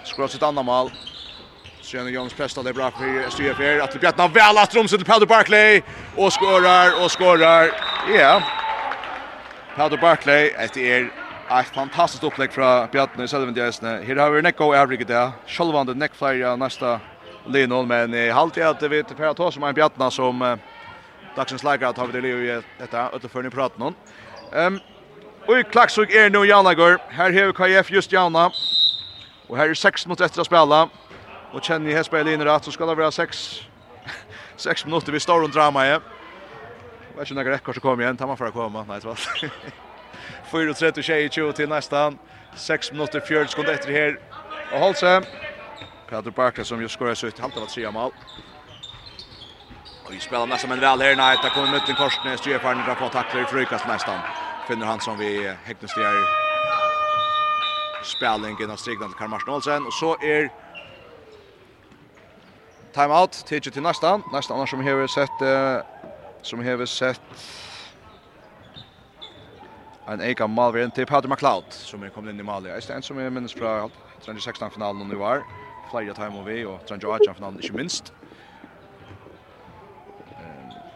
skorar 0.05 0.29
sitt 0.29 0.43
andra 0.43 0.63
mål. 0.63 0.91
Sjön 1.83 2.13
Jonas 2.13 2.33
pressar 2.33 2.63
det 2.63 2.73
bra 2.73 2.91
för 2.91 3.31
Stjärfjärd 3.31 3.81
att 3.81 4.01
Bjartna 4.01 4.29
väl 4.29 4.59
att 4.59 4.75
Romsen 4.75 4.99
till 4.99 5.07
Powder 5.07 5.27
Barkley 5.27 5.83
och 6.17 6.33
skorar 6.33 7.05
och 7.05 7.11
skorar. 7.11 7.71
Ja. 8.09 8.15
Yeah. 8.15 8.43
Powder 9.77 9.97
Barkley 9.97 10.49
efter 10.49 10.81
er 10.81 11.26
Ett 11.51 11.67
fantastiskt 11.67 12.25
upplägg 12.25 12.53
från 12.53 12.89
Bjartne 12.93 13.25
i 13.25 13.29
Sölven 13.29 13.55
Djäsne. 13.55 14.03
Här 14.07 14.17
har 14.17 14.31
vi 14.31 14.43
nekko 14.43 14.65
och 14.65 14.77
övrig 14.77 15.01
idag. 15.01 15.33
Självande 15.47 15.95
neckflyer 15.95 16.47
av 16.47 16.59
nästa 16.59 17.01
linol, 17.47 17.87
men 17.87 18.15
i 18.15 18.31
halvtid 18.31 18.63
att 18.63 18.83
vi 18.83 18.89
vet 18.89 19.17
Per 19.17 19.35
Tås 19.35 19.55
som 19.55 19.63
är 19.63 19.69
en 19.69 19.75
Bjartna 19.75 20.11
som 20.11 20.43
eh, 20.43 20.57
dagsens 21.37 21.65
läkare 21.65 21.93
tar 21.93 22.07
vi 22.07 22.13
det 22.13 22.21
liv 22.21 22.45
i 22.45 22.63
detta 22.79 23.11
utanför 23.15 23.51
pratar 23.51 23.79
någon. 23.79 23.95
om. 24.53 24.67
Um, 24.67 24.81
och 25.47 25.59
i 25.59 25.63
Klaxvik 25.63 26.11
är 26.11 26.31
nu 26.31 26.47
Janagor. 26.47 26.99
Här 27.09 27.33
har 27.33 27.47
vi 27.47 27.53
KF 27.53 27.91
just 27.91 28.13
Jana. 28.13 28.51
Och 29.47 29.57
här 29.57 29.69
är 29.69 29.75
6 29.75 30.07
mot 30.07 30.21
1 30.21 30.39
att 30.39 30.47
spela. 30.47 30.89
Och 31.53 31.65
känner 31.65 31.87
ni 31.87 31.93
här 31.93 32.03
spelar 32.03 32.33
in 32.33 32.45
rätt 32.45 32.65
så 32.65 32.73
ska 32.73 32.87
det 32.87 32.95
vara 32.95 33.11
6 33.11 33.61
6 34.57 34.85
minuter 34.87 35.13
vi 35.13 35.21
står 35.21 35.43
och 35.43 35.51
drama 35.51 35.87
i. 35.87 35.91
Jag 35.91 36.01
vet 37.19 37.31
inte 37.31 37.43
när 37.45 37.73
så 37.73 37.81
kommer 37.81 38.03
igen, 38.03 38.17
tar 38.17 38.27
man 38.27 38.37
för 38.37 38.47
att 38.47 38.53
komma. 38.53 38.85
Nej, 38.89 39.01
det 39.01 39.07
var 39.07 39.19
4-3-20 40.53 41.53
til 41.53 41.69
nästan. 41.69 42.19
6 42.57 42.93
minutter 42.93 43.21
4 43.29 43.47
sekunder 43.49 43.73
etter 43.73 43.91
her. 43.91 44.15
Og 44.73 44.79
Holse. 44.79 45.21
Peter 46.09 46.31
Barker 46.31 46.63
som 46.63 46.81
just 46.81 46.95
skorar 46.95 47.15
sitt 47.15 47.39
halta 47.39 47.61
var 47.61 47.67
3 47.67 47.91
mål. 47.91 48.13
Och 50.05 50.13
vi 50.13 50.21
spelar 50.21 50.47
nästan 50.47 50.71
men 50.71 50.81
väl 50.81 51.01
här 51.01 51.17
Nej, 51.17 51.37
det 51.43 51.51
kommer 51.51 51.71
mot 51.71 51.89
en 51.89 51.95
korsning. 51.95 52.39
Styr 52.39 52.59
på 52.59 52.95
på 52.99 53.09
tacklar 53.09 53.43
i 53.43 53.45
frukast 53.45 53.87
nästan. 53.87 54.21
Finner 54.69 54.87
han 54.87 55.01
som 55.01 55.19
vi 55.19 55.55
häktningstier 55.65 56.47
spelningen 58.03 58.71
av 58.71 58.77
Stigland 58.77 59.13
till 59.13 59.19
Karl 59.19 59.29
Martin 59.29 59.55
Olsen. 59.55 59.87
Och 59.87 59.93
så 59.93 60.17
är 60.23 60.51
timeout 62.95 63.33
tidje 63.47 63.73
til 63.73 63.83
nästan. 63.83 64.23
Nästan 64.33 64.57
annars 64.57 64.71
som 64.71 64.85
har 64.85 65.07
sett 65.07 65.43
uh, 65.43 65.83
som 66.43 66.65
har 66.65 66.87
sett 66.87 67.21
en 70.07 70.23
eka 70.23 70.47
malveren 70.47 70.93
til 70.95 71.07
Patrick 71.07 71.33
McLeod 71.33 71.75
som 71.75 72.05
er 72.07 72.13
kommet 72.15 72.33
inn 72.33 72.43
i 72.43 72.47
Malia. 72.47 72.77
Det 72.79 72.93
er 72.93 73.01
en 73.01 73.07
som 73.07 73.19
er 73.19 73.33
minnes 73.35 73.55
fra 73.57 73.89
2016-finalen 74.23 75.11
i 75.11 75.19
var, 75.19 75.43
flere 75.91 76.15
time 76.15 76.41
og 76.41 76.47
vi, 76.47 76.63
og 76.67 76.79
2018-finalen 76.87 77.59
ikke 77.63 77.79
minst. 77.79 78.13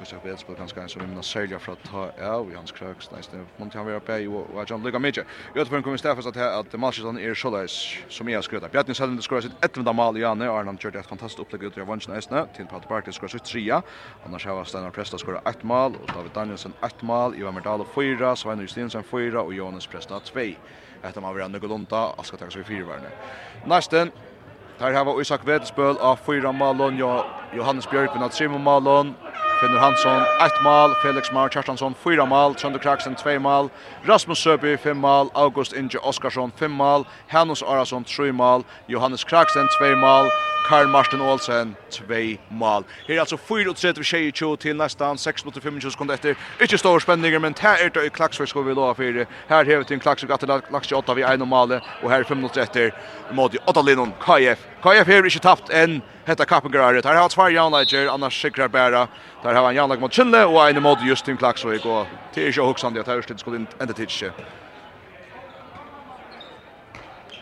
Gustav 0.01 0.23
Belsbo 0.23 0.55
ganska 0.55 0.89
som 0.89 1.15
vill 1.15 1.23
sälja 1.23 1.59
för 1.59 1.73
att 1.73 1.85
ta 1.91 2.11
av 2.23 2.53
i 2.53 2.55
hans 2.55 2.73
kröks 2.73 3.11
nästan 3.11 3.47
måtte 3.57 3.79
han 3.79 3.87
være 3.87 4.01
på 4.01 4.39
och 4.55 4.63
att 4.63 4.71
han 4.71 4.83
lukar 4.83 4.99
mycket. 4.99 5.27
I 5.55 5.65
tror 5.65 5.83
kommer 5.83 5.97
Stefan 5.97 6.29
att 6.29 6.37
att 6.37 6.81
Manchester 6.81 7.21
är 7.21 7.35
så 7.35 7.51
där 7.51 7.67
som 8.09 8.29
jag 8.29 8.45
skulle. 8.45 8.69
Bjarni 8.69 8.95
Selden 8.95 9.23
skorar 9.23 9.41
sitt 9.41 9.77
11 9.77 9.93
mål 9.93 10.17
i 10.17 10.21
Janne 10.21 10.51
Arnhem 10.51 10.79
kjørte 10.79 10.99
ett 10.99 11.07
fantastiskt 11.07 11.41
upplägg 11.41 11.63
ut 11.65 11.79
i 11.79 11.81
vansjen 11.81 12.17
Esna 12.17 12.47
till 12.47 12.67
Pat 12.67 12.89
Park 12.89 13.15
skorar 13.15 13.29
sitt 13.29 13.45
3. 13.45 13.83
Annars 14.27 14.47
har 14.47 14.65
Steinar 14.65 14.91
Presta 14.91 15.19
skorar 15.19 15.43
ett 15.45 15.63
mål 15.63 15.97
och 16.03 16.11
David 16.15 16.33
Danielsen 16.33 16.73
ett 16.83 17.03
mål, 17.03 17.35
Ivar 17.35 17.53
Merdal 17.53 17.81
og 17.81 17.89
fyra. 17.95 18.37
Sveinur 18.37 18.63
Justinsen 18.63 19.03
fyra. 19.03 19.43
och 19.43 19.55
Jonas 19.55 19.87
Presta 19.87 20.21
tvei. 20.21 20.57
Etter 21.03 21.21
man 21.21 21.35
vil 21.35 21.43
ha 21.43 21.59
gå 21.59 21.75
Aska 21.75 22.17
takk 22.17 22.27
ska 22.27 22.37
ta 22.37 22.51
sig 22.51 22.65
fyra 22.65 22.87
Der 22.87 23.11
Nästan 23.67 24.11
Där 24.81 24.93
har 24.93 25.05
vi 25.05 25.21
Isak 25.21 25.41
Wedelsbøl 25.45 25.99
av 25.99 26.17
fyra 26.17 26.53
malon, 26.53 26.97
Johannes 27.53 27.91
Bjørkvin 27.91 28.23
av 28.23 28.29
tre 28.29 28.49
malon, 28.49 29.15
Finnur 29.61 29.79
Hansson, 29.79 30.23
ett 30.23 30.63
mål, 30.63 30.95
Felix 31.03 31.33
Mar 31.33 31.49
Kjartansson, 31.49 31.95
4 32.05 32.27
mål, 32.27 32.55
Trønder 32.55 32.79
Kraksen, 32.79 33.15
2 33.15 33.39
mål, 33.39 33.69
Rasmus 34.09 34.39
Søby, 34.39 34.77
5 34.77 34.97
mål, 34.97 35.31
August 35.35 35.73
Inge 35.73 35.99
Oskarsson, 35.99 36.53
5 36.57 36.71
mål, 36.71 37.05
Hannes 37.29 37.63
Arason, 37.63 38.05
3 38.05 38.33
mål, 38.33 38.65
Johannes 38.89 39.25
Kraksen, 39.25 39.69
2 39.79 39.97
mål, 39.97 40.31
Karl 40.69 40.87
Martin 40.89 41.21
Olsen, 41.21 41.77
2 41.91 42.05
mål. 42.51 42.85
Her 43.09 43.15
er 43.15 43.21
altså 43.21 43.37
4-3-20 43.37 44.57
till 44.57 44.77
nästan 44.77 45.17
6-25 45.17 45.91
sekunder 45.91 46.15
efter. 46.15 46.35
Inte 46.61 46.79
store 46.79 47.01
spenninger, 47.01 47.39
men 47.39 47.55
här 47.61 47.85
är 47.85 47.91
det 47.91 48.07
i 48.07 48.11
Klaxvik 48.11 48.49
ska 48.49 48.61
vi 48.61 48.75
lov 48.75 48.95
for. 48.95 49.27
Her 49.49 49.65
hever 49.65 49.83
til 49.83 50.01
Klaxvik 50.01 50.31
att 50.31 50.41
det 50.41 50.47
lagt 50.71 50.93
8 50.93 51.15
vi 51.15 51.23
1 51.23 51.41
mål, 51.41 51.81
och 52.03 52.11
här 52.11 52.21
är 52.21 52.25
5 52.25 52.37
minutter 52.37 52.61
etter 52.61 52.95
mot 53.33 53.57
8 53.67 53.83
linon, 53.83 54.13
KF 54.21 54.59
KF 54.81 55.09
har 55.13 55.27
ikke 55.29 55.43
tapt 55.45 55.69
enn 55.77 55.99
hetta 56.25 56.47
Kappengraret. 56.49 57.05
Her 57.05 57.19
har 57.19 57.27
hatt 57.27 57.35
tvær 57.35 57.51
jaunleger, 57.53 58.09
annars 58.09 58.37
sikrar 58.41 58.71
bæra. 58.73 59.03
Der 59.43 59.53
har 59.53 59.67
han 59.67 59.75
jaunleger 59.77 60.01
mot 60.01 60.13
Kjelle 60.13 60.47
og 60.47 60.61
en 60.71 60.81
mot 60.83 61.03
Justin 61.05 61.37
Klaksvik. 61.37 61.85
Og 61.85 62.07
det 62.35 62.43
er 62.43 62.49
ikke 62.49 62.65
hoksande 62.65 63.01
at 63.01 63.11
Hørsted 63.11 63.39
skulle 63.39 63.67
enda 63.81 63.93
tidsi. 63.93 64.31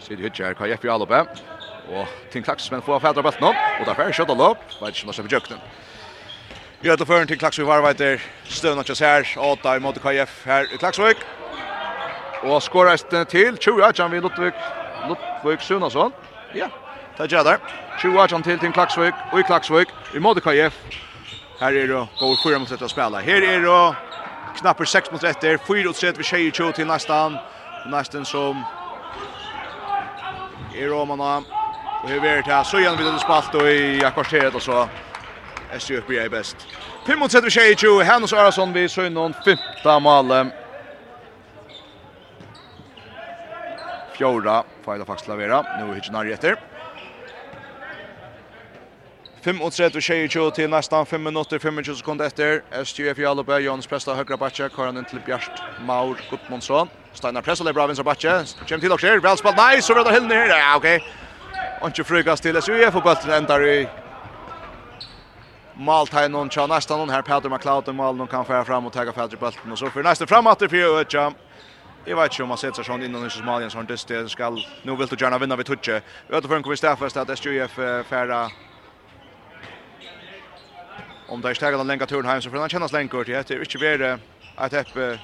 Sidig 0.01 0.25
hytje 0.25 0.49
her, 0.49 0.57
KF 0.59 0.85
i 0.85 0.91
Alope. 0.91 1.21
Og 1.95 2.11
Tim 2.33 2.43
Klaksvik 2.43 2.83
får 2.83 2.99
fædra 3.07 3.23
bøtten 3.23 3.47
nå, 3.47 3.53
Og 3.81 3.87
der 3.87 3.95
fer 3.95 4.11
skjøtta 4.13 4.35
lopp. 4.35 4.67
Veit 4.81 4.99
ikke 4.99 5.07
om 5.07 5.15
det 5.15 5.19
er 5.19 5.29
bjøknen. 5.29 5.63
Vi 6.83 6.89
har 6.89 6.97
til 6.97 7.07
føren 7.07 7.29
til 7.29 7.39
Klaksvik 7.39 7.67
var 7.67 7.87
veit 7.87 7.99
der. 7.99 8.19
Støvna 8.45 8.83
kjøs 8.83 8.99
her. 8.99 9.31
Åta 9.39 9.77
i 9.77 9.79
måte 9.79 10.03
Kaja 10.03 10.27
her 10.45 10.67
Klaksvik. 10.79 11.23
Og 12.43 12.63
skoreist 12.63 13.15
til 13.31 13.57
20 13.57 13.95
Jan 13.99 14.13
vi 14.13 14.21
Ludvig 14.21 14.53
Ludvig 15.07 15.63
Sunasson. 15.63 16.13
Ja, 16.55 16.67
yeah. 16.67 16.88
Det 17.19 17.33
gjør 17.33 17.43
det. 17.43 17.61
20 17.99 18.43
til 18.43 18.59
til 18.59 18.73
Klaksvøk, 18.73 19.15
og 19.33 19.41
i 19.41 19.43
Klaksvøk, 19.43 19.89
i 20.15 20.19
måte 20.19 20.41
KF. 20.41 20.75
Her 21.61 21.67
er 21.67 21.87
det 21.87 22.09
går 22.19 22.37
4 22.43 22.59
mot 22.59 22.71
1 22.71 22.83
å 22.83 22.89
spille. 22.89 23.21
Her 23.21 23.43
er 23.43 23.65
det 23.65 24.61
knapper 24.61 24.85
6 24.85 25.11
mot 25.13 25.25
1, 25.25 25.59
4 25.67 25.85
mot 25.87 25.97
3 25.97 26.13
ved 26.17 26.25
22 26.25 26.73
til 26.73 26.87
nesten. 26.87 27.39
Nesten 27.91 28.25
som 28.25 28.63
i 30.77 30.87
Romana. 30.87 31.43
Og 32.05 32.09
her 32.09 32.25
er 32.25 32.43
det 32.43 32.53
her, 32.53 32.63
så 32.63 32.79
igjen 32.79 32.99
videre 32.99 33.19
spalt, 33.19 33.55
og 33.55 33.67
i 33.67 33.99
kvarteret 34.15 34.55
og 34.55 34.63
så. 34.63 34.87
SJ 35.75 36.01
blir 36.07 36.23
er 36.23 36.31
best. 36.31 36.69
5 37.07 37.19
mot 37.19 37.31
3 37.31 37.43
ved 37.43 37.51
22, 37.51 38.05
Hennes 38.05 38.33
Arason 38.33 38.75
vid 38.75 38.89
Søgnon, 38.89 39.35
5. 39.45 39.59
male. 40.03 40.53
Fjorda, 44.15 44.63
feil 44.85 45.01
og 45.01 45.07
faktisk 45.07 45.29
lavera. 45.29 45.65
Nå 45.79 45.91
er 45.91 45.95
det 45.95 46.05
ikke 46.07 46.13
nærjetter. 46.13 46.78
35-22 49.45 50.51
til 50.55 50.71
nästan 50.71 51.07
5 51.07 51.21
minutter, 51.21 51.59
25 51.59 51.97
sekunder 51.97 52.27
etter. 52.27 52.61
STF 52.85 53.19
Jalopä, 53.19 53.59
Jons 53.65 53.87
Presta, 53.87 54.15
høyre 54.15 54.39
bakke, 54.39 54.69
kører 54.69 54.91
han 54.91 54.97
inn 54.97 55.07
til 55.07 55.21
Bjørst 55.27 55.63
Maur 55.87 56.19
Gudmundsson. 56.31 56.91
Steinar 57.15 57.43
Presta, 57.43 57.65
det 57.65 57.71
er 57.71 57.79
bra 57.79 57.87
vinstra 57.87 58.05
bakke. 58.05 58.35
Kjem 58.67 58.81
til 58.81 58.91
dere, 58.91 59.23
vel 59.23 59.39
spalt, 59.39 59.57
nei, 59.57 59.81
så 59.81 59.95
vil 59.95 60.05
det 60.05 60.19
hyllene 60.19 60.43
her. 60.43 60.57
Ja, 60.57 60.77
ok. 60.77 60.91
Ikke 61.87 62.05
frygast 62.05 62.43
til 62.43 62.63
SUF, 62.63 62.95
og 62.95 63.03
bøtten 63.07 63.35
endar 63.39 63.63
i 63.63 63.87
Maltain 65.79 66.35
och 66.35 66.51
tja 66.51 66.67
nästan 66.67 66.99
hon 66.99 67.11
här 67.11 67.23
Peter 67.23 67.49
McLeod 67.49 67.89
och 67.89 67.95
Malno 67.95 68.27
kan 68.27 68.45
föra 68.45 68.65
fram 68.65 68.87
och 68.87 68.93
tagga 68.93 69.13
fädre 69.13 69.37
bulten 69.37 69.73
och 69.73 69.79
så 69.79 69.91
för 69.91 70.03
nästa 70.03 70.25
det 70.59 70.69
för 70.69 71.01
Öcha. 71.01 71.33
Jag 72.05 72.17
vet 72.17 72.33
inte 72.33 72.43
om 72.43 72.49
man 72.49 72.59
sätter 72.59 72.83
sån 72.83 73.03
innan 73.03 73.23
Nysens 73.23 73.45
Malien 73.45 73.71
sån 73.71 73.87
dyst 73.87 74.09
det 74.09 74.29
ska 74.29 74.51
nu 74.83 74.97
vill 74.97 75.07
du 75.07 75.17
gärna 75.21 75.39
vinna 75.39 75.57
vi 75.57 75.65
touche. 75.65 76.03
Öter 76.29 76.49
för 76.49 76.57
en 76.57 76.63
kommer 76.63 76.77
Staffas 76.77 77.17
att 77.17 77.31
SJF 77.31 77.71
färra 78.09 78.51
om 81.29 81.41
det 81.41 81.51
är 81.51 81.55
steget 81.55 81.87
länga 81.87 82.07
turen 82.07 82.27
hem 82.27 82.43
så 82.43 82.51
får 82.51 82.59
han 82.59 82.69
kännas 82.69 82.91
kjennes 82.91 83.13
lenge 83.13 83.25
Det 83.25 83.51
är 83.51 83.61
inte 83.61 83.79
være 83.79 84.19
att 84.57 84.73
heppe, 84.73 85.19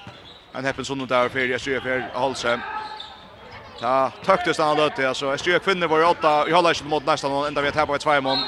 en 0.52 0.64
heppen 0.64 0.85
sån 0.85 1.06
där 1.06 1.28
för 1.28 1.39
jag 1.39 1.60
ser 1.60 1.81
för 1.81 2.10
Halse. 2.14 2.60
Ta 3.81 4.12
tøktes 4.24 4.59
han 4.59 4.76
løtt, 4.76 4.98
alltså. 4.98 5.26
Jag 5.26 5.40
ser 5.40 5.59
kvinnor 5.59 5.89
var 5.89 6.05
åtta, 6.05 6.48
i 6.48 6.52
håller 6.52 6.70
inte 6.70 6.85
mot 6.85 7.06
nästan 7.06 7.31
noen, 7.31 7.47
enda 7.48 7.60
vi 7.60 7.68
er 7.68 7.72
tappa 7.72 7.97
i 7.97 7.98
tvei 7.98 8.20
mån. 8.20 8.39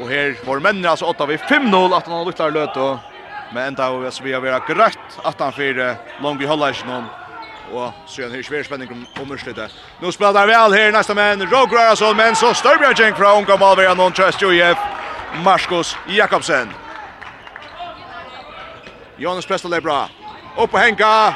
Och 0.00 0.08
här 0.10 0.36
var 0.44 0.60
männen 0.60 0.86
alltså 0.86 1.04
åtta 1.04 1.26
vi 1.26 1.36
5-0, 1.36 1.96
att 1.96 2.06
han 2.06 2.24
lukter 2.24 2.50
löt 2.50 2.76
och 2.76 2.98
men 3.54 3.66
ända 3.66 3.98
vi 3.98 4.06
altså, 4.06 4.24
vi 4.24 4.32
har 4.32 4.40
vært 4.40 4.66
grøtt, 4.66 5.20
at 5.24 5.40
han 5.40 5.52
för 5.52 5.96
lång 6.22 6.38
vi 6.38 6.46
håller 6.46 6.68
inte 6.68 6.86
någon 6.86 7.04
Og 7.72 7.92
så 8.06 8.22
er 8.22 8.28
det 8.28 8.44
svær 8.44 8.62
spenning 8.62 8.90
om 9.20 9.28
Mørslidet. 9.28 9.72
Nå 10.00 10.10
spiller 10.12 10.32
der 10.32 10.46
vel 10.50 10.74
her, 10.76 10.90
neste 10.92 11.14
menn, 11.14 11.40
Roger 11.48 11.78
Arason, 11.78 12.16
men 12.16 12.34
så 12.36 12.52
Størbjørn 12.52 12.96
Kjeng 12.98 13.16
fra 13.16 13.32
Unga 13.38 13.56
Malvera, 13.56 13.94
noen 13.96 14.12
trust 14.12 14.42
jo 14.42 14.50
Marcus 15.34 15.96
Jakobsen. 16.08 16.68
Jonas 19.16 19.46
Preston 19.46 19.82
bra. 19.82 20.08
Upp 20.58 20.74
och 20.74 20.78
hänga. 20.78 21.34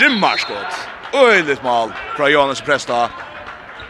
Rymmarskott. 0.00 0.88
Öjligt 1.14 1.62
mål 1.62 1.92
från 2.16 2.32
Jonas 2.32 2.60
Presta. 2.60 3.10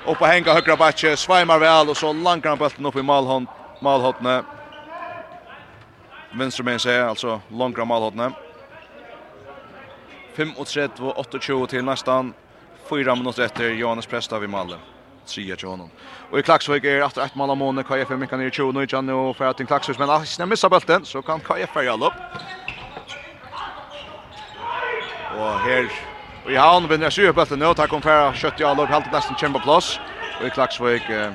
Upp 0.07 0.21
och 0.21 0.27
hänga 0.27 0.53
högra 0.53 0.77
batche. 0.77 1.17
Svajmar 1.17 1.59
väl 1.59 1.89
och 1.89 1.97
så 1.97 2.13
lankar 2.13 2.49
han 2.49 2.59
bulten 2.59 2.87
upp 2.87 2.97
i 2.97 3.03
målhånd. 3.03 3.47
Målhåndne. 3.81 4.43
Vänster 6.33 6.63
med 6.63 6.81
sig 6.81 7.03
alltså 7.03 7.41
långra 7.49 7.85
målhåndne. 7.85 8.33
35 10.37 10.53
och 10.57 11.43
28 11.43 11.71
till 11.71 11.85
nästan. 11.85 12.35
4 12.91 13.15
minuter 13.15 13.43
efter 13.43 13.71
Jonas 13.71 14.07
Presta 14.07 14.39
vid 14.39 14.51
målet 14.51 14.79
trea 15.27 15.57
till 15.57 15.69
honom. 15.69 15.91
Och 16.31 16.39
i 16.39 16.43
Klaxvik 16.43 16.85
är 16.85 17.01
att 17.01 17.17
ett 17.17 17.35
mål 17.35 17.51
av 17.51 17.57
Måne, 17.57 17.83
KF 17.83 18.11
är 18.11 18.17
mycket 18.17 18.39
ner 18.39 18.47
i 18.47 18.51
20 18.51 18.81
och 18.81 18.93
Janne 18.93 19.13
och 19.13 19.37
för 19.37 19.45
att 19.45 19.61
en 19.61 19.67
Klaxvik, 19.67 19.99
men 19.99 20.11
Asne 20.11 20.47
missar 20.47 20.71
bulten 20.71 21.05
så 21.05 21.23
kan 21.23 21.41
KF 21.41 21.77
är 21.77 22.05
upp. 22.07 22.13
Och 25.39 25.59
här 25.59 25.93
och 26.45 26.53
i 26.53 26.57
havn 26.57 26.89
vinner 26.89 27.11
sig 27.11 27.29
upp 27.29 27.37
bulten 27.37 27.59
nu, 27.59 27.75
tack 27.75 27.93
om 27.93 28.03
färra 28.03 28.35
kött 28.35 28.61
i 28.61 28.65
all 28.65 28.81
upp, 28.81 28.89
helt 28.89 29.13
nästan 29.13 29.37
kämpa 29.37 29.59
plats. 29.59 30.01
Och 30.41 30.47
i 30.47 30.51
Klaxvik 30.51 31.09
eh, 31.11 31.33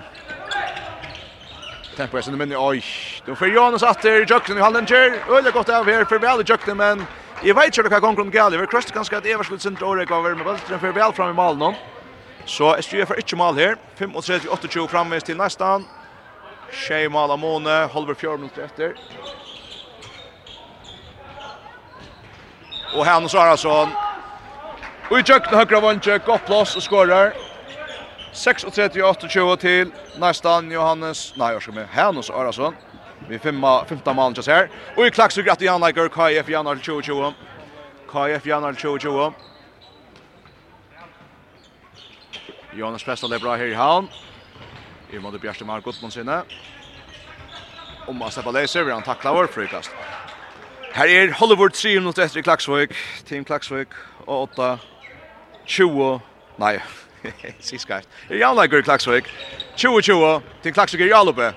tempo 1.98 2.18
är 2.18 2.22
sin 2.22 2.38
minne, 2.38 2.56
oj. 2.58 2.84
Då 3.26 3.36
får 3.36 3.48
Jonas 3.48 3.84
efter 3.84 4.32
Jökten 4.32 4.58
i 4.58 4.62
Hallenger, 4.62 5.36
öle 5.38 5.52
gott 5.52 5.70
av 5.70 5.86
här 5.86 6.06
för 6.06 6.20
väl 6.20 6.44
Jökten 6.50 6.78
men 6.78 7.06
Jag 7.44 7.56
vet 7.56 7.66
inte 7.66 7.82
hur 7.82 7.84
det 7.84 7.90
kan 7.90 8.02
gå 8.02 8.08
omkring. 8.08 8.32
Vi 8.32 8.58
har 8.58 8.66
kröstat 8.66 8.94
ganska 8.94 9.18
att 9.18 9.26
Everskuld 9.26 9.62
sin 9.62 9.76
dårek 9.76 10.12
av 10.12 10.24
med 10.24 10.46
bulten, 10.46 10.80
för 10.80 10.92
väl 10.92 11.14
fram 11.14 11.30
i 11.30 11.34
malen. 11.34 11.74
Så 12.50 12.76
SGF 12.82 13.08
får 13.08 13.22
ikke 13.22 13.38
mål 13.38 13.58
her. 13.62 13.76
35-28 14.00 14.88
framvis 14.90 15.24
til 15.24 15.38
nestan. 15.38 15.84
Tjej 16.74 17.06
mal 17.14 17.30
av 17.30 17.38
Måne, 17.38 17.76
halver 17.94 18.18
fjord 18.18 18.40
minutter 18.42 18.66
etter. 18.66 18.96
Og 22.96 23.06
Hannes 23.06 23.36
Arason. 23.38 23.94
Og 25.10 25.20
i 25.20 25.26
tjøkken 25.26 25.58
høyre 25.58 25.82
vantje, 25.82 26.18
godt 26.26 26.46
plass 26.50 26.74
og 26.78 26.86
skårer. 26.86 27.38
36-28 28.34 29.56
til 29.62 29.94
nestan 30.22 30.72
Johannes, 30.74 31.34
nei, 31.38 31.52
jeg 31.54 31.62
skal 31.66 31.78
med, 31.78 31.90
Hannes 31.94 32.30
Arason. 32.30 32.78
Vi 33.30 33.38
femma, 33.38 33.84
femta 33.86 34.14
malen 34.14 34.38
just 34.38 34.50
her. 34.50 34.70
Og 34.98 35.06
i 35.06 35.14
klaksugrat 35.14 35.62
i 35.62 35.70
anlegger, 35.70 36.10
KF 36.10 36.50
Janar 36.50 36.82
2020. 36.82 37.34
KF 38.10 38.48
Janar 38.48 38.74
2020. 38.74 39.34
Jonas 42.74 43.04
Presta 43.04 43.36
är 43.36 43.40
bra 43.40 43.56
her 43.56 43.66
i 43.66 43.74
havn. 43.74 44.08
I 45.12 45.20
måte 45.20 45.40
Bjørste 45.42 45.66
Mark 45.66 45.84
Gottmann 45.84 46.12
sinne. 46.14 46.44
Om 48.08 48.22
å 48.22 48.30
steppe 48.30 48.54
leser 48.54 48.86
vil 48.86 48.94
han 48.94 49.06
takla 49.06 49.34
vår 49.34 49.50
frukast. 49.50 49.90
Her 50.94 51.10
er 51.10 51.34
Hollywood 51.40 51.74
3 51.74 51.96
minutter 51.98 52.26
etter 52.26 52.42
i 52.42 52.46
Klaksvøk. 52.46 52.94
Team 53.26 53.46
Klaksvøk 53.46 53.96
og 54.28 54.52
8. 54.54 54.70
20. 55.66 56.22
Nei, 56.62 56.76
sikkert. 57.72 58.06
Det 58.28 58.38
er 58.38 58.44
jævnlegger 58.44 58.84
i 58.84 58.86
Klaksvøk. 58.86 59.34
20-20. 59.78 60.46
Team 60.64 60.78
Klaxvik 60.78 61.02
er 61.02 61.10
i 61.10 61.18
Alupe. 61.18 61.52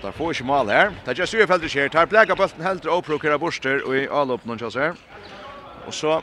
Der 0.00 0.16
får 0.16 0.32
ikke 0.32 0.48
mal 0.48 0.68
her. 0.72 0.92
Det 1.04 1.12
er 1.12 1.20
just 1.20 1.36
uefeldig 1.36 1.68
skjer. 1.68 1.92
Der 1.92 2.08
blekker 2.08 2.36
bølten 2.36 2.64
helt 2.64 2.86
och 2.86 3.04
prokurer 3.04 3.36
borster 3.38 3.82
og 3.84 3.96
i 3.96 4.06
Alupe 4.08 4.58
chans 4.58 4.74
här. 4.74 4.96
Og 5.86 5.94
så 5.94 6.22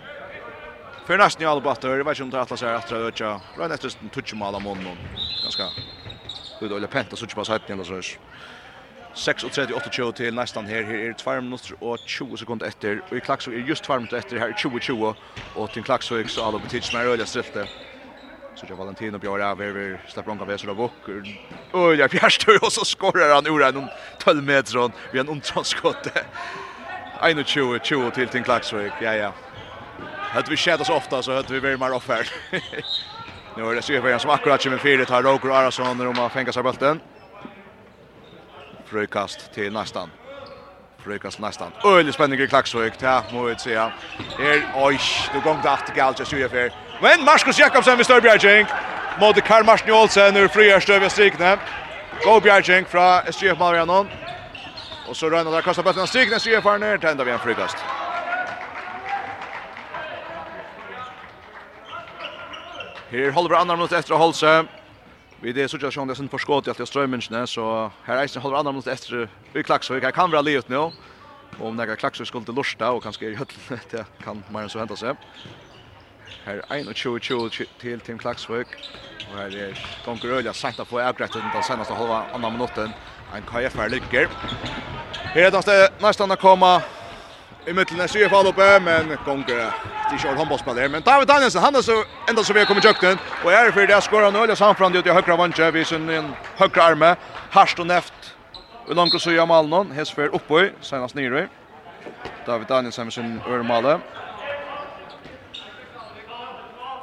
För 1.08 1.18
nästan 1.18 1.44
i 1.44 1.46
alla 1.46 1.62
batter, 1.62 1.98
vet 2.04 2.20
inte 2.20 2.24
om 2.24 2.30
det 2.30 2.42
Atlas 2.42 2.64
är 2.64 2.74
att 2.74 2.88
det 2.88 2.96
öka. 2.96 3.42
Rön 3.58 3.72
efter 3.72 4.04
en 4.04 4.10
touch 4.10 4.34
mål 4.34 4.56
av 4.56 4.62
mån 4.62 4.98
Ganska 5.44 5.70
ut 6.62 6.72
och 6.72 6.90
penta 6.90 7.16
så 7.16 7.28
tjupa 7.28 7.46
sajten 7.46 7.80
eller 7.80 7.84
så. 7.84 8.20
36 9.14 9.46
28 9.92 10.12
till 10.12 10.34
nästan 10.34 10.66
här 10.68 10.84
här 10.84 10.94
är 10.94 11.14
2 11.14 11.42
minuter 11.42 11.84
och 11.84 11.98
20 12.06 12.38
sekunder 12.38 12.66
efter 12.66 13.02
och 13.12 13.18
i 13.18 13.22
Klaxo 13.22 13.52
är 13.52 13.56
just 13.56 13.84
2 13.84 13.96
minuter 13.96 14.18
efter 14.18 14.38
här 14.38 14.54
20 14.58 14.80
20 14.80 15.16
och 15.56 15.72
till 15.72 15.84
Klaxo 15.84 16.16
är 16.16 16.26
så 16.26 16.44
alla 16.44 16.60
betydligt 16.60 16.94
mer 16.94 17.06
öliga 17.06 17.26
strilte. 17.26 17.68
Så 18.56 18.66
jag 18.70 18.80
och 18.80 19.20
Björn 19.20 19.42
över. 19.42 19.66
över 19.66 20.02
släpper 20.08 20.30
långa 20.32 20.46
kaffe 20.46 20.70
av 20.70 20.70
och. 20.70 20.76
bock. 20.76 21.10
Öliga 21.74 22.10
fjärstör 22.10 22.64
och 22.66 22.74
så 22.74 22.86
skorrar 22.86 23.36
han 23.36 23.48
ur 23.48 23.64
en 23.64 23.90
12 24.18 24.44
meter 24.44 24.92
Vi 25.12 25.18
har 25.18 25.26
en 25.26 25.32
ontranskott. 25.32 26.08
21 27.46 27.86
20 27.86 28.12
till 28.12 28.28
till 28.28 28.44
Klaxo. 28.44 28.78
Ja 29.02 29.14
ja. 29.14 29.47
Hade 30.32 30.50
vi 30.50 30.58
sett 30.58 30.82
oss 30.82 30.90
ofta 30.90 31.22
så 31.24 31.36
hade 31.36 31.54
vi 31.54 31.60
varit 31.60 31.80
mer 31.80 31.94
offer. 31.94 32.30
nu 33.58 33.64
är 33.64 33.76
det 33.76 33.82
Sjöbergen 33.82 34.20
som 34.20 34.30
akkurat 34.30 34.64
kommer 34.64 34.78
fyra 34.78 35.06
tar 35.06 35.24
Roger 35.24 35.50
Arason 35.50 35.98
när 35.98 36.06
de 36.06 36.18
har 36.18 36.30
fänger 36.30 36.52
sig 36.52 36.64
bulten. 36.64 37.00
Frukast 38.86 39.54
till 39.54 39.74
nästan. 39.74 40.10
Frukast 41.04 41.40
nästan. 41.40 41.72
Öjlig 41.86 42.14
spänning 42.14 42.40
i 42.40 42.48
klacksvögt 42.48 43.02
Ja, 43.02 43.24
må 43.34 43.44
vi 43.44 43.56
säga. 43.56 43.92
Här, 44.38 44.72
oj, 44.76 45.00
du 45.34 45.40
gång 45.40 45.60
det 45.64 45.70
efter 45.70 45.94
galt 45.96 46.20
jag 46.20 46.52
för. 46.52 46.72
Men 47.02 47.26
Marcus 47.26 47.60
Jakobsen 47.60 47.98
vid 47.98 48.06
Störbjergink. 48.06 48.68
Mot 49.20 49.44
Karl 49.44 49.64
Martin 49.64 49.94
Olsen 49.94 50.38
ur 50.38 50.48
fröjärstö 50.48 51.00
vid 51.00 51.12
strikne. 51.12 51.58
Go 52.24 52.40
Bjergink 52.40 52.88
från 52.88 53.22
SGF 53.34 53.60
Malvianon. 53.60 54.08
Och 55.10 55.18
så 55.18 55.30
rönnar 55.30 55.52
där 55.52 55.62
kastar 55.62 55.84
bulten 55.84 56.02
av 56.02 56.06
strikne. 56.06 56.40
SGF 56.40 56.64
har 56.64 56.78
ner. 56.78 56.98
tända 56.98 57.24
vi 57.24 57.32
en 57.32 57.40
frukast. 57.40 57.78
Her 63.12 63.32
holder 63.32 63.50
vi 63.50 63.56
andre 63.56 63.76
minutter 63.78 64.02
etter 64.02 64.14
å 64.18 64.20
holde 64.20 64.36
seg. 64.36 64.68
Vi 65.40 65.54
det 65.56 65.70
såg 65.72 65.84
jag 65.84 65.94
som 65.94 66.08
det 66.08 66.16
sen 66.18 66.28
för 66.30 66.40
i 66.50 66.70
alt 66.70 66.78
det 66.78 66.86
strömmen 66.86 67.22
så 67.22 67.92
här 68.04 68.18
är 68.18 68.28
det 68.34 68.40
håller 68.40 68.58
andra 68.58 68.72
mot 68.72 68.88
etter 68.88 69.30
vi 69.54 69.64
klaxar 69.64 70.02
Her 70.02 70.12
kan 70.12 70.32
vara 70.32 70.42
lyft 70.42 70.70
nu. 70.70 70.92
Om 71.60 71.76
några 71.76 71.96
klaxar 71.96 72.26
skulle 72.26 72.46
til 72.46 72.54
lusta 72.54 72.92
och 72.92 73.04
kanske 73.04 73.26
i 73.26 73.36
høttene, 73.36 73.80
det 73.92 74.06
kan 74.24 74.44
man 74.52 74.70
så 74.70 74.80
hente 74.80 74.98
seg. 74.98 75.16
Här 76.46 76.62
är 76.70 76.76
en 76.76 76.88
och 76.88 76.96
tjo 76.96 77.50
till 77.80 78.00
Tim 78.00 78.18
Klaxvik 78.18 78.68
och 79.34 79.40
er 79.40 79.74
är 80.06 80.38
Ølja 80.38 80.54
sent 80.54 80.80
å 80.80 80.86
få 80.86 81.00
avgrettet 81.00 81.42
den 81.54 81.64
seneste 81.64 81.94
halva 81.94 82.26
andra 82.34 82.50
minuten. 82.50 82.94
En 83.34 83.44
KF 83.44 83.76
lyckas. 83.90 84.32
Här 85.34 85.48
er 85.48 85.52
det 85.52 85.92
nesten 86.02 86.32
å 86.32 86.36
komma 86.36 86.82
i 87.68 87.74
mitten 87.74 88.00
är 88.00 88.08
syre 88.08 88.30
fall 88.30 88.48
uppe 88.48 88.80
men 88.80 89.18
Gonger 89.26 89.74
det 90.10 90.18
kör 90.18 90.36
handbollsspelare 90.36 90.90
men 90.90 91.02
David 91.02 91.28
Danielsen 91.28 91.62
han 91.62 91.76
är 91.76 91.82
så 91.82 92.04
ända 92.30 92.44
så 92.44 92.54
vi 92.54 92.66
kommer 92.66 92.86
jukten. 92.86 93.20
Och 93.44 93.52
är 93.54 93.72
för 93.72 93.88
det 93.88 94.02
skorar 94.02 94.32
nu 94.32 94.40
eller 94.40 94.56
samfram 94.56 94.92
det 94.92 95.00
ut 95.00 95.06
i 95.06 95.10
högra 95.10 95.38
vänster 95.38 95.72
vi 95.72 95.86
sen 95.86 96.10
en 96.10 96.36
högra 96.56 96.84
arme 96.84 97.16
harst 97.50 97.80
och 97.80 97.88
neft 97.88 98.14
Og 98.88 98.96
långt 98.96 99.14
och 99.14 99.22
så 99.22 99.32
gör 99.32 99.46
Malnon 99.46 99.92
Hesfer 99.92 100.36
uppe 100.36 100.72
senast 100.82 101.16
nere 101.16 101.48
David 102.46 102.68
Danielsen 102.68 103.06
med 103.06 103.14
sin 103.14 103.42
örmale 103.46 104.00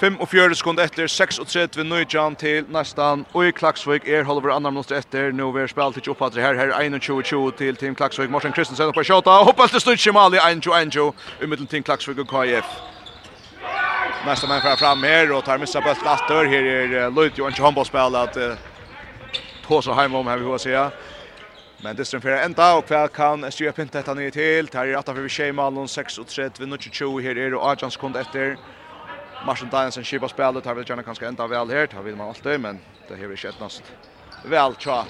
5 0.01 0.17
og 0.21 0.29
4 0.29 0.55
sekunder 0.59 0.89
etter 0.89 1.07
36 1.07 1.77
ved 1.77 1.85
Nøyjan 1.87 2.35
til 2.37 2.65
nästan 2.69 3.25
og 3.35 3.47
i 3.47 3.51
Klaksvik 3.55 4.09
er 4.09 4.25
halver 4.27 4.51
andre 4.51 4.73
minutter 4.73 4.97
etter 4.99 5.31
nå 5.33 5.53
vi 5.55 5.69
spalt 5.71 5.97
ikke 5.97 6.11
oppfatter 6.11 6.43
her 6.43 6.59
her 6.59 6.73
21-20 6.75 7.55
til 7.59 7.77
Team 7.77 7.95
Klaksvik 7.95 8.31
Morsen 8.31 8.53
Kristensen 8.53 8.91
på 8.91 9.05
kjøta 9.05 9.13
Kjota 9.13 9.31
og 9.39 9.47
hoppast 9.53 9.77
til 9.77 9.81
Stutsi 9.81 10.11
Mali 10.11 10.41
21-21 10.43 11.45
umiddeln 11.45 11.71
Team 11.71 11.87
Klaksvik 11.87 12.19
og 12.19 12.27
KF 12.27 12.75
Nästa 14.27 14.47
man 14.49 14.61
fram 14.61 14.79
fram 14.79 15.03
her 15.03 15.33
og 15.33 15.45
tar 15.45 15.59
missa 15.59 15.81
bøtt 15.81 16.03
atter 16.07 16.51
her 16.51 16.71
er 16.75 17.11
Lloyd 17.11 17.39
Johan 17.39 17.55
håndballspill 17.59 18.17
at 18.17 18.39
så 19.69 19.95
heim 19.95 20.15
om 20.15 20.27
her 20.27 20.39
vi 20.39 20.45
hva 20.51 20.59
sier 20.59 20.91
Men 21.85 21.97
det 21.97 22.07
strømfer 22.07 22.45
ända 22.45 22.75
och 22.75 22.87
kvar 22.87 23.09
kan 23.09 23.53
SJU 23.53 23.73
Pintet 23.73 24.07
han 24.07 24.17
nye 24.17 24.31
til. 24.31 24.69
Her 24.73 24.87
är 24.87 24.97
8 24.97 25.15
for 25.15 25.21
vi 25.21 25.29
tjej, 25.29 25.53
Malon 25.53 25.89
6 25.89 26.19
och 26.19 26.27
3, 26.27 26.51
vi 26.59 26.79
20 26.79 27.21
här 27.21 27.39
är 27.39 27.55
och 27.55 27.71
Adjans 27.71 27.97
kund 27.97 28.17
efter. 28.17 28.57
Martin 29.47 29.69
Danielsen 29.71 30.05
skipar 30.05 30.29
spelet, 30.29 30.67
här 30.67 30.75
vill 30.75 30.89
gärna 30.89 31.03
kanske 31.03 31.27
ända 31.27 31.47
väl 31.47 31.71
här, 31.71 31.87
tar 31.87 32.03
vill 32.03 32.17
man 32.17 32.29
alltid, 32.29 32.61
men 32.61 32.79
det 33.09 33.15
här 33.15 33.25
är 33.25 33.31
inte 33.31 33.49
etnast 33.49 33.83
väl 34.45 34.75
tja. 34.79 35.05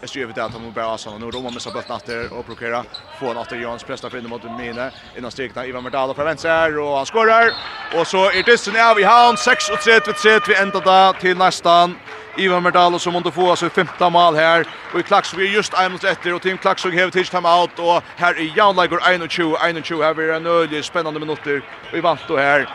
Jag 0.00 0.10
styr 0.10 0.26
vid 0.26 0.38
att 0.38 0.52
han 0.52 0.72
bara 0.72 0.94
asarna 0.94 1.18
nu, 1.18 1.30
Roma 1.30 1.50
missa 1.50 1.70
bulten 1.70 1.92
natter 1.92 2.32
och 2.32 2.44
blockerar. 2.44 2.84
Få 3.20 3.30
en 3.30 3.36
åter 3.36 3.62
Jans 3.62 3.82
presta 3.82 4.10
för 4.10 4.20
mot 4.20 4.44
Mine, 4.44 4.90
innan 5.16 5.30
stegna 5.30 5.66
Ivan 5.66 5.82
Merdalo 5.82 6.14
från 6.14 6.24
vänster 6.24 6.78
och 6.78 6.96
han 6.96 7.06
skorrar. 7.06 7.52
Och 7.96 8.06
så 8.06 8.30
är 8.30 8.42
dysten 8.42 8.90
av 8.90 9.00
i 9.00 9.02
havn, 9.02 9.36
6 9.36 9.70
och 9.70 9.80
3 9.80 10.00
3 10.00 10.40
vi 10.48 10.54
ända 10.54 10.80
där 10.80 11.12
till 11.12 11.36
nästan. 11.36 11.96
Ivan 12.36 12.62
Merdalo 12.62 12.98
som 12.98 13.12
måste 13.12 13.30
få 13.30 13.50
alltså 13.50 13.70
femta 13.70 14.10
mål 14.10 14.34
här. 14.34 14.66
Och 14.94 15.00
i 15.00 15.02
Klaxvig 15.02 15.48
är 15.48 15.52
just 15.52 15.74
en 15.74 15.92
mot 15.92 16.04
etter 16.04 16.34
och 16.34 16.42
Tim 16.42 16.58
Klaxvig 16.58 17.00
har 17.00 17.10
tidigt 17.10 17.30
time 17.30 17.48
out. 17.48 17.78
Och 17.78 18.02
här 18.16 18.34
är 18.34 18.56
Jan 18.56 18.76
Lager 18.76 19.28
21, 19.28 19.84
21 19.84 20.04
här 20.04 20.14
vi 20.14 20.30
en 20.30 20.46
ölig 20.46 20.84
spännande 20.84 21.20
minuter. 21.20 21.62
Vi 21.92 22.00
vant 22.00 22.20
då 22.28 22.36
här. 22.36 22.68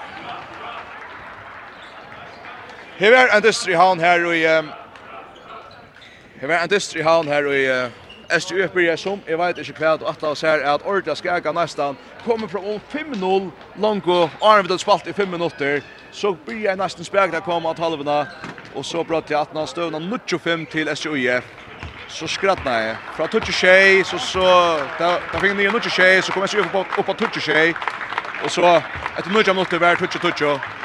Her 3.04 3.12
var 3.12 3.36
en 3.36 3.44
dyster 3.44 3.70
i 3.70 3.74
havn 3.76 4.00
her 4.00 4.32
i... 4.32 4.42
Her 6.42 6.48
var 6.48 6.62
en 6.64 6.70
dyster 6.70 7.00
i 7.00 7.04
havn 7.04 7.28
her 7.28 7.46
og 7.46 7.56
i... 7.56 7.66
Estri 8.32 8.62
Øpbyrja 8.64 8.96
som, 8.98 9.20
jeg 9.28 9.38
vet 9.38 9.58
ikke 9.60 9.74
hva, 9.78 9.90
og 10.00 10.10
at 10.10 10.24
oss 10.24 10.42
her 10.42 10.62
er 10.64 10.70
at 10.72 10.86
Ordla 10.88 11.16
Skaga 11.16 11.52
nesten 11.52 11.98
kommer 12.24 12.48
fra 12.48 12.62
om 12.64 12.80
5-0 12.94 13.50
langt 13.84 14.08
og 14.08 14.30
Arne 14.42 14.64
vidt 14.64 14.82
spalt 14.82 15.08
i 15.08 15.14
5 15.14 15.28
minutter, 15.28 15.82
så 16.12 16.32
blir 16.46 16.64
jeg 16.64 16.80
nesten 16.80 17.04
spegna 17.04 17.42
kom 17.44 17.68
av 17.68 17.82
halvene, 17.84 18.22
og 18.72 18.86
så 18.86 19.04
bratt 19.04 19.30
jeg 19.30 19.38
18 19.42 19.68
støvna 19.68 20.00
95 20.00 20.66
til 20.72 20.88
Estri 20.88 21.42
Så 22.08 22.28
skrattna 22.28 22.72
jeg. 22.72 22.96
Fra 23.18 23.28
26, 23.28 24.08
så 24.08 24.18
så... 24.18 24.48
Da, 25.00 25.18
da 25.34 25.40
fikk 25.40 25.52
jeg 25.52 25.60
nye 25.60 25.72
26, 25.72 26.26
så 26.26 26.32
kom 26.32 26.44
Estri 26.44 26.64
Øpbyrja 26.64 26.86
opp 26.98 27.10
av 27.10 27.20
26, 27.20 27.76
og 28.44 28.52
så 28.52 28.80
etter 29.18 29.30
90 29.30 29.54
minutter 29.54 29.80
var 29.80 30.00
22-22, 30.00 30.83